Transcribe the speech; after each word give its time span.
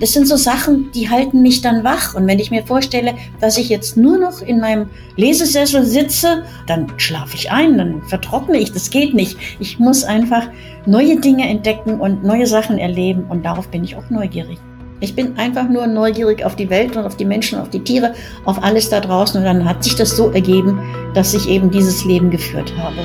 das 0.00 0.14
sind 0.14 0.26
so 0.26 0.36
Sachen, 0.36 0.90
die 0.92 1.10
halten 1.10 1.42
mich 1.42 1.60
dann 1.60 1.84
wach. 1.84 2.14
Und 2.14 2.26
wenn 2.26 2.38
ich 2.38 2.50
mir 2.50 2.64
vorstelle, 2.66 3.14
dass 3.40 3.58
ich 3.58 3.68
jetzt 3.68 3.96
nur 3.96 4.18
noch 4.18 4.40
in 4.40 4.58
meinem 4.58 4.88
Lesesessel 5.16 5.84
sitze, 5.84 6.44
dann 6.66 6.90
schlafe 6.96 7.36
ich 7.36 7.50
ein, 7.50 7.76
dann 7.76 8.02
vertrockne 8.04 8.58
ich. 8.58 8.72
Das 8.72 8.90
geht 8.90 9.14
nicht. 9.14 9.36
Ich 9.60 9.78
muss 9.78 10.02
einfach 10.02 10.48
neue 10.86 11.20
Dinge 11.20 11.46
entdecken 11.48 12.00
und 12.00 12.24
neue 12.24 12.46
Sachen 12.46 12.78
erleben. 12.78 13.24
Und 13.28 13.44
darauf 13.44 13.68
bin 13.68 13.84
ich 13.84 13.94
auch 13.94 14.08
neugierig. 14.08 14.58
Ich 15.00 15.14
bin 15.14 15.38
einfach 15.38 15.68
nur 15.68 15.86
neugierig 15.86 16.44
auf 16.44 16.56
die 16.56 16.68
Welt 16.68 16.96
und 16.96 17.04
auf 17.04 17.16
die 17.16 17.24
Menschen, 17.24 17.58
auf 17.58 17.70
die 17.70 17.80
Tiere, 17.80 18.14
auf 18.44 18.62
alles 18.62 18.88
da 18.88 19.00
draußen. 19.00 19.38
Und 19.38 19.44
dann 19.44 19.66
hat 19.66 19.84
sich 19.84 19.96
das 19.96 20.16
so 20.16 20.30
ergeben, 20.30 20.78
dass 21.14 21.34
ich 21.34 21.48
eben 21.48 21.70
dieses 21.70 22.04
Leben 22.04 22.30
geführt 22.30 22.72
habe. 22.76 22.96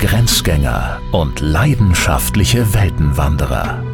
Grenzgänger 0.00 1.00
und 1.12 1.40
leidenschaftliche 1.40 2.74
Weltenwanderer 2.74 3.93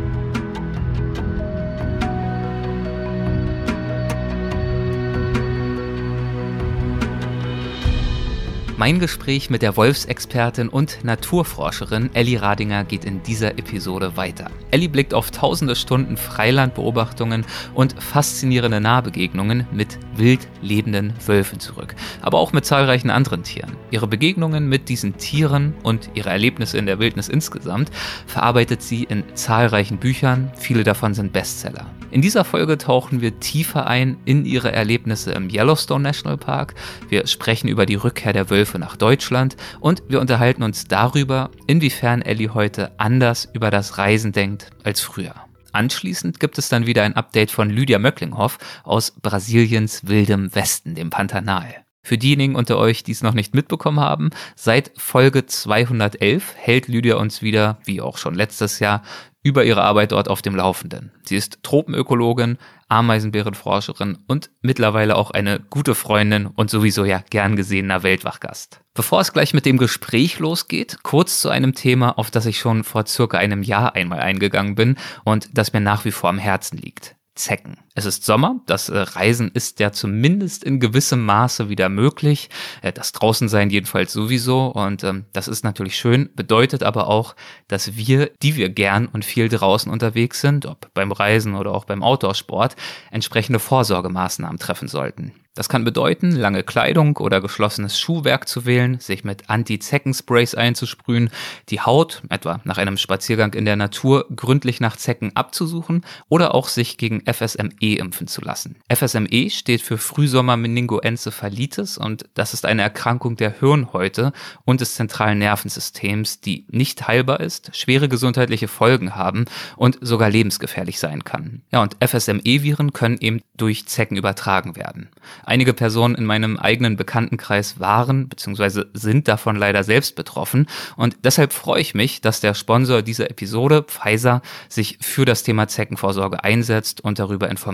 Mein 8.81 8.97
Gespräch 8.97 9.51
mit 9.51 9.61
der 9.61 9.77
Wolfsexpertin 9.77 10.67
und 10.67 11.03
Naturforscherin 11.03 12.09
Elli 12.15 12.35
Radinger 12.35 12.83
geht 12.83 13.05
in 13.05 13.21
dieser 13.21 13.59
Episode 13.59 14.17
weiter. 14.17 14.49
Elli 14.71 14.87
blickt 14.87 15.13
auf 15.13 15.29
tausende 15.29 15.75
Stunden 15.75 16.17
Freilandbeobachtungen 16.17 17.45
und 17.75 17.93
faszinierende 18.01 18.81
Nahbegegnungen 18.81 19.67
mit 19.71 19.99
wild 20.15 20.47
lebenden 20.63 21.13
Wölfen 21.27 21.59
zurück, 21.59 21.93
aber 22.23 22.39
auch 22.39 22.53
mit 22.53 22.65
zahlreichen 22.65 23.11
anderen 23.11 23.43
Tieren. 23.43 23.77
Ihre 23.91 24.07
Begegnungen 24.07 24.67
mit 24.67 24.89
diesen 24.89 25.15
Tieren 25.15 25.75
und 25.83 26.09
ihre 26.15 26.31
Erlebnisse 26.31 26.79
in 26.79 26.87
der 26.87 26.97
Wildnis 26.97 27.29
insgesamt 27.29 27.91
verarbeitet 28.25 28.81
sie 28.81 29.03
in 29.03 29.23
zahlreichen 29.35 29.99
Büchern, 29.99 30.51
viele 30.57 30.83
davon 30.83 31.13
sind 31.13 31.33
Bestseller. 31.33 31.85
In 32.11 32.21
dieser 32.21 32.43
Folge 32.43 32.77
tauchen 32.77 33.21
wir 33.21 33.39
tiefer 33.39 33.87
ein 33.87 34.17
in 34.25 34.45
ihre 34.45 34.73
Erlebnisse 34.73 35.31
im 35.31 35.49
Yellowstone 35.49 36.03
National 36.03 36.37
Park. 36.37 36.75
Wir 37.07 37.25
sprechen 37.25 37.69
über 37.69 37.85
die 37.85 37.95
Rückkehr 37.95 38.33
der 38.33 38.49
Wölfe 38.49 38.79
nach 38.79 38.97
Deutschland 38.97 39.55
und 39.79 40.03
wir 40.09 40.19
unterhalten 40.19 40.61
uns 40.61 40.83
darüber, 40.83 41.51
inwiefern 41.67 42.21
Ellie 42.21 42.53
heute 42.53 42.91
anders 42.97 43.47
über 43.53 43.71
das 43.71 43.97
Reisen 43.97 44.33
denkt 44.33 44.71
als 44.83 44.99
früher. 44.99 45.35
Anschließend 45.71 46.41
gibt 46.41 46.57
es 46.57 46.67
dann 46.67 46.85
wieder 46.85 47.03
ein 47.03 47.15
Update 47.15 47.49
von 47.49 47.69
Lydia 47.69 47.97
Möcklinghoff 47.97 48.57
aus 48.83 49.11
Brasiliens 49.21 50.05
wildem 50.05 50.53
Westen, 50.53 50.95
dem 50.95 51.09
Pantanal. 51.09 51.85
Für 52.03 52.17
diejenigen 52.17 52.55
unter 52.55 52.77
euch, 52.77 53.03
die 53.03 53.11
es 53.11 53.21
noch 53.21 53.33
nicht 53.33 53.53
mitbekommen 53.53 53.99
haben, 53.99 54.31
seit 54.55 54.91
Folge 54.97 55.45
211 55.45 56.55
hält 56.57 56.87
Lydia 56.87 57.17
uns 57.17 57.41
wieder, 57.41 57.79
wie 57.85 58.01
auch 58.01 58.17
schon 58.17 58.33
letztes 58.33 58.79
Jahr, 58.79 59.03
über 59.43 59.63
ihre 59.63 59.81
Arbeit 59.81 60.11
dort 60.11 60.27
auf 60.27 60.41
dem 60.41 60.55
Laufenden. 60.55 61.11
Sie 61.23 61.35
ist 61.35 61.63
Tropenökologin, 61.63 62.57
Ameisenbärenforscherin 62.89 64.19
und 64.27 64.51
mittlerweile 64.61 65.15
auch 65.15 65.31
eine 65.31 65.59
gute 65.59 65.95
Freundin 65.95 66.45
und 66.47 66.69
sowieso 66.69 67.05
ja 67.05 67.23
gern 67.29 67.55
gesehener 67.55 68.03
Weltwachgast. 68.03 68.81
Bevor 68.93 69.21
es 69.21 69.33
gleich 69.33 69.53
mit 69.53 69.65
dem 69.65 69.77
Gespräch 69.77 70.39
losgeht, 70.39 70.99
kurz 71.01 71.39
zu 71.39 71.49
einem 71.49 71.73
Thema, 71.73 72.17
auf 72.17 72.29
das 72.29 72.45
ich 72.45 72.59
schon 72.59 72.83
vor 72.83 73.05
circa 73.07 73.37
einem 73.37 73.63
Jahr 73.63 73.95
einmal 73.95 74.19
eingegangen 74.19 74.75
bin 74.75 74.97
und 75.23 75.49
das 75.57 75.73
mir 75.73 75.81
nach 75.81 76.05
wie 76.05 76.11
vor 76.11 76.29
am 76.29 76.37
Herzen 76.37 76.77
liegt. 76.77 77.15
Zecken. 77.33 77.77
Es 77.93 78.05
ist 78.05 78.23
Sommer, 78.23 78.61
das 78.67 78.87
äh, 78.87 78.97
Reisen 78.97 79.51
ist 79.53 79.81
ja 79.81 79.91
zumindest 79.91 80.63
in 80.63 80.79
gewissem 80.79 81.25
Maße 81.25 81.67
wieder 81.67 81.89
möglich, 81.89 82.49
äh, 82.81 82.93
das 82.93 83.11
Draußensein 83.11 83.69
jedenfalls 83.69 84.13
sowieso 84.13 84.67
und 84.67 85.03
ähm, 85.03 85.25
das 85.33 85.49
ist 85.49 85.65
natürlich 85.65 85.97
schön, 85.97 86.29
bedeutet 86.33 86.83
aber 86.83 87.07
auch, 87.07 87.35
dass 87.67 87.97
wir, 87.97 88.31
die 88.41 88.55
wir 88.55 88.69
gern 88.69 89.07
und 89.07 89.25
viel 89.25 89.49
draußen 89.49 89.91
unterwegs 89.91 90.39
sind, 90.39 90.65
ob 90.67 90.93
beim 90.93 91.11
Reisen 91.11 91.55
oder 91.55 91.73
auch 91.73 91.83
beim 91.83 92.01
Outdoorsport, 92.01 92.77
entsprechende 93.11 93.59
Vorsorgemaßnahmen 93.59 94.57
treffen 94.57 94.87
sollten. 94.87 95.33
Das 95.53 95.67
kann 95.67 95.83
bedeuten, 95.83 96.31
lange 96.31 96.63
Kleidung 96.63 97.17
oder 97.17 97.41
geschlossenes 97.41 97.99
Schuhwerk 97.99 98.47
zu 98.47 98.65
wählen, 98.65 99.01
sich 99.01 99.25
mit 99.25 99.49
Anti-Zeckensprays 99.49 100.55
einzusprühen, 100.55 101.29
die 101.67 101.81
Haut, 101.81 102.23
etwa 102.29 102.61
nach 102.63 102.77
einem 102.77 102.95
Spaziergang 102.95 103.53
in 103.53 103.65
der 103.65 103.75
Natur, 103.75 104.27
gründlich 104.33 104.79
nach 104.79 104.95
Zecken 104.95 105.35
abzusuchen 105.35 106.05
oder 106.29 106.55
auch 106.55 106.69
sich 106.69 106.97
gegen 106.97 107.21
FSME 107.25 107.80
impfen 107.81 108.27
zu 108.27 108.41
lassen. 108.41 108.75
FSME 108.93 109.49
steht 109.49 109.81
für 109.81 109.97
Frühsommer-Meningoencephalitis 109.97 111.97
und 111.97 112.25
das 112.35 112.53
ist 112.53 112.65
eine 112.65 112.83
Erkrankung 112.83 113.35
der 113.35 113.59
Hirnhäute 113.59 114.33
und 114.65 114.81
des 114.81 114.95
zentralen 114.95 115.39
Nervensystems, 115.39 116.41
die 116.41 116.65
nicht 116.69 117.07
heilbar 117.07 117.39
ist, 117.39 117.75
schwere 117.75 118.07
gesundheitliche 118.07 118.67
Folgen 118.67 119.15
haben 119.15 119.45
und 119.75 119.97
sogar 120.01 120.29
lebensgefährlich 120.29 120.99
sein 120.99 121.23
kann. 121.23 121.63
Ja, 121.71 121.81
und 121.81 121.97
FSME-Viren 121.99 122.93
können 122.93 123.17
eben 123.19 123.41
durch 123.57 123.87
Zecken 123.87 124.17
übertragen 124.17 124.75
werden. 124.75 125.09
Einige 125.43 125.73
Personen 125.73 126.15
in 126.15 126.25
meinem 126.25 126.57
eigenen 126.57 126.95
Bekanntenkreis 126.95 127.79
waren 127.79 128.29
bzw. 128.29 128.85
sind 128.93 129.27
davon 129.27 129.55
leider 129.55 129.83
selbst 129.83 130.15
betroffen 130.15 130.67
und 130.95 131.17
deshalb 131.23 131.53
freue 131.53 131.81
ich 131.81 131.95
mich, 131.95 132.21
dass 132.21 132.41
der 132.41 132.53
Sponsor 132.53 133.01
dieser 133.01 133.29
Episode, 133.29 133.83
Pfizer, 133.83 134.41
sich 134.69 134.97
für 135.01 135.25
das 135.25 135.43
Thema 135.43 135.67
Zeckenvorsorge 135.67 136.43
einsetzt 136.43 137.01
und 137.01 137.19
darüber 137.19 137.49
informiert. 137.49 137.70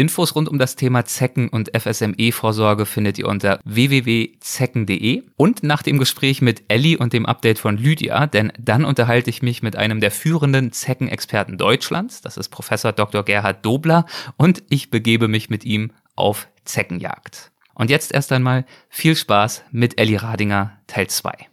Infos 0.00 0.34
rund 0.34 0.48
um 0.48 0.58
das 0.58 0.76
Thema 0.76 1.04
Zecken- 1.04 1.50
und 1.50 1.76
FSME-Vorsorge 1.76 2.86
findet 2.86 3.18
ihr 3.18 3.28
unter 3.28 3.60
www.zecken.de 3.64 5.24
und 5.36 5.62
nach 5.62 5.82
dem 5.82 5.98
Gespräch 5.98 6.40
mit 6.40 6.64
Ellie 6.68 6.96
und 6.96 7.12
dem 7.12 7.26
Update 7.26 7.58
von 7.58 7.76
Lydia, 7.76 8.26
denn 8.26 8.50
dann 8.58 8.86
unterhalte 8.86 9.28
ich 9.28 9.42
mich 9.42 9.62
mit 9.62 9.76
einem 9.76 10.00
der 10.00 10.10
führenden 10.10 10.72
Zeckenexperten 10.72 11.58
Deutschlands, 11.58 12.22
das 12.22 12.38
ist 12.38 12.48
Professor 12.48 12.92
Dr. 12.92 13.24
Gerhard 13.24 13.62
Dobler 13.62 14.06
und 14.38 14.62
ich 14.70 14.88
begebe 14.88 15.28
mich 15.28 15.50
mit 15.50 15.66
ihm 15.66 15.92
auf 16.16 16.48
Zeckenjagd. 16.64 17.50
Und 17.74 17.90
jetzt 17.90 18.12
erst 18.12 18.32
einmal 18.32 18.64
viel 18.88 19.16
Spaß 19.16 19.64
mit 19.70 20.00
Ellie 20.00 20.22
Radinger 20.22 20.78
Teil 20.86 21.08
2. 21.08 21.49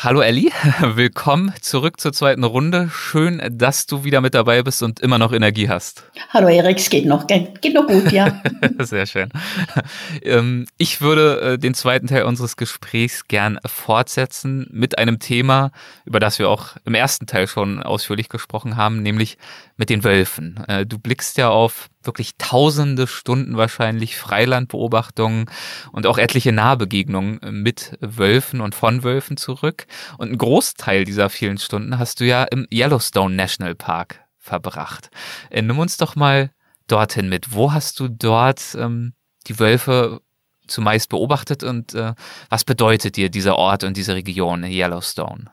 Hallo 0.00 0.20
Elli, 0.20 0.52
willkommen 0.80 1.52
zurück 1.60 1.98
zur 1.98 2.12
zweiten 2.12 2.44
Runde. 2.44 2.88
Schön, 2.88 3.42
dass 3.50 3.86
du 3.86 4.04
wieder 4.04 4.20
mit 4.20 4.32
dabei 4.32 4.62
bist 4.62 4.80
und 4.84 5.00
immer 5.00 5.18
noch 5.18 5.32
Energie 5.32 5.68
hast. 5.68 6.04
Hallo 6.28 6.46
Erik, 6.46 6.78
es 6.78 6.88
geht 6.88 7.04
noch, 7.04 7.26
geht 7.26 7.74
noch 7.74 7.88
gut, 7.88 8.12
ja. 8.12 8.40
Sehr 8.78 9.06
schön. 9.06 9.28
Ähm, 10.22 10.66
ich 10.76 11.00
würde 11.00 11.40
äh, 11.40 11.58
den 11.58 11.74
zweiten 11.74 12.06
Teil 12.06 12.22
unseres 12.22 12.56
Gesprächs 12.56 13.26
gern 13.26 13.58
fortsetzen 13.66 14.68
mit 14.70 14.98
einem 14.98 15.18
Thema, 15.18 15.72
über 16.04 16.20
das 16.20 16.38
wir 16.38 16.48
auch 16.48 16.76
im 16.84 16.94
ersten 16.94 17.26
Teil 17.26 17.48
schon 17.48 17.82
ausführlich 17.82 18.28
gesprochen 18.28 18.76
haben, 18.76 19.02
nämlich 19.02 19.36
mit 19.76 19.90
den 19.90 20.04
Wölfen. 20.04 20.62
Äh, 20.68 20.86
du 20.86 21.00
blickst 21.00 21.38
ja 21.38 21.48
auf 21.48 21.88
wirklich 22.02 22.36
tausende 22.38 23.06
Stunden 23.06 23.56
wahrscheinlich 23.56 24.16
Freilandbeobachtungen 24.16 25.46
und 25.92 26.06
auch 26.06 26.18
etliche 26.18 26.52
Nahbegegnungen 26.52 27.40
mit 27.62 27.98
Wölfen 28.00 28.60
und 28.60 28.74
von 28.74 29.02
Wölfen 29.02 29.36
zurück. 29.36 29.86
Und 30.16 30.32
ein 30.32 30.38
Großteil 30.38 31.04
dieser 31.04 31.28
vielen 31.30 31.58
Stunden 31.58 31.98
hast 31.98 32.20
du 32.20 32.24
ja 32.24 32.44
im 32.44 32.66
Yellowstone 32.72 33.34
National 33.34 33.74
Park 33.74 34.20
verbracht. 34.38 35.10
Äh, 35.50 35.62
nimm 35.62 35.78
uns 35.78 35.96
doch 35.96 36.16
mal 36.16 36.50
dorthin 36.86 37.28
mit. 37.28 37.52
Wo 37.52 37.72
hast 37.72 38.00
du 38.00 38.08
dort 38.08 38.76
ähm, 38.78 39.12
die 39.46 39.58
Wölfe 39.58 40.20
zumeist 40.66 41.08
beobachtet 41.08 41.62
und 41.62 41.94
äh, 41.94 42.14
was 42.48 42.64
bedeutet 42.64 43.16
dir 43.16 43.30
dieser 43.30 43.56
Ort 43.56 43.84
und 43.84 43.96
diese 43.96 44.14
Region 44.14 44.64
Yellowstone? 44.64 45.46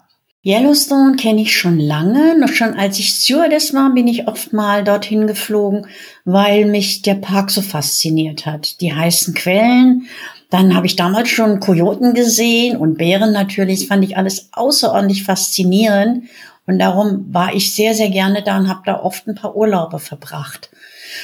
Yellowstone 0.45 1.15
kenne 1.15 1.41
ich 1.41 1.57
schon 1.57 1.79
lange. 1.79 2.37
Noch 2.37 2.49
schon 2.49 2.75
als 2.75 2.99
ich 2.99 3.09
Stewardess 3.09 3.73
war, 3.73 3.91
bin 3.95 4.07
ich 4.07 4.27
oft 4.27 4.53
mal 4.53 4.83
dorthin 4.83 5.25
geflogen, 5.25 5.87
weil 6.23 6.65
mich 6.65 7.01
der 7.01 7.15
Park 7.15 7.49
so 7.49 7.63
fasziniert 7.63 8.45
hat. 8.45 8.79
Die 8.79 8.93
heißen 8.93 9.33
Quellen. 9.33 10.07
Dann 10.51 10.75
habe 10.75 10.85
ich 10.85 10.95
damals 10.95 11.29
schon 11.29 11.59
Kojoten 11.59 12.13
gesehen 12.13 12.77
und 12.77 12.99
Bären 12.99 13.33
natürlich. 13.33 13.79
Das 13.79 13.87
fand 13.87 14.03
ich 14.03 14.17
alles 14.17 14.49
außerordentlich 14.51 15.23
faszinierend. 15.23 16.25
Und 16.67 16.79
darum 16.79 17.33
war 17.33 17.53
ich 17.53 17.73
sehr, 17.75 17.93
sehr 17.93 18.09
gerne 18.09 18.41
da 18.43 18.57
und 18.57 18.67
habe 18.67 18.81
da 18.85 18.99
oft 18.99 19.27
ein 19.27 19.35
paar 19.35 19.55
Urlaube 19.55 19.99
verbracht. 19.99 20.71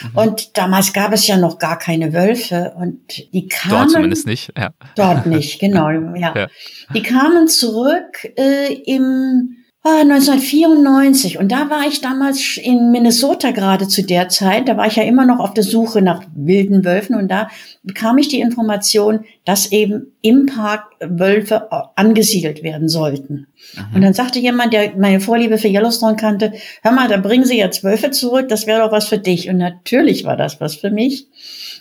Mhm. 0.03 0.17
Und 0.17 0.57
damals 0.57 0.93
gab 0.93 1.13
es 1.13 1.25
ja 1.25 1.37
noch 1.37 1.57
gar 1.57 1.79
keine 1.79 2.13
Wölfe 2.13 2.73
und 2.77 2.99
die 3.33 3.47
kamen. 3.47 3.75
Dort 3.75 3.91
zumindest 3.91 4.27
nicht, 4.27 4.53
ja. 4.57 4.71
Dort 4.95 5.25
nicht, 5.25 5.59
genau, 5.59 5.89
ja. 6.15 6.35
ja. 6.35 6.47
Die 6.93 7.01
kamen 7.01 7.47
zurück 7.47 8.31
äh, 8.37 8.73
im 8.73 9.57
1994 9.83 11.39
und 11.39 11.51
da 11.51 11.71
war 11.71 11.87
ich 11.87 12.01
damals 12.01 12.57
in 12.57 12.91
Minnesota 12.91 13.49
gerade 13.49 13.87
zu 13.87 14.03
der 14.03 14.29
Zeit. 14.29 14.67
Da 14.67 14.77
war 14.77 14.85
ich 14.85 14.95
ja 14.95 15.03
immer 15.03 15.25
noch 15.25 15.39
auf 15.39 15.55
der 15.55 15.63
Suche 15.63 16.03
nach 16.03 16.21
wilden 16.35 16.85
Wölfen 16.85 17.15
und 17.15 17.29
da 17.31 17.49
bekam 17.81 18.19
ich 18.19 18.27
die 18.27 18.41
Information, 18.41 19.25
dass 19.43 19.71
eben 19.71 20.13
im 20.21 20.45
Park 20.45 20.83
Wölfe 20.99 21.67
angesiedelt 21.95 22.61
werden 22.61 22.89
sollten. 22.89 23.47
Mhm. 23.73 23.95
Und 23.95 24.01
dann 24.03 24.13
sagte 24.13 24.37
jemand, 24.37 24.71
der 24.71 24.95
meine 24.97 25.19
Vorliebe 25.19 25.57
für 25.57 25.67
Yellowstone 25.67 26.15
kannte, 26.15 26.53
hör 26.83 26.91
mal, 26.91 27.07
da 27.07 27.17
bringen 27.17 27.45
Sie 27.45 27.57
jetzt 27.57 27.83
Wölfe 27.83 28.11
zurück, 28.11 28.49
das 28.49 28.67
wäre 28.67 28.81
doch 28.81 28.91
was 28.91 29.07
für 29.07 29.17
dich. 29.17 29.49
Und 29.49 29.57
natürlich 29.57 30.25
war 30.25 30.37
das 30.37 30.61
was 30.61 30.75
für 30.75 30.91
mich. 30.91 31.25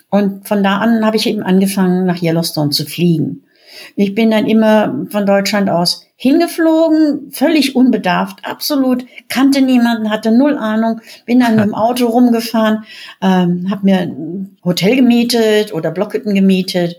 Und 0.09 0.49
von 0.49 0.63
da 0.63 0.79
an 0.79 1.05
habe 1.05 1.19
ich 1.19 1.27
eben 1.27 1.43
angefangen, 1.43 2.07
nach 2.07 2.23
Yellowstone 2.23 2.71
zu 2.71 2.87
fliegen. 2.87 3.45
Ich 3.95 4.15
bin 4.15 4.31
dann 4.31 4.47
immer 4.47 5.07
von 5.11 5.27
Deutschland 5.27 5.69
aus 5.69 6.07
hingeflogen, 6.23 7.33
völlig 7.33 7.75
unbedarft, 7.75 8.41
absolut, 8.45 9.07
kannte 9.31 9.63
niemanden, 9.63 10.11
hatte 10.11 10.31
null 10.31 10.59
Ahnung, 10.59 11.01
bin 11.25 11.41
dann 11.41 11.57
mit 11.57 11.65
dem 11.65 11.75
Auto 11.87 12.09
rumgefahren, 12.09 12.85
ähm, 13.23 13.69
habe 13.71 13.87
mir 13.87 14.01
ein 14.01 14.59
Hotel 14.63 14.97
gemietet 14.97 15.73
oder 15.73 15.91
Blockhütten 15.91 16.35
gemietet 16.35 16.97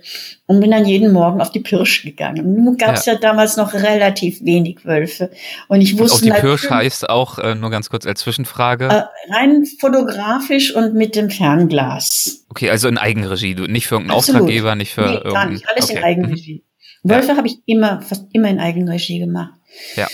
und 0.47 0.59
bin 0.59 0.71
dann 0.71 0.87
jeden 0.87 1.13
Morgen 1.13 1.39
auf 1.39 1.51
die 1.51 1.59
Pirsch 1.59 2.01
gegangen. 2.01 2.63
Nun 2.63 2.77
gab 2.77 2.95
es 2.95 3.05
ja. 3.05 3.13
ja. 3.13 3.19
damals 3.19 3.57
noch 3.57 3.75
relativ 3.75 4.43
wenig 4.43 4.85
Wölfe 4.85 5.29
und 5.67 5.81
ich 5.81 5.99
wusste... 5.99 6.25
Und 6.25 6.31
auf 6.31 6.37
die 6.37 6.41
Pirsch 6.41 6.71
heißt 6.71 7.07
auch, 7.07 7.37
äh, 7.37 7.53
nur 7.53 7.69
ganz 7.69 7.91
kurz 7.91 8.07
als 8.07 8.21
Zwischenfrage... 8.21 8.85
Äh, 8.85 9.03
rein 9.31 9.67
fotografisch 9.79 10.73
und 10.73 10.95
mit 10.95 11.15
dem 11.15 11.29
Fernglas. 11.29 12.43
Okay, 12.49 12.71
also 12.71 12.87
in 12.87 12.97
Eigenregie, 12.97 13.53
du 13.53 13.67
nicht 13.67 13.85
für 13.85 13.95
irgendeinen 13.95 14.17
Absolut. 14.17 14.41
Auftraggeber, 14.41 14.73
nicht 14.73 14.95
für... 14.95 15.21
Nee, 15.23 15.31
gar 15.31 15.45
nicht, 15.45 15.69
alles 15.69 15.91
okay. 15.91 15.99
in 15.99 16.03
Eigenregie. 16.03 16.63
Wölfe 17.03 17.29
ja. 17.29 17.37
habe 17.37 17.47
ich 17.47 17.59
immer, 17.65 18.01
fast 18.01 18.25
immer 18.33 18.49
in 18.49 18.59
Eigenregie 18.59 19.19
gemacht. 19.19 19.53
Ja. 19.95 20.07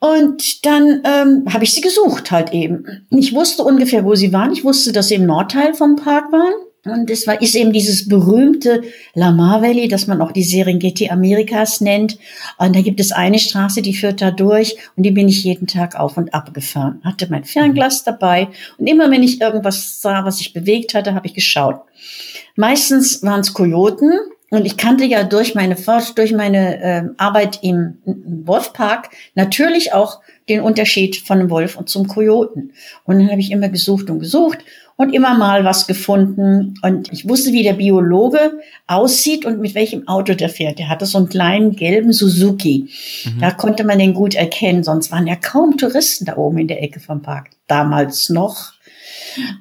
Und 0.00 0.64
dann 0.64 1.02
ähm, 1.04 1.44
habe 1.52 1.64
ich 1.64 1.72
sie 1.72 1.80
gesucht 1.80 2.30
halt 2.30 2.52
eben. 2.52 3.06
Ich 3.10 3.34
wusste 3.34 3.64
ungefähr, 3.64 4.04
wo 4.04 4.14
sie 4.14 4.32
waren. 4.32 4.52
Ich 4.52 4.62
wusste, 4.62 4.92
dass 4.92 5.08
sie 5.08 5.16
im 5.16 5.26
Nordteil 5.26 5.74
vom 5.74 5.96
Park 5.96 6.30
waren. 6.30 6.54
Und 6.84 7.10
es 7.10 7.26
war, 7.26 7.42
ist 7.42 7.56
eben 7.56 7.72
dieses 7.72 8.08
berühmte 8.08 8.82
Lamar 9.14 9.60
Valley, 9.62 9.88
das 9.88 10.06
man 10.06 10.22
auch 10.22 10.30
die 10.30 10.44
Serengeti 10.44 11.10
Amerikas 11.10 11.80
nennt. 11.80 12.18
Und 12.56 12.76
da 12.76 12.80
gibt 12.80 13.00
es 13.00 13.10
eine 13.10 13.40
Straße, 13.40 13.82
die 13.82 13.94
führt 13.94 14.22
da 14.22 14.30
durch 14.30 14.76
und 14.96 15.02
die 15.02 15.10
bin 15.10 15.28
ich 15.28 15.42
jeden 15.42 15.66
Tag 15.66 15.96
auf 15.96 16.16
und 16.16 16.32
ab 16.32 16.54
gefahren. 16.54 17.00
Hatte 17.04 17.26
mein 17.30 17.44
Fernglas 17.44 18.04
dabei 18.04 18.48
und 18.78 18.86
immer 18.86 19.10
wenn 19.10 19.24
ich 19.24 19.40
irgendwas 19.40 20.00
sah, 20.00 20.24
was 20.24 20.38
sich 20.38 20.52
bewegt 20.52 20.94
hatte, 20.94 21.14
habe 21.14 21.26
ich 21.26 21.34
geschaut. 21.34 21.80
Meistens 22.54 23.22
waren 23.22 23.40
es 23.40 23.52
Kojoten, 23.52 24.12
und 24.50 24.64
ich 24.64 24.76
kannte 24.76 25.04
ja 25.04 25.24
durch 25.24 25.54
meine 25.54 25.76
Forsch 25.76 26.14
durch 26.14 26.32
meine 26.32 26.82
äh, 26.82 27.02
Arbeit 27.18 27.58
im, 27.62 27.98
im 28.06 28.46
Wolfpark 28.46 29.10
natürlich 29.34 29.92
auch 29.92 30.20
den 30.48 30.60
Unterschied 30.60 31.16
von 31.16 31.38
einem 31.38 31.50
Wolf 31.50 31.76
und 31.76 31.88
zum 31.88 32.08
Kojoten. 32.08 32.72
Und 33.04 33.18
dann 33.18 33.30
habe 33.30 33.40
ich 33.40 33.50
immer 33.50 33.68
gesucht 33.68 34.08
und 34.08 34.20
gesucht 34.20 34.58
und 34.96 35.14
immer 35.14 35.36
mal 35.36 35.64
was 35.64 35.86
gefunden. 35.86 36.74
Und 36.82 37.12
ich 37.12 37.28
wusste, 37.28 37.52
wie 37.52 37.62
der 37.62 37.74
Biologe 37.74 38.58
aussieht 38.86 39.44
und 39.44 39.60
mit 39.60 39.74
welchem 39.74 40.08
Auto 40.08 40.32
der 40.32 40.48
fährt. 40.48 40.78
Der 40.78 40.88
hatte 40.88 41.04
so 41.04 41.18
einen 41.18 41.28
kleinen 41.28 41.76
gelben 41.76 42.12
Suzuki. 42.12 42.88
Mhm. 43.24 43.40
Da 43.40 43.50
konnte 43.50 43.84
man 43.84 43.98
den 43.98 44.14
gut 44.14 44.34
erkennen. 44.34 44.82
Sonst 44.82 45.12
waren 45.12 45.26
ja 45.26 45.36
kaum 45.36 45.76
Touristen 45.76 46.24
da 46.24 46.36
oben 46.36 46.58
in 46.58 46.68
der 46.68 46.82
Ecke 46.82 47.00
vom 47.00 47.20
Park. 47.20 47.50
Damals 47.66 48.30
noch. 48.30 48.72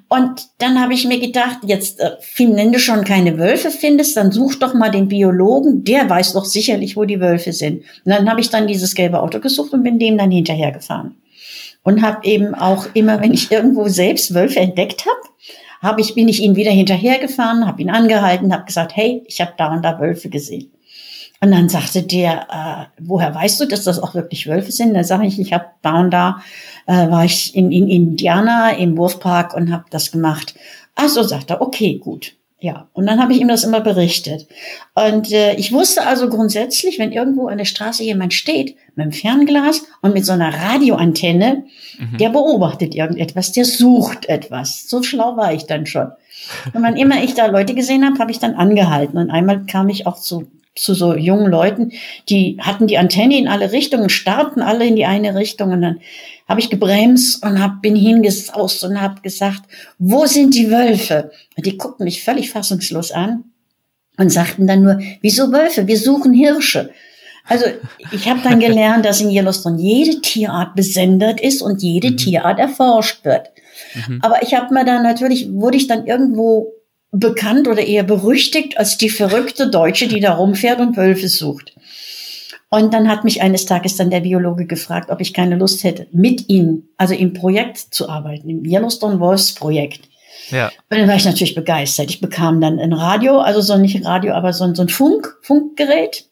Und 0.09 0.47
dann 0.59 0.81
habe 0.81 0.93
ich 0.93 1.05
mir 1.05 1.19
gedacht, 1.19 1.59
jetzt, 1.63 1.99
äh, 1.99 2.11
wenn 2.37 2.71
du 2.71 2.79
schon 2.79 3.03
keine 3.03 3.37
Wölfe 3.37 3.71
findest, 3.71 4.17
dann 4.17 4.31
such 4.31 4.55
doch 4.55 4.73
mal 4.73 4.89
den 4.89 5.07
Biologen, 5.07 5.83
der 5.83 6.09
weiß 6.09 6.33
doch 6.33 6.45
sicherlich, 6.45 6.95
wo 6.95 7.05
die 7.05 7.19
Wölfe 7.19 7.53
sind. 7.53 7.83
Und 8.05 8.11
dann 8.11 8.29
habe 8.29 8.41
ich 8.41 8.49
dann 8.49 8.67
dieses 8.67 8.95
gelbe 8.95 9.21
Auto 9.21 9.39
gesucht 9.39 9.73
und 9.73 9.83
bin 9.83 9.99
dem 9.99 10.17
dann 10.17 10.31
hinterhergefahren. 10.31 11.15
Und 11.83 12.01
habe 12.01 12.27
eben 12.27 12.53
auch 12.53 12.87
immer, 12.93 13.21
wenn 13.21 13.33
ich 13.33 13.51
irgendwo 13.51 13.87
selbst 13.87 14.33
Wölfe 14.33 14.59
entdeckt 14.59 15.05
habe, 15.05 15.29
hab 15.81 15.99
ich, 15.99 16.15
bin 16.15 16.27
ich 16.27 16.41
ihnen 16.41 16.55
wieder 16.55 16.71
hinterhergefahren, 16.71 17.65
habe 17.65 17.81
ihn 17.81 17.89
angehalten, 17.89 18.53
habe 18.53 18.65
gesagt, 18.65 18.95
hey, 18.95 19.23
ich 19.27 19.39
habe 19.41 19.53
da 19.57 19.73
und 19.73 19.83
da 19.83 19.99
Wölfe 19.99 20.29
gesehen. 20.29 20.71
Und 21.39 21.51
dann 21.51 21.69
sagte 21.69 22.01
der, 22.01 22.47
äh, 22.49 22.99
woher 22.99 23.33
weißt 23.33 23.61
du, 23.61 23.65
dass 23.65 23.83
das 23.83 23.99
auch 23.99 24.15
wirklich 24.15 24.47
Wölfe 24.47 24.71
sind? 24.71 24.95
Dann 24.95 25.03
sage 25.03 25.27
ich, 25.27 25.39
ich 25.39 25.53
habe 25.53 25.65
da 25.83 25.99
und 25.99 26.11
da, 26.11 26.41
äh, 26.87 27.09
war 27.09 27.25
ich 27.25 27.55
in, 27.55 27.71
in 27.71 27.87
Indiana 27.87 28.71
im 28.71 28.97
Wurfpark 28.97 29.53
und 29.53 29.71
habe 29.71 29.85
das 29.91 30.11
gemacht. 30.11 30.55
Ach 30.95 31.09
so, 31.09 31.21
sagt 31.21 31.51
er, 31.51 31.61
okay, 31.61 31.99
gut. 31.99 32.33
Ja, 32.59 32.87
und 32.93 33.05
dann 33.05 33.21
habe 33.21 33.33
ich 33.33 33.39
ihm 33.39 33.49
das 33.49 33.63
immer 33.63 33.81
berichtet. 33.81 34.47
Und 34.95 35.31
äh, 35.31 35.53
ich 35.55 35.71
wusste 35.71 36.07
also 36.07 36.27
grundsätzlich, 36.27 36.97
wenn 36.97 37.11
irgendwo 37.11 37.47
an 37.47 37.59
der 37.59 37.65
Straße 37.65 38.03
jemand 38.03 38.33
steht 38.33 38.75
mit 38.95 39.03
einem 39.03 39.11
Fernglas 39.11 39.83
und 40.01 40.15
mit 40.15 40.25
so 40.25 40.31
einer 40.31 40.51
Radioantenne, 40.51 41.65
mhm. 41.99 42.17
der 42.17 42.29
beobachtet 42.29 42.95
irgendetwas, 42.95 43.51
der 43.51 43.63
sucht 43.63 44.27
etwas. 44.27 44.89
So 44.89 45.03
schlau 45.03 45.37
war 45.37 45.53
ich 45.53 45.67
dann 45.67 45.85
schon. 45.85 46.07
Und 46.73 46.81
wann 46.81 46.97
immer 46.97 47.23
ich 47.23 47.35
da 47.35 47.45
Leute 47.45 47.75
gesehen 47.75 48.03
habe, 48.03 48.17
habe 48.17 48.31
ich 48.31 48.39
dann 48.39 48.55
angehalten. 48.55 49.19
Und 49.19 49.29
einmal 49.29 49.65
kam 49.67 49.89
ich 49.89 50.07
auch 50.07 50.19
zu 50.19 50.47
zu 50.77 50.93
so 50.93 51.15
jungen 51.15 51.49
Leuten, 51.49 51.91
die 52.29 52.57
hatten 52.61 52.85
die 52.85 52.99
Antenne 52.99 53.35
in 53.35 53.47
alle 53.47 53.71
Richtungen, 53.71 54.09
starten 54.09 54.61
alle 54.61 54.85
in 54.85 54.95
die 54.95 55.05
eine 55.05 55.33
Richtung 55.33 55.71
und 55.71 55.81
dann 55.81 55.99
habe 56.47 56.59
ich 56.59 56.69
gebremst 56.69 57.43
und 57.43 57.61
hab, 57.61 57.81
bin 57.81 57.95
hingesaust 57.95 58.83
und 58.83 59.01
habe 59.01 59.21
gesagt, 59.21 59.63
wo 59.99 60.25
sind 60.25 60.55
die 60.55 60.71
Wölfe? 60.71 61.31
Und 61.55 61.65
die 61.65 61.77
guckten 61.77 62.05
mich 62.05 62.23
völlig 62.23 62.51
fassungslos 62.51 63.11
an 63.11 63.43
und 64.17 64.31
sagten 64.31 64.65
dann 64.65 64.81
nur, 64.81 64.99
wieso 65.21 65.51
Wölfe? 65.51 65.87
Wir 65.87 65.97
suchen 65.97 66.33
Hirsche. 66.33 66.91
Also 67.45 67.65
ich 68.11 68.29
habe 68.29 68.41
dann 68.43 68.59
gelernt, 68.61 69.05
dass 69.05 69.21
in 69.21 69.29
Yellowstone 69.29 69.81
jede 69.81 70.21
Tierart 70.21 70.75
besendet 70.75 71.41
ist 71.41 71.61
und 71.61 71.81
jede 71.81 72.11
mhm. 72.11 72.17
Tierart 72.17 72.59
erforscht 72.59 73.25
wird. 73.25 73.49
Mhm. 74.07 74.19
Aber 74.21 74.41
ich 74.41 74.53
habe 74.53 74.73
mir 74.73 74.85
dann 74.85 75.03
natürlich, 75.03 75.51
wurde 75.51 75.77
ich 75.77 75.87
dann 75.87 76.07
irgendwo 76.07 76.73
bekannt 77.11 77.67
oder 77.67 77.85
eher 77.85 78.03
berüchtigt 78.03 78.77
als 78.77 78.97
die 78.97 79.09
verrückte 79.09 79.69
Deutsche, 79.69 80.07
die 80.07 80.19
da 80.19 80.33
rumfährt 80.33 80.79
und 80.79 80.97
Wölfe 80.97 81.29
sucht. 81.29 81.73
Und 82.69 82.93
dann 82.93 83.07
hat 83.07 83.23
mich 83.23 83.41
eines 83.41 83.65
Tages 83.65 83.95
dann 83.95 84.09
der 84.09 84.19
Biologe 84.19 84.65
gefragt, 84.65 85.09
ob 85.09 85.21
ich 85.21 85.33
keine 85.33 85.55
Lust 85.55 85.83
hätte, 85.83 86.07
mit 86.11 86.49
ihm, 86.49 86.89
also 86.97 87.13
im 87.13 87.33
Projekt 87.33 87.77
zu 87.77 88.09
arbeiten, 88.09 88.49
im 88.49 88.65
Yellowstone 88.65 89.19
Wolves 89.19 89.53
Projekt. 89.53 90.01
Ja. 90.49 90.67
Und 90.89 90.97
dann 90.97 91.07
war 91.07 91.15
ich 91.15 91.25
natürlich 91.25 91.55
begeistert. 91.55 92.09
Ich 92.09 92.19
bekam 92.19 92.59
dann 92.59 92.79
ein 92.79 92.93
Radio, 92.93 93.39
also 93.39 93.61
so 93.61 93.77
nicht 93.77 93.95
ein 93.95 94.05
Radio, 94.05 94.33
aber 94.33 94.51
so 94.53 94.65
ein, 94.65 94.75
so 94.75 94.81
ein 94.81 94.89
Funk, 94.89 95.37
Funkgerät. 95.41 96.25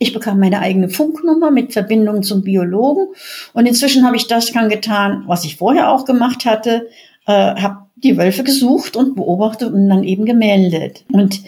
Ich 0.00 0.12
bekam 0.12 0.38
meine 0.38 0.60
eigene 0.60 0.88
Funknummer 0.88 1.50
mit 1.50 1.72
Verbindung 1.72 2.22
zum 2.22 2.42
Biologen. 2.42 3.08
Und 3.52 3.66
inzwischen 3.66 4.04
habe 4.04 4.16
ich 4.16 4.26
das 4.26 4.52
dann 4.52 4.68
getan, 4.68 5.24
was 5.26 5.44
ich 5.44 5.56
vorher 5.56 5.90
auch 5.90 6.04
gemacht 6.04 6.44
hatte, 6.44 6.88
äh, 7.26 7.32
habe 7.32 7.88
die 7.96 8.16
Wölfe 8.16 8.44
gesucht 8.44 8.96
und 8.96 9.16
beobachtet 9.16 9.72
und 9.72 9.88
dann 9.88 10.04
eben 10.04 10.24
gemeldet. 10.24 11.04
Und 11.12 11.40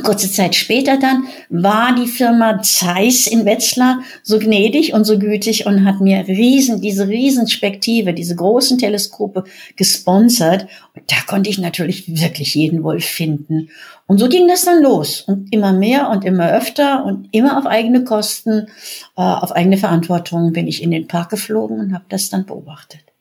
kurze 0.00 0.30
Zeit 0.30 0.54
später 0.54 0.98
dann 0.98 1.24
war 1.50 1.94
die 1.94 2.06
Firma 2.06 2.62
Zeiss 2.62 3.26
in 3.26 3.44
Wetzlar 3.44 4.00
so 4.22 4.38
gnädig 4.38 4.94
und 4.94 5.04
so 5.04 5.18
gütig 5.18 5.66
und 5.66 5.84
hat 5.84 6.00
mir 6.00 6.26
riesen, 6.26 6.80
diese 6.80 7.08
Riesenspektive, 7.08 8.14
diese 8.14 8.34
großen 8.34 8.78
Teleskope 8.78 9.44
gesponsert. 9.76 10.66
Und 10.94 11.10
da 11.10 11.16
konnte 11.26 11.50
ich 11.50 11.58
natürlich 11.58 12.20
wirklich 12.20 12.54
jeden 12.54 12.82
Wolf 12.82 13.04
finden. 13.04 13.68
Und 14.06 14.18
so 14.18 14.28
ging 14.28 14.48
das 14.48 14.64
dann 14.64 14.82
los. 14.82 15.22
Und 15.22 15.52
immer 15.52 15.72
mehr 15.72 16.08
und 16.10 16.24
immer 16.24 16.50
öfter 16.52 17.04
und 17.04 17.28
immer 17.32 17.58
auf 17.58 17.66
eigene 17.66 18.04
Kosten, 18.04 18.68
äh, 19.16 19.22
auf 19.22 19.52
eigene 19.52 19.76
Verantwortung 19.76 20.52
bin 20.52 20.66
ich 20.66 20.82
in 20.82 20.90
den 20.90 21.06
Park 21.06 21.30
geflogen 21.30 21.78
und 21.78 21.94
habe 21.94 22.04
das 22.08 22.30
dann 22.30 22.46
beobachtet 22.46 23.11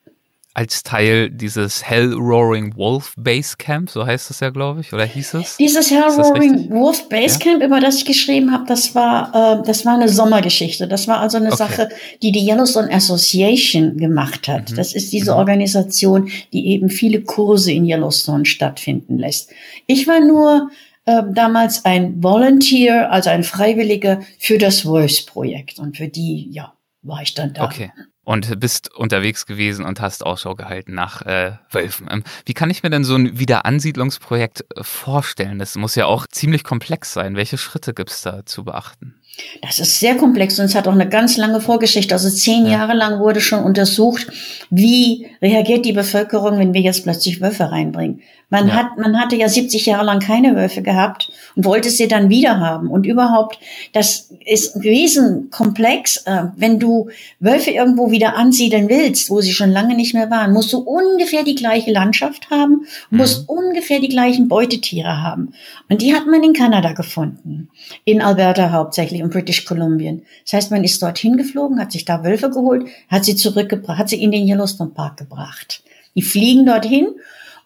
als 0.53 0.83
Teil 0.83 1.29
dieses 1.29 1.87
Hell 1.87 2.13
Roaring 2.13 2.75
Wolf 2.75 3.13
Base 3.17 3.55
Camp, 3.57 3.89
so 3.89 4.05
heißt 4.05 4.29
es 4.31 4.41
ja, 4.41 4.49
glaube 4.49 4.81
ich, 4.81 4.91
oder 4.91 5.05
hieß 5.05 5.35
es? 5.35 5.55
Dieses 5.57 5.89
Hell 5.89 6.03
Roaring 6.03 6.69
Wolf 6.71 7.07
Base 7.07 7.39
Camp, 7.39 7.61
ja? 7.61 7.67
über 7.67 7.79
das 7.79 7.97
ich 7.97 8.05
geschrieben 8.05 8.51
habe, 8.51 8.65
das 8.67 8.93
war, 8.93 9.59
äh, 9.61 9.65
das 9.65 9.85
war 9.85 9.95
eine 9.95 10.09
Sommergeschichte. 10.09 10.87
Das 10.87 11.07
war 11.07 11.19
also 11.19 11.37
eine 11.37 11.53
okay. 11.53 11.57
Sache, 11.57 11.89
die 12.21 12.33
die 12.33 12.45
Yellowstone 12.45 12.91
Association 12.91 13.95
gemacht 13.95 14.47
hat. 14.49 14.71
Mhm. 14.71 14.75
Das 14.75 14.93
ist 14.93 15.13
diese 15.13 15.31
mhm. 15.31 15.37
Organisation, 15.37 16.29
die 16.51 16.67
eben 16.67 16.89
viele 16.89 17.21
Kurse 17.21 17.71
in 17.71 17.85
Yellowstone 17.85 18.45
stattfinden 18.45 19.17
lässt. 19.17 19.51
Ich 19.87 20.05
war 20.07 20.19
nur 20.19 20.69
äh, 21.05 21.23
damals 21.33 21.85
ein 21.85 22.21
Volunteer, 22.21 23.09
also 23.09 23.29
ein 23.29 23.43
Freiwilliger 23.43 24.19
für 24.37 24.57
das 24.57 24.85
Wolfs-Projekt 24.85 25.79
und 25.79 25.95
für 25.95 26.09
die, 26.09 26.49
ja, 26.51 26.73
war 27.03 27.21
ich 27.21 27.33
dann 27.33 27.53
da. 27.53 27.63
Okay 27.63 27.91
und 28.23 28.59
bist 28.59 28.93
unterwegs 28.93 29.45
gewesen 29.45 29.85
und 29.85 29.99
hast 29.99 30.25
Ausschau 30.25 30.55
gehalten 30.55 30.93
nach 30.93 31.23
äh, 31.23 31.53
Wölfen. 31.69 32.07
Ähm, 32.09 32.23
wie 32.45 32.53
kann 32.53 32.69
ich 32.69 32.83
mir 32.83 32.89
denn 32.89 33.03
so 33.03 33.15
ein 33.15 33.39
Wiederansiedlungsprojekt 33.39 34.65
äh, 34.75 34.83
vorstellen? 34.83 35.59
Das 35.59 35.75
muss 35.75 35.95
ja 35.95 36.05
auch 36.05 36.27
ziemlich 36.27 36.63
komplex 36.63 37.13
sein. 37.13 37.35
Welche 37.35 37.57
Schritte 37.57 37.93
gibt 37.93 38.11
es 38.11 38.21
da 38.21 38.45
zu 38.45 38.63
beachten? 38.63 39.15
Das 39.61 39.79
ist 39.79 39.99
sehr 39.99 40.15
komplex 40.15 40.59
und 40.59 40.65
es 40.65 40.75
hat 40.75 40.87
auch 40.87 40.93
eine 40.93 41.07
ganz 41.07 41.37
lange 41.37 41.61
Vorgeschichte. 41.61 42.13
Also 42.13 42.29
zehn 42.29 42.65
ja. 42.65 42.73
Jahre 42.73 42.93
lang 42.93 43.19
wurde 43.19 43.41
schon 43.41 43.63
untersucht, 43.63 44.27
wie 44.69 45.27
reagiert 45.41 45.85
die 45.85 45.93
Bevölkerung, 45.93 46.57
wenn 46.57 46.73
wir 46.73 46.81
jetzt 46.81 47.03
plötzlich 47.03 47.41
Wölfe 47.41 47.71
reinbringen. 47.71 48.21
Man 48.51 48.67
ja. 48.67 48.73
hat, 48.73 48.97
man 48.97 49.17
hatte 49.17 49.37
ja 49.37 49.47
70 49.47 49.85
Jahre 49.85 50.05
lang 50.05 50.19
keine 50.19 50.55
Wölfe 50.57 50.81
gehabt 50.81 51.31
und 51.55 51.63
wollte 51.63 51.89
sie 51.89 52.09
dann 52.09 52.29
wieder 52.29 52.59
haben. 52.59 52.89
Und 52.89 53.05
überhaupt, 53.05 53.57
das 53.93 54.29
ist 54.45 54.75
ein 54.75 54.81
Riesenkomplex. 54.81 56.25
Äh, 56.25 56.43
wenn 56.57 56.77
du 56.77 57.09
Wölfe 57.39 57.71
irgendwo 57.71 58.11
wieder 58.11 58.35
ansiedeln 58.35 58.89
willst, 58.89 59.29
wo 59.29 59.39
sie 59.39 59.53
schon 59.53 59.71
lange 59.71 59.95
nicht 59.95 60.13
mehr 60.13 60.29
waren, 60.29 60.51
musst 60.51 60.73
du 60.73 60.79
ungefähr 60.79 61.43
die 61.43 61.55
gleiche 61.55 61.91
Landschaft 61.91 62.49
haben, 62.49 62.85
mhm. 63.09 63.17
musst 63.19 63.47
ungefähr 63.47 64.01
die 64.01 64.09
gleichen 64.09 64.49
Beutetiere 64.49 65.21
haben. 65.23 65.53
Und 65.89 66.01
die 66.01 66.13
hat 66.13 66.27
man 66.27 66.43
in 66.43 66.51
Kanada 66.53 66.91
gefunden. 66.91 67.69
In 68.03 68.21
Alberta 68.21 68.71
hauptsächlich 68.71 69.20
und 69.21 69.31
British 69.31 69.65
Columbia. 69.65 70.13
Das 70.43 70.53
heißt, 70.53 70.71
man 70.71 70.83
ist 70.83 71.01
dorthin 71.01 71.37
geflogen, 71.37 71.79
hat 71.79 71.91
sich 71.91 72.05
da 72.05 72.23
Wölfe 72.23 72.49
geholt, 72.49 72.87
hat 73.09 73.25
sie 73.25 73.35
zurückgebracht, 73.35 73.97
hat 73.97 74.09
sie 74.09 74.21
in 74.21 74.31
den 74.31 74.47
Yellowstone 74.47 74.91
Park 74.91 75.17
gebracht. 75.17 75.83
Die 76.15 76.21
fliegen 76.21 76.65
dorthin 76.65 77.07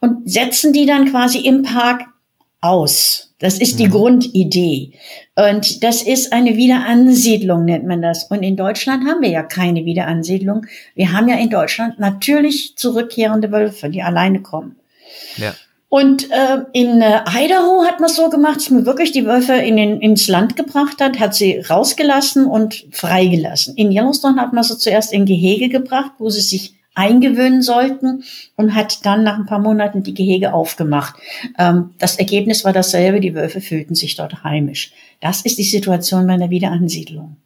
und 0.01 0.29
setzen 0.29 0.73
die 0.73 0.85
dann 0.85 1.09
quasi 1.09 1.39
im 1.39 1.63
Park 1.63 2.05
aus. 2.61 3.33
Das 3.39 3.59
ist 3.59 3.79
die 3.79 3.87
mhm. 3.87 3.91
Grundidee. 3.91 4.93
Und 5.35 5.83
das 5.83 6.01
ist 6.01 6.31
eine 6.31 6.55
Wiederansiedlung, 6.55 7.65
nennt 7.65 7.85
man 7.85 8.01
das. 8.01 8.25
Und 8.25 8.43
in 8.43 8.55
Deutschland 8.55 9.05
haben 9.07 9.21
wir 9.21 9.29
ja 9.29 9.43
keine 9.43 9.85
Wiederansiedlung. 9.85 10.65
Wir 10.95 11.11
haben 11.11 11.27
ja 11.27 11.35
in 11.35 11.49
Deutschland 11.49 11.99
natürlich 11.99 12.75
zurückkehrende 12.77 13.51
Wölfe, 13.51 13.89
die 13.89 14.01
alleine 14.01 14.41
kommen. 14.41 14.77
Ja. 15.37 15.53
Und 15.95 16.29
äh, 16.29 16.57
in 16.73 17.01
äh, 17.01 17.21
Idaho 17.25 17.85
hat 17.85 18.01
man 18.01 18.09
es 18.09 18.17
so 18.17 18.29
gemacht, 18.29 18.57
dass 18.57 18.69
man 18.69 18.85
wirklich 18.85 19.13
die 19.13 19.25
Wölfe 19.25 19.53
in 19.53 19.77
den, 19.77 20.01
ins 20.01 20.27
Land 20.27 20.57
gebracht 20.57 20.99
hat, 20.99 21.21
hat 21.21 21.33
sie 21.33 21.59
rausgelassen 21.59 22.47
und 22.47 22.85
freigelassen. 22.91 23.77
In 23.77 23.93
Yellowstone 23.93 24.41
hat 24.41 24.51
man 24.51 24.65
sie 24.65 24.77
zuerst 24.77 25.13
in 25.13 25.25
Gehege 25.25 25.69
gebracht, 25.69 26.11
wo 26.17 26.29
sie 26.29 26.41
sich 26.41 26.75
eingewöhnen 26.95 27.61
sollten 27.61 28.25
und 28.57 28.75
hat 28.75 29.05
dann 29.05 29.23
nach 29.23 29.37
ein 29.37 29.45
paar 29.45 29.59
Monaten 29.59 30.03
die 30.03 30.13
Gehege 30.13 30.53
aufgemacht. 30.53 31.15
Ähm, 31.57 31.91
das 31.97 32.19
Ergebnis 32.19 32.65
war 32.65 32.73
dasselbe, 32.73 33.21
die 33.21 33.33
Wölfe 33.33 33.61
fühlten 33.61 33.95
sich 33.95 34.17
dort 34.17 34.43
heimisch. 34.43 34.91
Das 35.21 35.43
ist 35.43 35.57
die 35.57 35.63
Situation 35.63 36.27
bei 36.27 36.33
einer 36.33 36.49
Wiederansiedlung. 36.49 37.37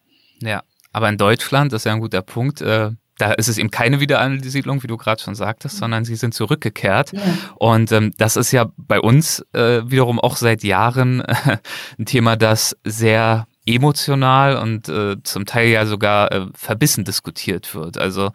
Ja, 0.42 0.64
aber 0.92 1.10
in 1.10 1.18
Deutschland, 1.18 1.72
das 1.72 1.82
ist 1.82 1.86
ja 1.86 1.94
ein 1.94 2.00
guter 2.00 2.24
Punkt, 2.24 2.62
äh, 2.62 2.90
da 3.20 3.34
ist 3.34 3.50
es 3.50 3.58
eben 3.58 3.70
keine 3.70 4.00
Wiederansiedlung, 4.00 4.82
wie 4.82 4.88
du 4.88 4.98
gerade 4.98 5.22
schon 5.22 5.36
sagtest, 5.36 5.76
mhm. 5.76 5.80
sondern 5.80 6.06
sie 6.06 6.16
sind 6.16 6.34
zurückgekehrt. 6.34 7.12
Ja. 7.12 7.22
Und 7.56 7.92
ähm, 7.92 8.12
das 8.18 8.36
ist 8.36 8.52
ja 8.52 8.72
bei 8.78 9.00
uns 9.00 9.46
äh, 9.54 9.82
wiederum 9.86 10.20
auch 10.20 10.38
seit 10.38 10.64
Jahren 10.64 11.22
äh, 11.22 11.58
ein 12.00 12.06
Thema, 12.06 12.36
das 12.36 12.76
sehr 12.84 13.46
emotional 13.66 14.58
und 14.58 14.90
äh, 14.90 15.18
zum 15.24 15.46
Teil 15.46 15.70
ja 15.70 15.86
sogar 15.86 16.32
äh, 16.32 16.46
verbissen 16.56 17.04
diskutiert 17.04 17.76
wird. 17.76 17.98
Also 17.98 18.32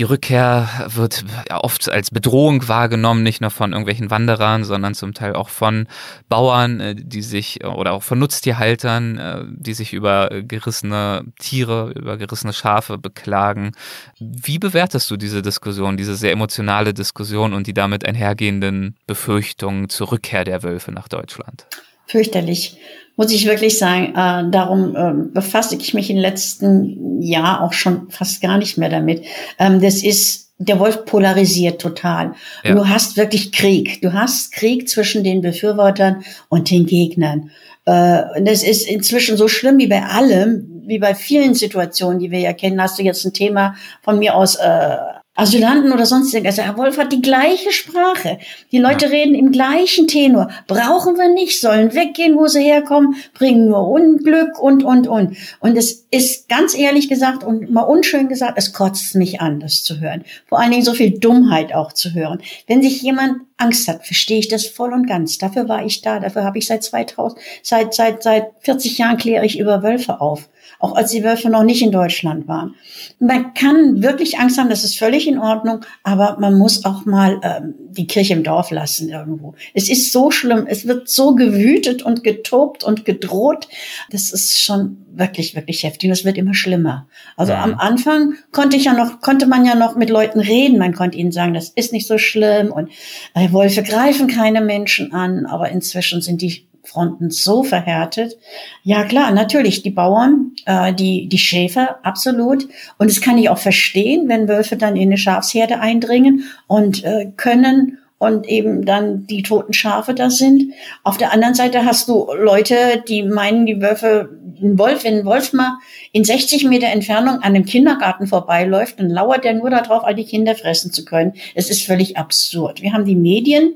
die 0.00 0.04
Rückkehr 0.04 0.66
wird 0.86 1.26
oft 1.50 1.90
als 1.90 2.10
Bedrohung 2.10 2.66
wahrgenommen, 2.68 3.22
nicht 3.22 3.42
nur 3.42 3.50
von 3.50 3.72
irgendwelchen 3.72 4.10
Wanderern, 4.10 4.64
sondern 4.64 4.94
zum 4.94 5.12
Teil 5.12 5.34
auch 5.34 5.50
von 5.50 5.88
Bauern, 6.30 6.80
äh, 6.80 6.94
die 6.96 7.20
sich 7.20 7.62
oder 7.66 7.92
auch 7.92 8.02
von 8.02 8.18
Nutztierhaltern, 8.18 9.18
äh, 9.18 9.44
die 9.50 9.74
sich 9.74 9.92
über 9.92 10.30
gerissene 10.30 11.24
Tiere, 11.38 11.92
über 11.94 12.16
gerissene 12.16 12.54
Schafe 12.54 12.96
beklagen. 12.96 13.72
Wie 14.18 14.58
bewertest 14.58 15.10
du 15.10 15.18
diese 15.18 15.42
Diskussion, 15.42 15.98
diese 15.98 16.16
sehr 16.16 16.32
emotionale 16.32 16.94
Diskussion 16.94 17.52
und 17.52 17.66
die 17.66 17.74
damit 17.74 18.06
einhergehenden 18.06 18.96
Befürchtungen 19.06 19.90
zur 19.90 20.12
Rückkehr 20.12 20.44
der 20.44 20.62
Wölfe 20.62 20.92
nach 20.92 21.08
Deutschland? 21.08 21.66
Fürchterlich 22.10 22.76
muss 23.16 23.32
ich 23.32 23.46
wirklich 23.46 23.78
sagen. 23.78 24.14
Äh, 24.16 24.50
darum 24.50 24.96
äh, 24.96 25.12
befasse 25.32 25.76
ich 25.76 25.94
mich 25.94 26.10
im 26.10 26.16
letzten 26.16 27.20
Jahr 27.20 27.62
auch 27.62 27.72
schon 27.74 28.10
fast 28.10 28.40
gar 28.40 28.56
nicht 28.56 28.78
mehr 28.78 28.88
damit. 28.88 29.24
Ähm, 29.58 29.80
das 29.80 30.02
ist 30.02 30.50
der 30.56 30.78
Wolf 30.78 31.04
polarisiert 31.04 31.80
total. 31.80 32.34
Ja. 32.64 32.74
Du 32.74 32.88
hast 32.88 33.16
wirklich 33.16 33.52
Krieg. 33.52 34.00
Du 34.02 34.12
hast 34.12 34.52
Krieg 34.52 34.88
zwischen 34.88 35.22
den 35.24 35.40
Befürwortern 35.40 36.24
und 36.48 36.70
den 36.70 36.86
Gegnern. 36.86 37.50
Äh, 37.84 38.42
das 38.42 38.62
ist 38.62 38.88
inzwischen 38.88 39.36
so 39.36 39.48
schlimm 39.48 39.78
wie 39.78 39.86
bei 39.86 40.02
allem, 40.02 40.82
wie 40.86 40.98
bei 40.98 41.14
vielen 41.14 41.54
Situationen, 41.54 42.18
die 42.18 42.30
wir 42.30 42.40
ja 42.40 42.52
kennen. 42.52 42.80
Hast 42.80 42.98
du 42.98 43.02
jetzt 43.02 43.24
ein 43.24 43.32
Thema 43.32 43.74
von 44.02 44.18
mir 44.18 44.34
aus 44.34 44.56
äh, 44.56 44.96
Asylanten 45.40 45.92
oder 45.92 46.04
sonst 46.04 46.34
irgendwas. 46.34 46.58
Also 46.58 46.70
Herr 46.70 46.76
Wolf 46.76 46.98
hat 46.98 47.12
die 47.12 47.22
gleiche 47.22 47.72
Sprache. 47.72 48.38
Die 48.72 48.78
Leute 48.78 49.06
ja. 49.06 49.10
reden 49.12 49.34
im 49.34 49.52
gleichen 49.52 50.06
Tenor. 50.06 50.50
Brauchen 50.66 51.16
wir 51.16 51.32
nicht, 51.32 51.60
sollen 51.60 51.94
weggehen, 51.94 52.36
wo 52.36 52.46
sie 52.46 52.62
herkommen, 52.62 53.16
bringen 53.32 53.66
nur 53.66 53.88
Unglück 53.88 54.58
und, 54.58 54.84
und, 54.84 55.08
und. 55.08 55.36
Und 55.60 55.76
es 55.76 56.06
ist 56.10 56.48
ganz 56.48 56.76
ehrlich 56.76 57.08
gesagt 57.08 57.42
und 57.42 57.70
mal 57.70 57.82
unschön 57.82 58.28
gesagt, 58.28 58.54
es 58.56 58.72
kotzt 58.74 59.14
mich 59.14 59.40
an, 59.40 59.60
das 59.60 59.82
zu 59.82 60.00
hören. 60.00 60.24
Vor 60.46 60.60
allen 60.60 60.72
Dingen 60.72 60.84
so 60.84 60.92
viel 60.92 61.18
Dummheit 61.18 61.74
auch 61.74 61.94
zu 61.94 62.12
hören. 62.12 62.42
Wenn 62.66 62.82
sich 62.82 63.00
jemand 63.00 63.40
Angst 63.56 63.88
hat, 63.88 64.04
verstehe 64.04 64.38
ich 64.38 64.48
das 64.48 64.66
voll 64.66 64.92
und 64.92 65.06
ganz. 65.06 65.38
Dafür 65.38 65.68
war 65.68 65.84
ich 65.84 66.02
da. 66.02 66.20
Dafür 66.20 66.44
habe 66.44 66.58
ich 66.58 66.66
seit 66.66 66.84
2000, 66.84 67.40
seit, 67.62 67.94
seit, 67.94 68.22
seit 68.22 68.50
40 68.60 68.98
Jahren 68.98 69.16
kläre 69.16 69.46
ich 69.46 69.58
über 69.58 69.82
Wölfe 69.82 70.20
auf 70.20 70.48
auch 70.80 70.96
als 70.96 71.10
die 71.10 71.22
Wölfe 71.22 71.50
noch 71.50 71.62
nicht 71.62 71.82
in 71.82 71.92
Deutschland 71.92 72.48
waren. 72.48 72.74
Man 73.18 73.52
kann 73.52 74.02
wirklich 74.02 74.38
Angst 74.38 74.58
haben, 74.58 74.70
das 74.70 74.82
ist 74.82 74.98
völlig 74.98 75.28
in 75.28 75.38
Ordnung, 75.38 75.84
aber 76.02 76.38
man 76.40 76.58
muss 76.58 76.86
auch 76.86 77.04
mal 77.04 77.38
ähm, 77.42 77.74
die 77.90 78.06
Kirche 78.06 78.32
im 78.32 78.42
Dorf 78.42 78.70
lassen 78.70 79.10
irgendwo. 79.10 79.54
Es 79.74 79.90
ist 79.90 80.10
so 80.10 80.30
schlimm, 80.30 80.66
es 80.66 80.86
wird 80.86 81.08
so 81.08 81.34
gewütet 81.34 82.02
und 82.02 82.24
getobt 82.24 82.82
und 82.82 83.04
gedroht. 83.04 83.68
Das 84.10 84.32
ist 84.32 84.58
schon 84.58 85.04
wirklich, 85.12 85.54
wirklich 85.54 85.82
heftig 85.82 86.08
und 86.08 86.12
es 86.12 86.24
wird 86.24 86.38
immer 86.38 86.54
schlimmer. 86.54 87.06
Also 87.36 87.52
ja. 87.52 87.62
am 87.62 87.74
Anfang 87.74 88.34
konnte 88.50 88.78
ich 88.78 88.84
ja 88.84 88.94
noch, 88.94 89.20
konnte 89.20 89.46
man 89.46 89.66
ja 89.66 89.74
noch 89.74 89.96
mit 89.96 90.08
Leuten 90.08 90.40
reden. 90.40 90.78
Man 90.78 90.94
konnte 90.94 91.18
ihnen 91.18 91.32
sagen, 91.32 91.52
das 91.52 91.68
ist 91.68 91.92
nicht 91.92 92.06
so 92.06 92.16
schlimm 92.16 92.72
und 92.72 92.88
äh, 93.34 93.52
Wölfe 93.52 93.82
greifen 93.82 94.28
keine 94.28 94.62
Menschen 94.62 95.12
an, 95.12 95.44
aber 95.44 95.68
inzwischen 95.68 96.22
sind 96.22 96.40
die 96.40 96.69
Fronten 96.90 97.30
so 97.30 97.62
verhärtet. 97.62 98.36
Ja 98.82 99.04
klar, 99.04 99.30
natürlich 99.30 99.82
die 99.82 99.90
Bauern, 99.90 100.52
äh, 100.66 100.92
die 100.92 101.28
die 101.28 101.38
Schäfer 101.38 101.98
absolut. 102.02 102.68
Und 102.98 103.10
das 103.10 103.20
kann 103.20 103.38
ich 103.38 103.48
auch 103.48 103.58
verstehen, 103.58 104.28
wenn 104.28 104.48
Wölfe 104.48 104.76
dann 104.76 104.96
in 104.96 105.08
eine 105.08 105.18
Schafsherde 105.18 105.78
eindringen 105.78 106.44
und 106.66 107.04
äh, 107.04 107.30
können 107.36 107.98
und 108.20 108.46
eben 108.46 108.84
dann 108.84 109.26
die 109.26 109.42
toten 109.42 109.72
Schafe 109.72 110.12
da 110.12 110.28
sind. 110.28 110.74
Auf 111.04 111.16
der 111.16 111.32
anderen 111.32 111.54
Seite 111.54 111.86
hast 111.86 112.06
du 112.06 112.28
Leute, 112.34 113.02
die 113.08 113.22
meinen, 113.22 113.64
die 113.64 113.80
Wölfe, 113.80 114.28
ein 114.62 114.78
Wolf, 114.78 115.04
wenn 115.04 115.20
ein 115.20 115.24
Wolf 115.24 115.54
mal 115.54 115.78
in 116.12 116.22
60 116.22 116.64
Meter 116.64 116.88
Entfernung 116.88 117.36
an 117.36 117.54
einem 117.54 117.64
Kindergarten 117.64 118.26
vorbeiläuft, 118.26 119.00
dann 119.00 119.08
lauert 119.08 119.46
er 119.46 119.54
nur 119.54 119.70
darauf, 119.70 120.04
all 120.04 120.14
die 120.14 120.26
Kinder 120.26 120.54
fressen 120.54 120.92
zu 120.92 121.06
können. 121.06 121.32
Es 121.54 121.70
ist 121.70 121.82
völlig 121.82 122.18
absurd. 122.18 122.82
Wir 122.82 122.92
haben 122.92 123.06
die 123.06 123.16
Medien, 123.16 123.72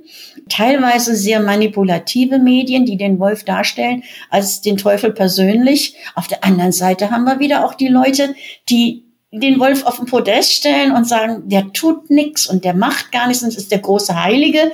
teilweise 0.50 1.16
sehr 1.16 1.40
manipulative 1.40 2.38
Medien, 2.38 2.84
die 2.84 2.98
den 2.98 3.18
Wolf 3.18 3.44
darstellen 3.44 4.02
als 4.28 4.60
den 4.60 4.76
Teufel 4.76 5.12
persönlich. 5.12 5.96
Auf 6.14 6.28
der 6.28 6.44
anderen 6.44 6.72
Seite 6.72 7.10
haben 7.10 7.24
wir 7.24 7.38
wieder 7.38 7.64
auch 7.64 7.72
die 7.72 7.88
Leute, 7.88 8.34
die 8.68 9.03
den 9.40 9.58
Wolf 9.58 9.84
auf 9.84 9.96
den 9.96 10.06
Podest 10.06 10.52
stellen 10.52 10.92
und 10.92 11.06
sagen, 11.06 11.48
der 11.48 11.72
tut 11.72 12.10
nichts 12.10 12.46
und 12.46 12.64
der 12.64 12.74
macht 12.74 13.12
gar 13.12 13.26
nichts 13.26 13.42
und 13.42 13.54
ist 13.54 13.70
der 13.70 13.78
große 13.80 14.22
Heilige. 14.22 14.72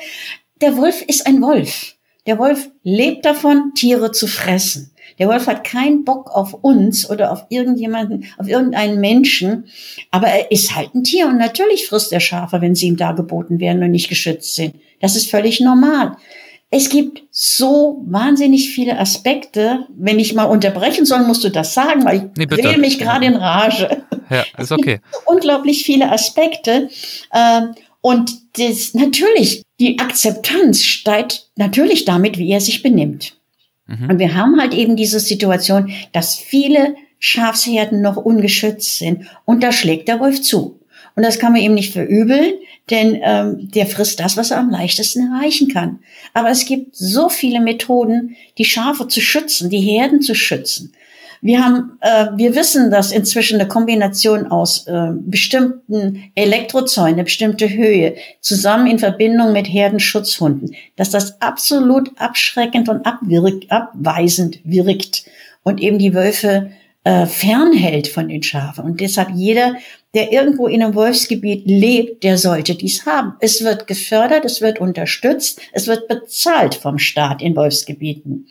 Der 0.60 0.76
Wolf 0.76 1.02
ist 1.02 1.26
ein 1.26 1.40
Wolf. 1.40 1.96
Der 2.26 2.38
Wolf 2.38 2.70
lebt 2.82 3.24
davon, 3.24 3.72
Tiere 3.74 4.12
zu 4.12 4.26
fressen. 4.26 4.92
Der 5.18 5.28
Wolf 5.28 5.46
hat 5.46 5.64
keinen 5.64 6.04
Bock 6.04 6.30
auf 6.30 6.54
uns 6.54 7.08
oder 7.08 7.32
auf 7.32 7.44
irgendjemanden, 7.50 8.26
auf 8.38 8.48
irgendeinen 8.48 9.00
Menschen, 9.00 9.66
aber 10.10 10.28
er 10.28 10.50
ist 10.50 10.74
halt 10.74 10.94
ein 10.94 11.04
Tier 11.04 11.26
und 11.26 11.36
natürlich 11.36 11.86
frisst 11.86 12.12
er 12.12 12.20
Schafe, 12.20 12.60
wenn 12.60 12.74
sie 12.74 12.86
ihm 12.86 12.96
dargeboten 12.96 13.60
werden 13.60 13.82
und 13.82 13.90
nicht 13.90 14.08
geschützt 14.08 14.54
sind. 14.54 14.76
Das 15.00 15.16
ist 15.16 15.30
völlig 15.30 15.60
normal. 15.60 16.16
Es 16.72 16.88
gibt 16.88 17.24
so 17.32 18.02
wahnsinnig 18.06 18.70
viele 18.70 18.98
Aspekte. 18.98 19.86
Wenn 19.88 20.20
ich 20.20 20.34
mal 20.34 20.44
unterbrechen 20.44 21.04
soll, 21.04 21.26
musst 21.26 21.42
du 21.42 21.48
das 21.48 21.74
sagen, 21.74 22.04
weil 22.04 22.16
ich 22.16 22.22
nee, 22.36 22.54
rede 22.54 22.78
mich 22.78 22.98
gerade 22.98 23.26
in 23.26 23.36
Rage. 23.36 24.04
Ja, 24.30 24.44
ist 24.56 24.70
okay. 24.70 25.00
unglaublich 25.26 25.84
viele 25.84 26.12
Aspekte. 26.12 26.88
Ähm, 27.34 27.74
und 28.00 28.32
das, 28.56 28.94
natürlich, 28.94 29.64
die 29.80 29.98
Akzeptanz 29.98 30.84
steigt 30.84 31.48
natürlich 31.56 32.04
damit, 32.04 32.38
wie 32.38 32.50
er 32.50 32.60
sich 32.60 32.82
benimmt. 32.82 33.34
Mhm. 33.86 34.10
Und 34.10 34.18
wir 34.20 34.34
haben 34.34 34.60
halt 34.60 34.72
eben 34.72 34.96
diese 34.96 35.20
Situation, 35.20 35.92
dass 36.12 36.36
viele 36.36 36.94
Schafsherden 37.18 38.00
noch 38.00 38.16
ungeschützt 38.16 38.98
sind. 38.98 39.26
Und 39.44 39.62
da 39.62 39.72
schlägt 39.72 40.08
der 40.08 40.20
Wolf 40.20 40.40
zu. 40.40 40.79
Und 41.16 41.24
das 41.24 41.38
kann 41.38 41.52
man 41.52 41.60
ihm 41.60 41.74
nicht 41.74 41.92
verübeln, 41.92 42.54
denn 42.90 43.20
ähm, 43.22 43.70
der 43.70 43.86
frisst 43.86 44.20
das, 44.20 44.36
was 44.36 44.50
er 44.50 44.58
am 44.58 44.70
leichtesten 44.70 45.32
erreichen 45.32 45.68
kann. 45.68 46.00
Aber 46.34 46.50
es 46.50 46.64
gibt 46.64 46.96
so 46.96 47.28
viele 47.28 47.60
Methoden, 47.60 48.36
die 48.58 48.64
Schafe 48.64 49.08
zu 49.08 49.20
schützen, 49.20 49.70
die 49.70 49.80
Herden 49.80 50.22
zu 50.22 50.34
schützen. 50.34 50.92
Wir 51.42 51.64
haben, 51.64 51.98
äh, 52.00 52.26
wir 52.36 52.54
wissen, 52.54 52.90
dass 52.90 53.12
inzwischen 53.12 53.58
eine 53.58 53.68
Kombination 53.68 54.48
aus 54.48 54.86
äh, 54.86 55.10
bestimmten 55.12 56.30
Elektrozäunen, 56.34 57.14
eine 57.14 57.24
bestimmte 57.24 57.70
Höhe, 57.70 58.16
zusammen 58.40 58.86
in 58.86 58.98
Verbindung 58.98 59.52
mit 59.52 59.66
Herdenschutzhunden, 59.66 60.74
dass 60.96 61.10
das 61.10 61.40
absolut 61.40 62.10
abschreckend 62.20 62.90
und 62.90 63.06
abwirkt, 63.06 63.70
abweisend 63.70 64.60
wirkt. 64.64 65.24
und 65.62 65.80
eben 65.80 65.98
die 65.98 66.14
Wölfe 66.14 66.70
äh, 67.04 67.26
fernhält 67.26 68.08
von 68.08 68.28
den 68.28 68.42
Schafen. 68.42 68.84
Und 68.84 69.00
deshalb 69.00 69.30
jeder, 69.34 69.76
der 70.14 70.32
irgendwo 70.32 70.66
in 70.66 70.82
einem 70.82 70.96
Wolfsgebiet 70.96 71.66
lebt, 71.66 72.24
der 72.24 72.36
sollte 72.36 72.74
dies 72.74 73.06
haben. 73.06 73.34
Es 73.38 73.62
wird 73.62 73.86
gefördert, 73.86 74.44
es 74.44 74.60
wird 74.60 74.80
unterstützt, 74.80 75.60
es 75.72 75.86
wird 75.86 76.08
bezahlt 76.08 76.74
vom 76.74 76.98
Staat 76.98 77.40
in 77.40 77.54
Wolfsgebieten. 77.54 78.48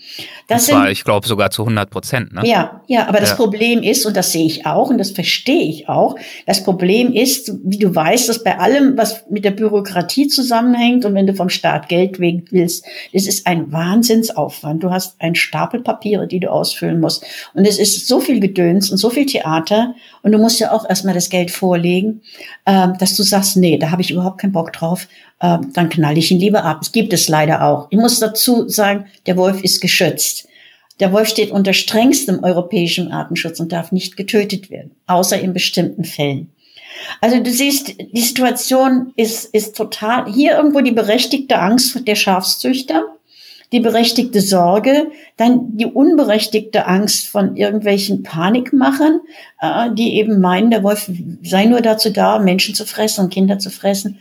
Das 0.48 0.62
und 0.62 0.74
zwar, 0.74 0.84
sind, 0.84 0.92
ich 0.94 1.04
glaube, 1.04 1.28
sogar 1.28 1.52
zu 1.52 1.64
100 1.64 1.90
Prozent. 1.90 2.34
Ne? 2.34 2.44
Ja, 2.46 2.82
ja, 2.88 3.08
aber 3.10 3.20
das 3.20 3.32
ja. 3.32 3.36
Problem 3.36 3.84
ist, 3.84 4.06
und 4.06 4.16
das 4.16 4.32
sehe 4.32 4.46
ich 4.46 4.66
auch 4.66 4.90
und 4.90 5.00
das 5.00 5.12
verstehe 5.12 5.68
ich 5.68 5.90
auch, 5.90 6.16
das 6.46 6.64
Problem 6.64 7.14
ist, 7.14 7.52
wie 7.66 7.78
du 7.78 7.94
weißt, 7.94 8.30
dass 8.30 8.42
bei 8.42 8.58
allem, 8.58 8.98
was 8.98 9.26
mit 9.30 9.44
der 9.44 9.52
Bürokratie 9.52 10.28
zusammenhängt 10.28 11.04
und 11.04 11.14
wenn 11.14 11.28
du 11.28 11.34
vom 11.34 11.50
Staat 11.50 11.90
Geld 11.90 12.22
wegen 12.22 12.46
willst, 12.52 12.86
es 13.12 13.28
ist 13.28 13.46
ein 13.48 13.70
Wahnsinnsaufwand. 13.74 14.82
Du 14.82 14.92
hast 14.92 15.20
einen 15.20 15.36
Stapel 15.36 15.82
Papiere, 15.82 16.26
die 16.26 16.40
du 16.40 16.50
ausfüllen 16.50 17.02
musst. 17.02 17.26
Und 17.54 17.66
es 17.66 17.78
ist 17.78 18.08
so 18.08 18.22
viel 18.22 18.40
Gedöns 18.40 18.90
und 18.92 18.98
so 18.98 19.10
viel 19.10 19.26
Theater 19.26 19.94
und 20.22 20.32
du 20.32 20.38
musst 20.38 20.60
ja 20.60 20.72
auch 20.72 20.88
erstmal 20.88 21.14
das 21.14 21.30
Geld 21.30 21.49
vorlegen, 21.50 22.22
ähm, 22.66 22.94
dass 23.00 23.16
du 23.16 23.24
sagst, 23.24 23.58
nee, 23.58 23.78
da 23.78 23.92
habe 23.92 24.02
ich 24.02 24.12
überhaupt 24.12 24.40
keinen 24.40 24.54
Bock 24.54 24.72
drauf, 24.74 25.08
ähm, 25.42 25.72
dann 25.74 25.90
knall 25.90 26.18
ich 26.18 26.32
ihn 26.32 26.40
lieber 26.40 26.64
ab. 26.64 26.80
Es 26.82 26.92
gibt 26.92 27.14
es 27.14 27.28
leider 27.28 27.64
auch. 27.64 27.88
Ich 27.90 27.98
muss 27.98 28.20
dazu 28.20 28.70
sagen, 28.70 29.06
der 29.26 29.38
Wolf 29.38 29.64
ist 29.64 29.82
geschützt. 29.82 30.48
Der 31.00 31.14
Wolf 31.14 31.30
steht 31.30 31.52
unter 31.52 31.74
strengstem 31.74 32.44
europäischem 32.44 33.12
Artenschutz 33.12 33.60
und 33.60 33.72
darf 33.72 33.92
nicht 33.92 34.18
getötet 34.18 34.70
werden, 34.70 34.92
außer 35.08 35.40
in 35.40 35.54
bestimmten 35.54 36.04
Fällen. 36.04 36.50
Also 37.22 37.40
du 37.42 37.50
siehst, 37.50 37.96
die 37.98 38.22
Situation 38.22 39.14
ist, 39.16 39.46
ist 39.54 39.78
total, 39.78 40.32
hier 40.32 40.58
irgendwo 40.58 40.82
die 40.82 40.92
berechtigte 40.92 41.60
Angst 41.60 42.06
der 42.08 42.16
Schafszüchter, 42.16 43.04
die 43.72 43.80
berechtigte 43.80 44.42
Sorge, 44.42 45.12
dann 45.38 45.78
die 45.78 45.86
unberechtigte 45.86 46.88
Angst 46.88 47.28
von 47.28 47.56
irgendwelchen 47.56 48.24
Panikmachern, 48.24 49.22
äh, 49.62 49.92
die 49.94 50.16
eben 50.16 50.42
meinen, 50.42 50.72
der 50.72 50.84
Wolf 50.84 51.10
sei 51.44 51.66
nur 51.66 51.82
dazu 51.82 52.10
da, 52.10 52.40
Menschen 52.40 52.74
zu 52.76 52.86
fressen 52.86 53.26
und 53.26 53.34
Kinder 53.34 53.60
zu 53.60 53.70
fressen. 53.70 54.20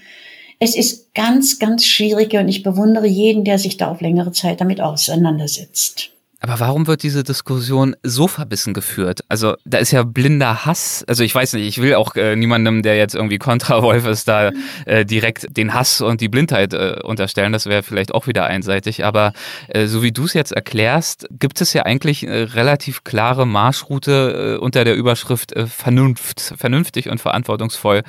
Es 0.60 0.76
ist 0.76 1.14
ganz, 1.14 1.58
ganz 1.58 1.86
schwierig 1.86 2.34
und 2.34 2.48
ich 2.48 2.62
bewundere 2.62 3.06
jeden, 3.06 3.44
der 3.44 3.58
sich 3.58 3.76
da 3.76 3.90
auf 3.90 4.00
längere 4.00 4.32
Zeit 4.32 4.60
damit 4.60 4.80
auseinandersetzt. 4.80 6.10
Aber 6.40 6.60
warum 6.60 6.86
wird 6.86 7.02
diese 7.02 7.24
Diskussion 7.24 7.96
so 8.04 8.28
verbissen 8.28 8.72
geführt? 8.72 9.24
Also 9.28 9.56
da 9.64 9.78
ist 9.78 9.90
ja 9.90 10.04
blinder 10.04 10.64
Hass. 10.64 11.04
Also 11.08 11.24
ich 11.24 11.34
weiß 11.34 11.54
nicht, 11.54 11.66
ich 11.66 11.82
will 11.82 11.94
auch 11.94 12.14
äh, 12.14 12.36
niemandem, 12.36 12.82
der 12.82 12.96
jetzt 12.96 13.16
irgendwie 13.16 13.38
kontra 13.48 13.82
Wolf 13.82 14.06
ist, 14.06 14.28
da 14.28 14.52
äh, 14.86 15.04
direkt 15.04 15.56
den 15.56 15.74
Hass 15.74 16.00
und 16.00 16.20
die 16.20 16.28
Blindheit 16.28 16.74
äh, 16.74 17.00
unterstellen. 17.02 17.52
Das 17.52 17.66
wäre 17.66 17.82
vielleicht 17.82 18.14
auch 18.14 18.28
wieder 18.28 18.44
einseitig. 18.44 19.04
Aber 19.04 19.32
äh, 19.66 19.86
so 19.86 20.02
wie 20.02 20.12
du 20.12 20.26
es 20.26 20.32
jetzt 20.32 20.52
erklärst, 20.52 21.26
gibt 21.30 21.60
es 21.60 21.72
ja 21.72 21.82
eigentlich 21.82 22.24
eine 22.26 22.54
relativ 22.54 23.02
klare 23.02 23.44
Marschroute 23.44 24.58
äh, 24.58 24.62
unter 24.62 24.84
der 24.84 24.94
Überschrift 24.94 25.52
äh, 25.54 25.66
Vernunft, 25.66 26.54
vernünftig 26.56 27.08
und 27.08 27.20
verantwortungsvoll 27.20 28.02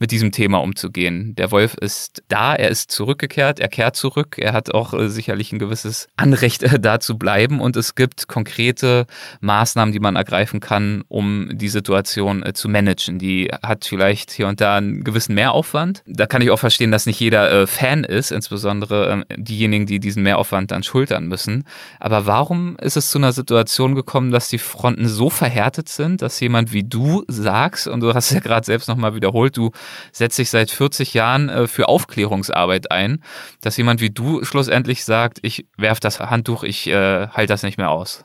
mit 0.00 0.10
diesem 0.10 0.32
Thema 0.32 0.58
umzugehen. 0.58 1.36
Der 1.36 1.52
Wolf 1.52 1.74
ist 1.74 2.24
da, 2.26 2.54
er 2.54 2.68
ist 2.68 2.90
zurückgekehrt, 2.90 3.60
er 3.60 3.68
kehrt 3.68 3.94
zurück, 3.94 4.38
er 4.38 4.52
hat 4.52 4.74
auch 4.74 4.92
äh, 4.92 5.08
sicherlich 5.08 5.52
ein 5.52 5.60
gewisses 5.60 6.08
Anrecht 6.16 6.62
äh, 6.64 6.80
da 6.80 6.98
zu 6.98 7.16
bleiben 7.16 7.60
und 7.60 7.75
es 7.76 7.94
gibt 7.94 8.28
konkrete 8.28 9.06
Maßnahmen, 9.40 9.92
die 9.92 10.00
man 10.00 10.16
ergreifen 10.16 10.60
kann, 10.60 11.04
um 11.08 11.50
die 11.52 11.68
Situation 11.68 12.42
äh, 12.42 12.52
zu 12.52 12.68
managen. 12.68 13.18
Die 13.18 13.50
hat 13.62 13.84
vielleicht 13.84 14.30
hier 14.30 14.48
und 14.48 14.60
da 14.60 14.76
einen 14.76 15.04
gewissen 15.04 15.34
Mehraufwand. 15.34 16.02
Da 16.06 16.26
kann 16.26 16.42
ich 16.42 16.50
auch 16.50 16.58
verstehen, 16.58 16.90
dass 16.90 17.06
nicht 17.06 17.20
jeder 17.20 17.50
äh, 17.50 17.66
Fan 17.66 18.04
ist, 18.04 18.32
insbesondere 18.32 19.24
äh, 19.28 19.34
diejenigen, 19.36 19.86
die 19.86 20.00
diesen 20.00 20.22
Mehraufwand 20.22 20.70
dann 20.70 20.82
schultern 20.82 21.26
müssen. 21.26 21.64
Aber 22.00 22.26
warum 22.26 22.76
ist 22.80 22.96
es 22.96 23.10
zu 23.10 23.18
einer 23.18 23.32
Situation 23.32 23.94
gekommen, 23.94 24.30
dass 24.30 24.48
die 24.48 24.58
Fronten 24.58 25.08
so 25.08 25.30
verhärtet 25.30 25.88
sind, 25.88 26.22
dass 26.22 26.40
jemand 26.40 26.72
wie 26.72 26.84
du 26.84 27.24
sagst, 27.28 27.86
und 27.88 28.00
du 28.00 28.14
hast 28.14 28.30
ja 28.32 28.40
gerade 28.40 28.64
selbst 28.64 28.88
nochmal 28.88 29.14
wiederholt, 29.14 29.56
du 29.56 29.70
setzt 30.12 30.38
dich 30.38 30.50
seit 30.50 30.70
40 30.70 31.14
Jahren 31.14 31.48
äh, 31.48 31.66
für 31.66 31.88
Aufklärungsarbeit 31.88 32.90
ein, 32.90 33.22
dass 33.60 33.76
jemand 33.76 34.00
wie 34.00 34.10
du 34.10 34.44
schlussendlich 34.44 35.04
sagt, 35.04 35.38
ich 35.42 35.66
werf 35.76 36.00
das 36.00 36.20
Handtuch, 36.20 36.62
ich 36.62 36.86
äh, 36.86 37.28
halte 37.28 37.52
das 37.52 37.62
nicht 37.66 37.78
mehr 37.78 37.90
aus. 37.90 38.24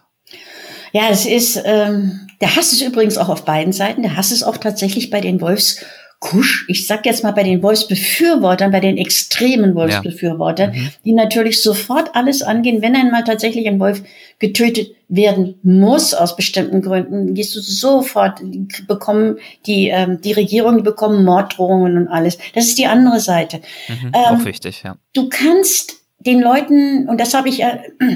Ja, 0.93 1.09
es 1.09 1.25
ist, 1.25 1.61
ähm, 1.65 2.27
der 2.39 2.55
Hass 2.55 2.73
ist 2.73 2.81
übrigens 2.81 3.17
auch 3.17 3.29
auf 3.29 3.45
beiden 3.45 3.73
Seiten. 3.73 4.01
Der 4.01 4.17
Hass 4.17 4.31
ist 4.31 4.43
auch 4.43 4.57
tatsächlich 4.57 5.09
bei 5.09 5.21
den 5.21 5.39
Wolfskusch, 5.39 6.65
ich 6.67 6.87
sag 6.87 7.05
jetzt 7.05 7.23
mal 7.23 7.31
bei 7.31 7.43
den 7.43 7.63
Wolfsbefürwortern, 7.63 8.71
bei 8.71 8.79
den 8.79 8.97
extremen 8.97 9.75
Wolfsbefürwortern, 9.75 10.73
ja. 10.73 10.81
mhm. 10.81 10.89
die 11.05 11.13
natürlich 11.13 11.61
sofort 11.61 12.13
alles 12.13 12.41
angehen, 12.41 12.81
wenn 12.81 12.95
einmal 12.95 13.23
tatsächlich 13.23 13.67
ein 13.67 13.79
Wolf 13.79 14.03
getötet 14.39 14.91
werden 15.07 15.59
muss 15.63 16.13
aus 16.13 16.35
bestimmten 16.35 16.81
Gründen, 16.81 17.35
gehst 17.35 17.55
du 17.55 17.59
sofort, 17.59 18.39
die 18.41 18.67
bekommen 18.87 19.37
die, 19.65 19.89
ähm, 19.89 20.19
die 20.21 20.33
Regierung, 20.33 20.77
die 20.77 20.83
bekommen 20.83 21.23
Morddrohungen 21.23 21.97
und 21.97 22.07
alles. 22.07 22.37
Das 22.53 22.65
ist 22.65 22.77
die 22.77 22.87
andere 22.87 23.19
Seite. 23.19 23.61
Mhm, 23.87 24.11
ähm, 24.13 24.13
auch 24.13 24.45
wichtig, 24.45 24.83
ja. 24.83 24.97
Du 25.13 25.29
kannst 25.29 26.00
den 26.25 26.41
Leuten, 26.41 27.07
und 27.07 27.19
das 27.19 27.33
habe 27.33 27.49
ich, 27.49 27.63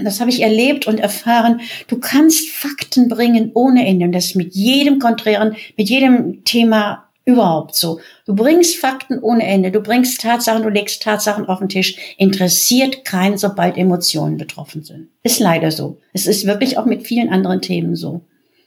das 0.03 0.19
habe 0.19 0.29
ich 0.29 0.41
erlebt 0.41 0.87
und 0.87 0.99
erfahren, 0.99 1.61
du 1.87 1.99
kannst 1.99 2.49
Fakten 2.49 3.07
bringen 3.07 3.51
ohne 3.53 3.85
Ende. 3.87 4.05
Und 4.05 4.11
das 4.11 4.25
ist 4.25 4.35
mit 4.35 4.53
jedem 4.53 4.99
Konträren, 4.99 5.55
mit 5.77 5.89
jedem 5.89 6.43
Thema 6.43 7.05
überhaupt 7.25 7.75
so. 7.75 7.99
Du 8.25 8.35
bringst 8.35 8.77
Fakten 8.77 9.19
ohne 9.19 9.45
Ende, 9.45 9.71
du 9.71 9.81
bringst 9.81 10.21
Tatsachen, 10.21 10.61
du 10.61 10.69
legst 10.69 11.01
Tatsachen 11.01 11.47
auf 11.47 11.59
den 11.59 11.69
Tisch. 11.69 11.97
Interessiert 12.17 13.03
keinen, 13.03 13.37
sobald 13.37 13.77
Emotionen 13.77 14.37
betroffen 14.37 14.83
sind. 14.83 15.09
Ist 15.23 15.39
leider 15.39 15.71
so. 15.71 15.99
Es 16.13 16.27
ist 16.27 16.45
wirklich 16.45 16.77
auch 16.77 16.85
mit 16.85 17.05
vielen 17.05 17.29
anderen 17.29 17.61
Themen 17.61 17.95
so. 17.95 18.21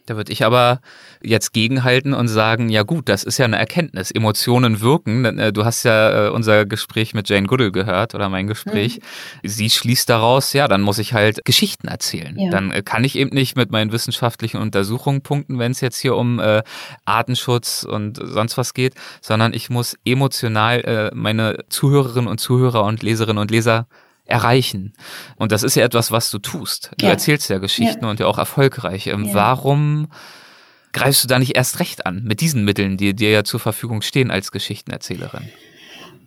Da 0.07 0.17
würde 0.17 0.33
ich 0.33 0.45
aber 0.45 0.81
jetzt 1.23 1.53
gegenhalten 1.53 2.15
und 2.15 2.29
sagen, 2.29 2.69
ja 2.69 2.83
gut, 2.83 3.09
das 3.09 3.25
ist 3.25 3.39
ja 3.39 3.45
eine 3.45 3.59
Erkenntnis. 3.59 4.11
Emotionen 4.11 4.81
wirken. 4.81 5.25
Äh, 5.25 5.53
du 5.53 5.65
hast 5.65 5.85
ja 5.85 6.27
äh, 6.27 6.31
unser 6.31 6.67
Gespräch 6.67 7.15
mit 7.15 7.29
Jane 7.29 7.47
Goodall 7.47 7.73
gehört 7.73 8.15
oder 8.15 8.29
mein 8.29 8.47
Gespräch. 8.47 9.01
Mhm. 9.43 9.49
Sie 9.49 9.71
schließt 9.71 10.09
daraus, 10.09 10.53
ja, 10.53 10.69
dann 10.69 10.83
muss 10.83 10.99
ich 10.99 11.15
halt 11.15 11.45
Geschichten 11.45 11.89
erzählen. 11.89 12.39
Ja. 12.39 12.51
Dann 12.51 12.71
äh, 12.71 12.83
kann 12.83 13.05
ich 13.05 13.17
eben 13.17 13.35
nicht 13.35 13.57
mit 13.57 13.71
meinen 13.71 13.93
wissenschaftlichen 13.93 14.59
Untersuchungen 14.59 15.23
punkten, 15.23 15.59
wenn 15.59 15.73
es 15.73 15.81
jetzt 15.81 15.99
hier 16.01 16.17
um 16.17 16.41
äh, 16.41 16.63
Artenschutz 17.05 17.85
und 17.85 18.19
sonst 18.23 18.57
was 18.57 18.75
geht, 18.75 18.95
sondern 19.21 19.53
ich 19.53 19.71
muss 19.71 19.97
emotional 20.05 20.81
äh, 20.81 21.15
meine 21.15 21.65
Zuhörerinnen 21.69 22.29
und 22.29 22.39
Zuhörer 22.39 22.85
und 22.85 23.03
Leserinnen 23.03 23.39
und 23.39 23.51
Leser 23.51 23.87
erreichen. 24.29 24.93
Und 25.37 25.53
das 25.53 25.63
ist 25.63 25.75
ja 25.75 25.85
etwas, 25.85 26.13
was 26.13 26.31
du 26.31 26.39
tust. 26.39 26.93
Du 26.99 27.07
ja. 27.07 27.13
erzählst 27.13 27.51
ja 27.51 27.59
Geschichten 27.59 28.05
ja. 28.05 28.11
und 28.11 28.21
ja 28.21 28.27
auch 28.27 28.39
erfolgreich. 28.39 29.07
Ähm. 29.09 29.31
Warum 29.33 30.09
greifst 30.93 31.25
du 31.25 31.29
da 31.29 31.39
nicht 31.39 31.57
erst 31.57 31.81
recht 31.81 32.07
an 32.07 32.23
mit 32.25 32.41
diesen 32.41 32.65
Mitteln, 32.65 32.97
die 32.97 33.15
dir 33.15 33.31
ja 33.31 33.45
zur 33.45 33.61
Verfügung 33.61 34.03
stehen 34.03 34.31
als 34.31 34.53
Geschichtenerzählerin? 34.53 35.49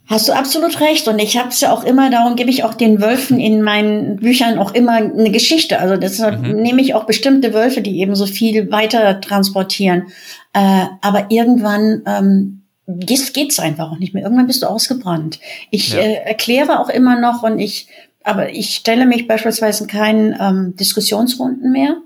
Hast 0.08 0.28
du 0.28 0.34
absolut 0.34 0.82
recht. 0.82 1.08
Und 1.08 1.19
ich 1.19 1.38
habe 1.38 1.50
es 1.50 1.62
ja 1.62 1.71
auch 1.71 1.86
immer, 1.86 2.10
darum 2.10 2.36
gebe 2.36 2.50
ich 2.50 2.65
auch 2.65 2.74
den 2.74 3.02
Wölfen 3.02 3.39
in 3.39 3.62
meinen 3.62 4.17
Büchern 4.17 4.60
auch 4.60 4.74
immer 4.74 4.93
eine 4.93 5.32
Geschichte. 5.32 5.80
Also 5.80 5.95
deshalb 5.95 6.41
mhm. 6.41 6.62
nehme 6.62 6.82
ich 6.82 6.95
auch 6.95 7.06
bestimmte 7.06 7.54
Wölfe, 7.54 7.82
die 7.82 8.00
eben 8.02 8.15
so 8.15 8.26
viel 8.26 8.71
weiter 8.71 9.21
transportieren. 9.21 10.08
Äh, 10.54 10.86
aber 11.00 11.28
irgendwann 11.30 12.02
ähm, 12.06 12.62
jetzt 13.08 13.34
geht's 13.34 13.60
einfach 13.60 13.91
auch 13.91 14.00
nicht 14.00 14.13
mehr. 14.13 14.24
Irgendwann 14.24 14.47
bist 14.47 14.63
du 14.63 14.67
ausgebrannt. 14.67 15.39
Ich 15.69 15.93
ja. 15.93 16.00
äh, 16.00 16.13
erkläre 16.26 16.80
auch 16.80 16.89
immer 16.89 17.19
noch 17.19 17.43
und 17.43 17.60
ich, 17.60 17.88
aber 18.24 18.52
ich 18.52 18.76
stelle 18.76 19.06
mich 19.06 19.28
beispielsweise 19.28 19.84
in 19.84 19.89
keinen 19.89 20.36
ähm, 20.39 20.76
Diskussionsrunden 20.76 21.71
mehr, 21.71 21.97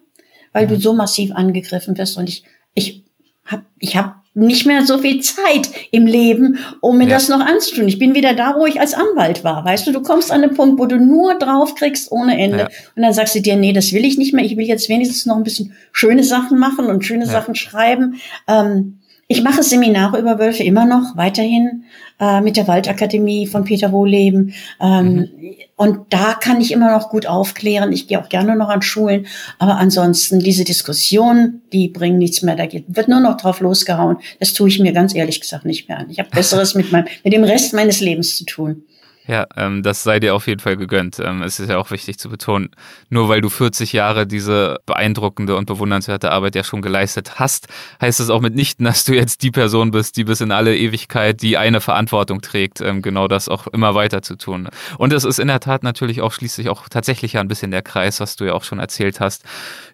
weil 0.56 0.66
mhm. 0.66 0.70
du 0.70 0.80
so 0.80 0.94
massiv 0.94 1.34
angegriffen 1.36 1.98
wirst 1.98 2.18
und 2.18 2.30
ich, 2.30 2.46
ich 2.74 3.04
hab, 3.46 3.62
ich 3.78 3.98
hab 3.98 4.24
nicht 4.34 4.66
mehr 4.66 4.86
so 4.86 4.98
viel 4.98 5.22
Zeit 5.22 5.70
im 5.92 6.06
Leben, 6.08 6.60
um 6.82 6.98
mir 6.98 7.06
ja. 7.06 7.12
das 7.12 7.30
noch 7.30 7.40
anzutun. 7.40 7.88
Ich 7.88 8.00
bin 8.00 8.16
wieder 8.16 8.34
da, 8.34 8.56
wo 8.58 8.66
ich 8.66 8.80
als 8.80 8.94
Anwalt 8.94 9.44
war. 9.44 9.64
Weißt 9.64 9.86
du, 9.86 9.92
du 9.92 10.02
kommst 10.02 10.32
an 10.32 10.42
den 10.42 10.56
Punkt, 10.56 10.80
wo 10.80 10.86
du 10.86 10.98
nur 10.98 11.38
drauf 11.38 11.76
kriegst 11.76 12.12
ohne 12.12 12.38
Ende. 12.38 12.58
Ja. 12.60 12.70
Und 12.96 13.02
dann 13.02 13.14
sagst 13.14 13.36
du 13.36 13.42
dir, 13.42 13.56
nee, 13.56 13.72
das 13.72 13.94
will 13.94 14.04
ich 14.04 14.18
nicht 14.18 14.34
mehr. 14.34 14.44
Ich 14.44 14.58
will 14.58 14.66
jetzt 14.66 14.90
wenigstens 14.90 15.26
noch 15.26 15.38
ein 15.38 15.44
bisschen 15.44 15.74
schöne 15.94 16.24
Sachen 16.24 16.58
machen 16.58 16.88
und 16.88 17.06
schöne 17.06 17.26
ja. 17.26 17.32
Sachen 17.32 17.56
schreiben. 17.56 18.16
Ähm, 18.48 19.00
ich 19.28 19.42
mache 19.42 19.64
Seminare 19.64 20.20
über 20.20 20.38
Wölfe 20.38 20.64
immer 20.64 20.86
noch, 20.86 21.16
weiterhin 21.16 21.86
äh, 22.20 22.42
mit 22.42 22.58
der 22.58 22.68
Waldakademie 22.68 23.48
von 23.48 23.64
Peter 23.64 23.92
Wohleben. 23.92 24.54
Ähm, 24.80 25.16
mhm. 25.16 25.30
Und 25.76 26.14
da 26.14 26.34
kann 26.34 26.62
ich 26.62 26.72
immer 26.72 26.92
noch 26.92 27.10
gut 27.10 27.26
aufklären. 27.26 27.92
Ich 27.92 28.08
gehe 28.08 28.22
auch 28.22 28.30
gerne 28.30 28.56
noch 28.56 28.70
an 28.70 28.82
Schulen. 28.82 29.28
Aber 29.60 29.76
ansonsten, 29.78 30.40
diese 30.40 30.64
Diskussionen, 30.64 31.62
die 31.74 31.90
bringen 31.90 32.18
nichts 32.18 32.42
mehr. 32.42 32.56
Da 32.56 32.66
geht, 32.66 32.86
wird 32.88 33.08
nur 33.08 33.20
noch 33.20 33.38
drauf 33.38 33.60
losgehauen. 33.60 34.18
Das 34.40 34.54
tue 34.54 34.70
ich 34.70 34.80
mir 34.80 34.94
ganz 34.94 35.14
ehrlich 35.14 35.42
gesagt 35.42 35.66
nicht 35.66 35.90
mehr 35.90 36.00
an. 36.00 36.10
Ich 36.10 36.20
habe 36.20 36.30
Besseres 36.34 36.76
mit, 36.76 36.92
meinem, 36.92 37.08
mit 37.24 37.34
dem 37.34 37.44
Rest 37.44 37.74
meines 37.74 38.00
Lebens 38.00 38.38
zu 38.38 38.46
tun. 38.46 38.84
Ja, 39.28 39.48
ähm, 39.58 39.82
das 39.82 40.04
sei 40.04 40.20
dir 40.20 40.36
auf 40.36 40.46
jeden 40.46 40.60
Fall 40.60 40.78
gegönnt. 40.78 41.20
Ähm, 41.20 41.42
es 41.42 41.60
ist 41.60 41.70
ja 41.70 41.80
auch 41.80 41.90
wichtig 41.90 42.20
zu 42.20 42.30
betonen, 42.30 42.70
nur 43.10 43.28
weil 43.28 43.42
du 43.42 43.50
40 43.50 43.92
Jahre 43.92 44.28
diese 44.28 44.78
beeindruckende 44.86 45.56
und 45.56 45.66
bewundernswerte 45.66 46.32
Arbeit 46.32 46.54
ja 46.54 46.64
schon 46.64 46.84
geleistet 46.84 47.40
hast, 47.40 47.68
heißt 48.00 48.20
es 48.20 48.30
auch 48.30 48.42
mitnichten, 48.42 48.86
dass 48.86 49.04
du 49.04 49.16
jetzt 49.16 49.42
die 49.42 49.50
Person 49.50 49.90
bist, 49.90 50.18
die 50.18 50.26
bis 50.26 50.42
in 50.42 50.52
alle 50.52 50.78
Ewigkeit 50.78 51.42
die 51.42 51.58
eine 51.58 51.82
Verantwortung 51.82 52.42
trägt, 52.42 52.82
ähm, 52.82 53.02
genau 53.02 53.28
das 53.28 53.50
auch 53.50 53.66
immer 53.68 53.96
weiter 53.96 54.22
zu 54.22 54.36
tun. 54.36 54.70
Und 55.00 55.12
es 55.12 55.24
ist 55.24 55.40
in 55.40 55.48
der 55.48 55.60
Tat 55.60 55.82
natürlich 55.82 56.22
auch 56.22 56.32
schließlich 56.32 56.70
auch 56.70 56.88
tatsächlich 56.88 57.34
ja 57.34 57.42
ein 57.42 57.48
bisschen 57.48 57.72
der 57.72 57.82
Kreis, 57.82 58.20
was 58.20 58.36
du 58.36 58.46
ja 58.46 58.54
auch 58.54 58.64
schon 58.64 58.78
erzählt 58.78 59.20
hast 59.20 59.44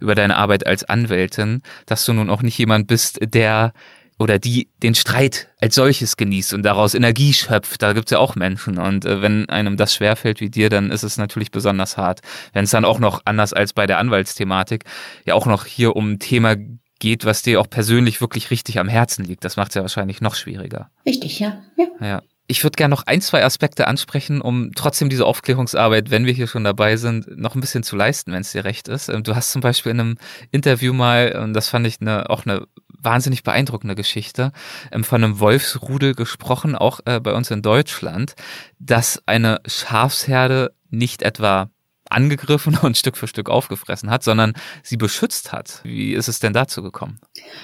über 0.01 0.13
deine 0.13 0.35
Arbeit 0.35 0.67
als 0.67 0.83
Anwältin, 0.83 1.61
dass 1.85 2.03
du 2.03 2.11
nun 2.11 2.29
auch 2.29 2.41
nicht 2.41 2.57
jemand 2.57 2.87
bist, 2.87 3.19
der 3.21 3.71
oder 4.21 4.39
die 4.39 4.69
den 4.81 4.95
Streit 4.95 5.49
als 5.59 5.75
solches 5.75 6.15
genießt 6.15 6.53
und 6.53 6.63
daraus 6.63 6.93
Energie 6.93 7.33
schöpft. 7.33 7.81
Da 7.81 7.93
gibt's 7.93 8.11
ja 8.11 8.19
auch 8.19 8.35
Menschen. 8.35 8.77
Und 8.77 9.03
äh, 9.03 9.21
wenn 9.21 9.49
einem 9.49 9.77
das 9.77 9.95
schwerfällt 9.95 10.39
wie 10.39 10.49
dir, 10.49 10.69
dann 10.69 10.91
ist 10.91 11.03
es 11.03 11.17
natürlich 11.17 11.51
besonders 11.51 11.97
hart. 11.97 12.21
Wenn 12.53 12.63
es 12.63 12.71
dann 12.71 12.85
auch 12.85 12.99
noch 12.99 13.21
anders 13.25 13.53
als 13.53 13.73
bei 13.73 13.87
der 13.87 13.97
Anwaltsthematik 13.97 14.85
ja 15.25 15.33
auch 15.33 15.45
noch 15.45 15.65
hier 15.65 15.95
um 15.95 16.13
ein 16.13 16.19
Thema 16.19 16.55
geht, 16.99 17.25
was 17.25 17.41
dir 17.41 17.59
auch 17.59 17.69
persönlich 17.69 18.21
wirklich 18.21 18.51
richtig 18.51 18.79
am 18.79 18.87
Herzen 18.87 19.25
liegt. 19.25 19.43
Das 19.43 19.57
macht 19.57 19.69
es 19.69 19.75
ja 19.75 19.81
wahrscheinlich 19.81 20.21
noch 20.21 20.35
schwieriger. 20.35 20.91
Richtig, 21.05 21.39
ja. 21.39 21.61
Ja. 21.75 21.87
ja. 21.99 22.21
Ich 22.51 22.65
würde 22.65 22.75
gerne 22.75 22.93
noch 22.93 23.03
ein, 23.07 23.21
zwei 23.21 23.45
Aspekte 23.45 23.87
ansprechen, 23.87 24.41
um 24.41 24.73
trotzdem 24.75 25.07
diese 25.07 25.25
Aufklärungsarbeit, 25.25 26.11
wenn 26.11 26.25
wir 26.25 26.33
hier 26.33 26.47
schon 26.47 26.65
dabei 26.65 26.97
sind, 26.97 27.37
noch 27.37 27.55
ein 27.55 27.61
bisschen 27.61 27.81
zu 27.81 27.95
leisten, 27.95 28.33
wenn 28.33 28.41
es 28.41 28.51
dir 28.51 28.65
recht 28.65 28.89
ist. 28.89 29.07
Ähm, 29.07 29.23
du 29.23 29.37
hast 29.37 29.53
zum 29.53 29.61
Beispiel 29.61 29.93
in 29.93 30.01
einem 30.01 30.17
Interview 30.51 30.91
mal, 30.91 31.31
und 31.41 31.53
das 31.53 31.69
fand 31.69 31.87
ich 31.87 32.01
eine, 32.01 32.29
auch 32.29 32.45
eine 32.45 32.67
wahnsinnig 32.89 33.43
beeindruckende 33.43 33.95
Geschichte, 33.95 34.51
ähm, 34.91 35.05
von 35.05 35.23
einem 35.23 35.39
Wolfsrudel 35.39 36.13
gesprochen, 36.13 36.75
auch 36.75 36.99
äh, 37.05 37.21
bei 37.21 37.31
uns 37.31 37.51
in 37.51 37.61
Deutschland, 37.61 38.33
dass 38.79 39.23
eine 39.27 39.61
Schafsherde 39.65 40.73
nicht 40.89 41.21
etwa 41.21 41.69
angegriffen 42.09 42.77
und 42.81 42.97
Stück 42.97 43.15
für 43.15 43.29
Stück 43.29 43.49
aufgefressen 43.49 44.09
hat, 44.09 44.23
sondern 44.23 44.55
sie 44.83 44.97
beschützt 44.97 45.53
hat. 45.53 45.79
Wie 45.83 46.11
ist 46.11 46.27
es 46.27 46.39
denn 46.39 46.51
dazu 46.51 46.83
gekommen? 46.83 47.21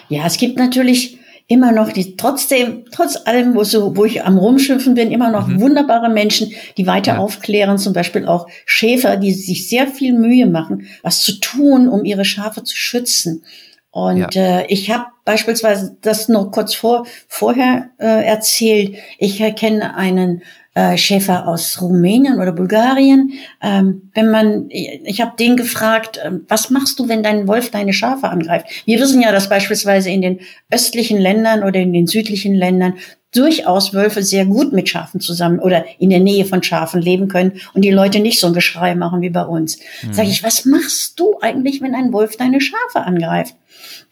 Ja, 0.07 0.25
es 0.25 0.37
gibt 0.37 0.57
natürlich 0.57 1.19
immer 1.47 1.71
noch 1.71 1.91
die, 1.91 2.17
trotzdem, 2.17 2.85
trotz 2.91 3.17
allem, 3.25 3.55
wo, 3.55 3.63
so, 3.63 3.95
wo 3.95 4.03
ich 4.03 4.23
am 4.23 4.37
Rumschimpfen 4.37 4.95
bin, 4.95 5.11
immer 5.11 5.31
noch 5.31 5.47
mhm. 5.47 5.61
wunderbare 5.61 6.09
Menschen, 6.09 6.51
die 6.75 6.87
weiter 6.87 7.13
ja. 7.13 7.17
aufklären, 7.19 7.77
zum 7.77 7.93
Beispiel 7.93 8.27
auch 8.27 8.47
Schäfer, 8.65 9.15
die 9.15 9.31
sich 9.33 9.69
sehr 9.69 9.87
viel 9.87 10.13
Mühe 10.13 10.45
machen, 10.45 10.87
was 11.03 11.21
zu 11.21 11.39
tun, 11.39 11.87
um 11.87 12.03
ihre 12.03 12.25
Schafe 12.25 12.63
zu 12.63 12.75
schützen. 12.75 13.43
Und 13.91 14.35
ja. 14.35 14.59
äh, 14.59 14.65
ich 14.67 14.91
habe 14.91 15.05
beispielsweise 15.23 15.97
das 16.01 16.27
noch 16.27 16.51
kurz 16.51 16.75
vor, 16.75 17.07
vorher 17.27 17.89
äh, 17.97 18.25
erzählt. 18.25 18.97
Ich 19.17 19.39
erkenne 19.39 19.95
einen 19.95 20.43
äh, 20.77 20.95
Schäfer 20.95 21.47
aus 21.47 21.81
Rumänien 21.81 22.39
oder 22.39 22.51
Bulgarien. 22.51 23.33
Ähm, 23.63 24.11
wenn 24.13 24.29
man, 24.29 24.67
ich 24.69 25.19
habe 25.21 25.35
den 25.35 25.57
gefragt, 25.57 26.17
äh, 26.17 26.33
was 26.47 26.69
machst 26.69 26.99
du, 26.99 27.09
wenn 27.09 27.23
dein 27.23 27.47
Wolf 27.47 27.71
deine 27.71 27.93
Schafe 27.93 28.29
angreift? 28.29 28.67
Wir 28.85 28.99
wissen 28.99 29.19
ja, 29.19 29.31
dass 29.31 29.49
beispielsweise 29.49 30.11
in 30.11 30.21
den 30.21 30.39
östlichen 30.69 31.17
Ländern 31.17 31.63
oder 31.63 31.79
in 31.79 31.93
den 31.93 32.05
südlichen 32.05 32.53
Ländern 32.53 32.93
durchaus 33.33 33.95
Wölfe 33.95 34.21
sehr 34.21 34.45
gut 34.45 34.71
mit 34.71 34.87
Schafen 34.87 35.19
zusammen 35.19 35.57
oder 35.57 35.83
in 35.97 36.11
der 36.11 36.19
Nähe 36.19 36.45
von 36.45 36.61
Schafen 36.61 37.01
leben 37.01 37.27
können 37.27 37.59
und 37.73 37.81
die 37.81 37.89
Leute 37.89 38.19
nicht 38.19 38.39
so 38.39 38.45
ein 38.45 38.53
Geschrei 38.53 38.93
machen 38.93 39.21
wie 39.21 39.31
bei 39.31 39.45
uns. 39.45 39.79
Mhm. 40.03 40.13
Sag 40.13 40.27
ich, 40.27 40.43
was 40.43 40.65
machst 40.65 41.19
du 41.19 41.39
eigentlich, 41.41 41.81
wenn 41.81 41.95
ein 41.95 42.13
Wolf 42.13 42.37
deine 42.37 42.61
Schafe 42.61 43.01
angreift? 43.03 43.55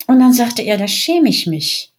Und 0.07 0.19
dann 0.19 0.33
sagte 0.33 0.63
er, 0.63 0.79
da 0.79 0.87
schäme 0.87 1.29
ich 1.29 1.45
mich. 1.45 1.91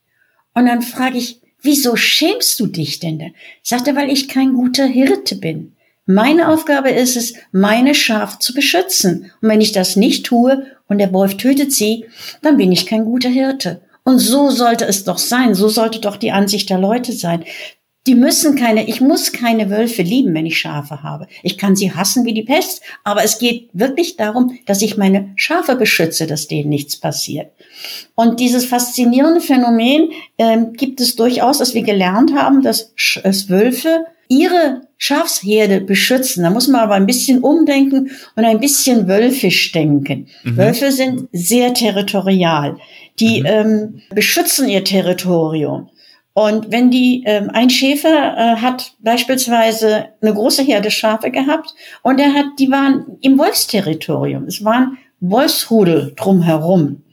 Und 0.54 0.66
dann 0.66 0.82
frage 0.82 1.18
ich, 1.18 1.40
wieso 1.66 1.96
schämst 1.96 2.58
du 2.58 2.66
dich 2.66 3.00
denn? 3.00 3.18
da? 3.18 3.26
Sagt 3.62 3.86
er, 3.86 3.96
weil 3.96 4.10
ich 4.10 4.28
kein 4.28 4.54
guter 4.54 4.86
Hirte 4.86 5.36
bin. 5.36 5.72
Meine 6.06 6.48
Aufgabe 6.48 6.90
ist 6.90 7.16
es, 7.16 7.34
meine 7.52 7.94
Schafe 7.94 8.38
zu 8.38 8.54
beschützen. 8.54 9.32
Und 9.42 9.48
wenn 9.48 9.60
ich 9.60 9.72
das 9.72 9.96
nicht 9.96 10.24
tue 10.24 10.64
und 10.88 10.98
der 10.98 11.12
Wolf 11.12 11.36
tötet 11.36 11.72
sie, 11.72 12.06
dann 12.42 12.56
bin 12.56 12.72
ich 12.72 12.86
kein 12.86 13.04
guter 13.04 13.28
Hirte. 13.28 13.82
Und 14.04 14.20
so 14.20 14.50
sollte 14.50 14.86
es 14.86 15.02
doch 15.02 15.18
sein. 15.18 15.54
So 15.56 15.68
sollte 15.68 15.98
doch 16.00 16.16
die 16.16 16.30
Ansicht 16.30 16.70
der 16.70 16.78
Leute 16.78 17.12
sein. 17.12 17.44
Die 18.06 18.14
müssen 18.14 18.54
keine, 18.54 18.88
ich 18.88 19.00
muss 19.00 19.32
keine 19.32 19.70
Wölfe 19.70 20.02
lieben, 20.02 20.32
wenn 20.34 20.46
ich 20.46 20.58
Schafe 20.58 21.02
habe. 21.02 21.26
Ich 21.42 21.58
kann 21.58 21.74
sie 21.74 21.92
hassen 21.92 22.24
wie 22.24 22.34
die 22.34 22.44
Pest, 22.44 22.82
aber 23.04 23.24
es 23.24 23.38
geht 23.38 23.68
wirklich 23.72 24.16
darum, 24.16 24.58
dass 24.66 24.82
ich 24.82 24.96
meine 24.96 25.32
Schafe 25.36 25.74
beschütze, 25.76 26.26
dass 26.26 26.46
denen 26.46 26.68
nichts 26.68 26.96
passiert. 26.96 27.50
Und 28.14 28.40
dieses 28.40 28.64
faszinierende 28.64 29.40
Phänomen 29.40 30.10
ähm, 30.38 30.72
gibt 30.72 31.00
es 31.00 31.16
durchaus, 31.16 31.58
dass 31.58 31.74
wir 31.74 31.82
gelernt 31.82 32.34
haben, 32.34 32.62
dass, 32.62 32.92
dass 33.22 33.48
Wölfe 33.48 34.06
ihre 34.28 34.82
Schafsherde 34.98 35.80
beschützen. 35.80 36.42
Da 36.42 36.50
muss 36.50 36.68
man 36.68 36.80
aber 36.80 36.94
ein 36.94 37.06
bisschen 37.06 37.40
umdenken 37.42 38.10
und 38.34 38.44
ein 38.44 38.60
bisschen 38.60 39.08
wölfisch 39.08 39.72
denken. 39.72 40.28
Mhm. 40.42 40.56
Wölfe 40.56 40.92
sind 40.92 41.28
sehr 41.32 41.74
territorial. 41.74 42.78
Die 43.20 43.40
mhm. 43.40 43.46
ähm, 43.46 44.02
beschützen 44.10 44.68
ihr 44.68 44.84
Territorium. 44.84 45.90
Und 46.38 46.70
wenn 46.70 46.90
die, 46.90 47.22
ähm, 47.24 47.48
ein 47.54 47.70
Schäfer 47.70 48.36
äh, 48.36 48.56
hat 48.56 48.92
beispielsweise 48.98 50.08
eine 50.20 50.34
große 50.34 50.62
Herde 50.62 50.90
Schafe 50.90 51.30
gehabt 51.30 51.74
und 52.02 52.20
er 52.20 52.34
hat, 52.34 52.44
die 52.58 52.70
waren 52.70 53.16
im 53.22 53.38
Wolfsterritorium. 53.38 54.44
Es 54.44 54.62
waren 54.62 54.98
Wolfsrudel 55.20 56.12
drumherum. 56.14 57.04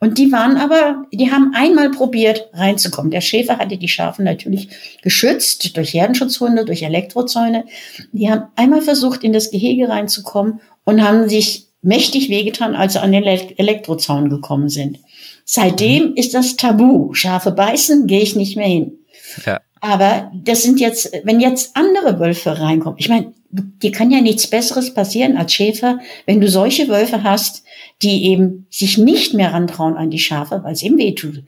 Und 0.00 0.18
die 0.18 0.32
waren 0.32 0.56
aber, 0.56 1.04
die 1.12 1.30
haben 1.30 1.52
einmal 1.54 1.92
probiert 1.92 2.48
reinzukommen. 2.54 3.12
Der 3.12 3.20
Schäfer 3.20 3.58
hatte 3.58 3.76
die 3.76 3.86
Schafe 3.86 4.24
natürlich 4.24 4.68
geschützt 5.00 5.76
durch 5.76 5.94
Herdenschutzhunde, 5.94 6.64
durch 6.64 6.82
Elektrozäune. 6.82 7.66
Die 8.10 8.28
haben 8.28 8.48
einmal 8.56 8.82
versucht, 8.82 9.22
in 9.22 9.32
das 9.32 9.52
Gehege 9.52 9.88
reinzukommen 9.90 10.60
und 10.82 11.04
haben 11.04 11.28
sich 11.28 11.68
mächtig 11.82 12.30
wehgetan, 12.30 12.74
als 12.74 12.94
sie 12.94 13.00
an 13.00 13.12
den 13.12 13.22
Elektrozaun 13.22 14.28
gekommen 14.28 14.68
sind. 14.68 14.98
Seitdem 15.44 16.10
mhm. 16.10 16.14
ist 16.14 16.34
das 16.34 16.56
Tabu. 16.56 17.12
Schafe 17.14 17.52
beißen, 17.52 18.06
gehe 18.06 18.22
ich 18.22 18.36
nicht 18.36 18.56
mehr 18.56 18.66
hin. 18.66 18.98
Ja. 19.44 19.60
Aber 19.80 20.30
das 20.32 20.62
sind 20.62 20.78
jetzt, 20.78 21.12
wenn 21.24 21.40
jetzt 21.40 21.76
andere 21.76 22.20
Wölfe 22.20 22.60
reinkommen, 22.60 22.98
ich 22.98 23.08
meine, 23.08 23.32
dir 23.50 23.90
kann 23.90 24.12
ja 24.12 24.20
nichts 24.20 24.46
Besseres 24.46 24.94
passieren 24.94 25.36
als 25.36 25.52
Schäfer, 25.52 25.98
wenn 26.24 26.40
du 26.40 26.48
solche 26.48 26.88
Wölfe 26.88 27.24
hast, 27.24 27.64
die 28.00 28.26
eben 28.26 28.66
sich 28.70 28.96
nicht 28.96 29.34
mehr 29.34 29.52
rantrauen 29.52 29.96
an 29.96 30.10
die 30.10 30.20
Schafe, 30.20 30.60
weil 30.62 30.74
es 30.74 30.82
ihm 30.82 30.98
weh 30.98 31.14
tut. 31.14 31.42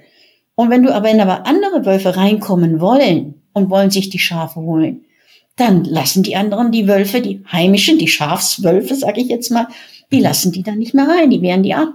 Und 0.57 0.71
wenn 0.71 0.83
du 0.83 0.93
aber, 0.93 1.09
wenn 1.09 1.21
aber 1.21 1.47
andere 1.47 1.87
Wölfe 1.87 2.17
reinkommen 2.17 2.81
wollen 2.81 3.43
und 3.53 3.71
wollen 3.71 3.91
sich 3.91 4.11
die 4.11 4.19
Schafe 4.19 4.61
holen, 4.61 5.05
dann 5.57 5.85
lassen 5.85 6.25
die 6.25 6.35
anderen 6.35 6.73
die 6.73 6.89
Wölfe, 6.89 7.21
die 7.21 7.45
heimischen, 7.51 7.99
die 7.99 8.09
Schafswölfe, 8.09 8.97
sag 8.97 9.17
ich 9.17 9.29
jetzt 9.29 9.51
mal, 9.51 9.69
die 10.11 10.21
lassen 10.21 10.51
die 10.51 10.65
dann 10.65 10.79
nicht 10.79 10.95
mehr 10.95 11.09
rein, 11.09 11.31
die 11.31 11.41
wehren 11.41 11.63
die 11.63 11.75
ab 11.75 11.95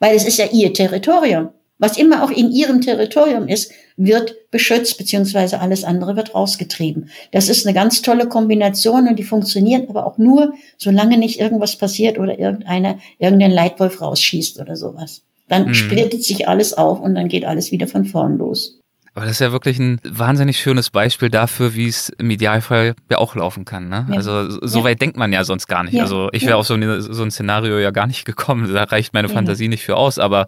weil 0.00 0.16
es 0.16 0.24
ist 0.24 0.38
ja 0.38 0.46
ihr 0.50 0.72
Territorium. 0.72 1.50
Was 1.78 1.96
immer 1.96 2.22
auch 2.22 2.30
in 2.30 2.50
ihrem 2.50 2.82
Territorium 2.82 3.48
ist, 3.48 3.72
wird 3.96 4.50
beschützt, 4.50 4.98
beziehungsweise 4.98 5.60
alles 5.60 5.82
andere 5.82 6.14
wird 6.14 6.34
rausgetrieben. 6.34 7.08
Das 7.32 7.48
ist 7.48 7.66
eine 7.66 7.72
ganz 7.72 8.02
tolle 8.02 8.28
Kombination 8.28 9.08
und 9.08 9.18
die 9.18 9.24
funktioniert 9.24 9.88
aber 9.88 10.06
auch 10.06 10.18
nur, 10.18 10.52
solange 10.76 11.16
nicht 11.16 11.40
irgendwas 11.40 11.76
passiert 11.76 12.18
oder 12.18 12.38
irgendeiner 12.38 12.98
irgendein 13.18 13.50
Leitwolf 13.50 14.02
rausschießt 14.02 14.60
oder 14.60 14.76
sowas. 14.76 15.22
Dann 15.48 15.68
mhm. 15.68 15.74
splittet 15.74 16.22
sich 16.22 16.48
alles 16.48 16.74
auf 16.74 17.00
und 17.00 17.14
dann 17.14 17.28
geht 17.28 17.46
alles 17.46 17.72
wieder 17.72 17.86
von 17.86 18.04
vorn 18.04 18.36
los. 18.36 18.78
Aber 19.14 19.24
das 19.24 19.32
ist 19.32 19.40
ja 19.40 19.50
wirklich 19.50 19.78
ein 19.80 20.00
wahnsinnig 20.04 20.60
schönes 20.60 20.90
Beispiel 20.90 21.30
dafür, 21.30 21.74
wie 21.74 21.88
es 21.88 22.10
im 22.18 22.30
Idealfall 22.30 22.94
ja 23.10 23.18
auch 23.18 23.34
laufen 23.34 23.64
kann. 23.64 23.88
Ne? 23.88 24.06
Ja. 24.08 24.16
Also 24.16 24.48
so 24.64 24.78
ja. 24.78 24.84
weit 24.84 25.00
denkt 25.00 25.16
man 25.16 25.32
ja 25.32 25.42
sonst 25.42 25.66
gar 25.66 25.82
nicht. 25.82 25.94
Ja. 25.94 26.04
Also 26.04 26.28
ich 26.32 26.46
wäre 26.46 26.56
auf 26.56 26.66
so, 26.66 26.74
eine, 26.74 27.00
so, 27.00 27.22
ein 27.22 27.32
Szenario 27.32 27.78
ja 27.78 27.90
gar 27.90 28.06
nicht 28.06 28.24
gekommen. 28.24 28.72
Da 28.72 28.84
reicht 28.84 29.12
meine 29.12 29.28
Fantasie 29.28 29.66
nicht 29.66 29.82
für 29.82 29.96
aus. 29.96 30.20
Aber 30.20 30.46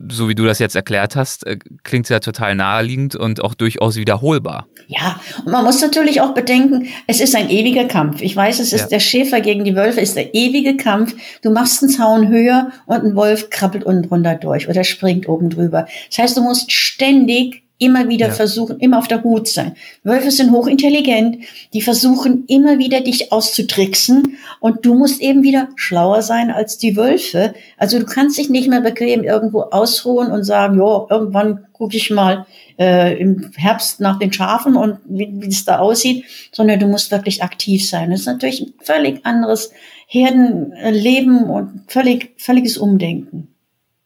so 0.00 0.28
wie 0.28 0.36
du 0.36 0.44
das 0.44 0.60
jetzt 0.60 0.76
erklärt 0.76 1.16
hast, 1.16 1.44
äh, 1.44 1.58
klingt 1.82 2.06
es 2.06 2.10
ja 2.10 2.20
total 2.20 2.54
naheliegend 2.54 3.16
und 3.16 3.42
auch 3.42 3.54
durchaus 3.54 3.96
wiederholbar. 3.96 4.68
Ja, 4.86 5.20
und 5.44 5.50
man 5.50 5.64
muss 5.64 5.80
natürlich 5.80 6.20
auch 6.20 6.34
bedenken, 6.34 6.86
es 7.08 7.20
ist 7.20 7.34
ein 7.34 7.50
ewiger 7.50 7.86
Kampf. 7.86 8.20
Ich 8.20 8.36
weiß, 8.36 8.60
es 8.60 8.72
ist 8.72 8.88
der 8.88 9.00
Schäfer 9.00 9.40
gegen 9.40 9.64
die 9.64 9.74
Wölfe, 9.74 10.00
ist 10.00 10.16
der 10.16 10.34
ewige 10.34 10.76
Kampf. 10.76 11.14
Du 11.42 11.50
machst 11.50 11.82
einen 11.82 11.90
Zaun 11.90 12.28
höher 12.28 12.70
und 12.86 13.04
ein 13.04 13.16
Wolf 13.16 13.50
krabbelt 13.50 13.82
unten 13.82 14.08
drunter 14.08 14.36
durch 14.36 14.68
oder 14.68 14.84
springt 14.84 15.28
oben 15.28 15.50
drüber. 15.50 15.86
Das 16.10 16.18
heißt, 16.18 16.36
du 16.36 16.42
musst 16.42 16.70
ständig 16.70 17.63
immer 17.78 18.08
wieder 18.08 18.28
ja. 18.28 18.32
versuchen, 18.32 18.78
immer 18.78 18.98
auf 18.98 19.08
der 19.08 19.22
Hut 19.24 19.48
sein. 19.48 19.74
Wölfe 20.04 20.30
sind 20.30 20.52
hochintelligent, 20.52 21.38
die 21.72 21.80
versuchen 21.80 22.44
immer 22.46 22.78
wieder 22.78 23.00
dich 23.00 23.32
auszutricksen 23.32 24.36
und 24.60 24.86
du 24.86 24.94
musst 24.94 25.20
eben 25.20 25.42
wieder 25.42 25.68
schlauer 25.74 26.22
sein 26.22 26.50
als 26.50 26.78
die 26.78 26.96
Wölfe. 26.96 27.54
Also 27.76 27.98
du 27.98 28.04
kannst 28.04 28.38
dich 28.38 28.48
nicht 28.48 28.68
mehr 28.68 28.80
bequem 28.80 29.24
irgendwo 29.24 29.62
ausruhen 29.62 30.30
und 30.30 30.44
sagen, 30.44 30.78
jo, 30.78 31.06
irgendwann 31.10 31.66
gucke 31.72 31.96
ich 31.96 32.10
mal 32.10 32.46
äh, 32.78 33.18
im 33.18 33.50
Herbst 33.56 34.00
nach 34.00 34.18
den 34.18 34.32
Schafen 34.32 34.76
und 34.76 34.98
wie, 35.06 35.32
wie 35.34 35.48
es 35.48 35.64
da 35.64 35.78
aussieht, 35.78 36.24
sondern 36.52 36.78
du 36.78 36.86
musst 36.86 37.10
wirklich 37.10 37.42
aktiv 37.42 37.88
sein. 37.88 38.10
Das 38.10 38.20
ist 38.20 38.26
natürlich 38.26 38.60
ein 38.60 38.74
völlig 38.80 39.26
anderes 39.26 39.72
Herdenleben 40.06 41.50
und 41.50 41.82
völlig, 41.88 42.34
völliges 42.36 42.76
Umdenken. 42.76 43.48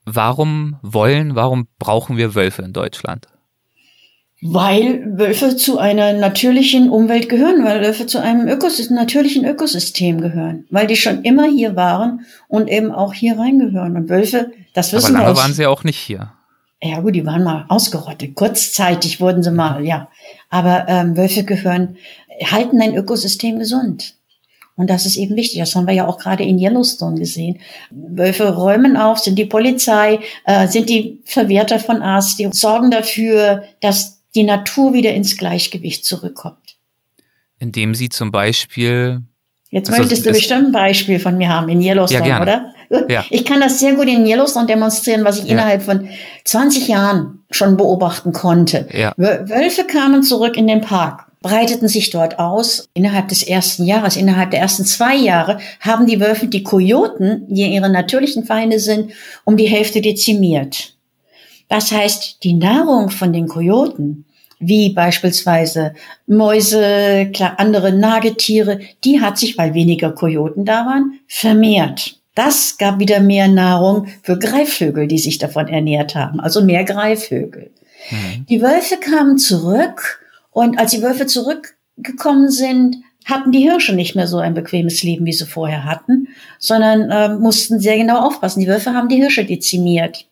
Warum 0.06 0.76
wollen, 0.80 1.34
warum 1.34 1.68
brauchen 1.78 2.16
wir 2.16 2.34
Wölfe 2.34 2.62
in 2.62 2.72
Deutschland? 2.72 3.26
Weil 4.40 5.18
Wölfe 5.18 5.56
zu 5.56 5.78
einer 5.78 6.12
natürlichen 6.12 6.90
Umwelt 6.90 7.28
gehören, 7.28 7.64
weil 7.64 7.80
Wölfe 7.82 8.06
zu 8.06 8.22
einem 8.22 8.46
Ökosystem, 8.46 8.94
natürlichen 8.94 9.44
Ökosystem 9.44 10.20
gehören, 10.20 10.64
weil 10.70 10.86
die 10.86 10.94
schon 10.94 11.22
immer 11.22 11.46
hier 11.46 11.74
waren 11.74 12.24
und 12.46 12.68
eben 12.68 12.92
auch 12.92 13.12
hier 13.12 13.36
reingehören. 13.36 13.96
Und 13.96 14.08
Wölfe, 14.08 14.52
das 14.74 14.92
wissen 14.92 15.16
Aber 15.16 15.24
lange 15.24 15.36
wir 15.36 15.42
waren 15.42 15.52
sie 15.54 15.66
auch 15.66 15.82
nicht 15.82 15.98
hier. 15.98 16.32
Ja 16.80 17.00
gut, 17.00 17.16
die 17.16 17.26
waren 17.26 17.42
mal 17.42 17.64
ausgerottet. 17.68 18.36
Kurzzeitig 18.36 19.20
wurden 19.20 19.42
sie 19.42 19.50
mal, 19.50 19.84
ja. 19.84 20.08
Aber 20.50 20.86
ähm, 20.86 21.16
Wölfe 21.16 21.42
gehören, 21.42 21.96
halten 22.44 22.80
ein 22.80 22.94
Ökosystem 22.94 23.58
gesund. 23.58 24.14
Und 24.76 24.88
das 24.88 25.04
ist 25.04 25.16
eben 25.16 25.34
wichtig. 25.34 25.58
Das 25.58 25.74
haben 25.74 25.88
wir 25.88 25.94
ja 25.94 26.06
auch 26.06 26.18
gerade 26.18 26.44
in 26.44 26.56
Yellowstone 26.56 27.18
gesehen. 27.18 27.58
Wölfe 27.90 28.54
räumen 28.54 28.96
auf, 28.96 29.18
sind 29.18 29.36
die 29.36 29.46
Polizei, 29.46 30.20
äh, 30.44 30.68
sind 30.68 30.88
die 30.88 31.20
Verwerter 31.24 31.80
von 31.80 32.00
Aas, 32.00 32.36
die 32.36 32.48
sorgen 32.52 32.92
dafür, 32.92 33.64
dass 33.80 34.17
die 34.34 34.44
Natur 34.44 34.92
wieder 34.92 35.14
ins 35.14 35.36
Gleichgewicht 35.36 36.04
zurückkommt. 36.04 36.76
Indem 37.58 37.94
sie 37.94 38.08
zum 38.08 38.30
Beispiel. 38.30 39.22
Jetzt 39.70 39.90
also 39.90 40.00
möchtest 40.00 40.26
du 40.26 40.32
bestimmt 40.32 40.66
ein 40.66 40.72
Beispiel 40.72 41.18
von 41.18 41.36
mir 41.36 41.48
haben 41.48 41.68
in 41.68 41.82
Yellowstone, 41.82 42.28
ja, 42.28 42.42
oder? 42.42 42.72
Ja. 43.08 43.24
Ich 43.28 43.44
kann 43.44 43.60
das 43.60 43.80
sehr 43.80 43.94
gut 43.94 44.08
in 44.08 44.26
Yellowstone 44.26 44.66
demonstrieren, 44.66 45.24
was 45.24 45.38
ich 45.38 45.44
ja. 45.44 45.52
innerhalb 45.52 45.82
von 45.82 46.08
20 46.44 46.88
Jahren 46.88 47.40
schon 47.50 47.76
beobachten 47.76 48.32
konnte. 48.32 48.88
Ja. 48.92 49.12
Wölfe 49.16 49.84
kamen 49.84 50.22
zurück 50.22 50.56
in 50.56 50.66
den 50.66 50.80
Park 50.80 51.28
breiteten 51.40 51.88
sich 51.88 52.10
dort 52.10 52.38
aus. 52.38 52.88
Innerhalb 52.94 53.28
des 53.28 53.42
ersten 53.42 53.84
Jahres, 53.84 54.16
innerhalb 54.16 54.50
der 54.50 54.60
ersten 54.60 54.84
zwei 54.84 55.14
Jahre 55.14 55.58
haben 55.80 56.06
die 56.06 56.20
Wölfe 56.20 56.46
die 56.46 56.62
Kojoten, 56.62 57.46
die 57.48 57.66
ihre 57.66 57.90
natürlichen 57.90 58.44
Feinde 58.44 58.78
sind, 58.78 59.12
um 59.44 59.56
die 59.56 59.68
Hälfte 59.68 60.00
dezimiert. 60.00 60.94
Das 61.68 61.92
heißt, 61.92 62.42
die 62.42 62.54
Nahrung 62.54 63.10
von 63.10 63.32
den 63.32 63.46
Kojoten, 63.46 64.24
wie 64.58 64.90
beispielsweise 64.90 65.94
Mäuse, 66.26 67.30
andere 67.56 67.92
Nagetiere, 67.92 68.80
die 69.04 69.20
hat 69.20 69.38
sich, 69.38 69.56
weil 69.58 69.74
weniger 69.74 70.12
Kojoten 70.12 70.64
da 70.64 70.86
waren, 70.86 71.20
vermehrt. 71.28 72.18
Das 72.34 72.78
gab 72.78 73.00
wieder 73.00 73.20
mehr 73.20 73.48
Nahrung 73.48 74.06
für 74.22 74.38
Greifvögel, 74.38 75.08
die 75.08 75.18
sich 75.18 75.38
davon 75.38 75.68
ernährt 75.68 76.14
haben, 76.14 76.40
also 76.40 76.62
mehr 76.62 76.84
Greifvögel. 76.84 77.72
Mhm. 78.10 78.46
Die 78.48 78.62
Wölfe 78.62 78.96
kamen 78.96 79.38
zurück 79.38 80.24
und 80.52 80.78
als 80.78 80.92
die 80.92 81.02
Wölfe 81.02 81.26
zurückgekommen 81.26 82.50
sind, 82.50 82.96
hatten 83.24 83.52
die 83.52 83.60
Hirsche 83.60 83.92
nicht 83.92 84.14
mehr 84.14 84.26
so 84.26 84.38
ein 84.38 84.54
bequemes 84.54 85.02
Leben, 85.02 85.26
wie 85.26 85.32
sie 85.32 85.46
vorher 85.46 85.84
hatten, 85.84 86.28
sondern 86.58 87.10
äh, 87.10 87.28
mussten 87.28 87.80
sehr 87.80 87.98
genau 87.98 88.20
aufpassen. 88.26 88.60
Die 88.60 88.68
Wölfe 88.68 88.94
haben 88.94 89.08
die 89.08 89.16
Hirsche 89.16 89.44
dezimiert. 89.44 90.27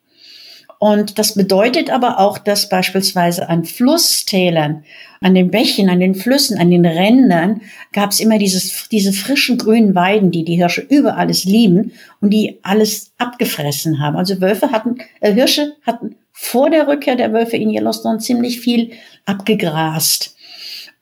Und 0.79 1.19
das 1.19 1.35
bedeutet 1.35 1.91
aber 1.91 2.19
auch, 2.19 2.39
dass 2.39 2.69
beispielsweise 2.69 3.49
an 3.49 3.65
Flusstälern, 3.65 4.85
an 5.21 5.35
den 5.35 5.51
Bächen, 5.51 5.89
an 5.89 6.01
den 6.01 6.15
Flüssen, 6.15 6.59
an 6.59 6.71
den 6.71 6.85
Rändern 6.85 7.63
gab 7.93 8.11
es 8.11 8.21
immer 8.21 8.39
dieses, 8.39 8.89
diese 8.91 9.13
frischen 9.13 9.57
grünen 9.57 9.95
Weiden, 9.95 10.31
die 10.31 10.45
die 10.45 10.57
Hirsche 10.57 10.83
über 10.83 11.17
alles 11.17 11.45
lieben 11.45 11.93
und 12.21 12.31
die 12.31 12.59
alles 12.63 13.13
abgefressen 13.17 14.01
haben. 14.01 14.17
Also 14.17 14.41
Wölfe 14.41 14.71
hatten, 14.71 14.99
äh, 15.21 15.33
Hirsche 15.33 15.75
hatten 15.83 16.17
vor 16.33 16.69
der 16.69 16.87
Rückkehr 16.87 17.17
der 17.17 17.33
Wölfe 17.33 17.57
in 17.57 17.71
Yellowstone 17.71 18.19
ziemlich 18.19 18.61
viel 18.61 18.91
abgegrast. 19.25 20.37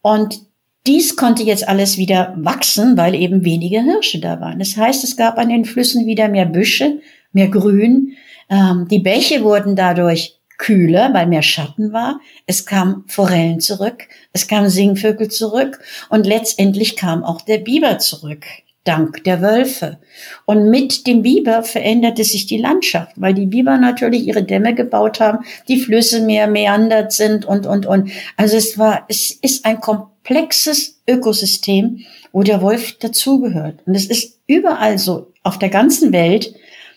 Und 0.00 0.42
dies 0.86 1.16
konnte 1.16 1.42
jetzt 1.42 1.66
alles 1.66 1.96
wieder 1.96 2.34
wachsen, 2.36 2.96
weil 2.96 3.14
eben 3.14 3.44
weniger 3.44 3.82
Hirsche 3.82 4.20
da 4.20 4.40
waren. 4.40 4.60
Das 4.60 4.76
heißt, 4.76 5.02
es 5.02 5.16
gab 5.16 5.38
an 5.38 5.48
den 5.48 5.64
Flüssen 5.64 6.06
wieder 6.06 6.28
mehr 6.28 6.44
Büsche, 6.44 7.00
mehr 7.32 7.48
Grün, 7.48 8.12
ähm, 8.50 8.86
die 8.88 8.98
Bäche 8.98 9.42
wurden 9.42 9.76
dadurch 9.76 10.38
kühler, 10.58 11.12
weil 11.12 11.26
mehr 11.26 11.42
Schatten 11.42 11.92
war. 11.92 12.20
Es 12.46 12.66
kamen 12.66 13.04
Forellen 13.06 13.60
zurück, 13.60 14.08
es 14.32 14.46
kamen 14.46 14.68
Singvögel 14.68 15.28
zurück 15.28 15.80
und 16.08 16.26
letztendlich 16.26 16.96
kam 16.96 17.24
auch 17.24 17.40
der 17.40 17.58
Biber 17.58 17.98
zurück, 17.98 18.44
dank 18.84 19.24
der 19.24 19.40
Wölfe. 19.42 19.98
Und 20.44 20.70
mit 20.70 21.06
dem 21.06 21.22
Biber 21.22 21.62
veränderte 21.62 22.24
sich 22.24 22.46
die 22.46 22.58
Landschaft, 22.58 23.12
weil 23.16 23.34
die 23.34 23.46
Biber 23.46 23.78
natürlich 23.78 24.26
ihre 24.26 24.44
Dämme 24.44 24.74
gebaut 24.74 25.20
haben, 25.20 25.44
die 25.68 25.80
Flüsse 25.80 26.20
mehr 26.20 26.46
meandert 26.46 27.12
sind 27.12 27.44
und, 27.44 27.66
und, 27.66 27.86
und. 27.86 28.10
Also 28.36 28.56
es 28.56 28.78
war, 28.78 29.04
es 29.08 29.32
ist 29.32 29.64
ein 29.64 29.80
komplexes 29.80 31.00
Ökosystem, 31.08 32.00
wo 32.32 32.42
der 32.42 32.62
Wolf 32.62 32.98
dazugehört. 32.98 33.80
Und 33.86 33.94
es 33.94 34.06
ist 34.06 34.38
überall 34.46 34.98
so, 34.98 35.32
auf 35.42 35.58
der 35.58 35.68
ganzen 35.68 36.12
Welt, 36.12 36.54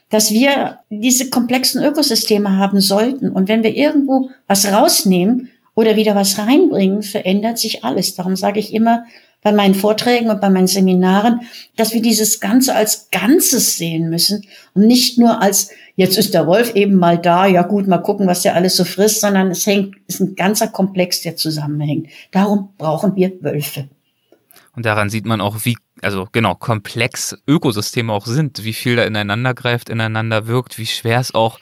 dass 0.09 0.31
wir 0.31 0.79
diese 0.89 1.29
komplexen 1.29 1.83
Ökosysteme 1.83 2.57
haben 2.57 2.79
sollten. 2.79 3.29
Und 3.29 3.49
wenn 3.49 3.63
wir 3.63 3.75
irgendwo 3.75 4.29
was 4.47 4.71
rausnehmen 4.71 5.49
oder 5.75 5.95
wieder 5.95 6.15
was 6.15 6.37
reinbringen, 6.37 7.03
verändert 7.03 7.57
sich 7.57 7.83
alles. 7.83 8.15
Darum 8.15 8.35
sage 8.35 8.59
ich 8.59 8.73
immer 8.73 9.05
bei 9.43 9.51
meinen 9.51 9.75
Vorträgen 9.75 10.29
und 10.29 10.41
bei 10.41 10.49
meinen 10.49 10.67
Seminaren, 10.67 11.41
dass 11.75 11.93
wir 11.93 12.01
dieses 12.01 12.39
Ganze 12.39 12.75
als 12.75 13.09
Ganzes 13.11 13.77
sehen 13.77 14.09
müssen 14.09 14.45
und 14.73 14.87
nicht 14.87 15.17
nur 15.17 15.41
als, 15.41 15.69
jetzt 15.95 16.17
ist 16.17 16.33
der 16.33 16.47
Wolf 16.47 16.73
eben 16.75 16.95
mal 16.95 17.17
da, 17.17 17.45
ja 17.45 17.61
gut, 17.61 17.87
mal 17.87 17.99
gucken, 17.99 18.27
was 18.27 18.41
der 18.41 18.55
alles 18.55 18.75
so 18.75 18.83
frisst, 18.83 19.21
sondern 19.21 19.51
es 19.51 19.65
hängt, 19.65 19.95
ist 20.07 20.19
ein 20.19 20.35
ganzer 20.35 20.67
Komplex, 20.67 21.21
der 21.21 21.35
zusammenhängt. 21.35 22.07
Darum 22.31 22.69
brauchen 22.77 23.15
wir 23.15 23.31
Wölfe. 23.41 23.87
Und 24.75 24.85
daran 24.85 25.09
sieht 25.09 25.25
man 25.25 25.39
auch, 25.39 25.55
wie, 25.63 25.77
also 26.01 26.27
genau, 26.31 26.55
komplex 26.55 27.37
Ökosysteme 27.47 28.13
auch 28.13 28.25
sind, 28.25 28.63
wie 28.63 28.73
viel 28.73 28.95
da 28.95 29.03
ineinander 29.03 29.53
greift, 29.53 29.89
ineinander 29.89 30.47
wirkt, 30.47 30.77
wie 30.77 30.85
schwer 30.85 31.19
es 31.19 31.33
auch 31.33 31.59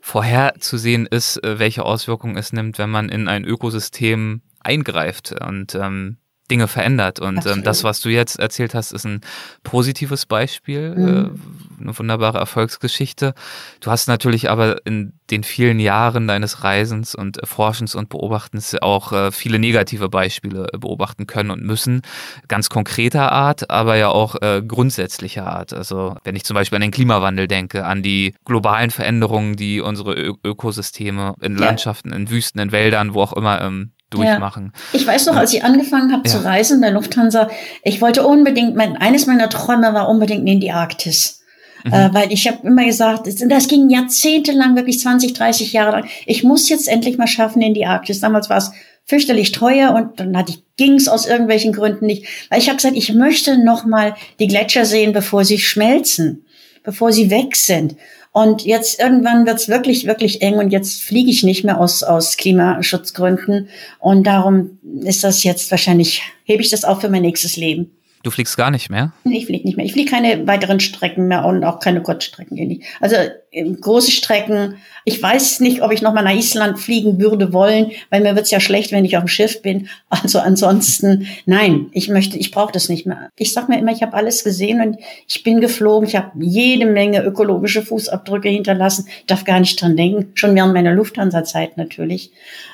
vorherzusehen 0.00 1.06
ist, 1.06 1.42
äh, 1.44 1.58
welche 1.58 1.84
Auswirkungen 1.84 2.36
es 2.36 2.52
nimmt, 2.52 2.78
wenn 2.78 2.90
man 2.90 3.08
in 3.08 3.28
ein 3.28 3.44
Ökosystem 3.44 4.42
eingreift. 4.60 5.32
Und 5.40 5.74
ähm, 5.74 6.18
Dinge 6.50 6.68
verändert. 6.68 7.20
Und 7.20 7.46
ähm, 7.46 7.62
das, 7.62 7.84
was 7.84 8.00
du 8.00 8.08
jetzt 8.08 8.38
erzählt 8.38 8.74
hast, 8.74 8.92
ist 8.92 9.04
ein 9.04 9.20
positives 9.62 10.26
Beispiel, 10.26 10.94
mhm. 10.94 11.06
äh, 11.06 11.82
eine 11.82 11.98
wunderbare 11.98 12.38
Erfolgsgeschichte. 12.38 13.34
Du 13.80 13.90
hast 13.90 14.06
natürlich 14.08 14.50
aber 14.50 14.84
in 14.84 15.14
den 15.30 15.44
vielen 15.44 15.80
Jahren 15.80 16.28
deines 16.28 16.62
Reisens 16.62 17.14
und 17.14 17.40
Forschens 17.44 17.94
und 17.94 18.08
Beobachtens 18.08 18.76
auch 18.80 19.12
äh, 19.12 19.32
viele 19.32 19.58
negative 19.58 20.08
Beispiele 20.08 20.66
beobachten 20.78 21.26
können 21.26 21.50
und 21.50 21.62
müssen. 21.62 22.02
Ganz 22.48 22.68
konkreter 22.68 23.32
Art, 23.32 23.70
aber 23.70 23.96
ja 23.96 24.08
auch 24.08 24.36
äh, 24.42 24.62
grundsätzlicher 24.66 25.46
Art. 25.46 25.72
Also 25.72 26.16
wenn 26.24 26.36
ich 26.36 26.44
zum 26.44 26.54
Beispiel 26.54 26.76
an 26.76 26.82
den 26.82 26.90
Klimawandel 26.90 27.48
denke, 27.48 27.86
an 27.86 28.02
die 28.02 28.34
globalen 28.44 28.90
Veränderungen, 28.90 29.56
die 29.56 29.80
unsere 29.80 30.14
Ö 30.14 30.32
Ökosysteme 30.44 31.34
in 31.40 31.56
Landschaften, 31.56 32.12
in 32.12 32.28
Wüsten, 32.28 32.58
in 32.60 32.72
Wäldern, 32.72 33.14
wo 33.14 33.22
auch 33.22 33.32
immer 33.32 33.60
ähm, 33.60 33.92
durchmachen. 34.14 34.72
Ja. 34.74 34.98
Ich 35.00 35.06
weiß 35.06 35.26
noch, 35.26 35.36
als 35.36 35.52
ich 35.52 35.64
angefangen 35.64 36.12
habe 36.12 36.22
ja. 36.26 36.30
zu 36.30 36.44
reisen 36.44 36.80
bei 36.80 36.90
Lufthansa, 36.90 37.48
ich 37.82 38.00
wollte 38.00 38.26
unbedingt, 38.26 38.76
mein, 38.76 38.96
eines 38.96 39.26
meiner 39.26 39.48
Träume 39.48 39.92
war 39.94 40.08
unbedingt 40.08 40.48
in 40.48 40.60
die 40.60 40.72
Arktis. 40.72 41.42
Mhm. 41.84 41.92
Äh, 41.92 42.14
weil 42.14 42.32
ich 42.32 42.46
habe 42.46 42.66
immer 42.66 42.84
gesagt, 42.84 43.26
das 43.26 43.68
ging 43.68 43.90
jahrzehntelang, 43.90 44.76
wirklich 44.76 45.00
20, 45.00 45.32
30 45.32 45.72
Jahre 45.72 45.92
lang. 45.92 46.08
Ich 46.26 46.44
muss 46.44 46.68
jetzt 46.68 46.88
endlich 46.88 47.18
mal 47.18 47.26
schaffen 47.26 47.62
in 47.62 47.74
die 47.74 47.86
Arktis. 47.86 48.20
Damals 48.20 48.48
war 48.48 48.58
es 48.58 48.72
fürchterlich 49.04 49.52
teuer 49.52 49.94
und 49.94 50.20
dann 50.20 50.36
hatte 50.36 50.52
ich 50.52 50.62
ging's 50.76 51.08
aus 51.08 51.26
irgendwelchen 51.26 51.72
Gründen 51.72 52.06
nicht. 52.06 52.26
Weil 52.50 52.58
ich 52.58 52.68
habe 52.68 52.76
gesagt, 52.76 52.96
ich 52.96 53.12
möchte 53.12 53.62
noch 53.62 53.84
mal 53.84 54.14
die 54.38 54.46
Gletscher 54.46 54.84
sehen, 54.84 55.12
bevor 55.12 55.44
sie 55.44 55.58
schmelzen, 55.58 56.46
bevor 56.82 57.12
sie 57.12 57.30
weg 57.30 57.56
sind. 57.56 57.96
Und 58.32 58.64
jetzt 58.64 58.98
irgendwann 58.98 59.46
wird's 59.46 59.68
wirklich, 59.68 60.06
wirklich 60.06 60.40
eng 60.40 60.54
und 60.54 60.70
jetzt 60.70 61.02
fliege 61.02 61.30
ich 61.30 61.42
nicht 61.42 61.64
mehr 61.64 61.78
aus, 61.78 62.02
aus 62.02 62.38
Klimaschutzgründen. 62.38 63.68
Und 63.98 64.26
darum 64.26 64.78
ist 65.02 65.22
das 65.22 65.44
jetzt 65.44 65.70
wahrscheinlich, 65.70 66.22
hebe 66.44 66.62
ich 66.62 66.70
das 66.70 66.84
auch 66.84 67.02
für 67.02 67.10
mein 67.10 67.22
nächstes 67.22 67.56
Leben. 67.56 67.90
Du 68.22 68.30
fliegst 68.30 68.56
gar 68.56 68.70
nicht 68.70 68.88
mehr? 68.88 69.12
Ich 69.24 69.46
fliege 69.46 69.66
nicht 69.66 69.76
mehr. 69.76 69.84
Ich 69.84 69.92
fliege 69.92 70.10
keine 70.10 70.46
weiteren 70.46 70.78
Strecken 70.78 71.26
mehr 71.26 71.44
und 71.44 71.64
auch 71.64 71.80
keine 71.80 72.02
Kurzstrecken. 72.02 72.82
Also 73.00 73.16
ähm, 73.50 73.80
große 73.80 74.12
Strecken. 74.12 74.76
Ich 75.04 75.20
weiß 75.20 75.58
nicht, 75.58 75.82
ob 75.82 75.90
ich 75.90 76.02
noch 76.02 76.14
mal 76.14 76.22
nach 76.22 76.34
Island 76.34 76.78
fliegen 76.78 77.18
würde 77.20 77.52
wollen, 77.52 77.90
weil 78.10 78.20
mir 78.20 78.36
wird's 78.36 78.52
ja 78.52 78.60
schlecht, 78.60 78.92
wenn 78.92 79.04
ich 79.04 79.16
auf 79.16 79.24
dem 79.24 79.28
Schiff 79.28 79.62
bin. 79.62 79.88
Also 80.22 80.38
ansonsten, 80.38 81.26
nein, 81.46 81.86
ich 81.92 82.08
möchte, 82.08 82.36
ich 82.38 82.52
brauche 82.52 82.70
das 82.70 82.88
nicht 82.88 83.06
mehr. 83.06 83.28
Ich 83.36 83.52
sag 83.52 83.68
mir 83.68 83.78
immer, 83.78 83.90
ich 83.90 84.02
habe 84.02 84.14
alles 84.14 84.44
gesehen 84.44 84.80
und 84.80 84.98
ich 85.26 85.42
bin 85.42 85.60
geflogen. 85.60 86.06
Ich 86.06 86.14
habe 86.14 86.30
jede 86.38 86.86
Menge 86.86 87.24
ökologische 87.24 87.82
Fußabdrücke 87.82 88.48
hinterlassen. 88.48 89.08
Darf 89.26 89.44
gar 89.44 89.58
nicht 89.58 89.80
dran 89.80 89.96
denken. 89.96 90.30
Schon 90.34 90.54
während 90.54 90.74
meiner 90.74 90.92
Lufthansa-Zeit 90.92 91.76
natürlich. 91.76 92.30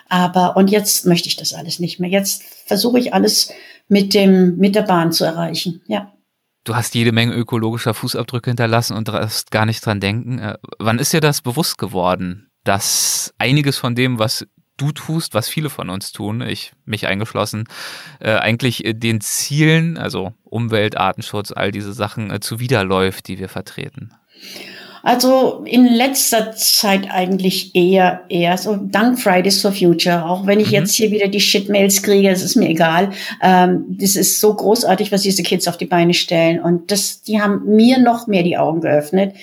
Aber 0.09 0.57
und 0.57 0.71
jetzt 0.71 1.07
möchte 1.07 1.29
ich 1.29 1.37
das 1.37 1.55
alles 1.55 1.79
nicht 1.79 2.01
mehr. 2.01 2.11
Jetzt 2.11 2.43
versuche 2.67 2.99
ich 2.99 3.15
alles 3.15 3.53
mit 3.88 4.14
dem, 4.14 4.57
mit 4.57 4.74
der 4.74 4.83
Bahn 4.83 5.12
zu 5.12 5.24
erreichen, 5.24 5.83
ja. 5.87 6.12
Du 6.64 6.77
hast 6.77 6.94
jede 6.94 7.12
Menge 7.12 7.33
ökologischer 7.33 7.94
Fußabdrücke 7.94 8.51
hinterlassen 8.51 8.96
und 8.96 9.09
darfst 9.09 9.51
gar 9.51 9.64
nicht 9.64 9.85
dran 9.85 10.01
denken. 10.01 10.38
Äh, 10.38 10.59
wann 10.79 10.98
ist 10.98 11.12
dir 11.12 11.20
das 11.20 11.40
bewusst 11.40 11.79
geworden, 11.79 12.51
dass 12.64 13.33
einiges 13.38 13.79
von 13.79 13.94
dem, 13.94 14.18
was 14.18 14.46
du 14.77 14.92
tust, 14.92 15.35
was 15.35 15.48
viele 15.48 15.70
von 15.70 15.90
uns 15.90 16.12
tun, 16.12 16.40
ich 16.40 16.72
mich 16.85 17.07
eingeschlossen, 17.07 17.64
äh, 18.20 18.33
eigentlich 18.33 18.83
den 18.87 19.20
Zielen, 19.20 19.96
also 19.98 20.35
Umwelt, 20.44 20.96
Artenschutz, 20.96 21.53
all 21.53 21.72
diese 21.72 21.92
Sachen 21.92 22.31
äh, 22.31 22.40
zuwiderläuft, 22.40 23.29
die 23.29 23.38
wir 23.38 23.48
vertreten? 23.48 24.12
Also 25.03 25.63
in 25.65 25.87
letzter 25.87 26.53
Zeit 26.53 27.11
eigentlich 27.11 27.75
eher, 27.75 28.23
eher 28.29 28.57
so 28.59 28.77
dank 28.77 29.19
Fridays 29.19 29.63
for 29.63 29.73
Future. 29.73 30.25
Auch 30.25 30.47
wenn 30.47 30.61
ich 30.61 30.69
mhm. 30.69 30.75
jetzt 30.75 30.95
hier 30.95 31.11
wieder 31.11 31.29
die 31.29 31.41
Shitmails 31.41 32.03
kriege, 32.03 32.31
es 32.31 32.43
ist 32.43 32.57
mir 32.57 32.69
egal. 32.69 33.11
Ähm, 33.43 33.85
das 33.89 34.17
ist 34.17 34.41
so 34.41 34.55
großartig, 34.55 35.13
was 35.13 35.23
diese 35.23 35.43
Kids 35.43 35.69
auf 35.69 35.77
die 35.77 35.87
Beine 35.87 36.15
stellen. 36.15 36.61
Und 36.61 36.91
das, 36.91 37.23
die 37.23 37.41
haben 37.41 37.63
mir 37.65 37.99
noch 37.99 38.27
mehr 38.27 38.43
die 38.43 38.57
Augen 38.57 38.81
geöffnet. 38.81 39.35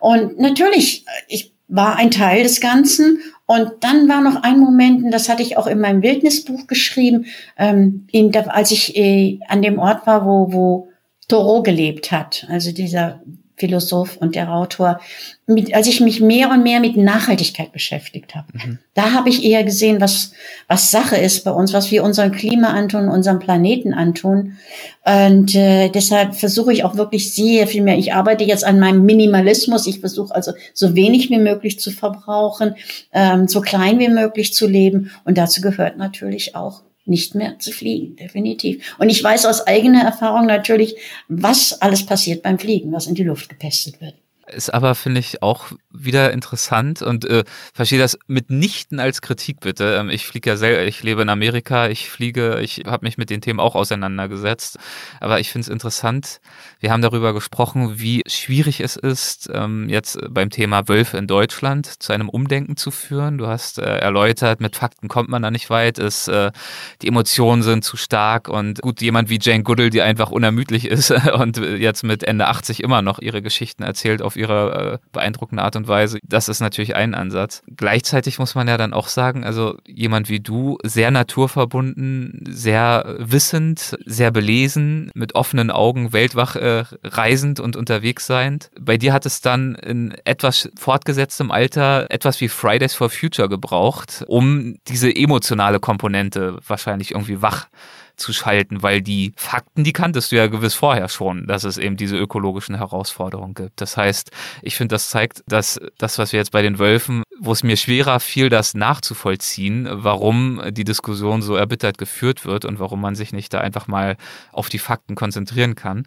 Und 0.00 0.38
natürlich, 0.38 1.04
ich 1.28 1.52
war 1.68 1.96
ein 1.96 2.10
Teil 2.10 2.42
des 2.42 2.60
Ganzen. 2.60 3.18
Und 3.46 3.72
dann 3.80 4.08
war 4.08 4.22
noch 4.22 4.42
ein 4.42 4.58
Moment, 4.58 5.04
und 5.04 5.10
das 5.10 5.28
hatte 5.28 5.42
ich 5.42 5.58
auch 5.58 5.66
in 5.66 5.78
meinem 5.78 6.02
Wildnisbuch 6.02 6.66
geschrieben, 6.66 7.26
ähm, 7.58 8.06
in, 8.10 8.34
als 8.34 8.70
ich 8.70 8.96
äh, 8.96 9.38
an 9.48 9.60
dem 9.60 9.78
Ort 9.78 10.06
war, 10.06 10.24
wo, 10.24 10.52
wo 10.52 10.88
Thoreau 11.28 11.62
gelebt 11.62 12.10
hat, 12.10 12.46
also 12.50 12.72
dieser 12.72 13.22
Philosoph 13.56 14.16
und 14.16 14.34
der 14.34 14.52
Autor, 14.52 15.00
mit, 15.46 15.74
als 15.74 15.86
ich 15.86 16.00
mich 16.00 16.20
mehr 16.20 16.50
und 16.50 16.62
mehr 16.62 16.80
mit 16.80 16.96
Nachhaltigkeit 16.96 17.72
beschäftigt 17.72 18.34
habe. 18.34 18.48
Mhm. 18.52 18.78
Da 18.94 19.12
habe 19.12 19.28
ich 19.28 19.44
eher 19.44 19.62
gesehen, 19.62 20.00
was, 20.00 20.32
was 20.66 20.90
Sache 20.90 21.16
ist 21.16 21.44
bei 21.44 21.50
uns, 21.50 21.72
was 21.72 21.90
wir 21.90 22.02
unserem 22.02 22.32
Klima 22.32 22.68
antun, 22.68 23.08
unserem 23.08 23.38
Planeten 23.38 23.94
antun. 23.94 24.56
Und 25.04 25.54
äh, 25.54 25.88
deshalb 25.90 26.34
versuche 26.34 26.72
ich 26.72 26.82
auch 26.82 26.96
wirklich 26.96 27.32
sehr 27.32 27.66
viel 27.66 27.82
mehr. 27.82 27.98
Ich 27.98 28.12
arbeite 28.12 28.44
jetzt 28.44 28.64
an 28.64 28.80
meinem 28.80 29.04
Minimalismus. 29.04 29.86
Ich 29.86 30.00
versuche 30.00 30.34
also 30.34 30.52
so 30.72 30.96
wenig 30.96 31.30
wie 31.30 31.38
möglich 31.38 31.78
zu 31.78 31.90
verbrauchen, 31.90 32.74
ähm, 33.12 33.46
so 33.46 33.60
klein 33.60 33.98
wie 33.98 34.08
möglich 34.08 34.54
zu 34.54 34.66
leben. 34.66 35.10
Und 35.24 35.38
dazu 35.38 35.60
gehört 35.60 35.96
natürlich 35.96 36.56
auch 36.56 36.82
nicht 37.06 37.34
mehr 37.34 37.58
zu 37.58 37.70
fliegen, 37.70 38.16
definitiv. 38.16 38.96
Und 38.98 39.10
ich 39.10 39.22
weiß 39.22 39.46
aus 39.46 39.66
eigener 39.66 40.02
Erfahrung 40.02 40.46
natürlich, 40.46 40.96
was 41.28 41.80
alles 41.82 42.06
passiert 42.06 42.42
beim 42.42 42.58
Fliegen, 42.58 42.92
was 42.92 43.06
in 43.06 43.14
die 43.14 43.24
Luft 43.24 43.48
gepestet 43.48 44.00
wird. 44.00 44.14
Ist 44.46 44.72
aber, 44.72 44.94
finde 44.94 45.20
ich, 45.20 45.42
auch 45.42 45.72
wieder 45.90 46.32
interessant 46.32 47.00
und 47.00 47.24
äh, 47.24 47.44
verstehe 47.72 47.98
das 47.98 48.18
mitnichten 48.26 49.00
als 49.00 49.22
Kritik, 49.22 49.60
bitte. 49.60 49.96
Ähm, 49.96 50.10
ich 50.10 50.26
fliege 50.26 50.50
ja 50.50 50.56
selber, 50.56 50.82
ich 50.84 51.02
lebe 51.02 51.22
in 51.22 51.28
Amerika, 51.28 51.88
ich 51.88 52.10
fliege, 52.10 52.60
ich 52.60 52.82
habe 52.86 53.06
mich 53.06 53.16
mit 53.16 53.30
den 53.30 53.40
Themen 53.40 53.60
auch 53.60 53.74
auseinandergesetzt. 53.74 54.78
Aber 55.20 55.40
ich 55.40 55.50
finde 55.50 55.64
es 55.64 55.68
interessant, 55.68 56.40
wir 56.80 56.92
haben 56.92 57.00
darüber 57.00 57.32
gesprochen, 57.32 57.98
wie 57.98 58.22
schwierig 58.26 58.80
es 58.80 58.96
ist, 58.96 59.50
ähm, 59.52 59.88
jetzt 59.88 60.18
beim 60.28 60.50
Thema 60.50 60.88
Wölfe 60.88 61.16
in 61.16 61.26
Deutschland 61.26 62.02
zu 62.02 62.12
einem 62.12 62.28
Umdenken 62.28 62.76
zu 62.76 62.90
führen. 62.90 63.38
Du 63.38 63.46
hast 63.46 63.78
äh, 63.78 63.98
erläutert, 63.98 64.60
mit 64.60 64.76
Fakten 64.76 65.08
kommt 65.08 65.30
man 65.30 65.42
da 65.42 65.50
nicht 65.50 65.70
weit, 65.70 65.98
es, 65.98 66.28
äh, 66.28 66.52
die 67.00 67.08
Emotionen 67.08 67.62
sind 67.62 67.84
zu 67.84 67.96
stark 67.96 68.48
und 68.48 68.82
gut, 68.82 69.00
jemand 69.00 69.30
wie 69.30 69.38
Jane 69.40 69.62
Goodall, 69.62 69.90
die 69.90 70.02
einfach 70.02 70.30
unermüdlich 70.30 70.84
ist 70.86 71.10
und 71.34 71.56
jetzt 71.56 72.02
mit 72.02 72.22
Ende 72.22 72.46
80 72.46 72.82
immer 72.82 73.00
noch 73.00 73.18
ihre 73.18 73.40
Geschichten 73.40 73.82
erzählt 73.82 74.20
auf 74.20 74.33
ihre 74.36 74.94
äh, 74.94 75.08
beeindruckende 75.12 75.62
Art 75.62 75.76
und 75.76 75.88
Weise, 75.88 76.18
das 76.22 76.48
ist 76.48 76.60
natürlich 76.60 76.96
ein 76.96 77.14
Ansatz. 77.14 77.62
Gleichzeitig 77.76 78.38
muss 78.38 78.54
man 78.54 78.68
ja 78.68 78.76
dann 78.76 78.92
auch 78.92 79.08
sagen, 79.08 79.44
also 79.44 79.76
jemand 79.86 80.28
wie 80.28 80.40
du, 80.40 80.78
sehr 80.82 81.10
naturverbunden, 81.10 82.44
sehr 82.48 83.16
wissend, 83.18 83.96
sehr 84.04 84.30
belesen, 84.30 85.10
mit 85.14 85.34
offenen 85.34 85.70
Augen, 85.70 86.12
weltwach 86.12 86.56
äh, 86.56 86.84
reisend 87.02 87.60
und 87.60 87.76
unterwegs 87.76 88.26
seiend. 88.26 88.70
Bei 88.80 88.96
dir 88.96 89.12
hat 89.12 89.26
es 89.26 89.40
dann 89.40 89.74
in 89.74 90.14
etwas 90.24 90.70
fortgesetztem 90.76 91.50
Alter 91.50 92.06
etwas 92.10 92.40
wie 92.40 92.48
Fridays 92.48 92.94
for 92.94 93.10
Future 93.10 93.48
gebraucht, 93.48 94.24
um 94.26 94.76
diese 94.88 95.14
emotionale 95.14 95.80
Komponente 95.80 96.58
wahrscheinlich 96.66 97.12
irgendwie 97.12 97.42
wach 97.42 97.68
zu 98.16 98.32
schalten, 98.32 98.82
weil 98.82 99.02
die 99.02 99.32
Fakten, 99.36 99.84
die 99.84 99.92
kanntest 99.92 100.32
du 100.32 100.36
ja 100.36 100.46
gewiss 100.46 100.74
vorher 100.74 101.08
schon, 101.08 101.46
dass 101.46 101.64
es 101.64 101.78
eben 101.78 101.96
diese 101.96 102.16
ökologischen 102.16 102.76
Herausforderungen 102.76 103.54
gibt. 103.54 103.80
Das 103.80 103.96
heißt, 103.96 104.30
ich 104.62 104.76
finde, 104.76 104.94
das 104.94 105.08
zeigt, 105.08 105.42
dass 105.46 105.80
das, 105.98 106.18
was 106.18 106.32
wir 106.32 106.38
jetzt 106.38 106.52
bei 106.52 106.62
den 106.62 106.78
Wölfen, 106.78 107.22
wo 107.40 107.52
es 107.52 107.62
mir 107.62 107.76
schwerer 107.76 108.20
fiel, 108.20 108.48
das 108.48 108.74
nachzuvollziehen, 108.74 109.88
warum 109.90 110.62
die 110.70 110.84
Diskussion 110.84 111.42
so 111.42 111.56
erbittert 111.56 111.98
geführt 111.98 112.44
wird 112.44 112.64
und 112.64 112.78
warum 112.78 113.00
man 113.00 113.14
sich 113.14 113.32
nicht 113.32 113.52
da 113.52 113.60
einfach 113.60 113.88
mal 113.88 114.16
auf 114.52 114.68
die 114.68 114.78
Fakten 114.78 115.14
konzentrieren 115.14 115.74
kann, 115.74 116.06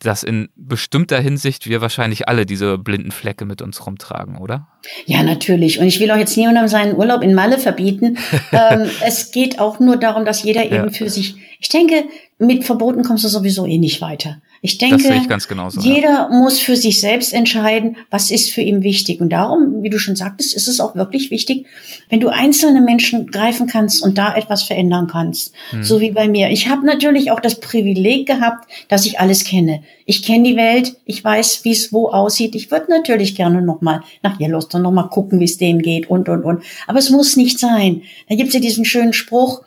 dass 0.00 0.22
in 0.22 0.48
bestimmter 0.56 1.18
Hinsicht 1.20 1.68
wir 1.68 1.80
wahrscheinlich 1.80 2.28
alle 2.28 2.46
diese 2.46 2.78
blinden 2.78 3.10
Flecke 3.10 3.44
mit 3.44 3.62
uns 3.62 3.86
rumtragen, 3.86 4.36
oder? 4.36 4.68
Ja, 5.06 5.22
natürlich. 5.22 5.78
Und 5.78 5.86
ich 5.86 6.00
will 6.00 6.10
auch 6.10 6.18
jetzt 6.18 6.36
niemandem 6.36 6.68
seinen 6.68 6.96
Urlaub 6.96 7.22
in 7.22 7.34
Malle 7.34 7.58
verbieten. 7.58 8.18
ähm, 8.52 8.88
es 9.04 9.30
geht 9.30 9.58
auch 9.58 9.80
nur 9.80 9.96
darum, 9.96 10.24
dass 10.24 10.42
jeder 10.42 10.64
ja. 10.64 10.76
eben 10.78 10.92
für 10.92 11.08
sich, 11.08 11.36
ich 11.58 11.68
denke, 11.68 12.04
mit 12.38 12.64
Verboten 12.64 13.02
kommst 13.02 13.24
du 13.24 13.28
sowieso 13.28 13.66
eh 13.66 13.78
nicht 13.78 14.00
weiter. 14.00 14.42
Ich 14.66 14.78
denke, 14.78 15.14
ich 15.14 15.48
genauso, 15.48 15.80
jeder 15.80 16.08
ja. 16.08 16.28
muss 16.28 16.58
für 16.58 16.74
sich 16.74 17.00
selbst 17.00 17.32
entscheiden, 17.32 17.96
was 18.10 18.32
ist 18.32 18.50
für 18.50 18.62
ihn 18.62 18.82
wichtig. 18.82 19.20
Und 19.20 19.30
darum, 19.30 19.84
wie 19.84 19.90
du 19.90 20.00
schon 20.00 20.16
sagtest, 20.16 20.56
ist 20.56 20.66
es 20.66 20.80
auch 20.80 20.96
wirklich 20.96 21.30
wichtig, 21.30 21.66
wenn 22.08 22.18
du 22.18 22.30
einzelne 22.30 22.80
Menschen 22.80 23.28
greifen 23.28 23.68
kannst 23.68 24.02
und 24.02 24.18
da 24.18 24.34
etwas 24.34 24.64
verändern 24.64 25.06
kannst. 25.06 25.52
Hm. 25.70 25.84
So 25.84 26.00
wie 26.00 26.10
bei 26.10 26.26
mir. 26.26 26.50
Ich 26.50 26.68
habe 26.68 26.84
natürlich 26.84 27.30
auch 27.30 27.38
das 27.38 27.60
Privileg 27.60 28.26
gehabt, 28.26 28.68
dass 28.88 29.06
ich 29.06 29.20
alles 29.20 29.44
kenne. 29.44 29.82
Ich 30.04 30.24
kenne 30.24 30.42
die 30.42 30.56
Welt, 30.56 30.96
ich 31.04 31.22
weiß, 31.22 31.60
wie 31.62 31.70
es 31.70 31.92
wo 31.92 32.08
aussieht. 32.08 32.56
Ich 32.56 32.72
würde 32.72 32.90
natürlich 32.90 33.36
gerne 33.36 33.62
nochmal 33.62 34.02
nach 34.24 34.40
Yellowstone 34.40 34.82
nochmal 34.82 35.10
gucken, 35.10 35.38
wie 35.38 35.44
es 35.44 35.58
denen 35.58 35.80
geht 35.80 36.10
und, 36.10 36.28
und, 36.28 36.42
und. 36.42 36.64
Aber 36.88 36.98
es 36.98 37.10
muss 37.10 37.36
nicht 37.36 37.60
sein. 37.60 38.02
Da 38.28 38.34
gibt 38.34 38.48
es 38.48 38.54
ja 38.54 38.60
diesen 38.60 38.84
schönen 38.84 39.12
Spruch, 39.12 39.62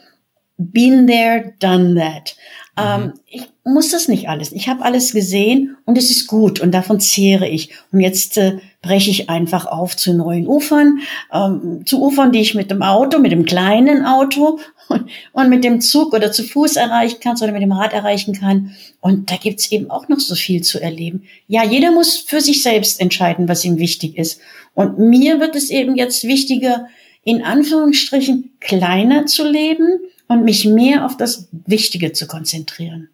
been 0.57 1.07
there, 1.07 1.53
done 1.59 1.95
that. 1.95 2.35
Mhm. 2.79 3.03
Ähm, 3.03 3.13
ich 3.27 3.43
muss 3.63 3.91
das 3.91 4.07
nicht 4.07 4.29
alles. 4.29 4.51
Ich 4.51 4.67
habe 4.67 4.83
alles 4.83 5.13
gesehen 5.13 5.77
und 5.85 5.97
es 5.97 6.09
ist 6.09 6.27
gut 6.27 6.59
und 6.59 6.71
davon 6.71 6.99
zehre 6.99 7.47
ich. 7.47 7.69
Und 7.91 7.99
jetzt 7.99 8.37
äh, 8.37 8.59
breche 8.81 9.11
ich 9.11 9.29
einfach 9.29 9.65
auf 9.65 9.95
zu 9.95 10.13
neuen 10.13 10.47
Ufern, 10.47 10.99
ähm, 11.31 11.83
zu 11.85 12.01
Ufern, 12.01 12.31
die 12.31 12.39
ich 12.39 12.55
mit 12.55 12.71
dem 12.71 12.81
Auto, 12.81 13.19
mit 13.19 13.31
dem 13.31 13.45
kleinen 13.45 14.05
Auto 14.05 14.59
und, 14.89 15.09
und 15.33 15.49
mit 15.49 15.63
dem 15.63 15.81
Zug 15.81 16.13
oder 16.13 16.31
zu 16.31 16.43
Fuß 16.43 16.75
erreichen 16.75 17.19
kann 17.19 17.37
oder 17.41 17.51
mit 17.51 17.61
dem 17.61 17.71
Rad 17.71 17.93
erreichen 17.93 18.33
kann. 18.33 18.75
Und 19.01 19.29
da 19.31 19.35
gibt's 19.35 19.71
eben 19.71 19.89
auch 19.91 20.07
noch 20.07 20.19
so 20.19 20.35
viel 20.35 20.61
zu 20.61 20.81
erleben. 20.81 21.23
Ja, 21.47 21.63
jeder 21.63 21.91
muss 21.91 22.17
für 22.17 22.41
sich 22.41 22.63
selbst 22.63 22.99
entscheiden, 22.99 23.47
was 23.47 23.65
ihm 23.65 23.77
wichtig 23.77 24.17
ist. 24.17 24.39
Und 24.73 24.97
mir 24.97 25.39
wird 25.39 25.55
es 25.55 25.69
eben 25.69 25.95
jetzt 25.95 26.23
wichtiger, 26.23 26.87
in 27.23 27.43
Anführungsstrichen 27.43 28.53
kleiner 28.59 29.25
zu 29.25 29.47
leben 29.47 29.99
und 30.29 30.45
mich 30.45 30.65
mehr 30.65 31.05
auf 31.05 31.17
das 31.17 31.49
Wichtige 31.51 32.13
zu 32.13 32.27
konzentrieren. 32.27 33.09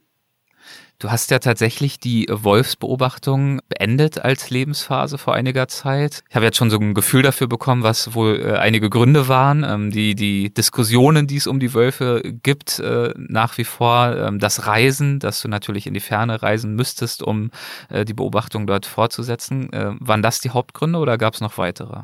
Du 0.97 1.11
hast 1.11 1.29
ja 1.29 1.39
tatsächlich 1.39 1.99
die 1.99 2.25
Wolfsbeobachtung 2.29 3.59
beendet 3.67 4.23
als 4.23 4.49
Lebensphase 4.49 5.17
vor 5.17 5.33
einiger 5.33 5.67
Zeit. 5.67 6.23
Ich 6.29 6.35
habe 6.35 6.45
jetzt 6.45 6.55
schon 6.55 6.69
so 6.69 6.77
ein 6.77 6.93
Gefühl 6.93 7.21
dafür 7.21 7.47
bekommen, 7.47 7.83
was 7.83 8.13
wohl 8.13 8.39
äh, 8.39 8.57
einige 8.57 8.89
Gründe 8.89 9.27
waren. 9.27 9.65
Ähm, 9.65 9.91
die, 9.91 10.15
die 10.15 10.53
Diskussionen, 10.53 11.27
die 11.27 11.35
es 11.35 11.47
um 11.47 11.59
die 11.59 11.73
Wölfe 11.73 12.21
gibt, 12.43 12.79
äh, 12.79 13.13
nach 13.17 13.57
wie 13.57 13.65
vor. 13.65 14.15
Ähm, 14.15 14.39
das 14.39 14.67
Reisen, 14.67 15.19
dass 15.19 15.41
du 15.41 15.49
natürlich 15.49 15.85
in 15.85 15.93
die 15.93 15.99
Ferne 15.99 16.41
reisen 16.41 16.75
müsstest, 16.75 17.21
um 17.21 17.51
äh, 17.89 18.05
die 18.05 18.13
Beobachtung 18.13 18.65
dort 18.65 18.85
fortzusetzen. 18.85 19.69
waren 19.71 20.21
das 20.21 20.39
die 20.39 20.51
Hauptgründe 20.51 20.99
oder 20.99 21.17
gab 21.17 21.33
es 21.33 21.41
noch 21.41 21.57
weitere? 21.57 22.03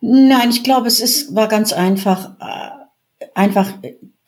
Nein, 0.00 0.50
ich 0.50 0.64
glaube, 0.64 0.86
es 0.86 1.00
ist, 1.00 1.34
war 1.34 1.48
ganz 1.48 1.72
einfach, 1.72 2.30
einfach 3.34 3.72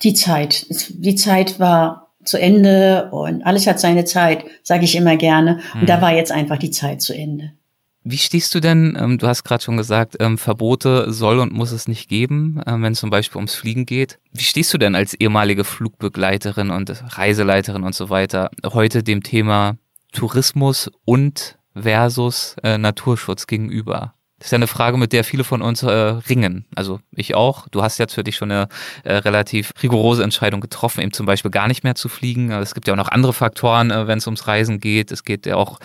die 0.03 0.15
Zeit. 0.15 0.67
Die 0.91 1.15
Zeit 1.15 1.59
war 1.59 2.13
zu 2.25 2.39
Ende 2.39 3.09
und 3.13 3.43
alles 3.45 3.67
hat 3.67 3.81
seine 3.81 4.05
Zeit, 4.05 4.45
sage 4.63 4.85
ich 4.85 4.97
immer 4.97 5.17
gerne. 5.17 5.61
Und 5.75 5.83
mhm. 5.83 5.87
da 5.87 6.01
war 6.01 6.13
jetzt 6.13 6.33
einfach 6.33 6.59
die 6.59 6.71
Zeit 6.71 7.01
zu 7.01 7.15
Ende. 7.15 7.53
Wie 8.09 8.19
stehst 8.19 8.55
du 8.55 8.61
denn, 8.61 8.97
ähm, 9.01 9.19
du 9.19 9.27
hast 9.27 9.43
gerade 9.43 9.65
schon 9.65 9.77
gesagt, 9.77 10.17
ähm, 10.21 10.39
Verbote 10.39 11.13
soll 11.13 11.41
und 11.41 11.53
muss 11.53 11.73
es 11.73 11.89
nicht 11.89 12.09
geben, 12.09 12.61
ähm, 12.65 12.83
wenn 12.83 12.93
es 12.93 13.01
zum 13.01 13.11
Beispiel 13.11 13.39
ums 13.39 13.57
Fliegen 13.57 13.85
geht. 13.85 14.21
Wie 14.33 14.45
stehst 14.45 14.73
du 14.73 14.79
denn 14.79 14.95
als 14.95 15.15
ehemalige 15.15 15.65
Flugbegleiterin 15.65 16.71
und 16.71 17.03
Reiseleiterin 17.19 17.83
und 17.83 17.97
so 17.97 18.09
weiter 18.09 18.51
heute 18.65 19.03
dem 19.03 19.25
Thema 19.25 19.77
Tourismus 20.13 20.89
und 21.05 21.59
versus 21.75 22.55
äh, 22.63 22.79
Naturschutz 22.79 23.49
gegenüber? 23.49 24.15
Das 24.39 24.49
ist 24.49 24.53
ja 24.53 24.57
eine 24.57 24.67
Frage, 24.67 24.99
mit 24.99 25.13
der 25.13 25.25
viele 25.25 25.45
von 25.45 25.63
uns 25.63 25.83
äh, 25.83 25.91
ringen. 25.91 26.67
Also 26.75 27.01
ich 27.11 27.35
auch. 27.35 27.69
Du 27.69 27.83
hast 27.83 27.97
jetzt 27.99 28.15
für 28.15 28.23
dich 28.23 28.37
schon 28.37 28.51
eine 28.51 28.69
äh, 29.03 29.15
relativ 29.15 29.73
rigorose 29.83 30.23
Entscheidung 30.23 30.61
getroffen, 30.61 31.01
eben 31.01 31.13
zum 31.13 31.25
Beispiel 31.25 31.51
gar 31.51 31.69
nicht 31.69 31.85
mehr 31.85 31.95
zu 31.95 32.11
fliegen. 32.11 32.53
Aber 32.53 32.63
es 32.63 32.75
gibt 32.75 32.87
ja 32.87 32.93
auch 32.93 32.99
noch 32.99 33.09
andere 33.09 33.33
Faktoren, 33.33 33.91
äh, 33.91 34.07
wenn 34.07 34.19
es 34.19 34.27
ums 34.27 34.47
Reisen 34.47 34.79
geht. 34.79 35.11
Es 35.11 35.25
geht 35.25 35.47
ja 35.47 35.57
auch 35.57 35.79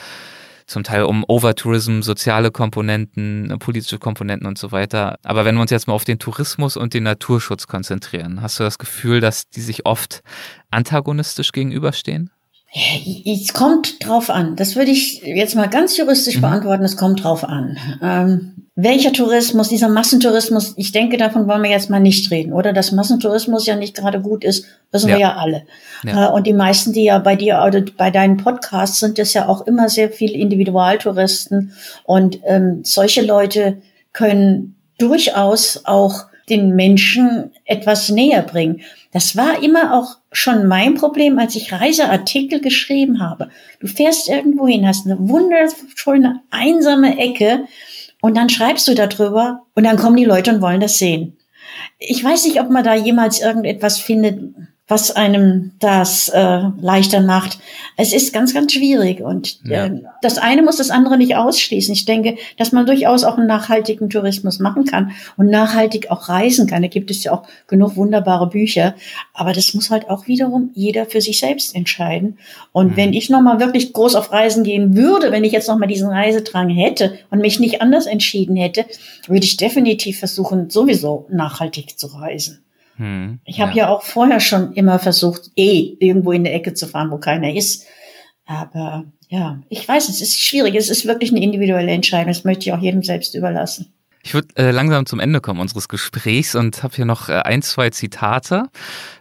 zum 0.68 0.84
Teil 0.84 1.04
um 1.04 1.24
Overtourism, 1.28 2.02
soziale 2.02 2.52
Komponenten, 2.52 3.52
äh, 3.52 3.58
politische 3.58 4.00
Komponenten 4.00 4.48
und 4.48 4.58
so 4.58 4.72
weiter. 4.72 5.18
Aber 5.24 5.46
wenn 5.46 5.56
wir 5.56 5.62
uns 5.62 5.72
jetzt 5.72 5.88
mal 5.88 5.94
auf 5.94 6.04
den 6.04 6.20
Tourismus 6.20 6.76
und 6.76 6.94
den 6.94 7.04
Naturschutz 7.04 7.68
konzentrieren, 7.68 8.42
hast 8.42 8.60
du 8.60 8.64
das 8.64 8.78
Gefühl, 8.78 9.22
dass 9.22 9.50
die 9.50 9.62
sich 9.62 9.86
oft 9.86 10.24
antagonistisch 10.72 11.52
gegenüberstehen? 11.52 12.32
Es 12.74 13.52
kommt 13.54 14.06
drauf 14.06 14.30
an. 14.30 14.56
Das 14.56 14.78
würde 14.78 14.92
ich 14.92 15.22
jetzt 15.24 15.56
mal 15.56 15.68
ganz 15.68 15.98
juristisch 15.98 16.38
mhm. 16.38 16.42
beantworten. 16.42 16.84
Es 16.84 16.96
kommt 16.96 17.24
drauf 17.24 17.44
an. 17.44 17.78
Ähm, 18.02 18.62
welcher 18.76 19.12
Tourismus, 19.12 19.68
dieser 19.68 19.90
Massentourismus, 19.90 20.74
ich 20.78 20.94
denke, 20.94 21.18
davon 21.18 21.48
wollen 21.48 21.64
wir 21.64 21.70
jetzt 21.70 21.90
mal 21.90 22.00
nicht 22.00 22.32
reden, 22.32 22.54
oder? 22.54 22.72
Dass 22.72 22.94
Massentourismus 22.94 23.66
ja 23.66 23.76
nicht 23.76 23.96
gerade 23.96 24.22
gut 24.22 24.46
ist, 24.46 24.66
wissen 24.92 25.10
ja. 25.10 25.16
wir 25.16 25.22
ja 25.22 25.36
alle. 25.36 25.64
Ja. 26.06 26.30
Äh, 26.30 26.32
und 26.32 26.48
die 26.48 26.54
meisten, 26.54 26.94
die 26.94 27.04
ja 27.04 27.20
bei 27.20 27.36
dir 27.36 27.62
oder 27.68 27.84
bei 27.98 28.10
deinen 28.10 28.38
Podcasts 28.38 29.00
sind, 29.00 29.20
ist 29.20 29.34
ja 29.34 29.50
auch 29.50 29.68
immer 29.68 29.90
sehr 29.90 30.10
viel 30.10 30.32
Individualtouristen. 30.32 31.74
Und 32.06 32.40
ähm, 32.46 32.82
solche 32.86 33.22
Leute 33.22 33.82
können 34.14 34.76
durchaus 34.98 35.82
auch 35.84 36.26
den 36.52 36.76
Menschen 36.76 37.52
etwas 37.66 38.10
näher 38.10 38.44
bringen. 38.44 38.82
Das 39.12 39.36
war 39.36 39.64
immer 39.64 39.98
auch 39.98 40.18
schon 40.32 40.68
mein 40.68 40.96
Problem, 40.96 41.40
als 41.40 41.56
ich 41.56 41.74
Reiseartikel 41.74 42.62
geschrieben 42.62 43.20
habe. 43.20 43.50
Du 43.80 43.88
fährst 43.88 44.30
irgendwo 44.30 44.68
hin, 44.68 44.88
hast 44.88 45.06
eine 45.06 45.18
wunderschöne, 45.18 46.42
einsame 46.52 47.18
Ecke 47.18 47.66
und 48.22 48.38
dann 48.38 48.50
schreibst 48.50 48.88
du 48.88 48.94
darüber 48.94 49.64
und 49.74 49.86
dann 49.86 49.98
kommen 49.98 50.18
die 50.18 50.26
Leute 50.26 50.54
und 50.54 50.62
wollen 50.62 50.82
das 50.82 51.00
sehen. 51.00 51.38
Ich 51.98 52.24
weiß 52.24 52.46
nicht, 52.46 52.62
ob 52.62 52.70
man 52.70 52.84
da 52.84 52.94
jemals 52.94 53.42
irgendetwas 53.42 53.98
findet, 54.00 54.40
was 54.92 55.10
einem 55.10 55.72
das 55.80 56.28
äh, 56.28 56.64
leichter 56.82 57.22
macht. 57.22 57.60
Es 57.96 58.12
ist 58.12 58.34
ganz, 58.34 58.54
ganz 58.54 58.74
schwierig 58.74 59.22
und 59.22 59.58
ja. 59.64 59.86
äh, 59.86 60.02
das 60.22 60.38
eine 60.38 60.64
muss 60.64 60.76
das 60.76 60.90
andere 60.90 61.18
nicht 61.18 61.38
ausschließen. 61.38 61.94
Ich 61.94 62.04
denke, 62.04 62.36
dass 62.58 62.74
man 62.74 62.86
durchaus 62.86 63.24
auch 63.24 63.38
einen 63.38 63.48
nachhaltigen 63.48 64.10
Tourismus 64.10 64.60
machen 64.60 64.84
kann 64.84 65.12
und 65.38 65.48
nachhaltig 65.48 66.12
auch 66.12 66.28
reisen 66.28 66.68
kann. 66.68 66.82
Da 66.82 66.90
gibt 66.90 67.10
es 67.10 67.24
ja 67.24 67.32
auch 67.32 67.44
genug 67.68 67.96
wunderbare 67.96 68.50
Bücher, 68.50 68.94
aber 69.34 69.54
das 69.54 69.74
muss 69.74 69.90
halt 69.90 70.10
auch 70.10 70.28
wiederum 70.28 70.72
jeder 70.74 71.06
für 71.06 71.22
sich 71.22 71.40
selbst 71.40 71.74
entscheiden. 71.74 72.38
Und 72.74 72.92
mhm. 72.92 72.98
wenn 72.98 73.14
ich 73.14 73.30
nochmal 73.30 73.62
wirklich 73.62 73.94
groß 73.94 74.16
auf 74.16 74.34
Reisen 74.34 74.66
gehen 74.66 74.98
würde, 74.98 75.32
wenn 75.32 75.46
ich 75.46 75.54
jetzt 75.54 75.70
nochmal 75.70 75.88
diesen 75.88 76.10
Reisedrang 76.10 76.68
hätte 76.68 77.18
und 77.30 77.40
mich 77.40 77.62
nicht 77.62 77.82
anders 77.82 78.08
entschieden 78.08 78.58
hätte, 78.58 78.86
würde 79.26 79.46
ich 79.46 79.56
definitiv 79.56 80.20
versuchen, 80.20 80.70
sowieso 80.70 81.28
nachhaltig 81.30 81.98
zu 81.98 82.08
reisen. 82.08 82.62
Hm, 83.02 83.40
ich 83.46 83.60
habe 83.60 83.72
ja. 83.72 83.78
ja 83.78 83.90
auch 83.90 84.04
vorher 84.04 84.40
schon 84.40 84.74
immer 84.74 85.00
versucht, 85.00 85.50
eh 85.56 85.98
irgendwo 86.00 86.32
in 86.34 86.44
der 86.44 86.54
Ecke 86.54 86.76
zu 86.76 86.86
fahren, 86.86 87.10
wo 87.10 87.18
keiner 87.18 87.52
ist. 87.52 87.88
Aber 88.46 89.06
ja, 89.28 89.60
ich 89.70 89.88
weiß, 89.88 90.08
es 90.08 90.22
ist 90.22 90.40
schwierig. 90.40 90.76
Es 90.76 90.92
ist 90.92 91.08
wirklich 91.08 91.32
eine 91.32 91.42
individuelle 91.42 91.92
Entscheidung. 91.92 92.28
Das 92.28 92.44
möchte 92.44 92.66
ich 92.66 92.74
auch 92.74 92.80
jedem 92.80 93.02
selbst 93.02 93.34
überlassen. 93.34 93.92
Ich 94.22 94.36
würde 94.36 94.50
äh, 94.56 94.70
langsam 94.70 95.08
zum 95.08 95.20
Ende 95.20 95.42
kommen 95.42 95.60
unseres 95.60 95.88
Gesprächs 95.88 96.54
und 96.54 96.84
habe 96.84 96.96
hier 96.96 97.06
noch 97.06 97.28
äh, 97.28 97.38
ein, 97.38 97.64
zwei 97.64 97.90
Zitate. 97.90 98.66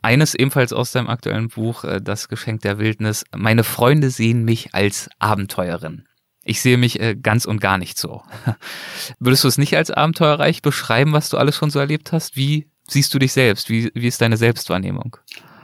Eines 0.03 0.35
ebenfalls 0.35 0.75
aus 0.75 0.93
deinem 0.93 1.09
aktuellen 1.09 1.49
Buch, 1.49 1.85
äh, 1.85 2.03
Das 2.03 2.29
Geschenk 2.29 2.61
der 2.61 2.79
Wildnis. 2.79 3.25
Meine 3.35 3.65
Freunde 3.65 4.11
sehen 4.11 4.45
mich 4.45 4.75
als 4.75 5.09
Abenteuerin. 5.19 6.05
Ich 6.45 6.61
sehe 6.61 6.77
mich 6.77 7.01
äh, 7.01 7.17
ganz 7.17 7.47
und 7.47 7.63
gar 7.63 7.79
nicht 7.79 7.97
so. 7.97 8.23
Würdest 9.21 9.45
du 9.45 9.49
es 9.49 9.57
nicht 9.57 9.75
als 9.75 9.91
abenteuerreich 9.91 10.61
beschreiben, 10.61 11.15
was 11.15 11.31
du 11.31 11.39
alles 11.39 11.57
schon 11.57 11.71
so 11.71 11.79
erlebt 11.79 12.13
hast? 12.13 12.37
Wie 12.37 12.70
siehst 12.91 13.13
du 13.15 13.19
dich 13.19 13.33
selbst? 13.33 13.71
Wie, 13.71 13.91
wie 13.95 14.09
ist 14.09 14.21
deine 14.21 14.37
Selbstwahrnehmung? 14.37 15.17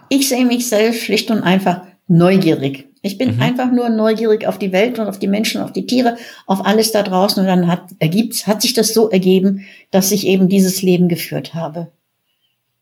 Ich 0.08 0.28
sehe 0.28 0.44
mich 0.44 0.68
selbst 0.68 1.02
schlicht 1.02 1.30
und 1.30 1.42
einfach 1.42 1.82
neugierig. 2.06 2.86
Ich 3.02 3.18
bin 3.18 3.36
mhm. 3.36 3.42
einfach 3.42 3.70
nur 3.70 3.88
neugierig 3.88 4.46
auf 4.46 4.58
die 4.58 4.72
Welt 4.72 4.98
und 4.98 5.06
auf 5.06 5.18
die 5.18 5.28
Menschen, 5.28 5.60
auf 5.60 5.72
die 5.72 5.86
Tiere, 5.86 6.16
auf 6.46 6.64
alles 6.64 6.92
da 6.92 7.02
draußen. 7.02 7.40
Und 7.40 7.46
dann 7.46 7.68
hat, 7.68 7.84
ergibt, 7.98 8.46
hat 8.46 8.62
sich 8.62 8.74
das 8.74 8.94
so 8.94 9.10
ergeben, 9.10 9.66
dass 9.90 10.12
ich 10.12 10.26
eben 10.26 10.48
dieses 10.48 10.82
Leben 10.82 11.08
geführt 11.08 11.54
habe. 11.54 11.92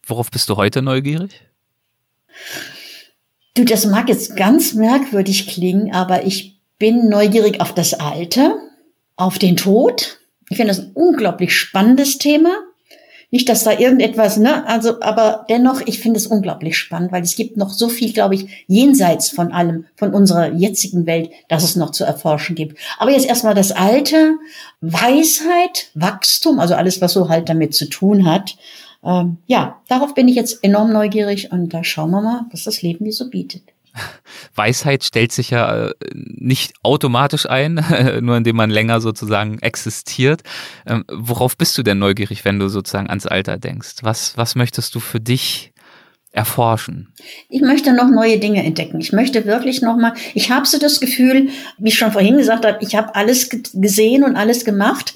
Worauf 0.06 0.30
bist 0.30 0.48
du 0.48 0.56
heute 0.56 0.82
neugierig? 0.82 1.42
Du, 3.54 3.64
das 3.64 3.86
mag 3.86 4.08
jetzt 4.08 4.36
ganz 4.36 4.74
merkwürdig 4.74 5.46
klingen, 5.46 5.94
aber 5.94 6.24
ich 6.24 6.58
bin 6.78 7.08
neugierig 7.08 7.60
auf 7.60 7.74
das 7.74 7.94
Alter, 7.94 8.58
auf 9.16 9.38
den 9.38 9.56
Tod. 9.56 10.18
Ich 10.50 10.56
finde 10.56 10.74
das 10.74 10.80
ein 10.80 10.92
unglaublich 10.94 11.54
spannendes 11.54 12.18
Thema. 12.18 12.50
Nicht, 13.34 13.48
dass 13.48 13.64
da 13.64 13.72
irgendetwas, 13.76 14.36
ne, 14.36 14.64
also, 14.68 15.00
aber 15.00 15.44
dennoch, 15.48 15.80
ich 15.86 15.98
finde 15.98 16.18
es 16.18 16.28
unglaublich 16.28 16.78
spannend, 16.78 17.10
weil 17.10 17.24
es 17.24 17.34
gibt 17.34 17.56
noch 17.56 17.70
so 17.70 17.88
viel, 17.88 18.12
glaube 18.12 18.36
ich, 18.36 18.64
jenseits 18.68 19.28
von 19.28 19.50
allem, 19.50 19.86
von 19.96 20.14
unserer 20.14 20.52
jetzigen 20.52 21.04
Welt, 21.04 21.30
dass 21.48 21.64
es 21.64 21.74
noch 21.74 21.90
zu 21.90 22.04
erforschen 22.04 22.54
gibt. 22.54 22.78
Aber 22.96 23.10
jetzt 23.10 23.26
erstmal 23.26 23.56
das 23.56 23.72
Alter, 23.72 24.34
Weisheit, 24.80 25.90
Wachstum, 25.94 26.60
also 26.60 26.74
alles, 26.74 27.00
was 27.00 27.12
so 27.12 27.28
halt 27.28 27.48
damit 27.48 27.74
zu 27.74 27.86
tun 27.86 28.24
hat. 28.24 28.56
Ähm, 29.02 29.38
ja, 29.48 29.80
darauf 29.88 30.14
bin 30.14 30.28
ich 30.28 30.36
jetzt 30.36 30.62
enorm 30.62 30.92
neugierig 30.92 31.50
und 31.50 31.74
da 31.74 31.82
schauen 31.82 32.12
wir 32.12 32.22
mal, 32.22 32.46
was 32.52 32.62
das 32.62 32.82
Leben 32.82 33.02
mir 33.04 33.12
so 33.12 33.30
bietet. 33.30 33.73
Weisheit 34.54 35.04
stellt 35.04 35.32
sich 35.32 35.50
ja 35.50 35.88
äh, 35.88 35.94
nicht 36.12 36.74
automatisch 36.82 37.48
ein, 37.48 37.84
nur 38.20 38.36
indem 38.36 38.56
man 38.56 38.70
länger 38.70 39.00
sozusagen 39.00 39.58
existiert. 39.60 40.42
Ähm, 40.86 41.04
worauf 41.10 41.56
bist 41.56 41.76
du 41.78 41.82
denn 41.82 41.98
neugierig, 41.98 42.44
wenn 42.44 42.58
du 42.58 42.68
sozusagen 42.68 43.08
ans 43.08 43.26
Alter 43.26 43.58
denkst? 43.58 43.96
Was, 44.02 44.36
was 44.36 44.54
möchtest 44.54 44.94
du 44.94 45.00
für 45.00 45.20
dich 45.20 45.72
erforschen? 46.32 47.12
Ich 47.48 47.60
möchte 47.60 47.92
noch 47.94 48.10
neue 48.10 48.38
Dinge 48.38 48.64
entdecken. 48.64 49.00
Ich 49.00 49.12
möchte 49.12 49.46
wirklich 49.46 49.82
noch 49.82 49.96
mal, 49.96 50.14
ich 50.34 50.50
habe 50.50 50.66
so 50.66 50.78
das 50.78 51.00
Gefühl, 51.00 51.48
wie 51.78 51.88
ich 51.88 51.98
schon 51.98 52.12
vorhin 52.12 52.36
gesagt 52.36 52.66
habe, 52.66 52.78
ich 52.80 52.96
habe 52.96 53.14
alles 53.14 53.48
gesehen 53.72 54.24
und 54.24 54.36
alles 54.36 54.64
gemacht, 54.64 55.14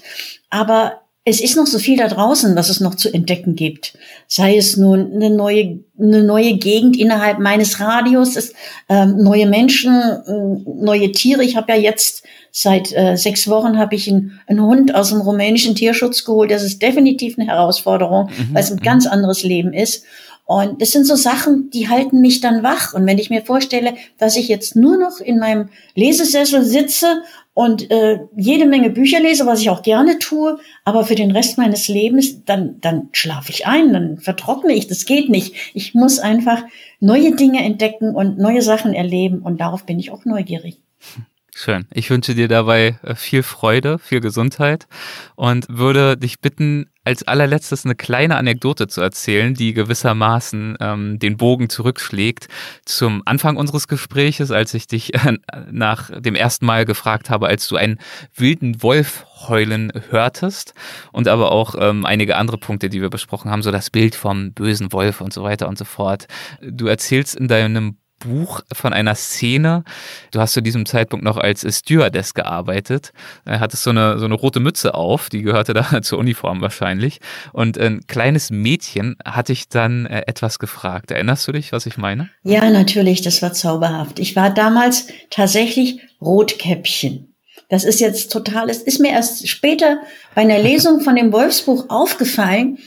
aber 0.49 1.01
es 1.25 1.41
ist 1.41 1.55
noch 1.55 1.67
so 1.67 1.79
viel 1.79 1.97
da 1.97 2.07
draußen, 2.07 2.55
was 2.55 2.69
es 2.69 2.79
noch 2.79 2.95
zu 2.95 3.13
entdecken 3.13 3.55
gibt. 3.55 3.97
Sei 4.27 4.57
es 4.57 4.77
nun 4.77 5.11
eine 5.13 5.29
neue, 5.29 5.79
eine 5.99 6.23
neue 6.23 6.55
Gegend 6.55 6.97
innerhalb 6.97 7.39
meines 7.39 7.79
Radios, 7.79 8.35
es, 8.35 8.53
ähm, 8.87 9.17
neue 9.17 9.47
Menschen, 9.47 9.93
äh, 9.93 10.83
neue 10.83 11.11
Tiere. 11.11 11.43
Ich 11.43 11.55
habe 11.55 11.73
ja 11.73 11.77
jetzt 11.77 12.23
seit 12.51 12.91
äh, 12.95 13.15
sechs 13.15 13.47
Wochen 13.47 13.77
habe 13.77 13.95
ich 13.95 14.09
einen, 14.09 14.39
einen, 14.47 14.61
Hund 14.61 14.95
aus 14.95 15.09
dem 15.09 15.21
rumänischen 15.21 15.75
Tierschutz 15.75 16.23
geholt. 16.23 16.51
Das 16.51 16.63
ist 16.63 16.81
definitiv 16.81 17.37
eine 17.37 17.47
Herausforderung, 17.47 18.29
mhm. 18.29 18.53
weil 18.53 18.63
es 18.63 18.71
ein 18.71 18.77
mhm. 18.77 18.83
ganz 18.83 19.05
anderes 19.05 19.43
Leben 19.43 19.73
ist. 19.73 20.05
Und 20.45 20.81
das 20.81 20.89
sind 20.89 21.05
so 21.05 21.15
Sachen, 21.15 21.69
die 21.69 21.89
halten 21.89 22.21
mich 22.21 22.41
dann 22.41 22.63
wach. 22.63 22.95
Und 22.95 23.05
wenn 23.05 23.19
ich 23.19 23.29
mir 23.29 23.43
vorstelle, 23.43 23.93
dass 24.17 24.35
ich 24.35 24.47
jetzt 24.47 24.75
nur 24.75 24.97
noch 24.97 25.19
in 25.19 25.37
meinem 25.37 25.69
Lesesessel 25.93 26.65
sitze 26.65 27.21
und 27.59 27.91
äh, 27.91 28.21
jede 28.37 28.65
Menge 28.65 28.89
Bücher 28.89 29.19
lese, 29.19 29.45
was 29.45 29.59
ich 29.59 29.69
auch 29.69 29.81
gerne 29.81 30.17
tue, 30.17 30.59
aber 30.85 31.03
für 31.03 31.15
den 31.15 31.31
Rest 31.31 31.57
meines 31.57 31.89
Lebens, 31.89 32.45
dann, 32.45 32.79
dann 32.79 33.09
schlafe 33.11 33.51
ich 33.51 33.67
ein, 33.67 33.91
dann 33.91 34.17
vertrockne 34.17 34.71
ich. 34.71 34.87
Das 34.87 35.05
geht 35.05 35.27
nicht. 35.27 35.53
Ich 35.73 35.93
muss 35.93 36.19
einfach 36.19 36.63
neue 37.01 37.35
Dinge 37.35 37.61
entdecken 37.61 38.15
und 38.15 38.37
neue 38.37 38.61
Sachen 38.61 38.93
erleben 38.93 39.39
und 39.41 39.59
darauf 39.59 39.85
bin 39.85 39.99
ich 39.99 40.09
auch 40.09 40.23
neugierig. 40.23 40.79
Schön. 41.61 41.87
Ich 41.91 42.09
wünsche 42.09 42.35
dir 42.35 42.47
dabei 42.47 42.97
äh, 43.03 43.15
viel 43.15 43.43
Freude, 43.43 43.99
viel 43.99 44.21
Gesundheit 44.21 44.87
und 45.35 45.65
würde 45.67 46.15
dich 46.15 46.39
bitten, 46.39 46.89
als 47.03 47.27
allerletztes 47.27 47.83
eine 47.83 47.95
kleine 47.95 48.37
Anekdote 48.37 48.87
zu 48.87 49.01
erzählen, 49.01 49.53
die 49.55 49.73
gewissermaßen 49.73 50.77
ähm, 50.79 51.19
den 51.19 51.35
Bogen 51.35 51.67
zurückschlägt 51.67 52.47
zum 52.85 53.23
Anfang 53.25 53.57
unseres 53.57 53.89
Gespräches, 53.89 54.51
als 54.51 54.73
ich 54.73 54.87
dich 54.87 55.13
äh, 55.15 55.33
nach 55.69 56.09
dem 56.17 56.35
ersten 56.35 56.65
Mal 56.65 56.85
gefragt 56.85 57.29
habe, 57.29 57.47
als 57.47 57.67
du 57.67 57.75
einen 57.75 57.99
wilden 58.33 58.81
Wolf 58.81 59.25
heulen 59.49 59.91
hörtest 60.11 60.73
und 61.11 61.27
aber 61.27 61.51
auch 61.51 61.75
ähm, 61.77 62.05
einige 62.05 62.37
andere 62.37 62.57
Punkte, 62.57 62.87
die 62.87 63.01
wir 63.01 63.09
besprochen 63.09 63.51
haben, 63.51 63.63
so 63.63 63.71
das 63.71 63.89
Bild 63.89 64.15
vom 64.15 64.53
bösen 64.53 64.93
Wolf 64.93 65.19
und 65.19 65.33
so 65.33 65.43
weiter 65.43 65.67
und 65.67 65.77
so 65.77 65.83
fort. 65.83 66.27
Du 66.61 66.87
erzählst 66.87 67.35
in 67.35 67.49
deinem 67.49 67.97
Buch 68.19 68.61
von 68.71 68.93
einer 68.93 69.15
Szene. 69.15 69.83
Du 70.31 70.39
hast 70.39 70.53
zu 70.53 70.61
diesem 70.61 70.85
Zeitpunkt 70.85 71.25
noch 71.25 71.37
als 71.37 71.65
Stewardess 71.67 72.33
gearbeitet. 72.33 73.11
Er 73.45 73.59
hattest 73.59 73.83
so 73.83 73.89
eine, 73.89 74.19
so 74.19 74.25
eine 74.25 74.35
rote 74.35 74.59
Mütze 74.59 74.93
auf, 74.93 75.29
die 75.29 75.41
gehörte 75.41 75.73
da 75.73 76.01
zur 76.01 76.19
Uniform 76.19 76.61
wahrscheinlich. 76.61 77.19
Und 77.53 77.77
ein 77.77 78.01
kleines 78.07 78.51
Mädchen 78.51 79.17
hat 79.25 79.49
dich 79.49 79.69
dann 79.69 80.05
äh, 80.05 80.23
etwas 80.27 80.59
gefragt. 80.59 81.11
Erinnerst 81.11 81.47
du 81.47 81.51
dich, 81.51 81.71
was 81.71 81.85
ich 81.85 81.97
meine? 81.97 82.29
Ja, 82.43 82.69
natürlich, 82.69 83.21
das 83.21 83.41
war 83.41 83.53
zauberhaft. 83.53 84.19
Ich 84.19 84.35
war 84.35 84.49
damals 84.49 85.07
tatsächlich 85.29 86.01
Rotkäppchen. 86.21 87.33
Das 87.69 87.83
ist 87.83 87.99
jetzt 87.99 88.31
total, 88.31 88.69
es 88.69 88.81
ist 88.81 88.99
mir 88.99 89.11
erst 89.11 89.47
später 89.47 89.99
bei 90.33 90.41
einer 90.41 90.59
Lesung 90.59 91.01
von 91.01 91.15
dem 91.15 91.31
Wolfsbuch 91.31 91.85
aufgefallen, 91.89 92.79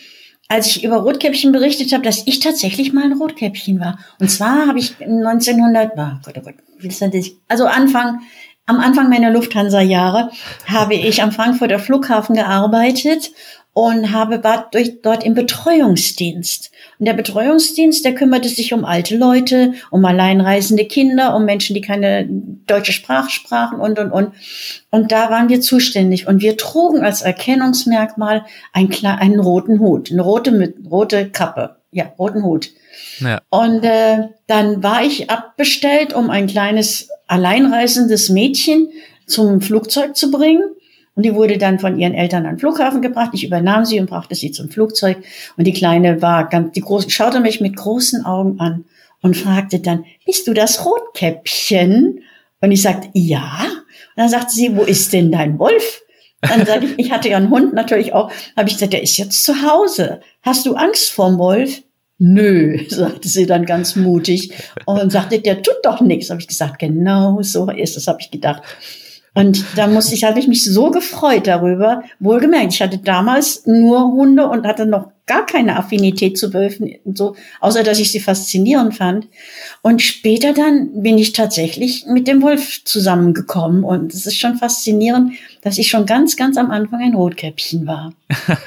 als 0.53 0.67
ich 0.67 0.85
über 0.85 0.97
Rotkäppchen 0.97 1.51
berichtet 1.51 1.95
habe, 1.95 2.03
dass 2.03 2.27
ich 2.27 2.39
tatsächlich 2.41 2.93
mal 2.93 3.05
ein 3.05 3.15
Rotkäppchen 3.15 3.81
war. 3.81 3.99
Und 4.21 4.31
zwar 4.31 4.67
habe 4.67 4.79
ich 4.79 5.01
1900, 5.01 5.93
oh 5.97 6.03
Gott, 6.23 6.35
oh 6.37 6.41
Gott, 6.43 7.33
also 7.49 7.65
Anfang, 7.65 8.21
am 8.67 8.79
Anfang 8.79 9.09
meiner 9.09 9.31
Lufthansa-Jahre 9.31 10.31
habe 10.67 10.95
ich 10.95 11.23
am 11.23 11.33
Frankfurter 11.33 11.79
Flughafen 11.79 12.37
gearbeitet 12.37 13.31
und 13.75 14.13
habe 14.13 14.39
dort 15.03 15.25
im 15.25 15.35
Betreuungsdienst. 15.35 16.71
Und 16.99 17.07
der 17.07 17.15
Betreuungsdienst, 17.15 18.05
der 18.05 18.15
kümmerte 18.15 18.49
sich 18.49 18.75
um 18.75 18.85
alte 18.85 19.17
Leute, 19.17 19.73
um 19.91 20.05
alleinreisende 20.05 20.85
Kinder, 20.85 21.35
um 21.35 21.47
Menschen, 21.47 21.75
die 21.75 21.81
keine 21.81 22.29
deutsche 22.67 22.93
Sprache 22.93 23.31
sprachen 23.31 23.81
und, 23.81 23.99
und, 23.99 24.11
und. 24.11 24.35
Und 24.91 25.11
da 25.11 25.31
waren 25.31 25.49
wir 25.49 25.63
zuständig. 25.63 26.27
Und 26.27 26.43
wir 26.43 26.59
trugen 26.59 27.03
als 27.03 27.23
Erkennungsmerkmal 27.23 28.45
einen, 28.75 28.93
einen 29.07 29.41
roten 29.41 29.81
Hut, 29.81 30.13
eine 30.13 30.23
rote, 30.23 30.75
rote 30.91 31.31
Kappe. 31.31 31.77
Ja, 31.93 32.13
roten 32.19 32.43
Hut. 32.43 32.71
Ja. 33.21 33.41
Und 33.51 33.85
äh, 33.85 34.29
dann 34.47 34.83
war 34.83 35.03
ich 35.03 35.31
abbestellt, 35.31 36.15
um 36.15 36.31
ein 36.31 36.47
kleines 36.47 37.09
alleinreisendes 37.27 38.29
Mädchen 38.29 38.89
zum 39.27 39.61
Flugzeug 39.63 40.17
zu 40.17 40.31
bringen. 40.31 40.63
Und 41.15 41.25
die 41.25 41.35
wurde 41.35 41.59
dann 41.59 41.79
von 41.79 41.99
ihren 41.99 42.15
Eltern 42.15 42.47
an 42.47 42.55
den 42.55 42.59
Flughafen 42.59 43.03
gebracht. 43.03 43.31
Ich 43.35 43.45
übernahm 43.45 43.85
sie 43.85 44.01
und 44.01 44.09
brachte 44.09 44.35
sie 44.35 44.51
zum 44.51 44.71
Flugzeug. 44.71 45.19
Und 45.57 45.67
die 45.67 45.73
Kleine 45.73 46.23
war 46.23 46.49
ganz, 46.49 46.73
die 46.73 46.81
große, 46.81 47.11
schaute 47.11 47.41
mich 47.41 47.61
mit 47.61 47.77
großen 47.77 48.25
Augen 48.25 48.59
an 48.61 48.85
und 49.21 49.37
fragte 49.37 49.81
dann, 49.81 50.05
bist 50.25 50.47
du 50.47 50.55
das 50.55 50.85
Rotkäppchen? 50.85 52.21
Und 52.61 52.73
ich 52.73 52.81
sagte, 52.81 53.09
ja. 53.13 53.61
Und 53.65 54.17
dann 54.17 54.29
sagte 54.29 54.55
sie, 54.55 54.75
wo 54.75 54.83
ist 54.83 55.13
denn 55.13 55.31
dein 55.31 55.59
Wolf? 55.59 56.03
Dann 56.41 56.67
sage 56.67 56.87
ich, 56.87 56.99
ich 56.99 57.13
hatte 57.13 57.29
ja 57.29 57.37
einen 57.37 57.51
Hund 57.51 57.73
natürlich 57.73 58.13
auch. 58.13 58.31
Habe 58.57 58.69
ich 58.69 58.75
gesagt, 58.75 58.93
der 58.93 59.03
ist 59.03 59.17
jetzt 59.17 59.45
zu 59.45 59.63
Hause. 59.63 60.21
Hast 60.43 60.67
du 60.67 60.75
Angst 60.75 61.11
vorm 61.11 61.39
Wolf? 61.39 61.83
Nö, 62.19 62.79
sagte 62.89 63.29
sie 63.29 63.47
dann 63.47 63.65
ganz 63.65 63.97
mutig 63.97 64.53
und 64.87 65.13
sagte, 65.13 65.41
der 65.41 65.63
tut 65.63 65.77
doch 65.83 66.01
nichts. 66.01 66.31
Habe 66.31 66.41
ich 66.41 66.49
gesagt, 66.49 66.79
genau 66.79 67.43
so 67.43 67.71
ist 67.71 67.97
es, 67.97 68.07
habe 68.07 68.19
ich 68.21 68.31
gedacht. 68.31 68.63
Und 69.35 69.65
da 69.77 69.87
musste 69.87 70.15
ich, 70.15 70.25
habe 70.25 70.39
ich 70.39 70.49
mich 70.49 70.65
so 70.65 70.91
gefreut 70.91 71.47
darüber. 71.47 72.03
Wohlgemerkt, 72.21 72.75
ich 72.75 72.83
hatte 72.83 72.99
damals 72.99 73.67
nur 73.67 74.13
Hunde 74.13 74.47
und 74.47 74.67
hatte 74.67 74.85
noch 74.85 75.11
gar 75.27 75.47
keine 75.47 75.77
Affinität 75.77 76.37
zu 76.37 76.53
Wölfen, 76.53 76.97
so, 77.05 77.37
außer 77.61 77.85
dass 77.85 78.01
ich 78.01 78.11
sie 78.11 78.21
faszinierend 78.21 78.97
fand. 78.97 79.29
Und 79.81 80.03
später 80.03 80.53
dann 80.53 81.03
bin 81.03 81.17
ich 81.17 81.33
tatsächlich 81.33 82.07
mit 82.07 82.27
dem 82.27 82.43
Wolf 82.43 82.85
zusammengekommen 82.85 83.85
und 83.85 84.13
es 84.13 84.27
ist 84.27 84.37
schon 84.37 84.57
faszinierend, 84.57 85.35
dass 85.63 85.79
ich 85.79 85.89
schon 85.89 86.07
ganz, 86.07 86.37
ganz 86.37 86.57
am 86.57 86.73
Anfang 86.73 87.01
ein 87.01 87.15
Rotkäppchen 87.15 87.87
war. 87.87 88.13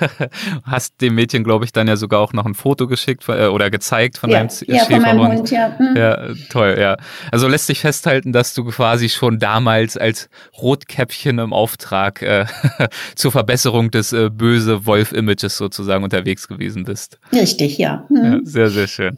Hast 0.63 1.01
dem 1.01 1.15
Mädchen, 1.15 1.43
glaube 1.43 1.65
ich, 1.65 1.73
dann 1.73 1.89
ja 1.89 1.97
sogar 1.97 2.21
auch 2.21 2.31
noch 2.31 2.45
ein 2.45 2.53
Foto 2.53 2.87
geschickt 2.87 3.27
äh, 3.27 3.47
oder 3.47 3.69
gezeigt 3.69 4.17
von 4.17 4.29
ja, 4.29 4.37
deinem 4.37 4.49
ja, 4.65 4.85
Schäferhund. 4.85 5.05
Von 5.05 5.17
meinem 5.17 5.37
Hund, 5.37 5.51
ja. 5.51 5.77
Hm. 5.77 5.95
ja, 5.97 6.27
toll, 6.49 6.77
ja. 6.79 6.95
Also 7.31 7.49
lässt 7.49 7.67
sich 7.67 7.81
festhalten, 7.81 8.31
dass 8.31 8.53
du 8.53 8.63
quasi 8.63 9.09
schon 9.09 9.39
damals 9.39 9.97
als 9.97 10.29
Rotkäppchen 10.57 11.37
im 11.39 11.51
Auftrag 11.51 12.21
äh, 12.21 12.45
zur 13.15 13.33
Verbesserung 13.33 13.91
des 13.91 14.13
äh, 14.13 14.29
böse 14.29 14.85
Wolf-Images 14.85 15.57
sozusagen 15.57 16.03
unterwegs 16.05 16.44
gewesen 16.47 16.83
bist. 16.83 17.19
Richtig, 17.31 17.77
ja. 17.77 18.05
Hm. 18.09 18.23
ja 18.23 18.39
sehr, 18.43 18.69
sehr 18.69 18.87
schön. 18.87 19.15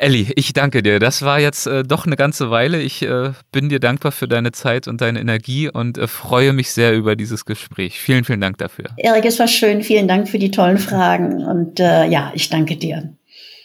Elli, 0.00 0.32
ich 0.34 0.54
danke 0.54 0.82
dir. 0.82 0.98
Das 0.98 1.20
war 1.20 1.40
jetzt 1.40 1.66
äh, 1.66 1.82
doch 1.82 2.06
eine 2.06 2.16
ganze 2.16 2.50
Weile. 2.50 2.80
Ich 2.80 3.02
äh, 3.02 3.32
bin 3.52 3.68
dir 3.68 3.80
dankbar 3.80 4.12
für 4.12 4.26
deine 4.26 4.50
Zeit 4.50 4.88
und 4.88 5.02
deine 5.02 5.20
Energie 5.20 5.68
und 5.68 5.98
äh, 5.98 6.06
freue 6.06 6.54
mich 6.54 6.72
sehr 6.72 6.94
über 6.94 7.16
dieses 7.16 7.44
Gespräch. 7.44 8.00
Vielen, 8.00 8.24
vielen 8.24 8.40
Dank 8.40 8.56
dafür. 8.56 8.86
Erik, 8.96 9.26
es 9.26 9.38
war 9.38 9.48
schön. 9.48 9.82
Vielen 9.82 10.08
Dank 10.08 10.26
für 10.26 10.38
die 10.38 10.50
tollen 10.50 10.78
Fragen 10.78 11.44
und 11.44 11.80
äh, 11.80 12.06
ja, 12.06 12.32
ich 12.34 12.48
danke 12.48 12.76
dir. 12.76 13.12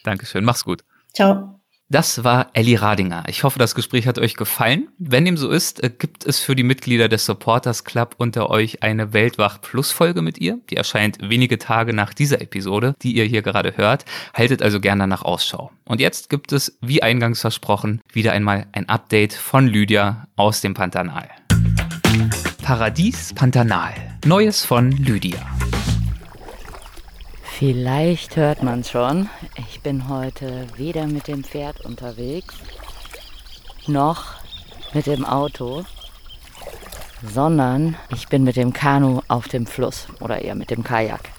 Dankeschön. 0.03 0.43
Mach's 0.43 0.65
gut. 0.65 0.83
Ciao. 1.13 1.54
Das 1.87 2.23
war 2.23 2.49
Elli 2.53 2.73
Radinger. 2.73 3.25
Ich 3.27 3.43
hoffe, 3.43 3.59
das 3.59 3.75
Gespräch 3.75 4.07
hat 4.07 4.17
euch 4.17 4.35
gefallen. 4.35 4.87
Wenn 4.97 5.23
dem 5.23 5.37
so 5.37 5.49
ist, 5.49 5.83
äh, 5.83 5.91
gibt 5.95 6.25
es 6.25 6.39
für 6.39 6.55
die 6.55 6.63
Mitglieder 6.63 7.07
des 7.09 7.27
Supporters 7.27 7.83
Club 7.83 8.15
unter 8.17 8.49
euch 8.49 8.81
eine 8.81 9.13
Weltwach 9.13 9.61
Plus 9.61 9.91
Folge 9.91 10.23
mit 10.23 10.39
ihr. 10.39 10.59
Die 10.71 10.77
erscheint 10.77 11.19
wenige 11.21 11.59
Tage 11.59 11.93
nach 11.93 12.15
dieser 12.15 12.41
Episode, 12.41 12.95
die 13.03 13.15
ihr 13.15 13.25
hier 13.25 13.43
gerade 13.43 13.77
hört. 13.77 14.05
Haltet 14.33 14.63
also 14.63 14.79
gerne 14.79 15.05
nach 15.05 15.21
Ausschau. 15.21 15.71
Und 15.85 16.01
jetzt 16.01 16.31
gibt 16.31 16.53
es, 16.53 16.75
wie 16.81 17.03
eingangs 17.03 17.41
versprochen, 17.41 18.01
wieder 18.11 18.31
einmal 18.31 18.65
ein 18.71 18.89
Update 18.89 19.33
von 19.33 19.67
Lydia 19.67 20.27
aus 20.35 20.61
dem 20.61 20.73
Pantanal. 20.73 21.29
Paradies 22.63 23.31
Pantanal. 23.35 23.93
Neues 24.25 24.65
von 24.65 24.91
Lydia. 24.91 25.37
Vielleicht 27.57 28.35
hört 28.35 28.63
man 28.63 28.83
schon. 28.83 29.29
Ich 29.55 29.79
bin 29.79 30.09
heute 30.09 30.67
weder 30.75 31.07
mit 31.07 31.29
dem 31.29 31.45
Pferd 31.45 31.85
unterwegs 31.85 32.53
noch 33.87 34.33
mit 34.93 35.05
dem 35.05 35.23
Auto, 35.23 35.85
sondern 37.23 37.95
ich 38.09 38.27
bin 38.27 38.43
mit 38.43 38.57
dem 38.57 38.73
Kanu 38.73 39.21
auf 39.29 39.47
dem 39.47 39.67
Fluss 39.67 40.07
oder 40.19 40.41
eher 40.41 40.55
mit 40.55 40.69
dem 40.69 40.83
Kajak. 40.83 41.29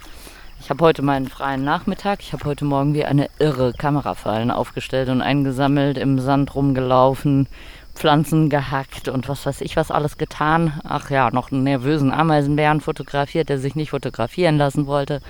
Ich 0.58 0.70
habe 0.70 0.82
heute 0.82 1.02
meinen 1.02 1.28
freien 1.28 1.64
Nachmittag. 1.64 2.20
Ich 2.20 2.32
habe 2.32 2.46
heute 2.46 2.64
Morgen 2.64 2.94
wie 2.94 3.04
eine 3.04 3.28
irre 3.38 3.74
Kamerafallen 3.74 4.50
aufgestellt 4.50 5.10
und 5.10 5.20
eingesammelt, 5.20 5.98
im 5.98 6.18
Sand 6.18 6.54
rumgelaufen, 6.54 7.46
Pflanzen 7.94 8.48
gehackt 8.48 9.08
und 9.08 9.28
was 9.28 9.44
weiß 9.44 9.60
ich 9.60 9.76
was 9.76 9.90
alles 9.90 10.16
getan. 10.16 10.80
Ach 10.82 11.10
ja, 11.10 11.30
noch 11.30 11.52
einen 11.52 11.64
nervösen 11.64 12.10
Ameisenbären 12.10 12.80
fotografiert, 12.80 13.50
der 13.50 13.58
sich 13.58 13.74
nicht 13.74 13.90
fotografieren 13.90 14.56
lassen 14.56 14.86
wollte. 14.86 15.20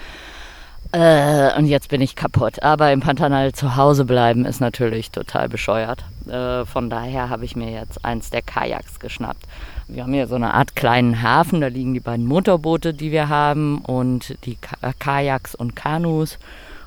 Äh, 0.92 1.56
und 1.58 1.66
jetzt 1.66 1.88
bin 1.88 2.00
ich 2.00 2.16
kaputt. 2.16 2.62
Aber 2.62 2.92
im 2.92 3.00
Pantanal 3.00 3.52
zu 3.52 3.76
Hause 3.76 4.04
bleiben 4.04 4.44
ist 4.44 4.60
natürlich 4.60 5.10
total 5.10 5.48
bescheuert. 5.48 6.04
Äh, 6.28 6.64
von 6.64 6.90
daher 6.90 7.28
habe 7.28 7.44
ich 7.44 7.56
mir 7.56 7.70
jetzt 7.70 8.04
eins 8.04 8.30
der 8.30 8.42
Kajaks 8.42 8.98
geschnappt. 8.98 9.44
Wir 9.88 10.02
haben 10.02 10.12
hier 10.12 10.26
so 10.26 10.34
eine 10.34 10.54
Art 10.54 10.74
kleinen 10.74 11.22
Hafen, 11.22 11.60
da 11.60 11.68
liegen 11.68 11.94
die 11.94 12.00
beiden 12.00 12.26
Motorboote, 12.26 12.92
die 12.92 13.12
wir 13.12 13.28
haben 13.28 13.78
und 13.78 14.36
die 14.44 14.56
Ka 14.56 14.92
Kajaks 14.98 15.54
und 15.54 15.76
Kanus 15.76 16.38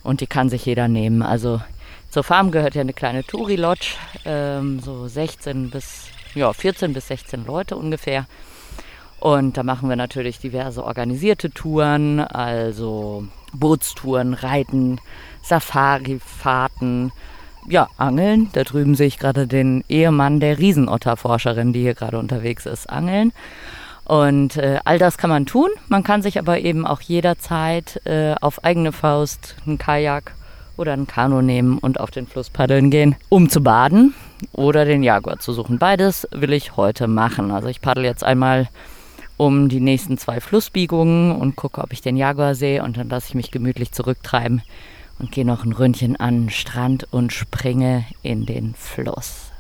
und 0.03 0.21
die 0.21 0.27
kann 0.27 0.49
sich 0.49 0.65
jeder 0.65 0.87
nehmen. 0.87 1.21
Also 1.21 1.61
zur 2.09 2.23
Farm 2.23 2.51
gehört 2.51 2.75
ja 2.75 2.81
eine 2.81 2.93
kleine 2.93 3.23
Touri-Lodge, 3.23 3.95
ähm, 4.25 4.79
so 4.79 5.07
16 5.07 5.69
bis, 5.69 6.07
ja, 6.35 6.51
14 6.51 6.93
bis 6.93 7.07
16 7.07 7.45
Leute 7.45 7.77
ungefähr. 7.77 8.25
Und 9.19 9.57
da 9.57 9.63
machen 9.63 9.89
wir 9.89 9.95
natürlich 9.95 10.39
diverse 10.39 10.83
organisierte 10.83 11.51
Touren, 11.51 12.19
also 12.19 13.27
Bootstouren, 13.53 14.33
Reiten, 14.33 14.99
Safari-Fahrten, 15.41 17.11
ja, 17.67 17.87
Angeln. 17.97 18.49
Da 18.53 18.63
drüben 18.63 18.95
sehe 18.95 19.07
ich 19.07 19.19
gerade 19.19 19.47
den 19.47 19.83
Ehemann 19.89 20.39
der 20.39 20.57
Riesenotterforscherin, 20.57 21.73
die 21.73 21.81
hier 21.81 21.93
gerade 21.93 22.17
unterwegs 22.17 22.65
ist, 22.65 22.89
angeln. 22.89 23.31
Und 24.05 24.57
äh, 24.57 24.79
all 24.85 24.97
das 24.97 25.19
kann 25.19 25.29
man 25.29 25.45
tun. 25.45 25.69
Man 25.87 26.03
kann 26.03 26.23
sich 26.23 26.39
aber 26.39 26.59
eben 26.59 26.87
auch 26.87 27.01
jederzeit 27.01 28.01
äh, 28.05 28.33
auf 28.41 28.63
eigene 28.63 28.91
Faust 28.91 29.55
ein 29.67 29.77
Kajak 29.77 30.33
oder 30.77 30.93
ein 30.93 31.05
Kanu 31.05 31.41
nehmen 31.41 31.77
und 31.77 31.99
auf 31.99 32.09
den 32.09 32.25
Fluss 32.25 32.49
paddeln 32.49 32.89
gehen, 32.89 33.15
um 33.27 33.49
zu 33.49 33.61
baden 33.61 34.15
oder 34.51 34.85
den 34.85 35.03
Jaguar 35.03 35.39
zu 35.39 35.53
suchen. 35.53 35.77
Beides 35.77 36.27
will 36.31 36.53
ich 36.53 36.75
heute 36.75 37.07
machen. 37.07 37.51
Also 37.51 37.67
ich 37.67 37.81
paddel 37.81 38.05
jetzt 38.05 38.23
einmal 38.23 38.67
um 39.39 39.69
die 39.69 39.79
nächsten 39.79 40.17
zwei 40.17 40.41
Flussbiegungen 40.41 41.31
und 41.31 41.55
gucke, 41.55 41.79
ob 41.81 41.93
ich 41.93 42.01
den 42.01 42.17
Jaguar 42.17 42.55
sehe 42.55 42.83
und 42.83 42.97
dann 42.97 43.07
lasse 43.07 43.29
ich 43.29 43.35
mich 43.35 43.51
gemütlich 43.51 43.93
zurücktreiben 43.93 44.61
und 45.17 45.31
gehe 45.31 45.45
noch 45.45 45.63
ein 45.63 45.71
Ründchen 45.71 46.17
an 46.17 46.41
den 46.41 46.49
Strand 46.49 47.07
und 47.11 47.31
springe 47.31 48.05
in 48.21 48.45
den 48.45 48.75
Fluss. 48.75 49.51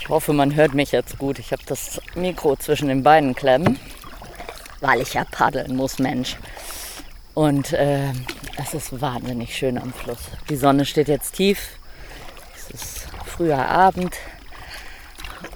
Ich 0.00 0.08
hoffe, 0.08 0.32
man 0.32 0.56
hört 0.56 0.74
mich 0.74 0.90
jetzt 0.90 1.18
gut. 1.18 1.38
Ich 1.38 1.52
habe 1.52 1.62
das 1.66 2.00
Mikro 2.16 2.56
zwischen 2.56 2.88
den 2.88 3.04
Beinen 3.04 3.36
klemmen, 3.36 3.78
weil 4.80 5.00
ich 5.00 5.14
ja 5.14 5.24
paddeln 5.24 5.76
muss, 5.76 6.00
Mensch. 6.00 6.36
Und 7.32 7.72
äh, 7.74 8.10
es 8.60 8.74
ist 8.74 9.00
wahnsinnig 9.00 9.56
schön 9.56 9.78
am 9.78 9.92
Fluss. 9.92 10.18
Die 10.50 10.56
Sonne 10.56 10.84
steht 10.84 11.06
jetzt 11.06 11.36
tief. 11.36 11.78
Es 12.56 12.70
ist 12.70 13.06
früher 13.24 13.68
Abend. 13.68 14.16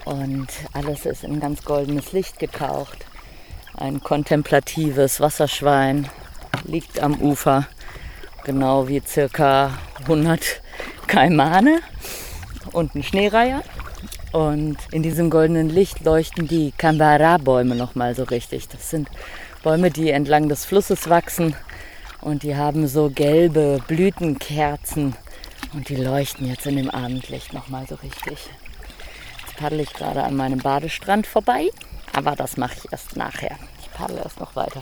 Und 0.05 0.47
alles 0.73 1.05
ist 1.05 1.23
in 1.23 1.39
ganz 1.39 1.63
goldenes 1.63 2.11
Licht 2.13 2.39
getaucht. 2.39 3.05
Ein 3.75 4.01
kontemplatives 4.01 5.19
Wasserschwein 5.19 6.09
liegt 6.65 6.99
am 6.99 7.21
Ufer, 7.21 7.67
genau 8.43 8.87
wie 8.87 9.01
circa 9.05 9.77
100 10.01 10.61
Kaimane 11.07 11.79
und 12.73 12.95
ein 12.95 13.03
Schneereiher. 13.03 13.63
Und 14.31 14.77
in 14.91 15.01
diesem 15.01 15.29
goldenen 15.29 15.69
Licht 15.69 16.03
leuchten 16.03 16.47
die 16.47 16.71
Kambara-Bäume 16.77 17.75
nochmal 17.75 18.15
so 18.15 18.23
richtig. 18.23 18.67
Das 18.67 18.89
sind 18.89 19.09
Bäume, 19.63 19.89
die 19.89 20.11
entlang 20.11 20.49
des 20.49 20.65
Flusses 20.65 21.09
wachsen 21.09 21.55
und 22.21 22.43
die 22.43 22.55
haben 22.55 22.87
so 22.87 23.09
gelbe 23.09 23.79
Blütenkerzen 23.87 25.15
und 25.73 25.89
die 25.89 25.95
leuchten 25.95 26.47
jetzt 26.47 26.65
in 26.65 26.75
dem 26.75 26.89
Abendlicht 26.89 27.53
nochmal 27.53 27.85
so 27.87 27.95
richtig 27.95 28.49
paddle 29.59 29.81
ich 29.81 29.93
gerade 29.93 30.23
an 30.23 30.35
meinem 30.35 30.59
Badestrand 30.59 31.27
vorbei. 31.27 31.69
Aber 32.13 32.35
das 32.35 32.57
mache 32.57 32.75
ich 32.77 32.91
erst 32.91 33.17
nachher. 33.17 33.57
Ich 33.81 33.91
paddle 33.91 34.17
erst 34.17 34.39
noch 34.39 34.55
weiter. 34.55 34.81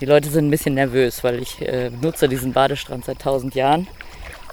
Die 0.00 0.06
Leute 0.06 0.30
sind 0.30 0.46
ein 0.46 0.50
bisschen 0.50 0.74
nervös, 0.74 1.22
weil 1.22 1.40
ich 1.40 1.60
äh, 1.60 1.90
nutze 1.90 2.28
diesen 2.28 2.52
Badestrand 2.52 3.04
seit 3.04 3.18
1000 3.18 3.54
Jahren. 3.54 3.88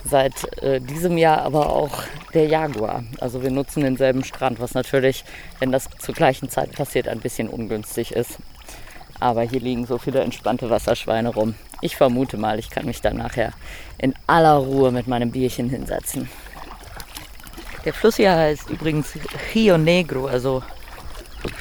Seit 0.05 0.61
äh, 0.63 0.79
diesem 0.79 1.17
Jahr 1.17 1.41
aber 1.41 1.69
auch 1.69 2.03
der 2.33 2.47
Jaguar. 2.47 3.03
Also 3.19 3.43
wir 3.43 3.51
nutzen 3.51 3.83
denselben 3.83 4.23
Strand, 4.23 4.59
was 4.59 4.73
natürlich, 4.73 5.23
wenn 5.59 5.71
das 5.71 5.89
zur 5.99 6.15
gleichen 6.15 6.49
Zeit 6.49 6.71
passiert, 6.71 7.07
ein 7.07 7.19
bisschen 7.19 7.49
ungünstig 7.49 8.13
ist. 8.13 8.37
Aber 9.19 9.43
hier 9.43 9.59
liegen 9.59 9.85
so 9.85 9.97
viele 9.97 10.21
entspannte 10.21 10.69
Wasserschweine 10.69 11.29
rum. 11.29 11.55
Ich 11.81 11.95
vermute 11.95 12.37
mal, 12.37 12.57
ich 12.59 12.69
kann 12.69 12.85
mich 12.85 13.01
dann 13.01 13.17
nachher 13.17 13.51
in 13.97 14.13
aller 14.27 14.55
Ruhe 14.55 14.91
mit 14.91 15.07
meinem 15.07 15.31
Bierchen 15.31 15.69
hinsetzen. 15.69 16.29
Der 17.85 17.93
Fluss 17.93 18.17
hier 18.17 18.35
heißt 18.35 18.69
übrigens 18.69 19.13
Rio 19.53 19.77
Negro, 19.77 20.27
also 20.27 20.61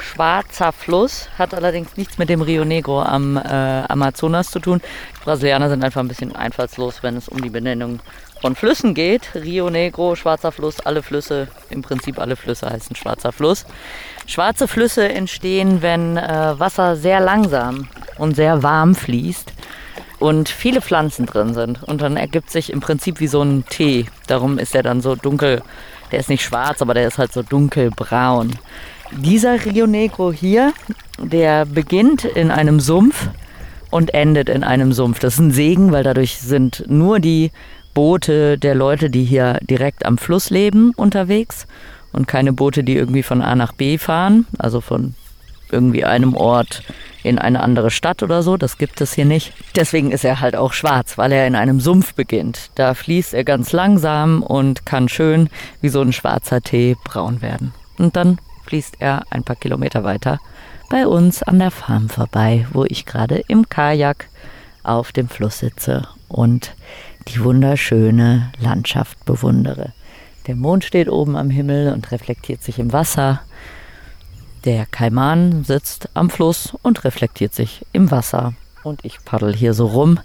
schwarzer 0.01 0.73
Fluss, 0.73 1.29
hat 1.37 1.53
allerdings 1.53 1.95
nichts 1.95 2.17
mit 2.17 2.29
dem 2.29 2.41
Rio 2.41 2.65
Negro 2.65 3.01
am 3.01 3.37
äh, 3.37 3.39
Amazonas 3.39 4.51
zu 4.51 4.59
tun. 4.59 4.81
Die 5.15 5.23
Brasilianer 5.23 5.69
sind 5.69 5.83
einfach 5.83 6.01
ein 6.01 6.09
bisschen 6.09 6.35
einfallslos, 6.35 7.01
wenn 7.03 7.15
es 7.15 7.29
um 7.29 7.41
die 7.41 7.49
Benennung 7.49 7.99
von 8.41 8.55
Flüssen 8.55 8.93
geht. 8.93 9.33
Rio 9.35 9.69
Negro, 9.69 10.15
Schwarzer 10.15 10.51
Fluss, 10.51 10.81
alle 10.81 11.03
Flüsse, 11.03 11.47
im 11.69 11.81
Prinzip 11.81 12.19
alle 12.19 12.35
Flüsse 12.35 12.69
heißen 12.69 12.95
Schwarzer 12.95 13.31
Fluss. 13.31 13.65
Schwarze 14.25 14.67
Flüsse 14.67 15.07
entstehen, 15.07 15.81
wenn 15.81 16.17
äh, 16.17 16.59
Wasser 16.59 16.97
sehr 16.97 17.21
langsam 17.21 17.87
und 18.17 18.35
sehr 18.35 18.61
warm 18.61 18.95
fließt 18.95 19.53
und 20.19 20.49
viele 20.49 20.81
Pflanzen 20.81 21.25
drin 21.25 21.53
sind. 21.53 21.81
Und 21.83 22.01
dann 22.01 22.17
ergibt 22.17 22.51
sich 22.51 22.71
im 22.71 22.81
Prinzip 22.81 23.19
wie 23.19 23.27
so 23.27 23.41
ein 23.41 23.65
Tee. 23.69 24.05
Darum 24.27 24.59
ist 24.59 24.75
er 24.75 24.83
dann 24.83 25.01
so 25.01 25.15
dunkel. 25.15 25.61
Der 26.11 26.19
ist 26.19 26.29
nicht 26.29 26.43
schwarz, 26.43 26.81
aber 26.81 26.93
der 26.93 27.07
ist 27.07 27.17
halt 27.17 27.33
so 27.33 27.43
dunkelbraun. 27.43 28.51
Dieser 29.11 29.65
Rio 29.65 29.87
Negro 29.87 30.31
hier, 30.31 30.73
der 31.17 31.65
beginnt 31.65 32.25
in 32.25 32.51
einem 32.51 32.79
Sumpf 32.79 33.29
und 33.89 34.13
endet 34.13 34.49
in 34.49 34.63
einem 34.63 34.93
Sumpf. 34.93 35.19
Das 35.19 35.33
ist 35.33 35.39
ein 35.39 35.51
Segen, 35.51 35.91
weil 35.91 36.03
dadurch 36.03 36.37
sind 36.39 36.85
nur 36.87 37.19
die 37.19 37.51
Boote 37.93 38.57
der 38.57 38.75
Leute, 38.75 39.09
die 39.09 39.23
hier 39.23 39.59
direkt 39.61 40.05
am 40.05 40.17
Fluss 40.17 40.49
leben, 40.49 40.93
unterwegs 40.95 41.67
und 42.11 42.27
keine 42.27 42.53
Boote, 42.53 42.83
die 42.83 42.95
irgendwie 42.95 43.23
von 43.23 43.41
A 43.41 43.55
nach 43.55 43.73
B 43.73 43.97
fahren, 43.97 44.45
also 44.57 44.81
von 44.81 45.15
irgendwie 45.71 46.05
einem 46.05 46.35
Ort 46.35 46.83
in 47.23 47.39
eine 47.39 47.61
andere 47.61 47.91
Stadt 47.91 48.23
oder 48.23 48.43
so. 48.43 48.57
Das 48.57 48.77
gibt 48.77 49.01
es 49.01 49.13
hier 49.13 49.25
nicht. 49.25 49.53
Deswegen 49.75 50.11
ist 50.11 50.25
er 50.25 50.39
halt 50.39 50.55
auch 50.55 50.73
schwarz, 50.73 51.17
weil 51.17 51.31
er 51.31 51.47
in 51.47 51.55
einem 51.55 51.79
Sumpf 51.79 52.13
beginnt. 52.13 52.71
Da 52.75 52.93
fließt 52.93 53.33
er 53.33 53.43
ganz 53.43 53.71
langsam 53.71 54.43
und 54.43 54.85
kann 54.85 55.09
schön 55.09 55.49
wie 55.81 55.89
so 55.89 56.01
ein 56.01 56.13
schwarzer 56.13 56.61
Tee 56.61 56.95
braun 57.03 57.41
werden. 57.41 57.73
Und 57.97 58.15
dann 58.15 58.39
fließt 58.65 58.97
er 58.99 59.23
ein 59.29 59.43
paar 59.43 59.55
Kilometer 59.55 60.03
weiter 60.03 60.39
bei 60.89 61.05
uns 61.05 61.43
an 61.43 61.59
der 61.59 61.71
Farm 61.71 62.09
vorbei, 62.09 62.65
wo 62.73 62.83
ich 62.83 63.05
gerade 63.05 63.43
im 63.47 63.69
Kajak 63.69 64.27
auf 64.83 65.11
dem 65.11 65.29
Fluss 65.29 65.59
sitze 65.59 66.07
und 66.27 66.73
die 67.27 67.43
wunderschöne 67.43 68.51
Landschaft 68.59 69.23
bewundere. 69.25 69.93
Der 70.47 70.55
Mond 70.55 70.83
steht 70.83 71.09
oben 71.09 71.35
am 71.35 71.51
Himmel 71.51 71.93
und 71.93 72.11
reflektiert 72.11 72.63
sich 72.63 72.79
im 72.79 72.91
Wasser. 72.91 73.41
Der 74.65 74.85
Kaiman 74.85 75.63
sitzt 75.63 76.09
am 76.15 76.29
Fluss 76.29 76.73
und 76.81 77.05
reflektiert 77.05 77.53
sich 77.53 77.85
im 77.93 78.11
Wasser. 78.11 78.53
Und 78.83 79.05
ich 79.05 79.23
paddel 79.23 79.55
hier 79.55 79.73
so 79.73 79.87
rum 79.87 80.19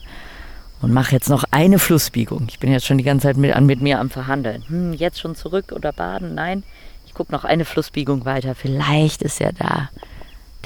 und 0.83 0.93
mache 0.93 1.13
jetzt 1.13 1.29
noch 1.29 1.45
eine 1.53 1.79
Flussbiegung. 1.79 2.47
Ich 2.49 2.59
bin 2.59 2.73
jetzt 2.73 2.85
schon 2.85 2.99
die 2.99 3.05
ganze 3.05 3.29
Zeit 3.29 3.37
mit, 3.37 3.59
mit 3.61 3.81
mir 3.81 4.01
am 4.01 4.11
Verhandeln. 4.11 4.65
Hm, 4.67 4.93
jetzt 4.93 5.21
schon 5.21 5.37
zurück 5.37 5.71
oder 5.71 5.93
baden? 5.93 6.35
Nein, 6.35 6.65
ich 7.07 7.15
gucke 7.15 7.31
noch 7.31 7.45
eine 7.45 7.65
Flussbiegung 7.65 8.25
weiter. 8.25 8.57
Vielleicht 8.57 9.23
ist 9.23 9.41
er 9.41 9.53
da 9.53 9.89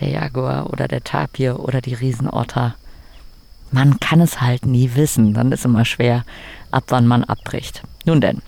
der 0.01 0.09
Jaguar 0.09 0.73
oder 0.73 0.89
der 0.89 1.05
Tapir 1.05 1.61
oder 1.61 1.83
die 1.83 1.95
Riesenotter. 1.95 2.75
Man 3.71 4.01
kann 4.01 4.23
es 4.23 4.41
halt 4.41 4.65
nie 4.65 4.93
wissen. 4.95 5.35
Dann 5.35 5.53
ist 5.53 5.67
immer 5.67 5.85
schwer, 5.85 6.25
ab 6.71 6.85
wann 6.89 7.07
man 7.07 7.23
abbricht. 7.23 7.83
Nun 8.07 8.23
denn, 8.23 8.41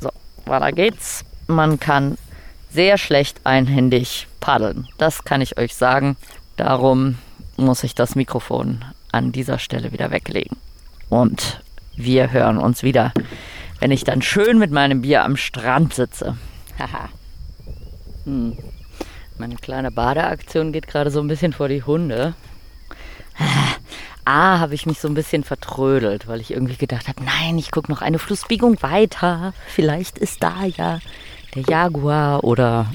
so, 0.00 0.10
weiter 0.46 0.72
geht's. 0.72 1.26
Man 1.46 1.78
kann 1.78 2.16
sehr 2.70 2.96
schlecht 2.96 3.40
einhändig 3.44 4.28
paddeln. 4.42 4.88
Das 4.98 5.24
kann 5.24 5.40
ich 5.40 5.58
euch 5.58 5.74
sagen. 5.74 6.16
Darum 6.56 7.16
muss 7.56 7.84
ich 7.84 7.94
das 7.94 8.14
Mikrofon 8.14 8.84
an 9.10 9.32
dieser 9.32 9.58
Stelle 9.58 9.92
wieder 9.92 10.10
weglegen. 10.10 10.58
Und 11.08 11.62
wir 11.96 12.32
hören 12.32 12.58
uns 12.58 12.82
wieder, 12.82 13.12
wenn 13.80 13.90
ich 13.90 14.04
dann 14.04 14.20
schön 14.20 14.58
mit 14.58 14.70
meinem 14.70 15.02
Bier 15.02 15.24
am 15.24 15.36
Strand 15.36 15.94
sitze. 15.94 16.36
Haha. 16.78 17.08
hm. 18.24 18.58
Meine 19.38 19.56
kleine 19.56 19.90
Badeaktion 19.90 20.72
geht 20.72 20.86
gerade 20.86 21.10
so 21.10 21.20
ein 21.20 21.28
bisschen 21.28 21.52
vor 21.52 21.68
die 21.68 21.82
Hunde. 21.82 22.34
A, 24.24 24.60
habe 24.60 24.74
ich 24.74 24.86
mich 24.86 25.00
so 25.00 25.08
ein 25.08 25.14
bisschen 25.14 25.42
vertrödelt, 25.42 26.28
weil 26.28 26.40
ich 26.40 26.52
irgendwie 26.52 26.76
gedacht 26.76 27.08
habe, 27.08 27.24
nein, 27.24 27.58
ich 27.58 27.70
gucke 27.70 27.90
noch 27.90 28.02
eine 28.02 28.18
Flussbiegung 28.18 28.80
weiter. 28.82 29.52
Vielleicht 29.66 30.18
ist 30.18 30.42
da 30.42 30.64
ja 30.64 31.00
der 31.54 31.62
Jaguar 31.62 32.44
oder, 32.44 32.92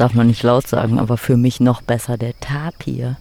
darf 0.00 0.14
man 0.14 0.26
nicht 0.26 0.42
laut 0.42 0.66
sagen, 0.66 0.98
aber 0.98 1.16
für 1.16 1.36
mich 1.36 1.60
noch 1.60 1.82
besser 1.82 2.16
der 2.16 2.38
Tapir. 2.40 3.16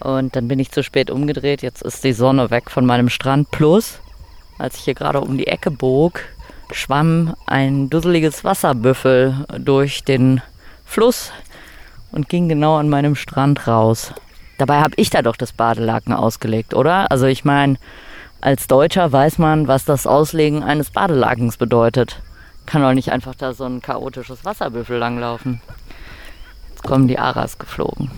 Und 0.00 0.34
dann 0.34 0.48
bin 0.48 0.58
ich 0.58 0.72
zu 0.72 0.82
spät 0.82 1.10
umgedreht. 1.10 1.62
Jetzt 1.62 1.82
ist 1.82 2.02
die 2.02 2.14
Sonne 2.14 2.50
weg 2.50 2.70
von 2.70 2.86
meinem 2.86 3.08
Strand. 3.08 3.50
Plus, 3.50 4.00
als 4.58 4.76
ich 4.76 4.84
hier 4.84 4.94
gerade 4.94 5.20
um 5.20 5.36
die 5.36 5.46
Ecke 5.46 5.70
bog, 5.70 6.20
schwamm 6.72 7.34
ein 7.46 7.90
dusseliges 7.90 8.42
Wasserbüffel 8.42 9.46
durch 9.58 10.02
den 10.02 10.40
Fluss 10.84 11.30
und 12.10 12.28
ging 12.28 12.48
genau 12.48 12.76
an 12.76 12.88
meinem 12.88 13.14
Strand 13.14 13.66
raus. 13.66 14.12
Dabei 14.58 14.80
habe 14.80 14.94
ich 14.96 15.10
da 15.10 15.22
doch 15.22 15.36
das 15.36 15.52
Badelaken 15.52 16.14
ausgelegt, 16.14 16.74
oder? 16.74 17.10
Also 17.10 17.26
ich 17.26 17.44
meine, 17.44 17.76
als 18.40 18.66
Deutscher 18.66 19.12
weiß 19.12 19.38
man, 19.38 19.68
was 19.68 19.84
das 19.84 20.06
Auslegen 20.06 20.62
eines 20.62 20.90
Badelakens 20.90 21.58
bedeutet. 21.58 22.20
Kann 22.66 22.82
doch 22.82 22.94
nicht 22.94 23.10
einfach 23.10 23.34
da 23.34 23.52
so 23.52 23.64
ein 23.64 23.82
chaotisches 23.82 24.44
Wasserbüffel 24.44 24.98
langlaufen. 24.98 25.60
Jetzt 26.70 26.82
kommen 26.82 27.08
die 27.08 27.18
Aras 27.18 27.58
geflogen. 27.58 28.10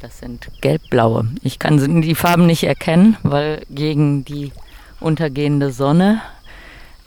Das 0.00 0.18
sind 0.18 0.48
gelbblaue. 0.60 1.28
Ich 1.42 1.58
kann 1.58 2.02
die 2.02 2.14
Farben 2.14 2.46
nicht 2.46 2.62
erkennen, 2.62 3.16
weil 3.22 3.62
gegen 3.68 4.24
die 4.24 4.52
untergehende 5.00 5.72
Sonne 5.72 6.22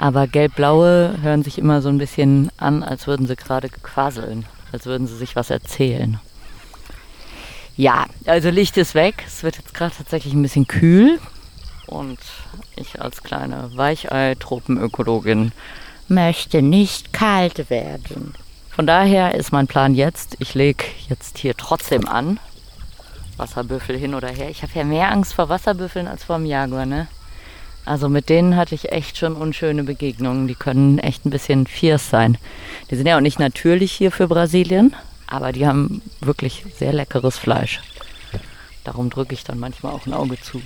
aber 0.02 0.26
gelb-blaue 0.26 1.20
hören 1.22 1.44
sich 1.44 1.60
immer 1.60 1.84
so 1.84 1.90
ein 1.90 2.00
bisschen 2.00 2.50
an, 2.58 2.82
als 2.82 3.06
würden 3.06 3.28
sie 3.28 3.36
gerade 3.36 3.70
quasseln, 3.70 4.48
als 4.72 4.88
würden 4.88 5.06
sie 5.06 5.16
sich 5.16 5.36
was 5.36 5.52
erzählen. 5.52 6.20
Ja, 7.78 8.08
also 8.26 8.50
Licht 8.50 8.78
ist 8.78 8.96
weg. 8.96 9.24
Es 9.28 9.44
wird 9.44 9.58
jetzt 9.58 9.76
gerade 9.76 9.94
tatsächlich 9.96 10.34
ein 10.34 10.42
bisschen 10.42 10.68
kühl. 10.68 11.20
Und 11.92 12.20
ich 12.78 13.02
als 13.02 13.22
kleine 13.22 13.70
Weichei-Tropenökologin 13.76 15.52
möchte 16.08 16.62
nicht 16.62 17.12
kalt 17.12 17.70
werden. 17.70 18.34
Von 18.70 18.88
daher 18.88 19.36
ist 19.36 19.52
mein 19.52 19.68
Plan 19.68 19.94
jetzt, 19.94 20.38
ich 20.40 20.54
lege 20.54 20.86
jetzt 21.10 21.38
hier 21.38 21.54
trotzdem 21.56 22.08
an. 22.08 22.40
Wasserbüffel 23.36 23.98
hin 23.98 24.16
oder 24.16 24.30
her. 24.30 24.50
Ich 24.50 24.64
habe 24.64 24.72
ja 24.74 24.86
mehr 24.86 25.12
Angst 25.12 25.34
vor 25.34 25.50
Wasserbüffeln 25.50 26.08
als 26.08 26.24
vor 26.24 26.38
dem 26.38 26.46
Jaguar, 26.46 26.86
ne? 26.86 27.08
Also 27.84 28.08
mit 28.08 28.30
denen 28.30 28.56
hatte 28.56 28.74
ich 28.74 28.94
echt 28.94 29.18
schon 29.18 29.36
unschöne 29.36 29.84
Begegnungen. 29.84 30.48
Die 30.48 30.56
können 30.56 30.98
echt 30.98 31.26
ein 31.26 31.30
bisschen 31.30 31.68
fierce 31.68 32.10
sein. 32.10 32.38
Die 32.90 32.96
sind 32.96 33.06
ja 33.06 33.18
auch 33.18 33.22
nicht 33.22 33.40
natürlich 33.40 33.92
hier 33.92 34.12
für 34.14 34.30
Brasilien, 34.30 34.96
aber 35.28 35.52
die 35.52 35.68
haben 35.68 36.02
wirklich 36.22 36.64
sehr 36.78 36.94
leckeres 36.94 37.38
Fleisch. 37.38 37.82
Darum 38.86 39.10
drücke 39.10 39.34
ich 39.34 39.44
dann 39.44 39.60
manchmal 39.60 39.92
auch 39.92 40.06
ein 40.06 40.14
Auge 40.14 40.40
zu. 40.40 40.62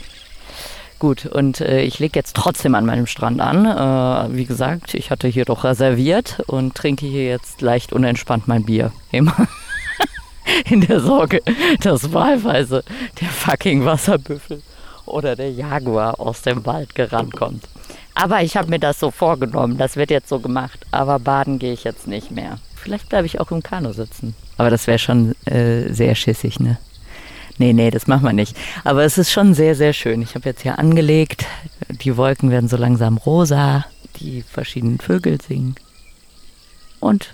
Gut, 0.98 1.26
und 1.26 1.60
äh, 1.60 1.82
ich 1.82 2.00
lege 2.00 2.18
jetzt 2.18 2.36
trotzdem 2.36 2.74
an 2.74 2.86
meinem 2.86 3.06
Strand 3.06 3.41
an. 3.41 3.66
Äh, 3.66 4.36
wie 4.36 4.46
gesagt, 4.46 4.93
ich 4.93 5.12
hatte 5.12 5.28
hier 5.28 5.46
doch 5.46 5.64
reserviert 5.64 6.41
und 6.48 6.74
trinke 6.74 7.06
hier 7.06 7.26
jetzt 7.26 7.62
leicht 7.62 7.91
unentspannt 7.91 8.48
mein 8.48 8.64
Bier. 8.64 8.91
Immer 9.12 9.36
in 10.70 10.82
der 10.82 11.02
Sorge, 11.02 11.41
dass 11.82 12.14
wahlweise 12.14 12.84
der 13.20 13.28
fucking 13.28 13.84
Wasserbüffel 13.84 14.62
oder 15.06 15.36
der 15.36 15.52
Jaguar 15.52 16.20
aus 16.20 16.41
dem 16.41 16.66
Wald 16.66 16.96
gerannt 16.96 17.36
kommt. 17.36 17.68
Aber 18.14 18.41
ich 18.41 18.56
habe 18.56 18.70
mir 18.70 18.80
das 18.80 19.00
so 19.00 19.12
vorgenommen, 19.12 19.78
das 19.78 19.98
wird 19.98 20.10
jetzt 20.10 20.30
so 20.30 20.39
gemacht. 20.39 20.80
Aber 20.91 21.20
baden 21.20 21.60
gehe 21.60 21.74
ich 21.74 21.84
jetzt 21.84 22.08
nicht 22.08 22.32
mehr. 22.32 22.60
Vielleicht 22.76 23.10
bleibe 23.10 23.26
ich 23.26 23.41
auch 23.41 23.52
im 23.52 23.62
Kanu 23.62 23.91
sitzen. 23.91 24.34
Aber 24.58 24.70
das 24.70 24.88
wäre 24.88 25.00
schon 25.00 25.36
äh, 25.46 25.91
sehr 25.91 26.16
schissig, 26.16 26.60
ne? 26.62 26.78
Nee, 27.58 27.74
nee, 27.74 27.89
das 27.89 28.08
machen 28.08 28.24
wir 28.24 28.34
nicht. 28.34 28.56
Aber 28.84 29.03
es 29.03 29.18
ist 29.18 29.32
schon 29.32 29.53
sehr, 29.53 29.76
sehr 29.76 29.93
schön. 29.93 30.22
Ich 30.22 30.36
habe 30.36 30.49
jetzt 30.49 30.62
hier 30.62 30.78
angelegt. 30.78 31.45
Die 31.89 32.18
Wolken 32.18 32.51
werden 32.51 32.68
so 32.68 32.78
langsam 32.78 33.18
rosa. 33.18 33.86
Die 34.18 34.41
verschiedenen 34.41 34.99
Vögel 34.99 35.39
singen. 35.41 35.76
Und 36.99 37.34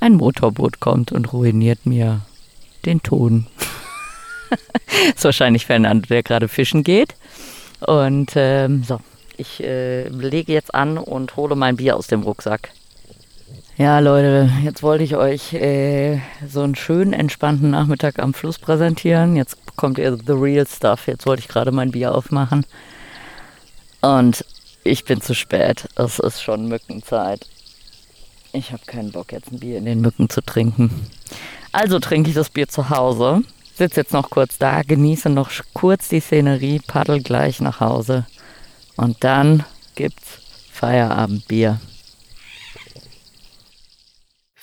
ein 0.00 0.14
Motorboot 0.14 0.80
kommt 0.80 1.12
und 1.12 1.32
ruiniert 1.32 1.86
mir 1.86 2.20
den 2.84 3.02
Ton. 3.02 3.46
ist 5.14 5.24
wahrscheinlich 5.24 5.66
Fernando, 5.66 6.06
der 6.06 6.22
gerade 6.22 6.48
fischen 6.48 6.84
geht. 6.84 7.14
Und 7.80 8.32
ähm, 8.36 8.84
so, 8.84 9.00
ich 9.36 9.62
äh, 9.62 10.08
lege 10.08 10.52
jetzt 10.52 10.74
an 10.74 10.98
und 10.98 11.36
hole 11.36 11.56
mein 11.56 11.76
Bier 11.76 11.96
aus 11.96 12.06
dem 12.06 12.22
Rucksack. 12.22 12.70
Ja, 13.76 14.00
Leute, 14.00 14.50
jetzt 14.64 14.82
wollte 14.82 15.04
ich 15.04 15.16
euch 15.16 15.54
äh, 15.54 16.20
so 16.48 16.62
einen 16.62 16.74
schönen, 16.74 17.12
entspannten 17.12 17.70
Nachmittag 17.70 18.18
am 18.18 18.34
Fluss 18.34 18.58
präsentieren. 18.58 19.36
Jetzt 19.36 19.64
bekommt 19.66 19.98
ihr 19.98 20.16
the 20.16 20.32
real 20.32 20.66
stuff. 20.66 21.06
Jetzt 21.06 21.26
wollte 21.26 21.40
ich 21.40 21.48
gerade 21.48 21.70
mein 21.70 21.92
Bier 21.92 22.14
aufmachen. 22.14 22.66
Und 24.00 24.44
ich 24.84 25.04
bin 25.04 25.20
zu 25.20 25.34
spät. 25.34 25.88
Es 25.94 26.18
ist 26.18 26.42
schon 26.42 26.68
Mückenzeit. 26.68 27.46
Ich 28.52 28.72
habe 28.72 28.82
keinen 28.86 29.12
Bock, 29.12 29.32
jetzt 29.32 29.52
ein 29.52 29.60
Bier 29.60 29.78
in 29.78 29.84
den 29.84 30.00
Mücken 30.00 30.28
zu 30.28 30.40
trinken. 30.40 30.90
Also 31.72 31.98
trinke 31.98 32.30
ich 32.30 32.34
das 32.34 32.50
Bier 32.50 32.68
zu 32.68 32.90
Hause 32.90 33.42
sitze 33.78 34.00
jetzt 34.00 34.12
noch 34.12 34.28
kurz 34.28 34.58
da, 34.58 34.82
genieße 34.82 35.30
noch 35.30 35.50
kurz 35.72 36.08
die 36.08 36.20
Szenerie, 36.20 36.80
paddel 36.84 37.22
gleich 37.22 37.60
nach 37.60 37.80
Hause 37.80 38.26
und 38.96 39.22
dann 39.22 39.64
gibt's 39.94 40.40
Feierabendbier. 40.72 41.80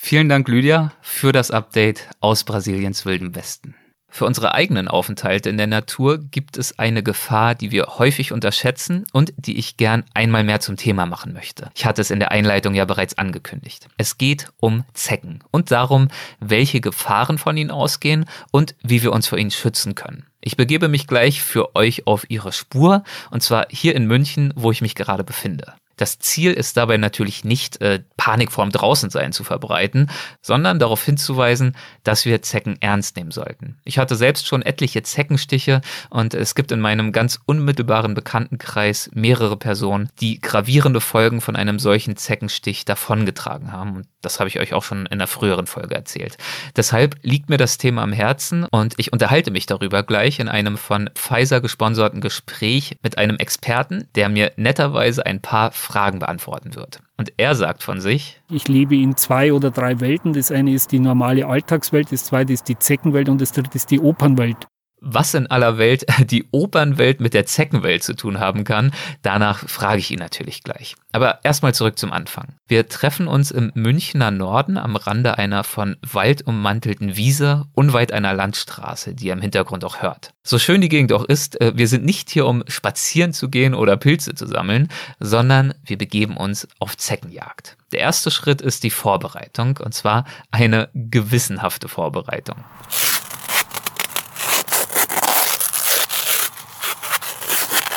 Vielen 0.07 0.29
Dank, 0.29 0.47
Lydia, 0.47 0.91
für 1.01 1.31
das 1.31 1.49
Update 1.49 2.07
aus 2.19 2.43
Brasiliens 2.43 3.07
wildem 3.07 3.33
Westen. 3.33 3.73
Für 4.07 4.25
unsere 4.25 4.53
eigenen 4.53 4.87
Aufenthalte 4.87 5.49
in 5.49 5.57
der 5.57 5.65
Natur 5.65 6.19
gibt 6.19 6.57
es 6.57 6.77
eine 6.77 7.01
Gefahr, 7.01 7.55
die 7.55 7.71
wir 7.71 7.87
häufig 7.97 8.31
unterschätzen 8.31 9.07
und 9.13 9.33
die 9.35 9.57
ich 9.57 9.77
gern 9.77 10.03
einmal 10.13 10.43
mehr 10.43 10.59
zum 10.59 10.77
Thema 10.77 11.07
machen 11.07 11.33
möchte. 11.33 11.71
Ich 11.73 11.87
hatte 11.87 12.01
es 12.01 12.11
in 12.11 12.19
der 12.19 12.31
Einleitung 12.31 12.75
ja 12.75 12.85
bereits 12.85 13.17
angekündigt. 13.17 13.87
Es 13.97 14.19
geht 14.19 14.49
um 14.57 14.83
Zecken 14.93 15.43
und 15.49 15.71
darum, 15.71 16.09
welche 16.39 16.81
Gefahren 16.81 17.39
von 17.39 17.57
ihnen 17.57 17.71
ausgehen 17.71 18.25
und 18.51 18.75
wie 18.83 19.01
wir 19.01 19.11
uns 19.11 19.25
vor 19.27 19.39
ihnen 19.39 19.49
schützen 19.49 19.95
können. 19.95 20.27
Ich 20.39 20.55
begebe 20.55 20.87
mich 20.87 21.07
gleich 21.07 21.41
für 21.41 21.75
euch 21.75 22.05
auf 22.05 22.29
ihre 22.29 22.51
Spur 22.51 23.03
und 23.31 23.41
zwar 23.41 23.65
hier 23.71 23.95
in 23.95 24.05
München, 24.05 24.53
wo 24.55 24.69
ich 24.69 24.81
mich 24.81 24.93
gerade 24.93 25.23
befinde. 25.23 25.73
Das 25.97 26.19
Ziel 26.19 26.51
ist 26.51 26.77
dabei 26.77 26.97
natürlich 26.97 27.43
nicht, 27.43 27.81
äh, 27.81 28.01
Panik 28.17 28.51
vorm 28.51 28.71
Draußensein 28.71 29.31
zu 29.31 29.43
verbreiten, 29.43 30.09
sondern 30.41 30.79
darauf 30.79 31.03
hinzuweisen, 31.03 31.75
dass 32.03 32.25
wir 32.25 32.41
Zecken 32.41 32.77
ernst 32.81 33.17
nehmen 33.17 33.31
sollten. 33.31 33.77
Ich 33.83 33.97
hatte 33.97 34.15
selbst 34.15 34.47
schon 34.47 34.61
etliche 34.61 35.03
Zeckenstiche 35.03 35.81
und 36.09 36.33
es 36.33 36.55
gibt 36.55 36.71
in 36.71 36.79
meinem 36.79 37.11
ganz 37.11 37.39
unmittelbaren 37.45 38.13
Bekanntenkreis 38.13 39.09
mehrere 39.13 39.57
Personen, 39.57 40.09
die 40.19 40.39
gravierende 40.41 41.01
Folgen 41.01 41.41
von 41.41 41.55
einem 41.55 41.79
solchen 41.79 42.17
Zeckenstich 42.17 42.85
davongetragen 42.85 43.71
haben. 43.71 43.97
Und 43.97 44.07
das 44.21 44.39
habe 44.39 44.49
ich 44.49 44.59
euch 44.59 44.73
auch 44.73 44.83
schon 44.83 45.05
in 45.05 45.07
einer 45.07 45.27
früheren 45.27 45.67
Folge 45.67 45.95
erzählt. 45.95 46.37
Deshalb 46.75 47.15
liegt 47.21 47.49
mir 47.49 47.57
das 47.57 47.77
Thema 47.77 48.01
am 48.01 48.11
Herzen 48.11 48.65
und 48.65 48.95
ich 48.97 49.13
unterhalte 49.13 49.51
mich 49.51 49.65
darüber 49.65 50.03
gleich 50.03 50.39
in 50.39 50.49
einem 50.49 50.77
von 50.77 51.09
Pfizer 51.13 51.61
gesponserten 51.61 52.21
Gespräch 52.21 52.97
mit 53.03 53.17
einem 53.17 53.37
Experten, 53.37 54.07
der 54.15 54.29
mir 54.29 54.51
netterweise 54.55 55.25
ein 55.25 55.41
paar 55.41 55.71
Fragen 55.85 56.19
beantworten 56.19 56.75
wird. 56.75 56.99
Und 57.17 57.33
er 57.37 57.55
sagt 57.55 57.83
von 57.83 58.01
sich, 58.01 58.41
ich 58.49 58.67
lebe 58.67 58.95
in 58.95 59.15
zwei 59.15 59.53
oder 59.53 59.71
drei 59.71 59.99
Welten. 59.99 60.33
Das 60.33 60.51
eine 60.51 60.73
ist 60.73 60.91
die 60.91 60.99
normale 60.99 61.45
Alltagswelt, 61.45 62.11
das 62.11 62.25
zweite 62.25 62.51
ist 62.51 62.67
die 62.67 62.77
Zeckenwelt 62.77 63.29
und 63.29 63.39
das 63.39 63.51
dritte 63.51 63.75
ist 63.75 63.91
die 63.91 63.99
Opernwelt 63.99 64.67
was 65.05 65.33
in 65.33 65.47
aller 65.47 65.77
Welt 65.77 66.05
die 66.29 66.45
Opernwelt 66.51 67.21
mit 67.21 67.33
der 67.33 67.45
Zeckenwelt 67.45 68.03
zu 68.03 68.15
tun 68.15 68.39
haben 68.39 68.63
kann, 68.63 68.91
danach 69.21 69.69
frage 69.69 69.99
ich 69.99 70.11
ihn 70.11 70.19
natürlich 70.19 70.63
gleich. 70.63 70.95
Aber 71.11 71.39
erstmal 71.43 71.73
zurück 71.73 71.97
zum 71.97 72.11
Anfang. 72.11 72.55
Wir 72.67 72.89
treffen 72.89 73.27
uns 73.27 73.51
im 73.51 73.71
Münchner 73.75 74.31
Norden 74.31 74.77
am 74.77 74.95
Rande 74.95 75.37
einer 75.37 75.63
von 75.63 75.95
Wald 76.01 76.45
ummantelten 76.45 77.15
Wiese, 77.15 77.65
unweit 77.73 78.11
einer 78.11 78.33
Landstraße, 78.33 79.13
die 79.13 79.27
ihr 79.27 79.33
im 79.33 79.41
Hintergrund 79.41 79.85
auch 79.85 80.01
hört. 80.01 80.33
So 80.43 80.59
schön 80.59 80.81
die 80.81 80.89
Gegend 80.89 81.13
auch 81.13 81.23
ist, 81.23 81.61
äh, 81.61 81.73
wir 81.75 81.87
sind 81.87 82.03
nicht 82.03 82.29
hier, 82.29 82.45
um 82.45 82.63
spazieren 82.67 83.33
zu 83.33 83.49
gehen 83.49 83.73
oder 83.73 83.97
Pilze 83.97 84.35
zu 84.35 84.47
sammeln, 84.47 84.89
sondern 85.19 85.73
wir 85.83 85.97
begeben 85.97 86.35
uns 86.35 86.67
auf 86.79 86.97
Zeckenjagd. 86.97 87.77
Der 87.91 87.99
erste 87.99 88.31
Schritt 88.31 88.61
ist 88.61 88.83
die 88.83 88.89
Vorbereitung, 88.89 89.77
und 89.77 89.93
zwar 89.93 90.25
eine 90.51 90.89
gewissenhafte 90.93 91.87
Vorbereitung. 91.87 92.57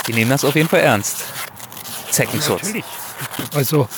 Die 0.08 0.14
nehmen 0.14 0.30
das 0.30 0.44
auf 0.44 0.56
jeden 0.56 0.68
Fall 0.68 0.80
ernst. 0.80 1.22
Zeckenschutz. 2.10 2.64
Natürlich. 2.64 2.84
Also 3.54 3.88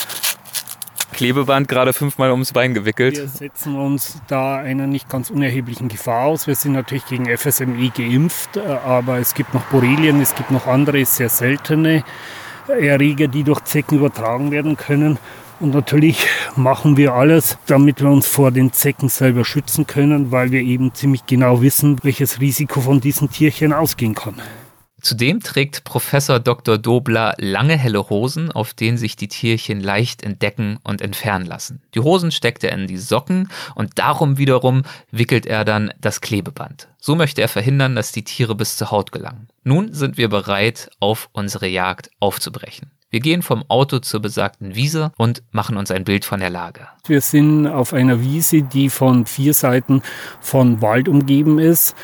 Klebeband 1.12 1.68
gerade 1.68 1.92
fünfmal 1.92 2.30
ums 2.30 2.52
Bein 2.52 2.74
gewickelt. 2.74 3.16
Wir 3.16 3.28
setzen 3.28 3.76
uns 3.76 4.20
da 4.26 4.56
einer 4.56 4.86
nicht 4.86 5.08
ganz 5.08 5.30
unerheblichen 5.30 5.88
Gefahr 5.88 6.24
aus. 6.24 6.46
Wir 6.46 6.54
sind 6.54 6.72
natürlich 6.72 7.06
gegen 7.06 7.26
FSME 7.26 7.90
geimpft, 7.90 8.56
äh, 8.56 8.61
aber 8.61 9.18
es 9.18 9.34
gibt 9.34 9.54
noch 9.54 9.62
Borrelien, 9.64 10.20
es 10.20 10.34
gibt 10.34 10.50
noch 10.50 10.66
andere 10.66 11.04
sehr 11.04 11.28
seltene 11.28 12.04
Erreger, 12.68 13.28
die 13.28 13.42
durch 13.42 13.61
Zecken 13.64 13.98
übertragen 13.98 14.50
werden 14.50 14.76
können. 14.76 15.18
Und 15.61 15.74
natürlich 15.74 16.26
machen 16.56 16.96
wir 16.96 17.12
alles, 17.12 17.58
damit 17.66 18.00
wir 18.00 18.08
uns 18.08 18.26
vor 18.26 18.50
den 18.50 18.72
Zecken 18.72 19.11
selber 19.11 19.44
schützen 19.44 19.86
können, 19.86 20.30
weil 20.32 20.52
wir 20.52 20.62
eben 20.62 20.94
ziemlich 20.94 21.26
genau 21.26 21.61
wissen, 21.61 21.98
welches 22.02 22.40
Risiko 22.40 22.80
von 22.80 23.00
diesen 23.00 23.30
Tierchen 23.30 23.74
ausgehen 23.74 24.14
kann. 24.14 24.40
Zudem 25.01 25.40
trägt 25.40 25.84
Professor 25.84 26.40
Dr. 26.40 26.78
Dobler 26.78 27.34
lange 27.38 27.76
helle 27.76 28.11
Hosen, 28.11 28.53
auf 28.53 28.74
denen 28.74 28.98
sich 28.98 29.16
die 29.16 29.28
Tierchen 29.28 29.80
leicht 29.80 30.22
entdecken 30.22 30.78
und 30.82 31.01
entfernen 31.01 31.46
lassen. 31.46 31.82
Die 31.94 32.01
Hosen 32.01 32.30
steckt 32.30 32.64
er 32.64 32.72
in 32.72 32.86
die 32.86 32.98
Socken 32.98 33.48
und 33.74 33.98
darum 33.98 34.38
wiederum 34.38 34.82
wickelt 35.11 35.46
er 35.46 35.64
dann 35.64 35.92
das 36.01 36.20
Klebeband. 36.20 36.88
So 36.98 37.14
möchte 37.14 37.40
er 37.40 37.48
verhindern, 37.48 37.96
dass 37.96 38.12
die 38.12 38.24
Tiere 38.24 38.55
bis 38.55 38.76
zur 38.76 38.90
Haut 38.90 39.11
gelangen. 39.12 39.48
Nun 39.64 39.92
sind 39.94 40.18
wir 40.18 40.28
bereit, 40.28 40.90
auf 41.01 41.28
unsere 41.32 41.66
Jagd 41.66 42.11
aufzubrechen. 42.20 42.90
Wir 43.12 43.18
gehen 43.18 43.42
vom 43.42 43.64
Auto 43.66 43.98
zur 43.98 44.20
besagten 44.20 44.76
Wiese 44.76 45.11
und 45.16 45.42
machen 45.50 45.76
uns 45.76 45.90
ein 45.90 46.04
Bild 46.04 46.24
von 46.24 46.38
der 46.38 46.50
Lage. 46.50 46.86
Wir 47.06 47.20
sind 47.20 47.66
auf 47.66 47.92
einer 47.92 48.22
Wiese, 48.22 48.62
die 48.62 48.88
von 48.88 49.26
vier 49.26 49.52
Seiten 49.52 50.02
von 50.40 50.80
Wald 50.80 51.08
umgeben 51.08 51.58
ist. 51.58 51.96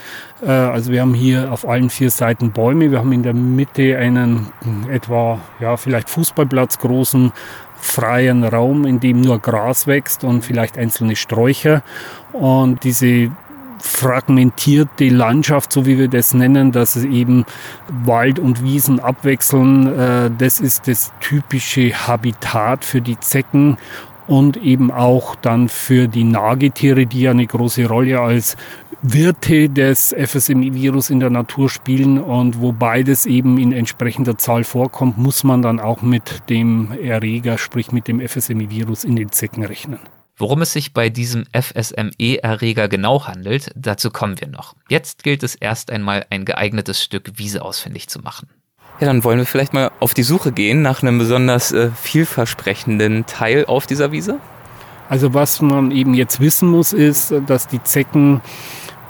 Äh, 0.43 0.51
also 0.51 0.91
wir 0.91 1.03
haben 1.03 1.15
hier 1.15 1.53
auf 1.53 1.69
allen 1.69 1.91
vier 1.91 2.11
Seiten 2.11 2.51
Bäume. 2.51 2.91
Wir 2.91 2.99
haben 2.99 3.13
in 3.13 3.23
der 3.23 3.35
Mitte 3.35 3.97
einen 3.97 4.53
etwa, 4.91 5.41
ja, 5.61 5.77
vielleicht 5.77 6.11
Fußballplatz 6.11 6.79
großen 6.79 7.33
freien 7.77 8.43
Raum, 8.43 8.85
in 8.85 8.99
dem 8.99 9.21
nur 9.21 9.39
Gras 9.39 9.87
wächst 9.87 10.25
und 10.25 10.45
vielleicht 10.45 10.77
einzelne 10.77 11.15
Sträucher. 11.15 11.85
Und 12.33 12.83
diese 12.83 13.31
fragmentierte 13.79 15.09
Landschaft, 15.09 15.73
so 15.73 15.87
wie 15.87 15.99
wir 15.99 16.09
das 16.09 16.35
nennen, 16.35 16.73
dass 16.73 16.97
es 16.97 17.05
eben 17.05 17.45
Wald 18.05 18.39
und 18.39 18.63
Wiesen 18.63 19.01
abwechseln. 19.01 19.87
Äh, 19.87 20.31
das 20.37 20.61
ist 20.61 20.89
das 20.89 21.13
typische 21.21 21.93
Habitat 22.07 22.85
für 22.85 23.01
die 23.01 23.19
Zecken 23.21 23.77
und 24.27 24.57
eben 24.57 24.91
auch 24.91 25.37
dann 25.37 25.69
für 25.69 26.09
die 26.09 26.25
Nagetiere, 26.25 27.07
die 27.07 27.23
ja 27.23 27.31
eine 27.31 27.47
große 27.47 27.87
Rolle 27.87 28.21
als 28.21 28.57
Wirte 29.03 29.69
des 29.69 30.15
FSMI-Virus 30.19 31.11
in 31.11 31.21
der 31.21 31.31
Natur 31.31 31.69
spielen 31.69 32.19
und 32.19 32.61
wo 32.61 32.73
beides 32.73 33.27
eben 33.27 33.59
in 33.59 33.73
entsprechender 33.73 34.39
Zahl 34.39 34.65
vorkommt, 34.65 35.19
muss 35.19 35.45
man 35.45 35.63
dann 35.63 35.79
auch 35.79 36.03
mit 36.03 36.49
dem 36.49 36.93
Erreger, 36.93 37.59
sprich 37.59 37.93
mit 37.93 38.09
dem 38.09 38.27
FSMI-Virus 38.27 39.05
in 39.05 39.17
den 39.17 39.31
Zecken 39.31 39.65
rechnen. 39.65 40.01
Worum 40.39 40.61
es 40.61 40.73
sich 40.75 40.93
bei 40.93 41.09
diesem 41.09 41.45
FSME-Erreger 41.55 42.89
genau 42.89 43.27
handelt, 43.27 43.71
dazu 43.75 44.11
kommen 44.11 44.39
wir 44.39 44.49
noch. 44.49 44.77
Jetzt 44.91 45.23
gilt 45.23 45.43
es 45.43 45.55
erst 45.55 45.91
einmal, 45.91 46.27
ein 46.29 46.45
geeignetes 46.45 47.03
Stück 47.03 47.39
Wiese 47.39 47.63
ausfindig 47.63 48.09
zu 48.09 48.19
machen. 48.19 48.49
Ja, 49.01 49.07
dann 49.07 49.25
wollen 49.25 49.39
wir 49.39 49.47
vielleicht 49.47 49.73
mal 49.73 49.91
auf 49.99 50.13
die 50.13 50.23
Suche 50.23 50.53
gehen 50.53 50.83
nach 50.83 51.03
einem 51.03 51.19
besonders 51.19 51.73
äh, 51.73 51.91
vielversprechenden 51.91 53.25
Teil 53.25 53.65
auf 53.65 53.87
dieser 53.87 54.13
Wiese. 54.13 54.39
Also 55.09 55.33
was 55.33 55.63
man 55.63 55.91
eben 55.91 56.13
jetzt 56.13 56.41
wissen 56.41 56.69
muss, 56.69 56.93
ist, 56.93 57.33
dass 57.47 57.67
die 57.69 57.83
Zecken 57.83 58.43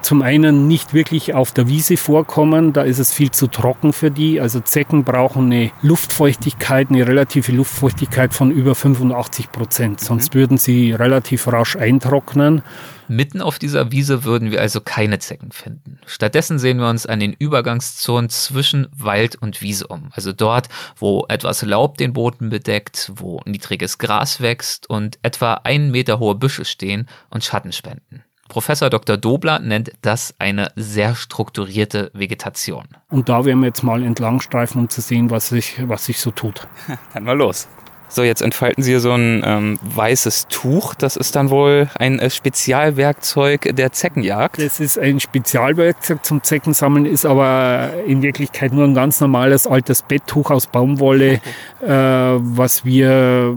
zum 0.03 0.23
einen 0.23 0.69
nicht 0.69 0.95
wirklich 0.95 1.35
auf 1.35 1.53
der 1.53 1.69
Wiese 1.69 1.97
vorkommen, 1.97 2.73
da 2.73 2.83
ist 2.83 2.99
es 2.99 3.13
viel 3.13 3.31
zu 3.31 3.47
trocken 3.47 3.93
für 3.93 4.11
die. 4.11 4.41
Also 4.41 4.61
Zecken 4.61 5.05
brauchen 5.05 5.47
eine 5.47 5.71
Luftfeuchtigkeit, 5.83 6.91
eine 6.91 7.07
relative 7.07 7.53
Luftfeuchtigkeit 7.53 8.33
von 8.33 8.51
über 8.51 8.75
85 8.75 9.53
Prozent, 9.53 10.01
sonst 10.01 10.35
mhm. 10.35 10.39
würden 10.39 10.59
sie 10.59 10.93
relativ 10.93 11.49
rasch 11.49 11.77
eintrocknen. 11.77 12.63
Mitten 13.09 13.41
auf 13.41 13.59
dieser 13.59 13.93
Wiese 13.93 14.25
würden 14.25 14.51
wir 14.51 14.61
also 14.61 14.81
keine 14.81 15.19
Zecken 15.19 15.53
finden. 15.53 16.01
Stattdessen 16.07 16.59
sehen 16.59 16.79
wir 16.79 16.89
uns 16.89 17.07
an 17.07 17.21
den 17.21 17.33
Übergangszonen 17.33 18.31
zwischen 18.31 18.89
Wald 18.97 19.37
und 19.37 19.63
Wiese 19.63 19.87
um. 19.87 20.11
Also 20.13 20.33
dort, 20.33 20.69
wo 20.97 21.25
etwas 21.29 21.63
Laub 21.63 21.99
den 21.99 22.13
Boden 22.13 22.49
bedeckt, 22.49 23.13
wo 23.15 23.41
niedriges 23.45 23.99
Gras 23.99 24.41
wächst 24.41 24.91
und 24.91 25.19
etwa 25.23 25.55
einen 25.65 25.91
Meter 25.91 26.19
hohe 26.19 26.35
Büsche 26.35 26.65
stehen 26.65 27.07
und 27.31 27.45
Schatten 27.45 27.73
spenden. 27.73 28.25
Professor 28.49 28.91
Dr. 28.91 29.17
Dobler 29.17 29.59
nennt 29.59 29.93
das 30.03 30.35
eine 30.39 30.71
sehr 30.77 31.15
strukturierte 31.15 32.11
Vegetation. 32.15 32.85
Und 33.11 33.29
da 33.29 33.45
werden 33.45 33.61
wir 33.61 33.67
jetzt 33.67 33.83
mal 33.83 34.03
entlangstreifen, 34.03 34.83
um 34.83 34.89
zu 34.89 35.01
sehen, 35.01 35.31
was 35.31 35.49
sich, 35.49 35.77
was 35.89 36.07
sich 36.07 36.21
so 36.21 36.31
tut. 36.31 36.67
Dann 37.15 37.25
mal 37.25 37.37
los. 37.37 37.69
So, 38.09 38.23
jetzt 38.23 38.41
entfalten 38.41 38.83
Sie 38.83 38.93
hier 38.93 39.01
so 39.01 39.13
ein 39.13 39.43
ähm, 39.45 39.79
weißes 39.83 40.47
Tuch. 40.49 40.95
Das 40.95 41.17
ist 41.17 41.35
dann 41.35 41.51
wohl 41.51 41.89
ein 41.99 42.19
äh, 42.19 42.31
Spezialwerkzeug 42.31 43.75
der 43.77 43.93
Zeckenjagd. 43.93 44.63
Das 44.63 44.81
ist 44.81 44.99
ein 44.99 45.19
Spezialwerkzeug 45.19 46.25
zum 46.25 46.43
Zeckensammeln, 46.43 47.05
ist 47.05 47.27
aber 47.27 47.91
in 48.07 48.23
Wirklichkeit 48.23 48.73
nur 48.73 48.85
ein 48.85 48.95
ganz 48.95 49.21
normales 49.21 49.67
altes 49.67 50.03
Betttuch 50.03 50.51
aus 50.51 50.67
Baumwolle, 50.69 51.41
okay. 51.81 51.87
äh, 51.87 52.39
was 52.41 52.85
wir 52.85 53.57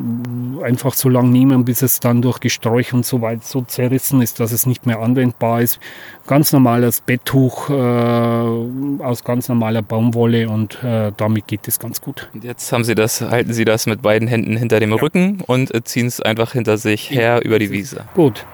einfach 0.64 0.94
so 0.94 1.10
lange 1.10 1.30
nehmen, 1.30 1.64
bis 1.66 1.82
es 1.82 2.00
dann 2.00 2.22
durch 2.22 2.40
Gesträuch 2.40 2.94
und 2.94 3.06
so 3.06 3.22
weit 3.22 3.44
so 3.46 3.62
zerrissen 3.62 4.22
ist, 4.22 4.40
dass 4.40 4.52
es 4.52 4.66
nicht 4.66 4.86
mehr 4.86 5.00
anwendbar 5.00 5.62
ist. 5.62 5.80
Ganz 6.28 6.54
normales 6.54 7.02
Betttuch 7.02 7.70
äh, 7.70 7.74
aus 7.74 9.24
ganz 9.24 9.50
normaler 9.50 9.82
Baumwolle 9.82 10.50
und 10.50 10.84
äh, 10.84 11.12
damit 11.18 11.48
geht 11.48 11.68
es 11.68 11.80
ganz 11.80 12.02
gut. 12.02 12.30
Und 12.34 12.44
jetzt 12.44 12.72
haben 12.72 12.84
Sie 12.84 12.96
das, 12.96 13.22
halten 13.22 13.54
Sie 13.54 13.66
das 13.66 13.88
mit 13.88 14.02
beiden 14.02 14.28
Händen 14.28 14.39
Händen 14.40 14.58
hinter 14.58 14.80
dem 14.80 14.92
ja. 14.92 14.98
Rücken 14.98 15.42
und 15.42 15.74
äh, 15.74 15.84
ziehen 15.84 16.08
es 16.08 16.22
einfach 16.22 16.54
hinter 16.54 16.78
sich 16.78 17.10
her 17.10 17.42
über 17.44 17.60
die 17.60 17.72
Wiese. 17.72 18.06
Gut. 18.14 18.46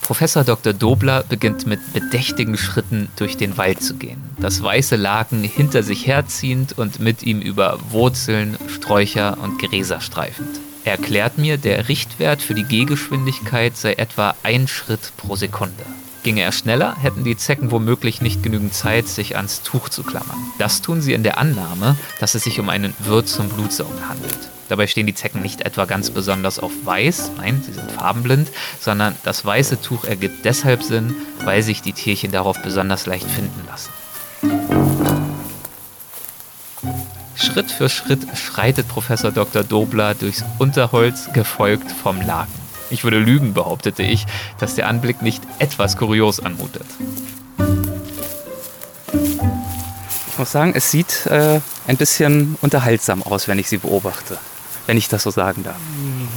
Professor 0.00 0.44
Dr. 0.44 0.72
Dobler 0.72 1.24
beginnt 1.26 1.66
mit 1.66 1.80
bedächtigen 1.92 2.56
Schritten 2.56 3.08
durch 3.16 3.36
den 3.36 3.56
Wald 3.56 3.82
zu 3.82 3.94
gehen, 3.94 4.22
das 4.40 4.62
weiße 4.62 4.96
Laken 4.96 5.42
hinter 5.42 5.82
sich 5.82 6.06
herziehend 6.06 6.76
und 6.76 7.00
mit 7.00 7.22
ihm 7.22 7.40
über 7.40 7.78
Wurzeln, 7.90 8.58
Sträucher 8.66 9.38
und 9.42 9.58
Gräser 9.58 10.00
streifend. 10.00 10.60
Er 10.84 10.92
erklärt 10.92 11.38
mir, 11.38 11.56
der 11.56 11.88
Richtwert 11.88 12.42
für 12.42 12.54
die 12.54 12.64
Gehgeschwindigkeit 12.64 13.76
sei 13.76 13.94
etwa 13.94 14.34
ein 14.42 14.68
Schritt 14.68 15.12
pro 15.16 15.36
Sekunde. 15.36 15.84
Ginge 16.22 16.42
er 16.42 16.52
schneller, 16.52 16.96
hätten 17.00 17.24
die 17.24 17.36
Zecken 17.36 17.70
womöglich 17.70 18.20
nicht 18.20 18.42
genügend 18.42 18.74
Zeit, 18.74 19.08
sich 19.08 19.36
ans 19.36 19.62
Tuch 19.62 19.88
zu 19.88 20.04
klammern. 20.04 20.38
Das 20.58 20.80
tun 20.80 21.00
sie 21.00 21.14
in 21.14 21.24
der 21.24 21.38
Annahme, 21.38 21.96
dass 22.20 22.34
es 22.34 22.44
sich 22.44 22.60
um 22.60 22.68
einen 22.68 22.94
Wirt 23.00 23.28
zum 23.28 23.48
Blutsaugen 23.48 24.08
handelt. 24.08 24.38
Dabei 24.68 24.86
stehen 24.86 25.06
die 25.06 25.14
Zecken 25.14 25.42
nicht 25.42 25.62
etwa 25.62 25.84
ganz 25.84 26.10
besonders 26.10 26.58
auf 26.58 26.72
weiß, 26.84 27.32
nein, 27.36 27.62
sie 27.66 27.72
sind 27.72 27.90
farbenblind, 27.90 28.48
sondern 28.80 29.16
das 29.24 29.44
weiße 29.44 29.82
Tuch 29.82 30.04
ergibt 30.04 30.44
deshalb 30.44 30.82
Sinn, 30.82 31.14
weil 31.44 31.62
sich 31.62 31.82
die 31.82 31.92
Tierchen 31.92 32.30
darauf 32.30 32.62
besonders 32.62 33.06
leicht 33.06 33.28
finden 33.28 33.66
lassen. 33.66 33.90
Schritt 37.34 37.70
für 37.70 37.88
Schritt 37.88 38.26
schreitet 38.36 38.88
Professor 38.88 39.32
Dr. 39.32 39.64
Dobler 39.64 40.14
durchs 40.14 40.44
Unterholz, 40.58 41.32
gefolgt 41.32 41.90
vom 41.90 42.20
Laken. 42.20 42.61
Ich 42.92 43.04
würde 43.04 43.18
lügen, 43.18 43.54
behauptete 43.54 44.02
ich, 44.02 44.26
dass 44.58 44.74
der 44.74 44.86
Anblick 44.86 45.22
nicht 45.22 45.42
etwas 45.58 45.96
kurios 45.96 46.40
anmutet. 46.40 46.84
Ich 50.28 50.38
muss 50.38 50.52
sagen, 50.52 50.72
es 50.74 50.90
sieht 50.90 51.26
äh, 51.26 51.60
ein 51.86 51.96
bisschen 51.96 52.56
unterhaltsam 52.60 53.22
aus, 53.22 53.48
wenn 53.48 53.58
ich 53.58 53.68
sie 53.68 53.78
beobachte. 53.78 54.36
Wenn 54.86 54.98
ich 54.98 55.08
das 55.08 55.22
so 55.22 55.30
sagen 55.30 55.62
darf. 55.62 55.76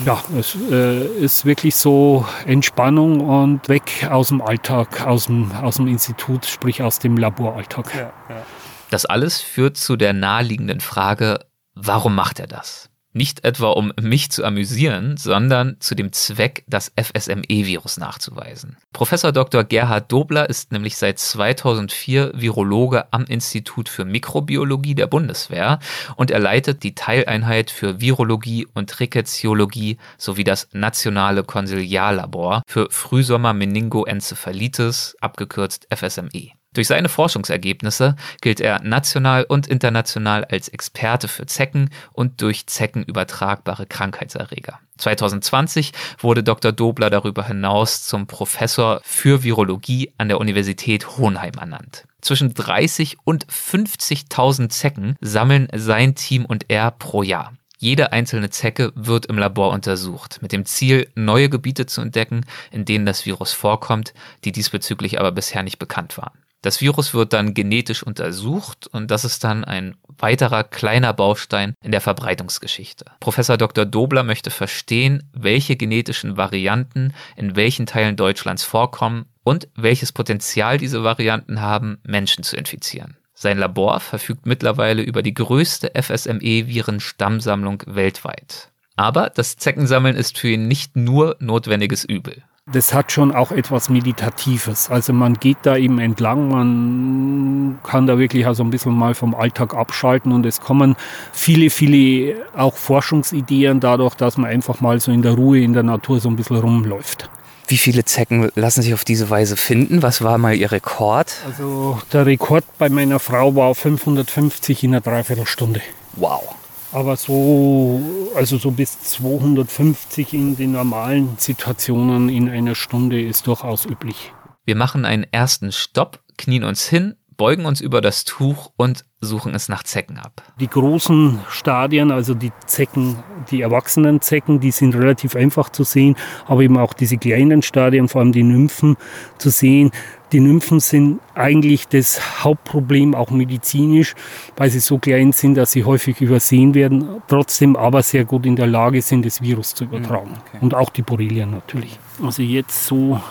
Ja, 0.05 0.23
es 0.39 0.55
äh, 0.71 1.05
ist 1.05 1.45
wirklich 1.45 1.75
so 1.75 2.25
Entspannung 2.45 3.19
und 3.19 3.67
weg 3.67 4.07
aus 4.09 4.29
dem 4.29 4.41
Alltag, 4.41 5.05
aus 5.05 5.25
dem, 5.25 5.51
aus 5.51 5.77
dem 5.77 5.87
Institut, 5.87 6.45
sprich 6.45 6.81
aus 6.81 6.99
dem 6.99 7.17
Laboralltag. 7.17 7.93
Ja, 7.93 8.01
ja. 8.01 8.43
Das 8.91 9.05
alles 9.05 9.41
führt 9.41 9.77
zu 9.77 9.97
der 9.97 10.13
naheliegenden 10.13 10.79
Frage, 10.79 11.39
warum 11.73 12.15
macht 12.15 12.39
er 12.39 12.47
das? 12.47 12.89
Nicht 13.17 13.45
etwa 13.45 13.69
um 13.69 13.93
mich 14.01 14.29
zu 14.29 14.43
amüsieren, 14.43 15.15
sondern 15.15 15.77
zu 15.79 15.95
dem 15.95 16.11
Zweck, 16.11 16.65
das 16.67 16.91
FSME-Virus 17.01 17.95
nachzuweisen. 17.95 18.75
Professor 18.91 19.31
Dr. 19.31 19.63
Gerhard 19.63 20.11
Dobler 20.11 20.49
ist 20.49 20.73
nämlich 20.73 20.97
seit 20.97 21.17
2004 21.19 22.33
Virologe 22.35 23.05
am 23.13 23.23
Institut 23.23 23.87
für 23.87 24.03
Mikrobiologie 24.03 24.95
der 24.95 25.07
Bundeswehr 25.07 25.79
und 26.17 26.29
er 26.29 26.39
leitet 26.39 26.83
die 26.83 26.93
Teileinheit 26.93 27.71
für 27.71 28.01
Virologie 28.01 28.67
und 28.73 28.99
Ricketsiologie 28.99 29.97
sowie 30.17 30.43
das 30.43 30.67
nationale 30.73 31.45
Konsiliarlabor 31.45 32.63
für 32.67 32.89
Frühsommer-Meningoenzephalitis, 32.91 35.15
abgekürzt 35.21 35.87
FSME. 35.89 36.51
Durch 36.75 36.87
seine 36.87 37.07
Forschungsergebnisse 37.07 38.17
gilt 38.41 38.59
er 38.59 38.81
national 38.83 39.45
und 39.45 39.65
international 39.65 40.43
als 40.43 40.67
Experte 40.67 41.29
für 41.29 41.45
Zecken 41.45 41.89
und 42.11 42.41
durch 42.41 42.67
Zecken 42.67 43.03
übertragbare 43.03 43.85
Krankheitserreger. 43.85 44.79
2020 44.97 45.93
wurde 46.19 46.43
Dr. 46.43 46.73
Dobler 46.73 47.09
darüber 47.09 47.47
hinaus 47.47 48.03
zum 48.03 48.27
Professor 48.27 48.99
für 49.03 49.43
Virologie 49.43 50.13
an 50.17 50.27
der 50.27 50.39
Universität 50.39 51.17
Hohenheim 51.17 51.53
ernannt. 51.57 52.05
Zwischen 52.21 52.53
30 52.53 53.17
und 53.23 53.47
50.000 53.47 54.69
Zecken 54.69 55.15
sammeln 55.21 55.69
sein 55.73 56.15
Team 56.15 56.43
und 56.43 56.65
er 56.67 56.91
pro 56.91 57.23
Jahr. 57.23 57.53
Jede 57.77 58.11
einzelne 58.11 58.49
Zecke 58.49 58.91
wird 58.95 59.27
im 59.27 59.37
Labor 59.37 59.71
untersucht, 59.71 60.41
mit 60.41 60.51
dem 60.51 60.65
Ziel, 60.65 61.09
neue 61.15 61.49
Gebiete 61.49 61.85
zu 61.85 62.01
entdecken, 62.01 62.45
in 62.71 62.83
denen 62.83 63.05
das 63.05 63.25
Virus 63.25 63.53
vorkommt, 63.53 64.13
die 64.43 64.51
diesbezüglich 64.51 65.19
aber 65.19 65.31
bisher 65.31 65.63
nicht 65.63 65.79
bekannt 65.79 66.17
waren. 66.17 66.44
Das 66.65 66.81
Virus 66.81 67.13
wird 67.13 67.31
dann 67.33 67.53
genetisch 67.53 68.01
untersucht 68.01 68.87
und 68.87 69.11
das 69.11 69.23
ist 69.23 69.43
dann 69.43 69.63
ein 69.63 69.95
weiterer 70.17 70.63
kleiner 70.63 71.13
Baustein 71.13 71.75
in 71.83 71.91
der 71.91 72.01
Verbreitungsgeschichte. 72.01 73.05
Professor 73.19 73.55
Dr. 73.55 73.85
Dobler 73.85 74.23
möchte 74.23 74.49
verstehen, 74.49 75.29
welche 75.31 75.75
genetischen 75.75 76.37
Varianten 76.37 77.13
in 77.35 77.55
welchen 77.55 77.85
Teilen 77.85 78.15
Deutschlands 78.15 78.63
vorkommen 78.63 79.27
und 79.43 79.67
welches 79.75 80.11
Potenzial 80.11 80.79
diese 80.79 81.03
Varianten 81.03 81.61
haben, 81.61 81.99
Menschen 82.01 82.43
zu 82.43 82.57
infizieren. 82.57 83.15
Sein 83.35 83.59
Labor 83.59 83.99
verfügt 83.99 84.47
mittlerweile 84.47 85.03
über 85.03 85.21
die 85.21 85.35
größte 85.35 85.91
FSME-Viren-Stammsammlung 85.93 87.83
weltweit. 87.85 88.71
Aber 88.95 89.29
das 89.29 89.57
Zeckensammeln 89.57 90.15
ist 90.15 90.39
für 90.39 90.47
ihn 90.47 90.67
nicht 90.67 90.95
nur 90.95 91.35
notwendiges 91.39 92.05
Übel 92.05 92.41
das 92.71 92.95
hat 92.95 93.11
schon 93.11 93.31
auch 93.31 93.51
etwas 93.51 93.89
Meditatives. 93.89 94.89
Also 94.89 95.13
man 95.13 95.35
geht 95.35 95.57
da 95.63 95.77
eben 95.77 95.99
entlang, 95.99 96.49
man 96.49 97.79
kann 97.83 98.07
da 98.07 98.17
wirklich 98.17 98.47
also 98.47 98.63
ein 98.63 98.71
bisschen 98.71 98.93
mal 98.93 99.13
vom 99.13 99.35
Alltag 99.35 99.75
abschalten 99.75 100.31
und 100.31 100.45
es 100.47 100.61
kommen 100.61 100.95
viele, 101.31 101.69
viele 101.69 102.37
auch 102.55 102.75
Forschungsideen 102.75 103.79
dadurch, 103.79 104.15
dass 104.15 104.37
man 104.37 104.49
einfach 104.49 104.81
mal 104.81 104.99
so 104.99 105.11
in 105.11 105.21
der 105.21 105.33
Ruhe 105.33 105.61
in 105.61 105.73
der 105.73 105.83
Natur 105.83 106.19
so 106.19 106.27
ein 106.27 106.35
bisschen 106.35 106.57
rumläuft. 106.57 107.29
Wie 107.67 107.77
viele 107.77 108.03
Zecken 108.03 108.51
lassen 108.55 108.81
sich 108.81 108.93
auf 108.93 109.05
diese 109.05 109.29
Weise 109.29 109.57
finden? 109.57 110.01
Was 110.01 110.23
war 110.23 110.37
mal 110.37 110.55
Ihr 110.55 110.71
Rekord? 110.71 111.33
Also 111.45 111.99
der 112.13 112.25
Rekord 112.25 112.63
bei 112.77 112.89
meiner 112.89 113.19
Frau 113.19 113.55
war 113.55 113.73
550 113.73 114.83
in 114.83 114.91
einer 114.91 115.01
Dreiviertelstunde. 115.01 115.81
Wow. 116.15 116.55
Aber 116.95 117.17
so, 117.17 117.99
also 118.35 118.57
so 118.57 118.71
bis 118.71 119.01
250 119.01 120.33
in 120.33 120.55
den 120.55 120.71
normalen 120.71 121.35
Situationen 121.37 122.29
in 122.29 122.47
einer 122.47 122.73
Stunde 122.73 123.21
ist 123.21 123.47
durchaus 123.47 123.85
üblich. 123.85 124.31
Wir 124.63 124.77
machen 124.77 125.03
einen 125.03 125.25
ersten 125.29 125.73
Stopp, 125.73 126.21
knien 126.37 126.63
uns 126.63 126.87
hin, 126.87 127.15
beugen 127.35 127.65
uns 127.65 127.81
über 127.81 127.99
das 127.99 128.23
Tuch 128.23 128.71
und 128.77 129.03
suchen 129.25 129.53
es 129.53 129.69
nach 129.69 129.83
Zecken 129.83 130.17
ab. 130.17 130.41
Die 130.59 130.67
großen 130.67 131.39
Stadien, 131.49 132.11
also 132.11 132.33
die 132.33 132.51
Zecken, 132.65 133.17
die 133.51 133.61
erwachsenen 133.61 134.21
Zecken, 134.21 134.59
die 134.59 134.71
sind 134.71 134.95
relativ 134.95 135.35
einfach 135.35 135.69
zu 135.69 135.83
sehen, 135.83 136.15
aber 136.47 136.61
eben 136.61 136.77
auch 136.77 136.93
diese 136.93 137.17
kleinen 137.17 137.61
Stadien, 137.61 138.07
vor 138.07 138.21
allem 138.21 138.31
die 138.31 138.43
Nymphen 138.43 138.97
zu 139.37 139.49
sehen. 139.49 139.91
Die 140.31 140.39
Nymphen 140.39 140.79
sind 140.79 141.19
eigentlich 141.33 141.87
das 141.87 142.43
Hauptproblem, 142.43 143.15
auch 143.15 143.29
medizinisch, 143.31 144.15
weil 144.57 144.69
sie 144.69 144.79
so 144.79 144.97
klein 144.97 145.31
sind, 145.31 145.55
dass 145.55 145.71
sie 145.71 145.83
häufig 145.83 146.19
übersehen 146.19 146.73
werden, 146.73 147.21
trotzdem 147.27 147.75
aber 147.75 148.03
sehr 148.03 148.25
gut 148.25 148.45
in 148.45 148.55
der 148.55 148.67
Lage 148.67 149.01
sind, 149.01 149.25
das 149.25 149.41
Virus 149.41 149.75
zu 149.75 149.83
übertragen. 149.85 150.31
Hm, 150.31 150.41
okay. 150.47 150.57
Und 150.61 150.73
auch 150.73 150.89
die 150.89 151.03
Borrelien 151.03 151.51
natürlich. 151.51 151.99
Also 152.23 152.41
jetzt 152.41 152.85
so 152.85 153.21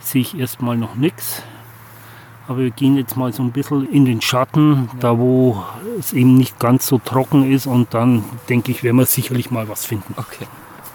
sehe 0.00 0.20
ich 0.20 0.38
erstmal 0.38 0.76
noch 0.76 0.94
nichts. 0.94 1.42
Aber 2.46 2.58
wir 2.58 2.70
gehen 2.70 2.96
jetzt 2.96 3.16
mal 3.16 3.32
so 3.32 3.42
ein 3.42 3.52
bisschen 3.52 3.90
in 3.90 4.04
den 4.04 4.20
Schatten, 4.20 4.90
da 5.00 5.18
wo 5.18 5.64
es 5.98 6.12
eben 6.12 6.36
nicht 6.36 6.58
ganz 6.58 6.86
so 6.86 6.98
trocken 6.98 7.50
ist 7.50 7.66
und 7.66 7.94
dann 7.94 8.24
denke 8.48 8.70
ich, 8.70 8.82
werden 8.82 8.98
wir 8.98 9.06
sicherlich 9.06 9.50
mal 9.50 9.68
was 9.68 9.86
finden. 9.86 10.14
Okay. 10.16 10.46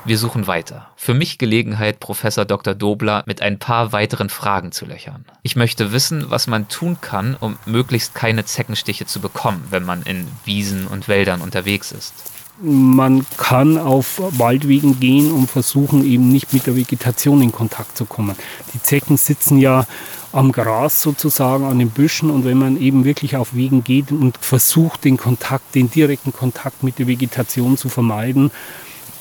Wir 0.05 0.17
suchen 0.17 0.47
weiter. 0.47 0.87
Für 0.95 1.13
mich 1.13 1.37
Gelegenheit, 1.37 1.99
Professor 1.99 2.45
Dr. 2.45 2.73
Dobler 2.73 3.23
mit 3.25 3.41
ein 3.41 3.59
paar 3.59 3.91
weiteren 3.91 4.29
Fragen 4.29 4.71
zu 4.71 4.85
löchern. 4.85 5.25
Ich 5.43 5.55
möchte 5.55 5.91
wissen, 5.91 6.25
was 6.29 6.47
man 6.47 6.67
tun 6.67 6.97
kann, 7.01 7.35
um 7.39 7.57
möglichst 7.65 8.15
keine 8.15 8.45
Zeckenstiche 8.45 9.05
zu 9.05 9.19
bekommen, 9.19 9.65
wenn 9.71 9.83
man 9.83 10.03
in 10.03 10.27
Wiesen 10.45 10.87
und 10.87 11.07
Wäldern 11.07 11.41
unterwegs 11.41 11.91
ist. 11.91 12.13
Man 12.61 13.25
kann 13.37 13.77
auf 13.77 14.21
Waldwegen 14.37 14.99
gehen 14.99 15.31
und 15.31 15.49
versuchen 15.49 16.05
eben 16.05 16.29
nicht 16.29 16.53
mit 16.53 16.65
der 16.65 16.75
Vegetation 16.75 17.41
in 17.41 17.51
Kontakt 17.51 17.97
zu 17.97 18.05
kommen. 18.05 18.35
Die 18.73 18.81
Zecken 18.81 19.15
sitzen 19.15 19.59
ja 19.59 19.85
am 20.31 20.51
Gras 20.51 21.01
sozusagen, 21.01 21.65
an 21.65 21.79
den 21.79 21.89
Büschen. 21.89 22.29
Und 22.29 22.45
wenn 22.45 22.57
man 22.57 22.79
eben 22.79 23.05
wirklich 23.05 23.35
auf 23.35 23.53
Wegen 23.53 23.83
geht 23.83 24.11
und 24.11 24.37
versucht, 24.37 25.03
den 25.03 25.17
Kontakt, 25.17 25.75
den 25.75 25.89
direkten 25.89 26.33
Kontakt 26.33 26.83
mit 26.83 26.99
der 26.99 27.07
Vegetation 27.07 27.77
zu 27.77 27.89
vermeiden, 27.89 28.51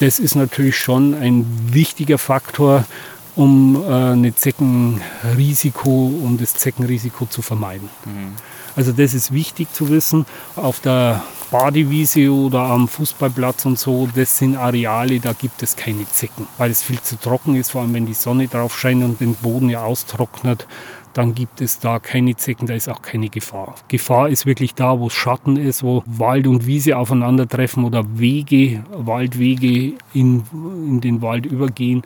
das 0.00 0.18
ist 0.18 0.36
natürlich 0.36 0.76
schon 0.76 1.14
ein 1.14 1.44
wichtiger 1.72 2.18
Faktor, 2.18 2.84
um 3.34 3.82
äh, 3.82 4.12
ein 4.12 4.34
Zeckenrisiko, 4.36 5.90
um 5.90 6.38
das 6.38 6.54
Zeckenrisiko 6.54 7.26
zu 7.26 7.42
vermeiden. 7.42 7.88
Mhm. 8.04 8.34
Also 8.76 8.92
das 8.92 9.14
ist 9.14 9.32
wichtig 9.32 9.72
zu 9.72 9.88
wissen. 9.88 10.24
Auf 10.54 10.80
der 10.80 11.24
Badewiese 11.50 12.30
oder 12.30 12.60
am 12.60 12.86
Fußballplatz 12.86 13.64
und 13.64 13.78
so, 13.78 14.08
das 14.14 14.38
sind 14.38 14.56
Areale, 14.56 15.18
da 15.18 15.32
gibt 15.32 15.62
es 15.62 15.74
keine 15.74 16.08
Zecken, 16.08 16.46
weil 16.58 16.70
es 16.70 16.82
viel 16.82 17.00
zu 17.00 17.18
trocken 17.18 17.56
ist, 17.56 17.70
vor 17.70 17.80
allem 17.80 17.94
wenn 17.94 18.06
die 18.06 18.14
Sonne 18.14 18.48
drauf 18.48 18.78
scheint 18.78 19.02
und 19.02 19.20
den 19.20 19.34
Boden 19.34 19.68
ja 19.68 19.82
austrocknet 19.82 20.66
dann 21.18 21.34
gibt 21.34 21.60
es 21.60 21.80
da 21.80 21.98
keine 21.98 22.36
Zecken, 22.36 22.68
da 22.68 22.74
ist 22.74 22.88
auch 22.88 23.02
keine 23.02 23.28
Gefahr. 23.28 23.74
Gefahr 23.88 24.28
ist 24.28 24.46
wirklich 24.46 24.74
da, 24.76 25.00
wo 25.00 25.10
Schatten 25.10 25.56
ist, 25.56 25.82
wo 25.82 26.04
Wald 26.06 26.46
und 26.46 26.64
Wiese 26.64 26.96
aufeinandertreffen 26.96 27.82
oder 27.84 28.04
Wege, 28.20 28.84
Waldwege 28.92 29.94
in, 30.14 30.44
in 30.52 31.00
den 31.00 31.20
Wald 31.20 31.44
übergehen. 31.44 32.02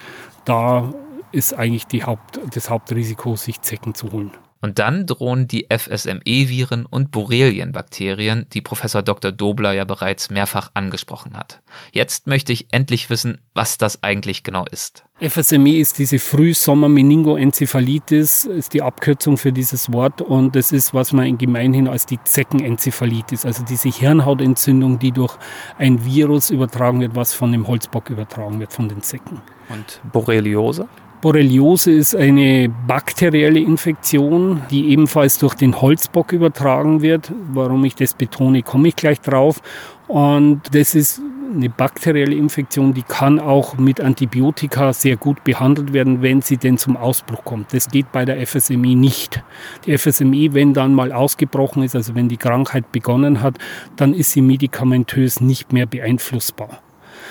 Da 0.47 0.95
ist 1.31 1.53
eigentlich 1.53 2.07
Haupt, 2.07 2.41
das 2.55 2.71
Hauptrisiko, 2.71 3.37
sich 3.37 3.61
Zecken 3.61 3.95
zu 3.95 4.13
holen. 4.13 4.31
Und 4.63 4.79
dann 4.79 5.07
drohen 5.07 5.49
die 5.49 5.67
FSME-Viren 5.77 6.87
und 6.87 7.11
Borrelienbakterien, 7.11 8.47
die 8.53 8.61
Professor 8.61 9.03
Dr. 9.03 9.33
Dobler 9.33 9.73
ja 9.73 9.85
bereits 9.85 10.31
mehrfach 10.31 10.71
angesprochen 10.75 11.37
hat. 11.37 11.61
Jetzt 11.91 12.29
möchte 12.29 12.53
ich 12.53 12.73
endlich 12.73 13.11
wissen, 13.11 13.39
was 13.55 13.77
das 13.77 14.05
eigentlich 14.05 14.45
genau 14.45 14.65
ist. 14.71 15.05
FSME 15.21 15.79
ist 15.79 15.99
diese 15.99 16.21
Frühsommer-Meningoenzephalitis, 16.21 18.45
ist 18.45 18.73
die 18.73 18.83
Abkürzung 18.83 19.37
für 19.37 19.51
dieses 19.53 19.93
Wort 19.93 20.23
und 20.23 20.55
das 20.55 20.71
ist, 20.71 20.95
was 20.95 21.13
man 21.13 21.37
gemeinhin 21.39 21.89
als 21.89 22.07
die 22.07 22.23
Zeckenenzephalitis, 22.23 23.45
also 23.45 23.65
diese 23.65 23.89
Hirnhautentzündung, 23.89 25.01
die 25.01 25.11
durch 25.11 25.37
ein 25.77 26.05
Virus 26.05 26.51
übertragen 26.51 27.01
wird, 27.01 27.17
was 27.17 27.35
von 27.35 27.51
dem 27.51 27.67
Holzbock 27.67 28.11
übertragen 28.11 28.61
wird, 28.61 28.73
von 28.73 28.89
den 28.89 29.03
Zecken. 29.03 29.41
Und 29.69 30.01
Borreliose? 30.13 30.89
Borreliose 31.23 31.93
ist 31.93 32.17
eine 32.17 32.69
bakterielle 32.69 33.61
Infektion, 33.61 34.61
die 34.73 34.89
ebenfalls 34.89 35.39
durch 35.39 35.55
den 35.55 35.81
Holzbock 35.81 36.33
übertragen 36.33 37.01
wird. 37.01 37.33
Warum 37.53 37.85
ich 37.85 37.95
das 37.95 38.15
betone, 38.15 38.63
komme 38.63 38.89
ich 38.89 38.97
gleich 38.97 39.21
drauf. 39.21 39.63
Und 40.09 40.63
das 40.73 40.97
ist 40.97 41.23
eine 41.55 41.71
bakterielle 41.71 42.35
Infektion, 42.35 42.93
die 42.93 43.05
kann 43.05 43.39
auch 43.39 43.79
mit 43.79 44.01
Antibiotika 44.01 44.93
sehr 44.93 45.17
gut 45.17 45.45
behandelt 45.45 45.93
werden, 45.93 46.23
wenn 46.23 46.43
sie 46.43 46.57
denn 46.57 46.77
zum 46.77 46.97
Ausbruch 46.97 47.45
kommt. 47.45 47.73
Das 47.73 47.89
geht 47.89 48.11
bei 48.11 48.25
der 48.25 48.45
FSME 48.45 48.97
nicht. 48.97 49.45
Die 49.87 49.97
FSME, 49.97 50.55
wenn 50.55 50.75
dann 50.75 50.93
mal 50.93 51.13
ausgebrochen 51.13 51.85
ist, 51.85 51.95
also 51.95 52.17
wenn 52.17 52.29
die 52.29 52.37
Krankheit 52.37 52.91
begonnen 52.91 53.43
hat, 53.43 53.59
dann 53.95 54.13
ist 54.13 54.33
sie 54.33 54.43
medikamentös 54.43 55.41
nicht 55.41 55.73
mehr 55.73 55.87
beeinflussbar. 55.87 56.81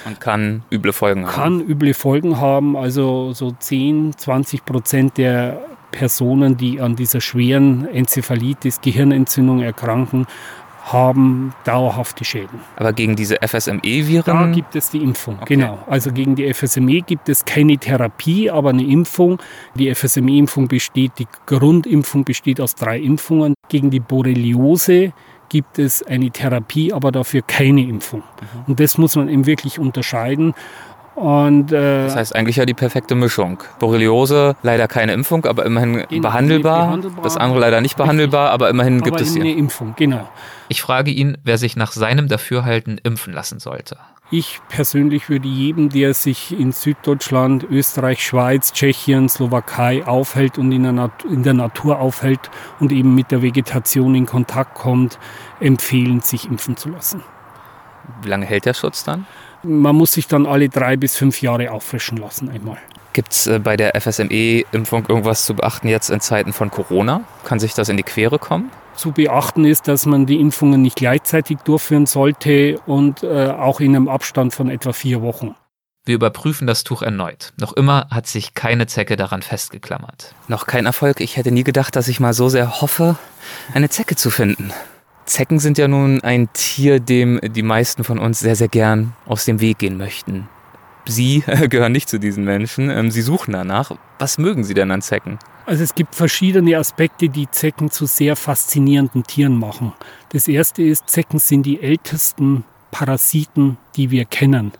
Und 0.05 0.19
kann 0.19 0.63
üble 0.71 0.93
Folgen 0.93 1.25
haben. 1.25 1.33
Kann 1.33 1.61
üble 1.61 1.93
Folgen 1.93 2.39
haben. 2.39 2.75
Also 2.75 3.33
so 3.33 3.51
10, 3.51 4.17
20 4.17 4.65
Prozent 4.65 5.17
der 5.17 5.59
Personen, 5.91 6.57
die 6.57 6.79
an 6.79 6.95
dieser 6.95 7.21
schweren 7.21 7.87
Enzephalitis, 7.87 8.81
Gehirnentzündung 8.81 9.61
erkranken, 9.61 10.25
haben 10.83 11.53
dauerhafte 11.63 12.25
Schäden. 12.25 12.59
Aber 12.75 12.91
gegen 12.93 13.15
diese 13.15 13.37
FSME-Viren? 13.41 14.23
Da 14.25 14.47
gibt 14.47 14.75
es 14.75 14.89
die 14.89 14.97
Impfung, 14.97 15.37
okay. 15.39 15.55
genau. 15.55 15.79
Also 15.87 16.11
gegen 16.11 16.35
die 16.35 16.51
FSME 16.51 17.01
gibt 17.01 17.29
es 17.29 17.45
keine 17.45 17.77
Therapie, 17.77 18.49
aber 18.49 18.69
eine 18.69 18.83
Impfung. 18.83 19.39
Die 19.75 19.93
FSME-Impfung 19.93 20.67
besteht, 20.67 21.13
die 21.19 21.27
Grundimpfung 21.45 22.23
besteht 22.23 22.59
aus 22.59 22.75
drei 22.75 22.99
Impfungen. 22.99 23.53
Gegen 23.69 23.89
die 23.89 23.99
Borreliose 23.99 25.13
gibt 25.51 25.79
es 25.79 26.01
eine 26.01 26.31
Therapie, 26.31 26.93
aber 26.93 27.11
dafür 27.11 27.41
keine 27.45 27.81
Impfung. 27.81 28.21
Mhm. 28.21 28.63
Und 28.67 28.79
das 28.79 28.97
muss 28.97 29.17
man 29.17 29.27
eben 29.27 29.45
wirklich 29.45 29.79
unterscheiden. 29.79 30.53
Und, 31.15 31.73
äh, 31.73 32.05
das 32.05 32.15
heißt 32.15 32.35
eigentlich 32.35 32.55
ja 32.55 32.65
die 32.65 32.73
perfekte 32.73 33.15
Mischung. 33.15 33.61
Borreliose, 33.79 34.55
leider 34.63 34.87
keine 34.87 35.11
Impfung, 35.11 35.45
aber 35.45 35.65
immerhin 35.65 36.05
behandelbar. 36.21 36.85
behandelbar. 36.85 37.23
Das 37.23 37.35
andere 37.35 37.59
leider 37.59 37.81
nicht 37.81 37.97
behandelbar, 37.97 38.51
aber 38.51 38.69
immerhin 38.69 39.01
aber 39.01 39.03
gibt 39.03 39.19
es 39.19 39.35
eine 39.35 39.51
Impfung, 39.51 39.93
genau. 39.97 40.29
Ich 40.69 40.81
frage 40.81 41.11
ihn, 41.11 41.37
wer 41.43 41.57
sich 41.57 41.75
nach 41.75 41.91
seinem 41.91 42.29
Dafürhalten 42.29 42.97
impfen 42.97 43.33
lassen 43.33 43.59
sollte. 43.59 43.97
Ich 44.33 44.61
persönlich 44.69 45.27
würde 45.27 45.49
jedem, 45.49 45.89
der 45.89 46.13
sich 46.13 46.57
in 46.57 46.71
Süddeutschland, 46.71 47.65
Österreich, 47.69 48.25
Schweiz, 48.25 48.71
Tschechien, 48.71 49.27
Slowakei 49.27 50.07
aufhält 50.07 50.57
und 50.57 50.71
in 50.71 50.83
der, 50.83 50.93
Natur, 50.93 51.29
in 51.29 51.43
der 51.43 51.53
Natur 51.53 51.99
aufhält 51.99 52.49
und 52.79 52.93
eben 52.93 53.13
mit 53.13 53.29
der 53.31 53.41
Vegetation 53.41 54.15
in 54.15 54.25
Kontakt 54.25 54.75
kommt, 54.75 55.19
empfehlen, 55.59 56.21
sich 56.21 56.45
impfen 56.45 56.77
zu 56.77 56.87
lassen. 56.87 57.25
Wie 58.21 58.29
lange 58.29 58.45
hält 58.45 58.63
der 58.63 58.73
Schutz 58.73 59.03
dann? 59.03 59.27
Man 59.63 59.97
muss 59.97 60.13
sich 60.13 60.27
dann 60.27 60.45
alle 60.45 60.69
drei 60.69 60.95
bis 60.95 61.17
fünf 61.17 61.41
Jahre 61.41 61.69
auffrischen 61.69 62.17
lassen 62.17 62.49
einmal. 62.49 62.77
Gibt 63.11 63.33
es 63.33 63.47
äh, 63.47 63.59
bei 63.59 63.75
der 63.75 63.99
FSME-Impfung 63.99 65.07
irgendwas 65.09 65.45
zu 65.45 65.55
beachten 65.55 65.89
jetzt 65.89 66.09
in 66.09 66.21
Zeiten 66.21 66.53
von 66.53 66.71
Corona? 66.71 67.25
Kann 67.43 67.59
sich 67.59 67.73
das 67.73 67.89
in 67.89 67.97
die 67.97 68.03
Quere 68.03 68.39
kommen? 68.39 68.71
Zu 69.01 69.13
beachten 69.13 69.65
ist, 69.65 69.87
dass 69.87 70.05
man 70.05 70.27
die 70.27 70.39
Impfungen 70.39 70.83
nicht 70.83 70.95
gleichzeitig 70.95 71.57
durchführen 71.63 72.05
sollte 72.05 72.79
und 72.85 73.23
äh, 73.23 73.47
auch 73.47 73.79
in 73.79 73.95
einem 73.95 74.07
Abstand 74.07 74.53
von 74.53 74.69
etwa 74.69 74.93
vier 74.93 75.23
Wochen. 75.23 75.55
Wir 76.05 76.13
überprüfen 76.13 76.67
das 76.67 76.83
Tuch 76.83 77.01
erneut. 77.01 77.51
Noch 77.59 77.73
immer 77.73 78.05
hat 78.11 78.27
sich 78.27 78.53
keine 78.53 78.85
Zecke 78.85 79.15
daran 79.15 79.41
festgeklammert. 79.41 80.35
Noch 80.47 80.67
kein 80.67 80.85
Erfolg. 80.85 81.19
Ich 81.19 81.35
hätte 81.35 81.49
nie 81.49 81.63
gedacht, 81.63 81.95
dass 81.95 82.07
ich 82.09 82.19
mal 82.19 82.33
so 82.33 82.47
sehr 82.47 82.79
hoffe, 82.79 83.17
eine 83.73 83.89
Zecke 83.89 84.15
zu 84.15 84.29
finden. 84.29 84.71
Zecken 85.25 85.57
sind 85.57 85.79
ja 85.79 85.87
nun 85.87 86.21
ein 86.21 86.53
Tier, 86.53 86.99
dem 86.99 87.39
die 87.41 87.63
meisten 87.63 88.03
von 88.03 88.19
uns 88.19 88.39
sehr, 88.39 88.55
sehr 88.55 88.67
gern 88.67 89.13
aus 89.25 89.45
dem 89.45 89.61
Weg 89.61 89.79
gehen 89.79 89.97
möchten. 89.97 90.47
Sie 91.07 91.43
gehören 91.69 91.91
nicht 91.91 92.07
zu 92.07 92.19
diesen 92.19 92.43
Menschen. 92.43 92.91
Ähm, 92.91 93.09
Sie 93.09 93.23
suchen 93.23 93.53
danach. 93.53 93.93
Was 94.19 94.37
mögen 94.37 94.63
Sie 94.63 94.75
denn 94.75 94.91
an 94.91 95.01
Zecken? 95.01 95.39
Also 95.65 95.83
es 95.83 95.95
gibt 95.95 96.15
verschiedene 96.15 96.77
Aspekte, 96.77 97.29
die 97.29 97.49
Zecken 97.49 97.91
zu 97.91 98.05
sehr 98.05 98.35
faszinierenden 98.35 99.23
Tieren 99.23 99.57
machen. 99.57 99.93
Das 100.29 100.47
erste 100.47 100.83
ist, 100.83 101.09
Zecken 101.09 101.39
sind 101.39 101.63
die 101.63 101.81
ältesten 101.81 102.63
Parasiten, 102.91 103.77
die 103.95 104.11
wir 104.11 104.25
kennen. 104.25 104.71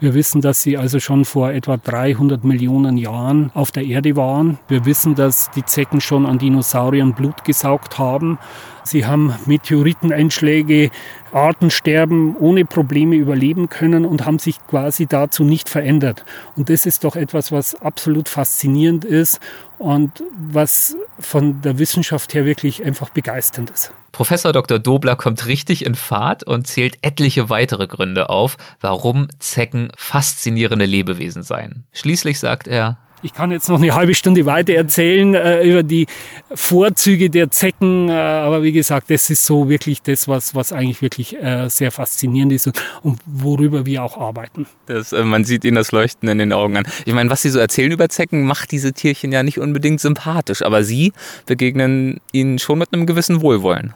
Wir 0.00 0.14
wissen, 0.14 0.40
dass 0.40 0.62
sie 0.62 0.76
also 0.76 1.00
schon 1.00 1.24
vor 1.24 1.52
etwa 1.52 1.76
300 1.76 2.44
Millionen 2.44 2.98
Jahren 2.98 3.50
auf 3.54 3.70
der 3.70 3.84
Erde 3.84 4.16
waren. 4.16 4.58
Wir 4.68 4.84
wissen, 4.84 5.14
dass 5.14 5.50
die 5.52 5.64
Zecken 5.64 6.00
schon 6.00 6.26
an 6.26 6.38
Dinosauriern 6.38 7.14
Blut 7.14 7.44
gesaugt 7.44 7.98
haben. 7.98 8.38
Sie 8.84 9.06
haben 9.06 9.34
Meteoriteneinschläge, 9.46 10.90
Artensterben 11.32 12.36
ohne 12.36 12.64
Probleme 12.64 13.16
überleben 13.16 13.68
können 13.68 14.04
und 14.04 14.26
haben 14.26 14.38
sich 14.38 14.58
quasi 14.66 15.06
dazu 15.06 15.44
nicht 15.44 15.68
verändert. 15.68 16.24
Und 16.56 16.70
das 16.70 16.86
ist 16.86 17.04
doch 17.04 17.14
etwas, 17.14 17.52
was 17.52 17.80
absolut 17.80 18.28
faszinierend 18.28 19.04
ist 19.04 19.38
und 19.78 20.24
was 20.36 20.96
von 21.18 21.62
der 21.62 21.78
Wissenschaft 21.78 22.34
her 22.34 22.44
wirklich 22.44 22.84
einfach 22.84 23.10
begeisternd 23.10 23.70
ist. 23.70 23.92
Professor 24.12 24.52
Dr. 24.52 24.78
Dobler 24.78 25.16
kommt 25.16 25.46
richtig 25.46 25.84
in 25.84 25.94
Fahrt 25.94 26.44
und 26.44 26.66
zählt 26.66 26.98
etliche 27.02 27.48
weitere 27.48 27.86
Gründe 27.86 28.28
auf, 28.28 28.56
warum 28.80 29.28
Zecken 29.38 29.92
faszinierende 29.96 30.84
Lebewesen 30.84 31.42
seien. 31.42 31.84
Schließlich 31.92 32.38
sagt 32.38 32.66
er, 32.66 32.98
ich 33.22 33.34
kann 33.34 33.50
jetzt 33.50 33.68
noch 33.68 33.80
eine 33.80 33.94
halbe 33.94 34.14
Stunde 34.14 34.46
weiter 34.46 34.74
erzählen 34.74 35.34
äh, 35.34 35.62
über 35.62 35.82
die 35.82 36.06
Vorzüge 36.54 37.30
der 37.30 37.50
Zecken, 37.50 38.08
äh, 38.08 38.12
aber 38.12 38.62
wie 38.62 38.72
gesagt, 38.72 39.10
das 39.10 39.30
ist 39.30 39.44
so 39.44 39.68
wirklich 39.68 40.02
das, 40.02 40.28
was, 40.28 40.54
was 40.54 40.72
eigentlich 40.72 41.02
wirklich 41.02 41.36
äh, 41.36 41.68
sehr 41.68 41.90
faszinierend 41.90 42.52
ist 42.52 42.66
und, 42.66 42.82
und 43.02 43.20
worüber 43.26 43.86
wir 43.86 44.04
auch 44.04 44.18
arbeiten. 44.18 44.66
Das, 44.86 45.12
äh, 45.12 45.24
man 45.24 45.44
sieht 45.44 45.64
ihnen 45.64 45.76
das 45.76 45.92
Leuchten 45.92 46.28
in 46.28 46.38
den 46.38 46.52
Augen 46.52 46.76
an. 46.76 46.84
Ich 47.04 47.14
meine, 47.14 47.30
was 47.30 47.42
Sie 47.42 47.50
so 47.50 47.58
erzählen 47.58 47.92
über 47.92 48.08
Zecken, 48.08 48.44
macht 48.44 48.70
diese 48.72 48.92
Tierchen 48.92 49.32
ja 49.32 49.42
nicht 49.42 49.58
unbedingt 49.58 50.00
sympathisch, 50.00 50.62
aber 50.62 50.84
Sie 50.84 51.12
begegnen 51.46 52.20
ihnen 52.32 52.58
schon 52.58 52.78
mit 52.78 52.92
einem 52.92 53.06
gewissen 53.06 53.42
Wohlwollen. 53.42 53.94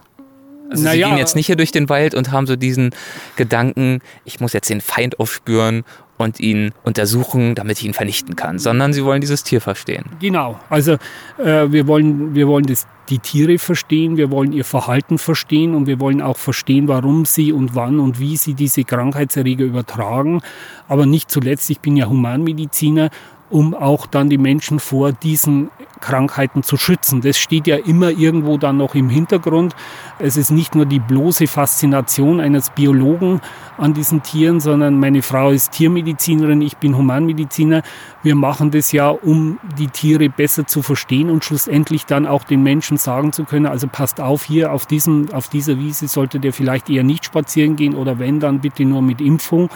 Also 0.70 0.85
naja. 0.85 1.07
sie 1.07 1.11
gehen 1.11 1.18
jetzt 1.18 1.37
nicht 1.37 1.47
hier 1.47 1.57
durch 1.57 1.72
den 1.72 1.89
Wald 1.89 2.14
und 2.14 2.33
haben 2.33 2.47
so 2.47 2.57
diesen 2.57 2.91
Gedanken, 3.37 4.01
ich 4.25 4.41
muss 4.41 4.53
jetzt 4.53 4.70
den 4.70 4.81
Feind 4.81 5.20
aufspüren 5.20 5.85
und 6.17 6.41
ihn 6.41 6.73
untersuchen, 6.85 7.55
damit 7.55 7.79
ich 7.79 7.85
ihn 7.85 7.95
vernichten 7.95 8.37
kann, 8.37 8.59
sondern 8.59 8.93
sie 8.93 9.05
wollen 9.05 9.21
dieses 9.21 9.43
Tier 9.43 9.61
verstehen. 9.61 10.05
Genau. 10.21 10.61
Also 10.71 10.93
äh, 11.39 11.71
wir 11.71 11.87
wollen, 11.87 12.35
wir 12.35 12.47
wollen 12.47 12.67
das, 12.67 12.87
die 13.09 13.19
Tiere 13.19 13.59
verstehen, 13.59 14.17
wir 14.17 14.31
wollen 14.31 14.53
ihr 14.53 14.65
Verhalten 14.65 15.19
verstehen 15.19 15.75
und 15.75 15.87
wir 15.87 16.01
wollen 16.01 16.23
auch 16.23 16.39
verstehen, 16.39 16.89
warum 16.89 17.25
sie 17.25 17.53
und 17.53 17.75
wann 17.75 18.01
und 18.01 18.21
wie 18.21 18.37
sie 18.37 18.55
diese 18.55 18.85
Krankheitserreger 18.85 19.65
übertragen. 19.65 20.41
Aber 20.89 21.07
nicht 21.07 21.31
zuletzt, 21.31 21.69
ich 21.71 21.81
bin 21.81 21.97
ja 21.97 22.07
Humanmediziner 22.07 23.11
um 23.51 23.74
auch 23.74 24.07
dann 24.07 24.30
die 24.30 24.38
Menschen 24.38 24.80
vor 24.80 25.12
diesen 25.12 25.70
Krankheiten 26.01 26.62
zu 26.62 26.76
schützen. 26.76 27.22
Das 27.22 27.38
steht 27.38 27.66
ja 27.66 27.76
immer 27.76 28.11
irgendwo 28.11 28.59
dann 28.59 28.76
noch 28.76 28.95
im 28.95 29.09
Hintergrund. 29.09 29.74
Es 30.18 30.36
ist 30.36 30.51
nicht 30.51 30.74
nur 30.74 30.86
die 30.86 30.99
bloße 30.99 31.47
Faszination 31.47 32.40
eines 32.40 32.70
Biologen 32.70 33.40
an 33.78 33.95
diesen 33.95 34.22
Tieren, 34.22 34.61
sondern 34.61 35.01
meine 35.01 35.22
Frau 35.22 35.51
ist 35.51 35.72
Tiermedizinerin, 35.72 36.61
ich 36.61 36.76
bin 36.76 36.97
Humanmediziner. 36.97 37.82
Wir 38.22 38.34
machen 38.34 38.70
das 38.70 38.92
ja, 38.92 39.09
um 39.09 39.59
die 39.78 39.88
Tiere 39.88 40.28
besser 40.28 40.66
zu 40.66 40.82
verstehen 40.82 41.30
und 41.30 41.45
schlussendlich 41.45 42.07
dann 42.07 42.26
auch 42.26 42.45
den 42.45 42.62
Menschen 42.62 42.99
sagen 42.99 43.32
zu 43.32 43.45
können, 43.45 43.66
also 43.66 43.88
passt 43.88 44.20
auf 44.20 44.45
hier, 44.45 44.72
auf, 44.72 44.86
diesem, 44.86 45.32
auf 45.32 45.49
dieser 45.49 45.78
Wiese 45.78 46.09
sollte 46.09 46.38
der 46.38 46.53
vielleicht 46.53 46.90
eher 46.90 47.03
nicht 47.03 47.24
spazieren 47.24 47.76
gehen 47.76 47.95
oder 47.95 48.18
wenn, 48.18 48.40
dann 48.40 48.61
bitte 48.61 48.84
nur 48.84 49.03
mit 49.03 49.20
Impfung. 49.20 49.70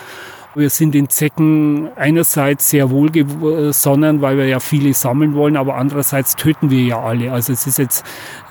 Wir 0.59 0.70
sind 0.70 0.92
den 0.92 1.09
Zecken 1.09 1.88
einerseits 1.94 2.70
sehr 2.70 2.90
wohlgesonnen, 2.90 4.20
weil 4.22 4.36
wir 4.38 4.46
ja 4.46 4.59
viele 4.59 4.92
sammeln 4.92 5.36
wollen, 5.36 5.56
aber 5.56 5.76
andererseits 5.76 6.34
töten 6.34 6.68
wir 6.68 6.82
ja 6.82 7.00
alle. 7.00 7.30
Also 7.30 7.52
es 7.52 7.68
ist 7.68 7.78
jetzt, 7.78 8.04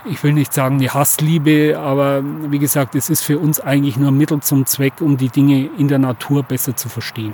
ich 0.10 0.24
will 0.24 0.32
nicht 0.32 0.54
sagen 0.54 0.78
eine 0.78 0.94
Hassliebe, 0.94 1.78
aber 1.78 2.24
wie 2.24 2.60
gesagt, 2.60 2.96
es 2.96 3.10
ist 3.10 3.24
für 3.24 3.38
uns 3.40 3.60
eigentlich 3.60 3.98
nur 3.98 4.12
Mittel 4.12 4.40
zum 4.40 4.66
Zweck, 4.66 5.02
um 5.02 5.18
die 5.18 5.28
Dinge 5.28 5.70
in 5.78 5.90
der 5.90 6.00
Natur 6.00 6.44
besser 6.44 6.78
zu 6.78 6.88
verstehen. 6.88 7.34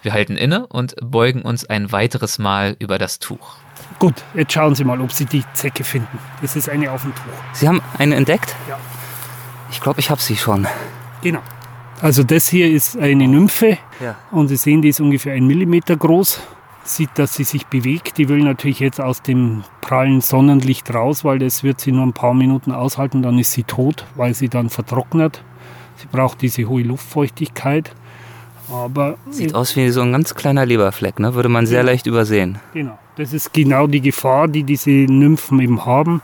Wir 0.00 0.14
halten 0.14 0.38
inne 0.38 0.66
und 0.68 0.94
beugen 1.02 1.42
uns 1.42 1.68
ein 1.68 1.92
weiteres 1.92 2.38
Mal 2.38 2.76
über 2.78 2.96
das 2.96 3.18
Tuch. 3.18 3.56
Gut, 3.98 4.14
jetzt 4.32 4.54
schauen 4.54 4.74
Sie 4.74 4.84
mal, 4.84 5.02
ob 5.02 5.12
Sie 5.12 5.26
die 5.26 5.44
Zecke 5.52 5.84
finden. 5.84 6.18
Das 6.40 6.56
ist 6.56 6.70
eine 6.70 6.92
auf 6.92 7.02
dem 7.02 7.14
Tuch. 7.14 7.22
Sie 7.52 7.68
haben 7.68 7.82
eine 7.98 8.14
entdeckt? 8.14 8.56
Ja. 8.70 8.78
Ich 9.70 9.82
glaube, 9.82 10.00
ich 10.00 10.08
habe 10.08 10.20
sie 10.22 10.36
schon. 10.36 10.66
Genau. 11.20 11.40
Also 12.02 12.22
das 12.24 12.48
hier 12.48 12.70
ist 12.70 12.98
eine 12.98 13.26
Nymphe 13.28 13.78
ja. 14.02 14.16
und 14.32 14.48
Sie 14.48 14.56
sehen, 14.56 14.82
die 14.82 14.88
ist 14.88 15.00
ungefähr 15.00 15.34
ein 15.34 15.46
Millimeter 15.46 15.96
groß. 15.96 16.40
sieht, 16.84 17.10
dass 17.14 17.34
sie 17.36 17.44
sich 17.44 17.66
bewegt. 17.68 18.18
Die 18.18 18.28
will 18.28 18.42
natürlich 18.42 18.80
jetzt 18.80 19.00
aus 19.00 19.22
dem 19.22 19.62
prallen 19.80 20.20
Sonnenlicht 20.20 20.92
raus, 20.92 21.24
weil 21.24 21.38
das 21.38 21.62
wird 21.62 21.80
sie 21.80 21.92
nur 21.92 22.04
ein 22.04 22.12
paar 22.12 22.34
Minuten 22.34 22.72
aushalten, 22.72 23.22
dann 23.22 23.38
ist 23.38 23.52
sie 23.52 23.62
tot, 23.62 24.04
weil 24.16 24.34
sie 24.34 24.48
dann 24.48 24.68
vertrocknet. 24.68 25.42
Sie 25.96 26.08
braucht 26.10 26.42
diese 26.42 26.64
hohe 26.68 26.82
Luftfeuchtigkeit. 26.82 27.92
Aber 28.68 29.16
Sieht 29.30 29.54
aus 29.54 29.76
wie 29.76 29.88
so 29.90 30.00
ein 30.02 30.10
ganz 30.12 30.34
kleiner 30.34 30.66
Leberfleck, 30.66 31.20
ne? 31.20 31.34
würde 31.34 31.48
man 31.48 31.66
sehr 31.66 31.80
Ja. 31.80 31.86
leicht 31.86 32.06
übersehen. 32.08 32.58
Genau, 32.74 32.98
das 33.16 33.32
ist 33.32 33.52
genau 33.52 33.86
die 33.86 34.00
Gefahr, 34.00 34.48
die 34.48 34.64
diese 34.64 34.90
Nymphen 34.90 35.60
eben 35.60 35.84
haben. 35.86 36.20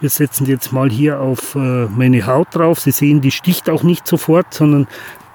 Wir 0.00 0.10
setzen 0.10 0.46
jetzt 0.46 0.72
mal 0.72 0.90
hier 0.90 1.20
auf 1.20 1.54
äh, 1.54 1.86
meine 1.86 2.26
Haut 2.26 2.48
drauf. 2.52 2.80
Sie 2.80 2.90
sehen, 2.90 3.22
die 3.22 3.30
sticht 3.30 3.70
auch 3.70 3.82
nicht 3.82 4.06
sofort, 4.06 4.52
sondern 4.52 4.86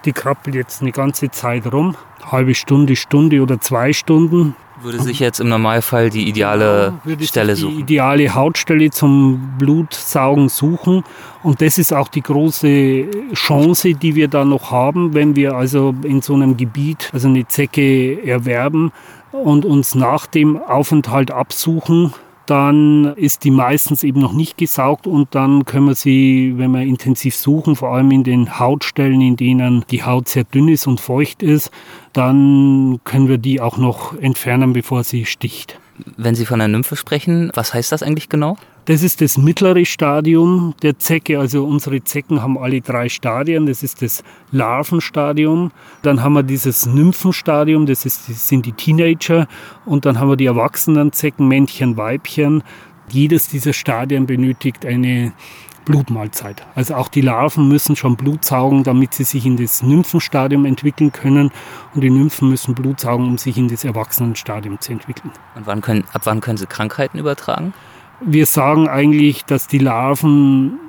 die 0.05 0.13
krabbelt 0.13 0.55
jetzt 0.55 0.81
eine 0.81 0.91
ganze 0.91 1.31
Zeit 1.31 1.71
rum. 1.71 1.95
Halbe 2.23 2.53
Stunde, 2.53 2.95
Stunde 2.95 3.41
oder 3.41 3.59
zwei 3.59 3.91
Stunden. 3.91 4.55
Würde 4.83 4.99
sich 4.99 5.19
jetzt 5.19 5.39
im 5.39 5.49
Normalfall 5.49 6.09
die 6.09 6.27
ideale 6.27 6.93
würde 7.03 7.23
Stelle 7.25 7.55
sich 7.55 7.65
die 7.65 7.71
suchen. 7.71 7.83
ideale 7.83 8.33
Hautstelle 8.33 8.89
zum 8.89 9.53
Blutsaugen 9.59 10.49
suchen. 10.49 11.03
Und 11.43 11.61
das 11.61 11.77
ist 11.77 11.93
auch 11.93 12.07
die 12.07 12.21
große 12.21 13.05
Chance, 13.33 13.93
die 13.93 14.15
wir 14.15 14.27
da 14.27 14.43
noch 14.43 14.71
haben, 14.71 15.13
wenn 15.13 15.35
wir 15.35 15.55
also 15.55 15.93
in 16.03 16.21
so 16.21 16.33
einem 16.33 16.57
Gebiet 16.57 17.09
also 17.13 17.27
eine 17.27 17.47
Zecke 17.47 18.23
erwerben 18.25 18.91
und 19.31 19.65
uns 19.65 19.93
nach 19.93 20.25
dem 20.25 20.57
Aufenthalt 20.57 21.31
absuchen. 21.31 22.13
Dann 22.51 23.13
ist 23.15 23.45
die 23.45 23.49
meistens 23.49 24.03
eben 24.03 24.19
noch 24.19 24.33
nicht 24.33 24.57
gesaugt 24.57 25.07
und 25.07 25.33
dann 25.35 25.63
können 25.63 25.87
wir 25.87 25.95
sie, 25.95 26.55
wenn 26.57 26.71
wir 26.71 26.81
intensiv 26.81 27.33
suchen, 27.33 27.77
vor 27.77 27.93
allem 27.93 28.11
in 28.11 28.25
den 28.25 28.59
Hautstellen, 28.59 29.21
in 29.21 29.37
denen 29.37 29.85
die 29.89 30.03
Haut 30.03 30.27
sehr 30.27 30.43
dünn 30.43 30.67
ist 30.67 30.85
und 30.85 30.99
feucht 30.99 31.43
ist, 31.43 31.71
dann 32.11 32.99
können 33.05 33.29
wir 33.29 33.37
die 33.37 33.61
auch 33.61 33.77
noch 33.77 34.19
entfernen, 34.19 34.73
bevor 34.73 35.05
sie 35.05 35.23
sticht. 35.23 35.79
Wenn 36.17 36.35
Sie 36.35 36.45
von 36.45 36.59
der 36.59 36.67
Nymphe 36.67 36.95
sprechen, 36.95 37.51
was 37.53 37.73
heißt 37.73 37.91
das 37.91 38.03
eigentlich 38.03 38.29
genau? 38.29 38.57
Das 38.85 39.03
ist 39.03 39.21
das 39.21 39.37
mittlere 39.37 39.85
Stadium 39.85 40.73
der 40.81 40.97
Zecke. 40.97 41.39
Also 41.39 41.65
unsere 41.65 42.03
Zecken 42.03 42.41
haben 42.41 42.57
alle 42.57 42.81
drei 42.81 43.09
Stadien. 43.09 43.67
Das 43.67 43.83
ist 43.83 44.01
das 44.01 44.23
Larvenstadium. 44.51 45.71
Dann 46.01 46.23
haben 46.23 46.33
wir 46.33 46.43
dieses 46.43 46.87
Nymphenstadium, 46.87 47.85
das, 47.85 48.05
ist, 48.05 48.25
sind 48.47 48.65
die 48.65 48.73
Teenager. 48.73 49.47
Und 49.85 50.05
dann 50.05 50.19
haben 50.19 50.29
wir 50.29 50.37
die 50.37 50.47
erwachsenen 50.47 51.11
Zecken, 51.11 51.47
Männchen, 51.47 51.95
Weibchen. 51.97 52.63
Jedes 53.09 53.49
dieser 53.49 53.73
Stadien 53.73 54.25
benötigt 54.25 54.85
eine 54.85 55.33
Blutmahlzeit. 55.85 56.65
Also 56.75 56.95
auch 56.95 57.07
die 57.07 57.21
Larven 57.21 57.67
müssen 57.67 57.95
schon 57.95 58.15
Blut 58.15 58.45
saugen, 58.45 58.83
damit 58.83 59.13
sie 59.13 59.23
sich 59.23 59.45
in 59.45 59.57
das 59.57 59.83
Nymphenstadium 59.83 60.65
entwickeln 60.65 61.11
können. 61.11 61.51
Und 61.93 62.01
die 62.01 62.09
Nymphen 62.09 62.49
müssen 62.49 62.75
Blut 62.75 62.99
saugen, 62.99 63.25
um 63.25 63.37
sich 63.37 63.57
in 63.57 63.67
das 63.67 63.83
Erwachsenenstadium 63.83 64.79
zu 64.79 64.91
entwickeln. 64.91 65.31
Und 65.55 65.67
wann 65.67 65.81
können, 65.81 66.03
ab 66.13 66.21
wann 66.25 66.41
können 66.41 66.57
Sie 66.57 66.67
Krankheiten 66.67 67.17
übertragen? 67.17 67.73
Wir 68.19 68.45
sagen 68.45 68.87
eigentlich, 68.87 69.45
dass 69.45 69.67
die 69.67 69.79
Larven 69.79 70.79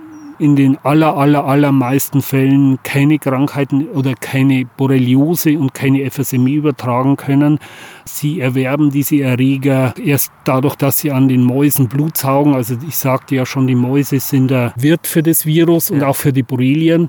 in 0.43 0.57
den 0.57 0.77
aller, 0.83 1.17
aller, 1.17 1.45
allermeisten 1.45 2.21
Fällen 2.21 2.79
keine 2.83 3.19
Krankheiten 3.19 3.87
oder 3.89 4.15
keine 4.15 4.67
Borreliose 4.77 5.57
und 5.57 5.73
keine 5.73 6.11
FSME 6.11 6.51
übertragen 6.51 7.17
können. 7.17 7.61
Sie 8.05 8.41
erwerben 8.41 8.91
diese 8.91 9.21
Erreger 9.21 9.95
erst 10.03 10.33
dadurch, 10.45 10.75
dass 10.75 10.99
sie 10.99 11.13
an 11.13 11.29
den 11.29 11.45
Mäusen 11.45 11.89
Blut 11.89 12.17
saugen. 12.17 12.55
Also 12.55 12.77
ich 12.87 12.97
sagte 12.97 13.37
ja 13.37 13.47
schon, 13.47 13.69
die 13.69 13.77
Mäuse 13.77 14.19
sind 14.19 14.51
der 14.51 14.75
Wirt 14.77 15.07
für 15.07 15.23
das 15.23 15.47
Virus 15.47 15.91
und 15.91 16.03
auch 16.03 16.17
für 16.17 16.33
die 16.33 16.43
Borrelien. 16.43 17.09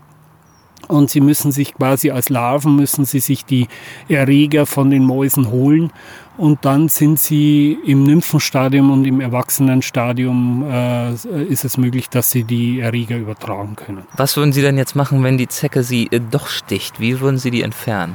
Und 0.87 1.09
sie 1.09 1.21
müssen 1.21 1.51
sich 1.51 1.73
quasi 1.73 2.11
als 2.11 2.29
Larven, 2.29 2.75
müssen 2.75 3.05
sie 3.05 3.19
sich 3.19 3.45
die 3.45 3.67
Erreger 4.09 4.65
von 4.65 4.89
den 4.89 5.05
Mäusen 5.05 5.49
holen. 5.49 5.91
Und 6.35 6.65
dann 6.65 6.89
sind 6.89 7.19
sie 7.19 7.77
im 7.85 8.03
Nymphenstadium 8.03 8.91
und 8.91 9.05
im 9.05 9.21
Erwachsenenstadium 9.21 10.65
äh, 10.67 11.13
ist 11.43 11.63
es 11.63 11.77
möglich, 11.77 12.09
dass 12.09 12.31
sie 12.31 12.43
die 12.43 12.79
Erreger 12.79 13.17
übertragen 13.17 13.75
können. 13.75 14.03
Was 14.17 14.35
würden 14.35 14.51
Sie 14.51 14.61
denn 14.61 14.77
jetzt 14.77 14.95
machen, 14.95 15.23
wenn 15.23 15.37
die 15.37 15.47
Zecke 15.47 15.83
Sie 15.83 16.07
äh, 16.11 16.19
doch 16.19 16.47
sticht? 16.47 16.99
Wie 16.99 17.19
würden 17.19 17.37
Sie 17.37 17.51
die 17.51 17.61
entfernen? 17.61 18.13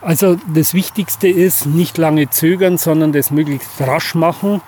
Also 0.00 0.36
das 0.54 0.74
Wichtigste 0.74 1.26
ist, 1.26 1.66
nicht 1.66 1.98
lange 1.98 2.30
zögern, 2.30 2.78
sondern 2.78 3.12
das 3.12 3.32
möglichst 3.32 3.80
rasch 3.80 4.14
machen, 4.14 4.60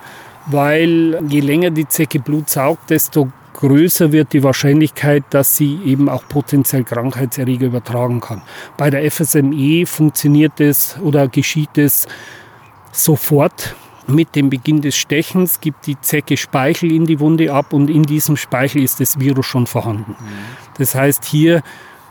weil 0.47 1.21
je 1.29 1.41
länger 1.41 1.71
die 1.71 1.87
Zecke 1.87 2.19
Blut 2.19 2.51
saugt, 2.51 2.91
desto 2.91 3.31
größer 3.61 4.13
wird 4.13 4.33
die 4.33 4.43
Wahrscheinlichkeit, 4.43 5.25
dass 5.31 5.57
sie 5.57 5.79
eben 5.85 6.09
auch 6.09 6.27
potenziell 6.29 6.85
Krankheitserreger 6.85 7.67
übertragen 7.67 8.21
kann. 8.21 8.43
Bei 8.77 8.91
der 8.91 9.09
FSME 9.11 9.87
funktioniert 9.87 10.61
es 10.61 10.97
oder 11.01 11.29
geschieht 11.29 11.79
es 11.79 12.07
sofort. 12.93 13.77
Mit 14.07 14.35
dem 14.35 14.51
Beginn 14.51 14.81
des 14.81 14.97
Stechens 14.97 15.61
gibt 15.61 15.87
die 15.87 16.01
Zecke 16.01 16.37
Speichel 16.37 16.91
in 16.91 17.07
die 17.07 17.21
Wunde 17.21 17.53
ab 17.53 17.73
und 17.73 17.89
in 17.91 18.03
diesem 18.03 18.37
Speichel 18.37 18.83
ist 18.83 18.99
das 18.99 19.21
Virus 19.21 19.47
schon 19.47 19.67
vorhanden. 19.67 20.17
Das 20.79 20.95
heißt, 20.95 21.25
hier 21.25 21.63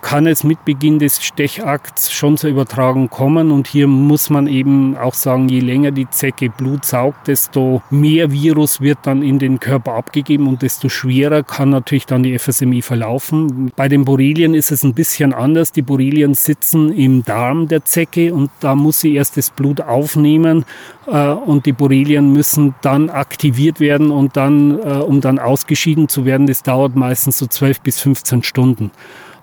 kann 0.02 0.28
es 0.28 0.44
mit 0.44 0.66
Beginn 0.66 1.00
des 1.00 1.24
Stechakts 1.24 2.12
schon 2.12 2.38
zur 2.38 2.50
Übertragung 2.50 3.10
kommen. 3.10 3.52
Und 3.52 3.68
hier 3.68 3.88
muss 3.88 4.30
man 4.30 4.48
eben 4.48 4.98
auch 4.98 5.14
sagen, 5.14 5.50
je 5.50 5.60
länger 5.60 5.92
die 5.92 6.10
Zecke 6.10 6.50
Blut 6.50 6.86
saugt, 6.86 7.28
desto 7.28 7.82
mehr 7.90 8.32
Virus 8.32 8.82
wird 8.82 9.00
dann 9.04 9.22
in 9.22 9.40
den 9.40 9.60
Körper 9.60 9.94
abgegeben 9.94 10.48
und 10.48 10.62
desto 10.62 10.90
schwerer 10.90 11.44
kann 11.44 11.70
natürlich 11.70 12.06
dann 12.06 12.24
die 12.24 12.38
FSME 12.38 12.82
verlaufen. 12.82 13.72
Bei 13.76 13.88
den 13.88 14.06
Borrelien 14.06 14.54
ist 14.54 14.72
es 14.72 14.84
ein 14.84 14.94
bisschen 14.94 15.34
anders. 15.34 15.72
Die 15.72 15.82
Borrelien 15.82 16.34
sitzen 16.34 16.92
im 16.92 17.24
Darm 17.24 17.68
der 17.68 17.86
Zecke 17.86 18.34
und 18.34 18.52
da 18.60 18.76
muss 18.76 19.02
sie 19.02 19.16
erst 19.16 19.38
das 19.38 19.50
Blut 19.50 19.82
aufnehmen 19.82 20.66
äh, 21.08 21.28
und 21.30 21.66
die 21.66 21.74
Borrelien 21.74 22.32
müssen 22.34 22.76
dann 22.82 23.10
aktiviert 23.10 23.80
werden 23.80 24.12
und 24.12 24.38
dann, 24.38 24.80
äh, 24.80 24.94
um 25.00 25.22
dann 25.22 25.40
ausgeschieden 25.40 26.08
zu 26.08 26.26
werden, 26.26 26.48
das 26.48 26.64
dauert 26.64 26.96
meistens 26.96 27.38
so 27.38 27.48
12 27.48 27.82
bis 27.82 28.00
15 28.00 28.44
Stunden 28.44 28.92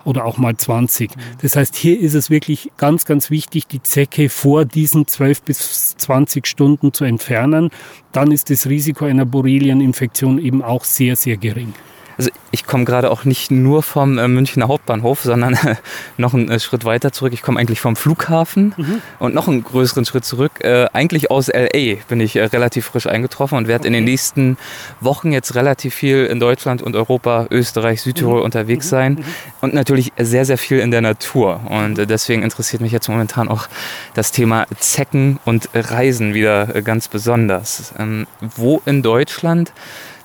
oder 0.07 0.23
auch 0.25 0.37
mal 0.37 0.55
20. 0.55 1.11
Das 1.41 1.57
heißt, 1.57 1.75
hier 1.75 1.99
ist 1.99 2.13
es 2.13 2.29
wirklich 2.29 2.71
ganz, 2.77 3.05
ganz 3.05 3.29
wichtig, 3.29 3.67
die 3.67 3.83
Zecke 3.83 4.29
vor 4.29 4.63
diesen 4.63 5.05
12 5.05 5.41
bis 5.41 5.97
20 5.97 6.47
Stunden 6.47 6.93
zu 6.93 7.03
entfernen. 7.03 7.69
Dann 8.13 8.31
ist 8.31 8.49
das 8.49 8.67
Risiko 8.67 9.05
einer 9.05 9.25
Borrelieninfektion 9.25 10.39
eben 10.39 10.63
auch 10.63 10.85
sehr, 10.85 11.17
sehr 11.17 11.35
gering. 11.35 11.73
Also 12.17 12.31
ich 12.51 12.65
komme 12.65 12.85
gerade 12.85 13.11
auch 13.11 13.25
nicht 13.25 13.51
nur 13.51 13.83
vom 13.83 14.17
äh, 14.17 14.27
Münchner 14.27 14.67
Hauptbahnhof, 14.67 15.21
sondern 15.21 15.53
äh, 15.53 15.75
noch 16.17 16.33
einen 16.33 16.49
äh, 16.49 16.59
Schritt 16.59 16.85
weiter 16.85 17.11
zurück. 17.11 17.33
Ich 17.33 17.41
komme 17.41 17.59
eigentlich 17.59 17.79
vom 17.79 17.95
Flughafen 17.95 18.73
und 19.19 19.35
noch 19.35 19.47
einen 19.47 19.63
größeren 19.63 20.05
Schritt 20.05 20.25
zurück. 20.25 20.63
Äh, 20.63 20.87
eigentlich 20.93 21.29
aus 21.29 21.47
LA 21.47 21.97
bin 22.07 22.19
ich 22.19 22.35
äh, 22.35 22.45
relativ 22.45 22.85
frisch 22.85 23.07
eingetroffen 23.07 23.57
und 23.57 23.67
werde 23.67 23.87
in 23.87 23.93
den 23.93 24.03
nächsten 24.03 24.57
Wochen 25.01 25.31
jetzt 25.31 25.55
relativ 25.55 25.93
viel 25.93 26.25
in 26.25 26.39
Deutschland 26.39 26.81
und 26.81 26.95
Europa, 26.95 27.47
Österreich, 27.51 28.01
Südtirol 28.01 28.41
unterwegs 28.41 28.89
sein 28.89 29.23
und 29.61 29.73
natürlich 29.73 30.11
sehr, 30.17 30.45
sehr 30.45 30.57
viel 30.57 30.79
in 30.79 30.91
der 30.91 31.01
Natur. 31.01 31.61
Und 31.69 31.99
äh, 31.99 32.07
deswegen 32.07 32.41
interessiert 32.41 32.81
mich 32.81 32.91
jetzt 32.91 33.09
momentan 33.09 33.47
auch 33.47 33.67
das 34.13 34.31
Thema 34.31 34.65
Zecken 34.79 35.39
und 35.45 35.69
Reisen 35.73 36.33
wieder 36.33 36.81
ganz 36.81 37.07
besonders. 37.07 37.93
Ähm, 37.99 38.27
wo 38.55 38.81
in 38.85 39.03
Deutschland 39.03 39.73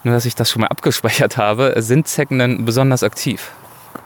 nur 0.05 0.15
dass 0.15 0.25
ich 0.25 0.35
das 0.35 0.51
schon 0.51 0.63
mal 0.63 0.69
abgespeichert 0.69 1.37
habe, 1.37 1.75
sind 1.79 2.09
Zecken 2.09 2.39
denn 2.39 2.65
besonders 2.65 3.03
aktiv? 3.03 3.51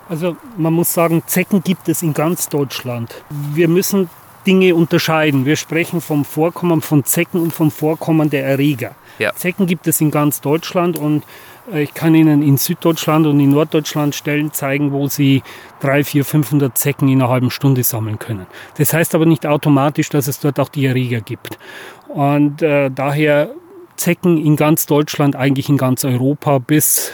Also 0.09 0.37
man 0.57 0.73
muss 0.73 0.93
sagen, 0.93 1.23
Zecken 1.27 1.63
gibt 1.63 1.89
es 1.89 2.03
in 2.03 2.15
ganz 2.15 2.49
Deutschland. 2.49 3.15
Wir 3.55 3.69
müssen 3.69 4.09
Dinge 4.47 4.75
unterscheiden. 4.75 5.45
Wir 5.45 5.57
sprechen 5.57 6.01
vom 6.01 6.25
Vorkommen 6.25 6.81
von 6.81 7.05
Zecken 7.05 7.41
und 7.41 7.53
vom 7.53 7.71
Vorkommen 7.71 8.31
der 8.31 8.47
Erreger. 8.47 8.95
Ja. 9.19 9.35
Zecken 9.35 9.67
gibt 9.67 9.87
es 9.89 10.01
in 10.01 10.11
ganz 10.11 10.41
Deutschland 10.41 10.97
und 10.97 11.25
äh, 11.73 11.83
ich 11.83 11.95
kann 11.95 12.15
Ihnen 12.15 12.43
in 12.43 12.57
Süddeutschland 12.57 13.27
und 13.27 13.41
in 13.41 13.51
Norddeutschland 13.51 14.15
Stellen 14.15 14.53
zeigen, 14.53 14.93
wo 14.93 15.09
Sie 15.09 15.43
300, 15.81 16.07
400, 16.07 16.31
500 16.31 16.79
Zecken 16.79 17.09
in 17.09 17.21
einer 17.21 17.31
halben 17.31 17.51
Stunde 17.51 17.83
sammeln 17.83 18.19
können. 18.19 18.47
Das 18.79 18.93
heißt 18.93 19.15
aber 19.15 19.27
nicht 19.27 19.47
automatisch, 19.47 20.11
dass 20.11 20.29
es 20.29 20.39
dort 20.39 20.61
auch 20.61 20.69
die 20.69 20.87
Erreger 20.87 21.21
gibt. 21.21 21.59
Und 22.09 22.63
äh, 22.63 22.91
daher 22.91 23.51
Zecken 23.97 24.39
in 24.39 24.57
ganz 24.57 24.87
Deutschland, 24.87 25.37
eigentlich 25.37 25.69
in 25.69 25.77
ganz 25.77 26.05
Europa 26.05 26.59
bis 26.59 27.13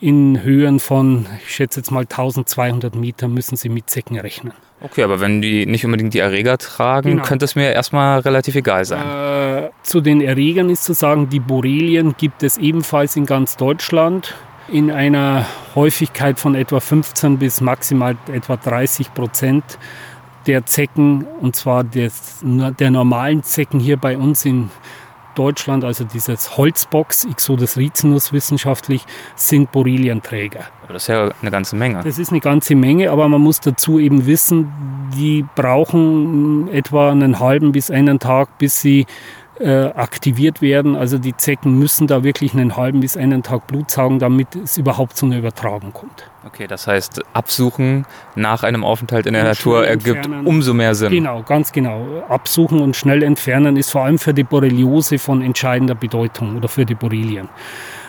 in 0.00 0.42
Höhen 0.42 0.78
von, 0.78 1.26
ich 1.42 1.54
schätze 1.54 1.80
jetzt 1.80 1.90
mal 1.90 2.00
1200 2.02 2.94
Meter, 2.94 3.28
müssen 3.28 3.56
Sie 3.56 3.68
mit 3.68 3.88
Zecken 3.88 4.18
rechnen. 4.18 4.52
Okay, 4.80 5.02
aber 5.02 5.20
wenn 5.20 5.40
die 5.40 5.64
nicht 5.64 5.86
unbedingt 5.86 6.12
die 6.12 6.18
Erreger 6.18 6.58
tragen, 6.58 7.10
Genau. 7.12 7.22
könnte 7.22 7.46
es 7.46 7.56
mir 7.56 7.72
erstmal 7.72 8.20
relativ 8.20 8.54
egal 8.56 8.84
sein. 8.84 9.02
Äh, 9.02 9.70
zu 9.82 10.02
den 10.02 10.20
Erregern 10.20 10.68
ist 10.68 10.84
zu 10.84 10.92
sagen, 10.92 11.30
die 11.30 11.40
Borrelien 11.40 12.14
gibt 12.18 12.42
es 12.42 12.58
ebenfalls 12.58 13.16
in 13.16 13.24
ganz 13.24 13.56
Deutschland 13.56 14.34
in 14.68 14.90
einer 14.90 15.46
Häufigkeit 15.74 16.38
von 16.38 16.54
etwa 16.54 16.80
15 16.80 17.38
bis 17.38 17.60
maximal 17.60 18.16
etwa 18.30 18.56
30 18.56 19.14
Prozent 19.14 19.78
der 20.46 20.66
Zecken, 20.66 21.24
und 21.40 21.56
zwar 21.56 21.82
des, 21.84 22.40
der 22.42 22.90
normalen 22.90 23.42
Zecken 23.44 23.80
hier 23.80 23.96
bei 23.96 24.18
uns 24.18 24.44
in 24.44 24.70
Deutschland, 25.36 25.84
also 25.84 26.04
dieses 26.04 26.56
Holzbox, 26.56 27.24
Ixodes 27.24 27.76
ricinus 27.76 28.32
wissenschaftlich, 28.32 29.04
sind 29.34 29.70
Borrelienträger. 29.70 30.64
Aber 30.82 30.94
das 30.94 31.02
ist 31.04 31.08
ja 31.08 31.30
eine 31.40 31.50
ganze 31.50 31.76
Menge. 31.76 32.02
Das 32.02 32.18
ist 32.18 32.30
eine 32.30 32.40
ganze 32.40 32.74
Menge, 32.74 33.10
aber 33.10 33.28
man 33.28 33.40
muss 33.40 33.60
dazu 33.60 33.98
eben 33.98 34.26
wissen, 34.26 34.72
die 35.16 35.44
brauchen 35.54 36.68
etwa 36.68 37.10
einen 37.10 37.38
halben 37.38 37.72
bis 37.72 37.90
einen 37.90 38.18
Tag, 38.18 38.58
bis 38.58 38.80
sie 38.80 39.06
äh, 39.60 39.86
aktiviert 39.94 40.60
werden. 40.62 40.96
Also 40.96 41.18
die 41.18 41.36
Zecken 41.36 41.78
müssen 41.78 42.06
da 42.06 42.22
wirklich 42.22 42.52
einen 42.52 42.76
halben 42.76 43.00
bis 43.00 43.16
einen 43.16 43.42
Tag 43.42 43.66
Blut 43.66 43.90
saugen, 43.90 44.18
damit 44.18 44.54
es 44.54 44.76
überhaupt 44.76 45.16
zu 45.16 45.26
einer 45.26 45.38
Übertragung 45.38 45.92
kommt. 45.92 46.30
Okay, 46.46 46.66
das 46.66 46.86
heißt, 46.86 47.22
absuchen 47.32 48.06
nach 48.34 48.62
einem 48.62 48.84
Aufenthalt 48.84 49.26
in 49.26 49.32
der 49.32 49.42
und 49.42 49.48
Natur 49.48 49.86
ergibt 49.86 50.28
umso 50.44 50.74
mehr 50.74 50.94
Sinn. 50.94 51.10
Genau, 51.10 51.42
ganz 51.42 51.72
genau. 51.72 52.24
Absuchen 52.28 52.80
und 52.80 52.94
schnell 52.96 53.22
entfernen 53.22 53.76
ist 53.76 53.90
vor 53.90 54.04
allem 54.04 54.18
für 54.18 54.32
die 54.32 54.44
Borreliose 54.44 55.18
von 55.18 55.42
entscheidender 55.42 55.94
Bedeutung 55.94 56.56
oder 56.56 56.68
für 56.68 56.84
die 56.84 56.94
Borrelien. 56.94 57.48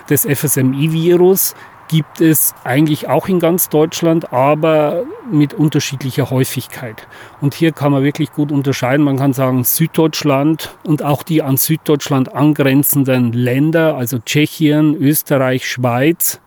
Das 0.07 0.25
FSMI-Virus 0.25 1.55
gibt 1.87 2.21
es 2.21 2.53
eigentlich 2.63 3.07
auch 3.07 3.27
in 3.27 3.39
ganz 3.39 3.69
Deutschland, 3.69 4.33
aber 4.33 5.03
mit 5.31 5.53
unterschiedlicher 5.53 6.29
Häufigkeit. 6.29 7.07
Und 7.41 7.53
hier 7.53 7.71
kann 7.71 7.91
man 7.91 8.03
wirklich 8.03 8.31
gut 8.31 8.51
unterscheiden. 8.51 9.05
Man 9.05 9.17
kann 9.17 9.33
sagen, 9.33 9.63
Süddeutschland 9.63 10.77
und 10.83 11.03
auch 11.03 11.23
die 11.23 11.41
an 11.41 11.57
Süddeutschland 11.57 12.33
angrenzenden 12.33 13.33
Länder, 13.33 13.95
also 13.95 14.19
Tschechien, 14.19 14.95
Österreich, 14.95 15.67
Schweiz 15.67 16.39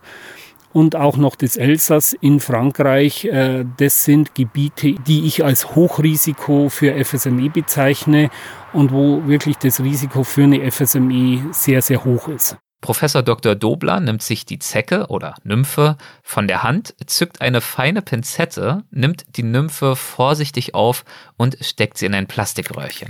und 0.73 0.95
auch 0.95 1.17
noch 1.17 1.35
das 1.35 1.57
Elsass 1.57 2.13
in 2.13 2.39
Frankreich, 2.39 3.25
äh, 3.25 3.65
das 3.77 4.05
sind 4.05 4.35
Gebiete, 4.35 4.95
die 5.05 5.25
ich 5.25 5.43
als 5.43 5.75
Hochrisiko 5.75 6.69
für 6.69 7.03
FSME 7.03 7.49
bezeichne 7.49 8.29
und 8.73 8.91
wo 8.91 9.27
wirklich 9.27 9.57
das 9.57 9.81
Risiko 9.81 10.23
für 10.23 10.43
eine 10.43 10.71
FSME 10.71 11.49
sehr, 11.51 11.81
sehr 11.81 12.05
hoch 12.05 12.27
ist. 12.27 12.57
Professor 12.81 13.21
Dr. 13.21 13.53
Dobler 13.53 13.99
nimmt 13.99 14.23
sich 14.23 14.45
die 14.45 14.57
Zecke 14.57 15.07
oder 15.07 15.35
Nymphe 15.43 15.97
von 16.23 16.47
der 16.47 16.63
Hand, 16.63 16.95
zückt 17.05 17.39
eine 17.39 17.61
feine 17.61 18.01
Pinzette, 18.01 18.83
nimmt 18.89 19.25
die 19.37 19.43
Nymphe 19.43 19.95
vorsichtig 19.95 20.73
auf 20.73 21.05
und 21.37 21.57
steckt 21.61 21.99
sie 21.99 22.07
in 22.07 22.15
ein 22.15 22.27
Plastikröhrchen. 22.27 23.09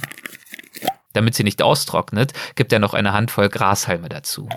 Damit 1.14 1.36
sie 1.36 1.44
nicht 1.44 1.62
austrocknet, 1.62 2.34
gibt 2.56 2.72
er 2.74 2.80
noch 2.80 2.94
eine 2.94 3.14
Handvoll 3.14 3.50
Grashalme 3.50 4.10
dazu. 4.10 4.48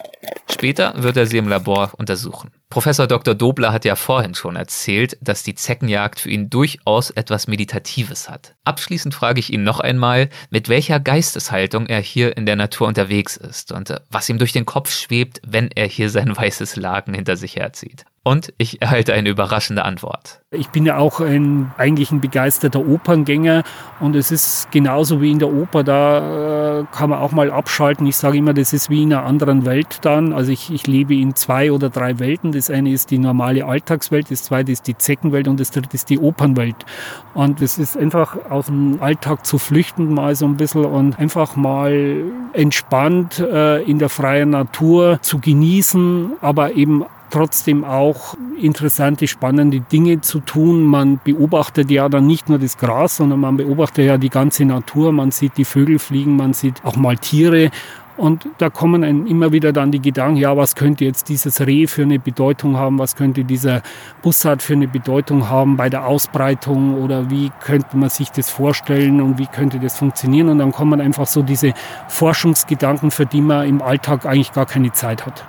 Später 0.50 0.94
wird 1.02 1.16
er 1.16 1.26
sie 1.26 1.38
im 1.38 1.48
Labor 1.48 1.92
untersuchen. 1.96 2.50
Professor 2.70 3.06
Dr. 3.06 3.34
Dobler 3.34 3.72
hat 3.72 3.84
ja 3.84 3.96
vorhin 3.96 4.34
schon 4.34 4.56
erzählt, 4.56 5.16
dass 5.20 5.42
die 5.42 5.54
Zeckenjagd 5.54 6.20
für 6.20 6.30
ihn 6.30 6.50
durchaus 6.50 7.10
etwas 7.10 7.46
Meditatives 7.46 8.28
hat. 8.28 8.54
Abschließend 8.64 9.14
frage 9.14 9.40
ich 9.40 9.52
ihn 9.52 9.62
noch 9.62 9.80
einmal, 9.80 10.28
mit 10.50 10.68
welcher 10.68 11.00
Geisteshaltung 11.00 11.86
er 11.86 12.00
hier 12.00 12.36
in 12.36 12.46
der 12.46 12.56
Natur 12.56 12.88
unterwegs 12.88 13.36
ist 13.36 13.72
und 13.72 13.90
äh, 13.90 14.00
was 14.10 14.28
ihm 14.28 14.38
durch 14.38 14.52
den 14.52 14.66
Kopf 14.66 14.92
schwebt, 14.92 15.40
wenn 15.46 15.70
er 15.70 15.86
hier 15.86 16.10
sein 16.10 16.36
weißes 16.36 16.76
Laken 16.76 17.14
hinter 17.14 17.36
sich 17.36 17.56
herzieht. 17.56 18.04
Und 18.26 18.54
ich 18.56 18.80
erhalte 18.80 19.12
eine 19.12 19.28
überraschende 19.28 19.84
Antwort. 19.84 20.40
Ich 20.50 20.70
bin 20.70 20.86
ja 20.86 20.96
auch 20.96 21.20
ein, 21.20 21.72
eigentlich 21.76 22.10
ein 22.10 22.22
begeisterter 22.22 22.80
Operngänger 22.80 23.64
und 24.00 24.16
es 24.16 24.30
ist 24.30 24.70
genauso 24.70 25.20
wie 25.20 25.30
in 25.30 25.38
der 25.38 25.52
Oper, 25.52 25.84
da 25.84 26.80
äh, 26.80 26.84
kann 26.90 27.10
man 27.10 27.18
auch 27.18 27.32
mal 27.32 27.50
abschalten. 27.50 28.06
Ich 28.06 28.16
sage 28.16 28.38
immer, 28.38 28.54
das 28.54 28.72
ist 28.72 28.88
wie 28.88 29.02
in 29.02 29.12
einer 29.12 29.24
anderen 29.24 29.66
Welt 29.66 29.98
dann. 30.00 30.32
Also 30.32 30.52
ich, 30.52 30.72
ich 30.72 30.86
lebe 30.86 31.14
in 31.14 31.34
zwei 31.34 31.70
oder 31.70 31.90
drei 31.90 32.18
Welten. 32.18 32.52
Das 32.52 32.70
eine 32.70 32.92
ist 32.92 33.10
die 33.10 33.18
normale 33.18 33.66
Alltagswelt, 33.66 34.30
das 34.30 34.44
zweite 34.44 34.72
ist 34.72 34.86
die 34.86 34.96
Zeckenwelt 34.96 35.46
und 35.46 35.60
das 35.60 35.70
dritte 35.70 35.94
ist 35.94 36.08
die 36.08 36.18
Opernwelt. 36.18 36.86
Und 37.34 37.60
es 37.60 37.76
ist 37.76 37.94
einfach 37.94 38.50
aus 38.50 38.66
dem 38.66 39.02
Alltag 39.02 39.44
zu 39.44 39.58
flüchten 39.58 40.14
mal 40.14 40.34
so 40.34 40.46
ein 40.46 40.56
bisschen 40.56 40.86
und 40.86 41.18
einfach 41.18 41.56
mal 41.56 42.22
entspannt 42.54 43.38
äh, 43.38 43.82
in 43.82 43.98
der 43.98 44.08
freien 44.08 44.50
Natur 44.50 45.18
zu 45.20 45.40
genießen, 45.40 46.32
aber 46.40 46.72
eben 46.72 47.04
trotzdem 47.30 47.84
auch 47.84 48.34
interessante, 48.60 49.26
spannende 49.26 49.80
Dinge 49.80 50.20
zu 50.20 50.40
tun. 50.40 50.84
Man 50.84 51.20
beobachtet 51.22 51.90
ja 51.90 52.08
dann 52.08 52.26
nicht 52.26 52.48
nur 52.48 52.58
das 52.58 52.78
Gras, 52.78 53.16
sondern 53.16 53.40
man 53.40 53.56
beobachtet 53.56 54.06
ja 54.06 54.18
die 54.18 54.30
ganze 54.30 54.64
Natur. 54.64 55.12
Man 55.12 55.30
sieht 55.30 55.56
die 55.56 55.64
Vögel 55.64 55.98
fliegen, 55.98 56.36
man 56.36 56.52
sieht 56.52 56.84
auch 56.84 56.96
mal 56.96 57.16
Tiere. 57.16 57.70
Und 58.16 58.46
da 58.58 58.70
kommen 58.70 59.02
einem 59.02 59.26
immer 59.26 59.50
wieder 59.50 59.72
dann 59.72 59.90
die 59.90 60.00
Gedanken, 60.00 60.36
ja, 60.36 60.56
was 60.56 60.76
könnte 60.76 61.04
jetzt 61.04 61.28
dieses 61.28 61.60
Reh 61.60 61.88
für 61.88 62.02
eine 62.02 62.20
Bedeutung 62.20 62.76
haben, 62.76 62.96
was 63.00 63.16
könnte 63.16 63.42
dieser 63.42 63.82
Bussard 64.22 64.62
für 64.62 64.74
eine 64.74 64.86
Bedeutung 64.86 65.48
haben 65.48 65.76
bei 65.76 65.88
der 65.88 66.06
Ausbreitung 66.06 67.02
oder 67.02 67.28
wie 67.28 67.50
könnte 67.60 67.96
man 67.96 68.10
sich 68.10 68.30
das 68.30 68.50
vorstellen 68.50 69.20
und 69.20 69.38
wie 69.38 69.46
könnte 69.46 69.80
das 69.80 69.98
funktionieren. 69.98 70.48
Und 70.48 70.58
dann 70.58 70.70
kommen 70.70 71.00
einfach 71.00 71.26
so 71.26 71.42
diese 71.42 71.74
Forschungsgedanken, 72.06 73.10
für 73.10 73.26
die 73.26 73.40
man 73.40 73.66
im 73.66 73.82
Alltag 73.82 74.26
eigentlich 74.26 74.52
gar 74.52 74.66
keine 74.66 74.92
Zeit 74.92 75.26
hat 75.26 75.44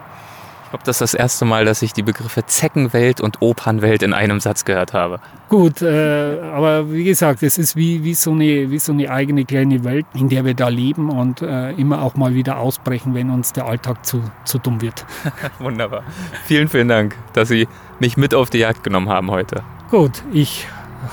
glaube, 0.69 0.83
das 0.85 0.97
ist 0.97 1.13
das 1.13 1.13
erste 1.13 1.45
Mal, 1.45 1.65
dass 1.65 1.81
ich 1.81 1.93
die 1.93 2.03
Begriffe 2.03 2.45
Zeckenwelt 2.45 3.21
und 3.21 3.41
Opernwelt 3.41 4.03
in 4.03 4.13
einem 4.13 4.39
Satz 4.39 4.65
gehört 4.65 4.93
habe. 4.93 5.19
Gut, 5.49 5.81
äh, 5.81 6.39
aber 6.41 6.91
wie 6.91 7.03
gesagt, 7.03 7.43
es 7.43 7.57
ist 7.57 7.75
wie, 7.75 8.03
wie, 8.03 8.13
so 8.13 8.31
eine, 8.31 8.71
wie 8.71 8.79
so 8.79 8.91
eine 8.91 9.09
eigene 9.09 9.45
kleine 9.45 9.83
Welt, 9.83 10.05
in 10.13 10.29
der 10.29 10.45
wir 10.45 10.53
da 10.53 10.69
leben 10.69 11.09
und 11.09 11.41
äh, 11.41 11.71
immer 11.71 12.01
auch 12.01 12.15
mal 12.15 12.33
wieder 12.33 12.57
ausbrechen, 12.57 13.13
wenn 13.13 13.29
uns 13.29 13.53
der 13.53 13.65
Alltag 13.65 14.05
zu, 14.05 14.23
zu 14.43 14.57
dumm 14.57 14.81
wird. 14.81 15.05
Wunderbar. 15.59 16.03
Vielen, 16.45 16.67
vielen 16.67 16.87
Dank, 16.87 17.15
dass 17.33 17.49
Sie 17.49 17.67
mich 17.99 18.17
mit 18.17 18.33
auf 18.33 18.49
die 18.49 18.59
Jagd 18.59 18.83
genommen 18.83 19.09
haben 19.09 19.31
heute. 19.31 19.63
Gut, 19.91 20.23
ich 20.33 20.67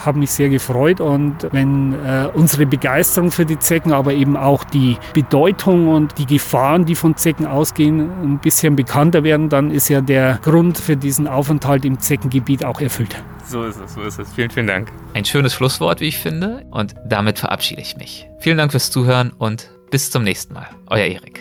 habe 0.04 0.18
mich 0.18 0.30
sehr 0.30 0.48
gefreut 0.48 1.00
und 1.00 1.48
wenn 1.52 1.94
äh, 2.04 2.28
unsere 2.32 2.66
Begeisterung 2.66 3.30
für 3.30 3.46
die 3.46 3.58
Zecken, 3.58 3.92
aber 3.92 4.12
eben 4.12 4.36
auch 4.36 4.64
die 4.64 4.96
Bedeutung 5.14 5.88
und 5.88 6.18
die 6.18 6.26
Gefahren, 6.26 6.84
die 6.84 6.94
von 6.94 7.16
Zecken 7.16 7.46
ausgehen, 7.46 8.10
ein 8.22 8.38
bisschen 8.38 8.76
bekannter 8.76 9.24
werden, 9.24 9.48
dann 9.48 9.70
ist 9.70 9.88
ja 9.88 10.00
der 10.00 10.38
Grund 10.42 10.78
für 10.78 10.96
diesen 10.96 11.28
Aufenthalt 11.28 11.84
im 11.84 11.98
Zeckengebiet 11.98 12.64
auch 12.64 12.80
erfüllt. 12.80 13.16
So 13.46 13.64
ist 13.64 13.78
es, 13.80 13.94
so 13.94 14.02
ist 14.02 14.18
es. 14.18 14.32
Vielen, 14.32 14.50
vielen 14.50 14.66
Dank. 14.66 14.90
Ein 15.14 15.24
schönes 15.24 15.52
Schlusswort, 15.52 16.00
wie 16.00 16.06
ich 16.06 16.18
finde. 16.18 16.64
Und 16.70 16.94
damit 17.04 17.38
verabschiede 17.38 17.82
ich 17.82 17.96
mich. 17.96 18.28
Vielen 18.38 18.56
Dank 18.56 18.70
fürs 18.70 18.90
Zuhören 18.90 19.32
und 19.36 19.70
bis 19.90 20.10
zum 20.10 20.22
nächsten 20.22 20.54
Mal. 20.54 20.68
Euer 20.88 21.04
Erik. 21.04 21.40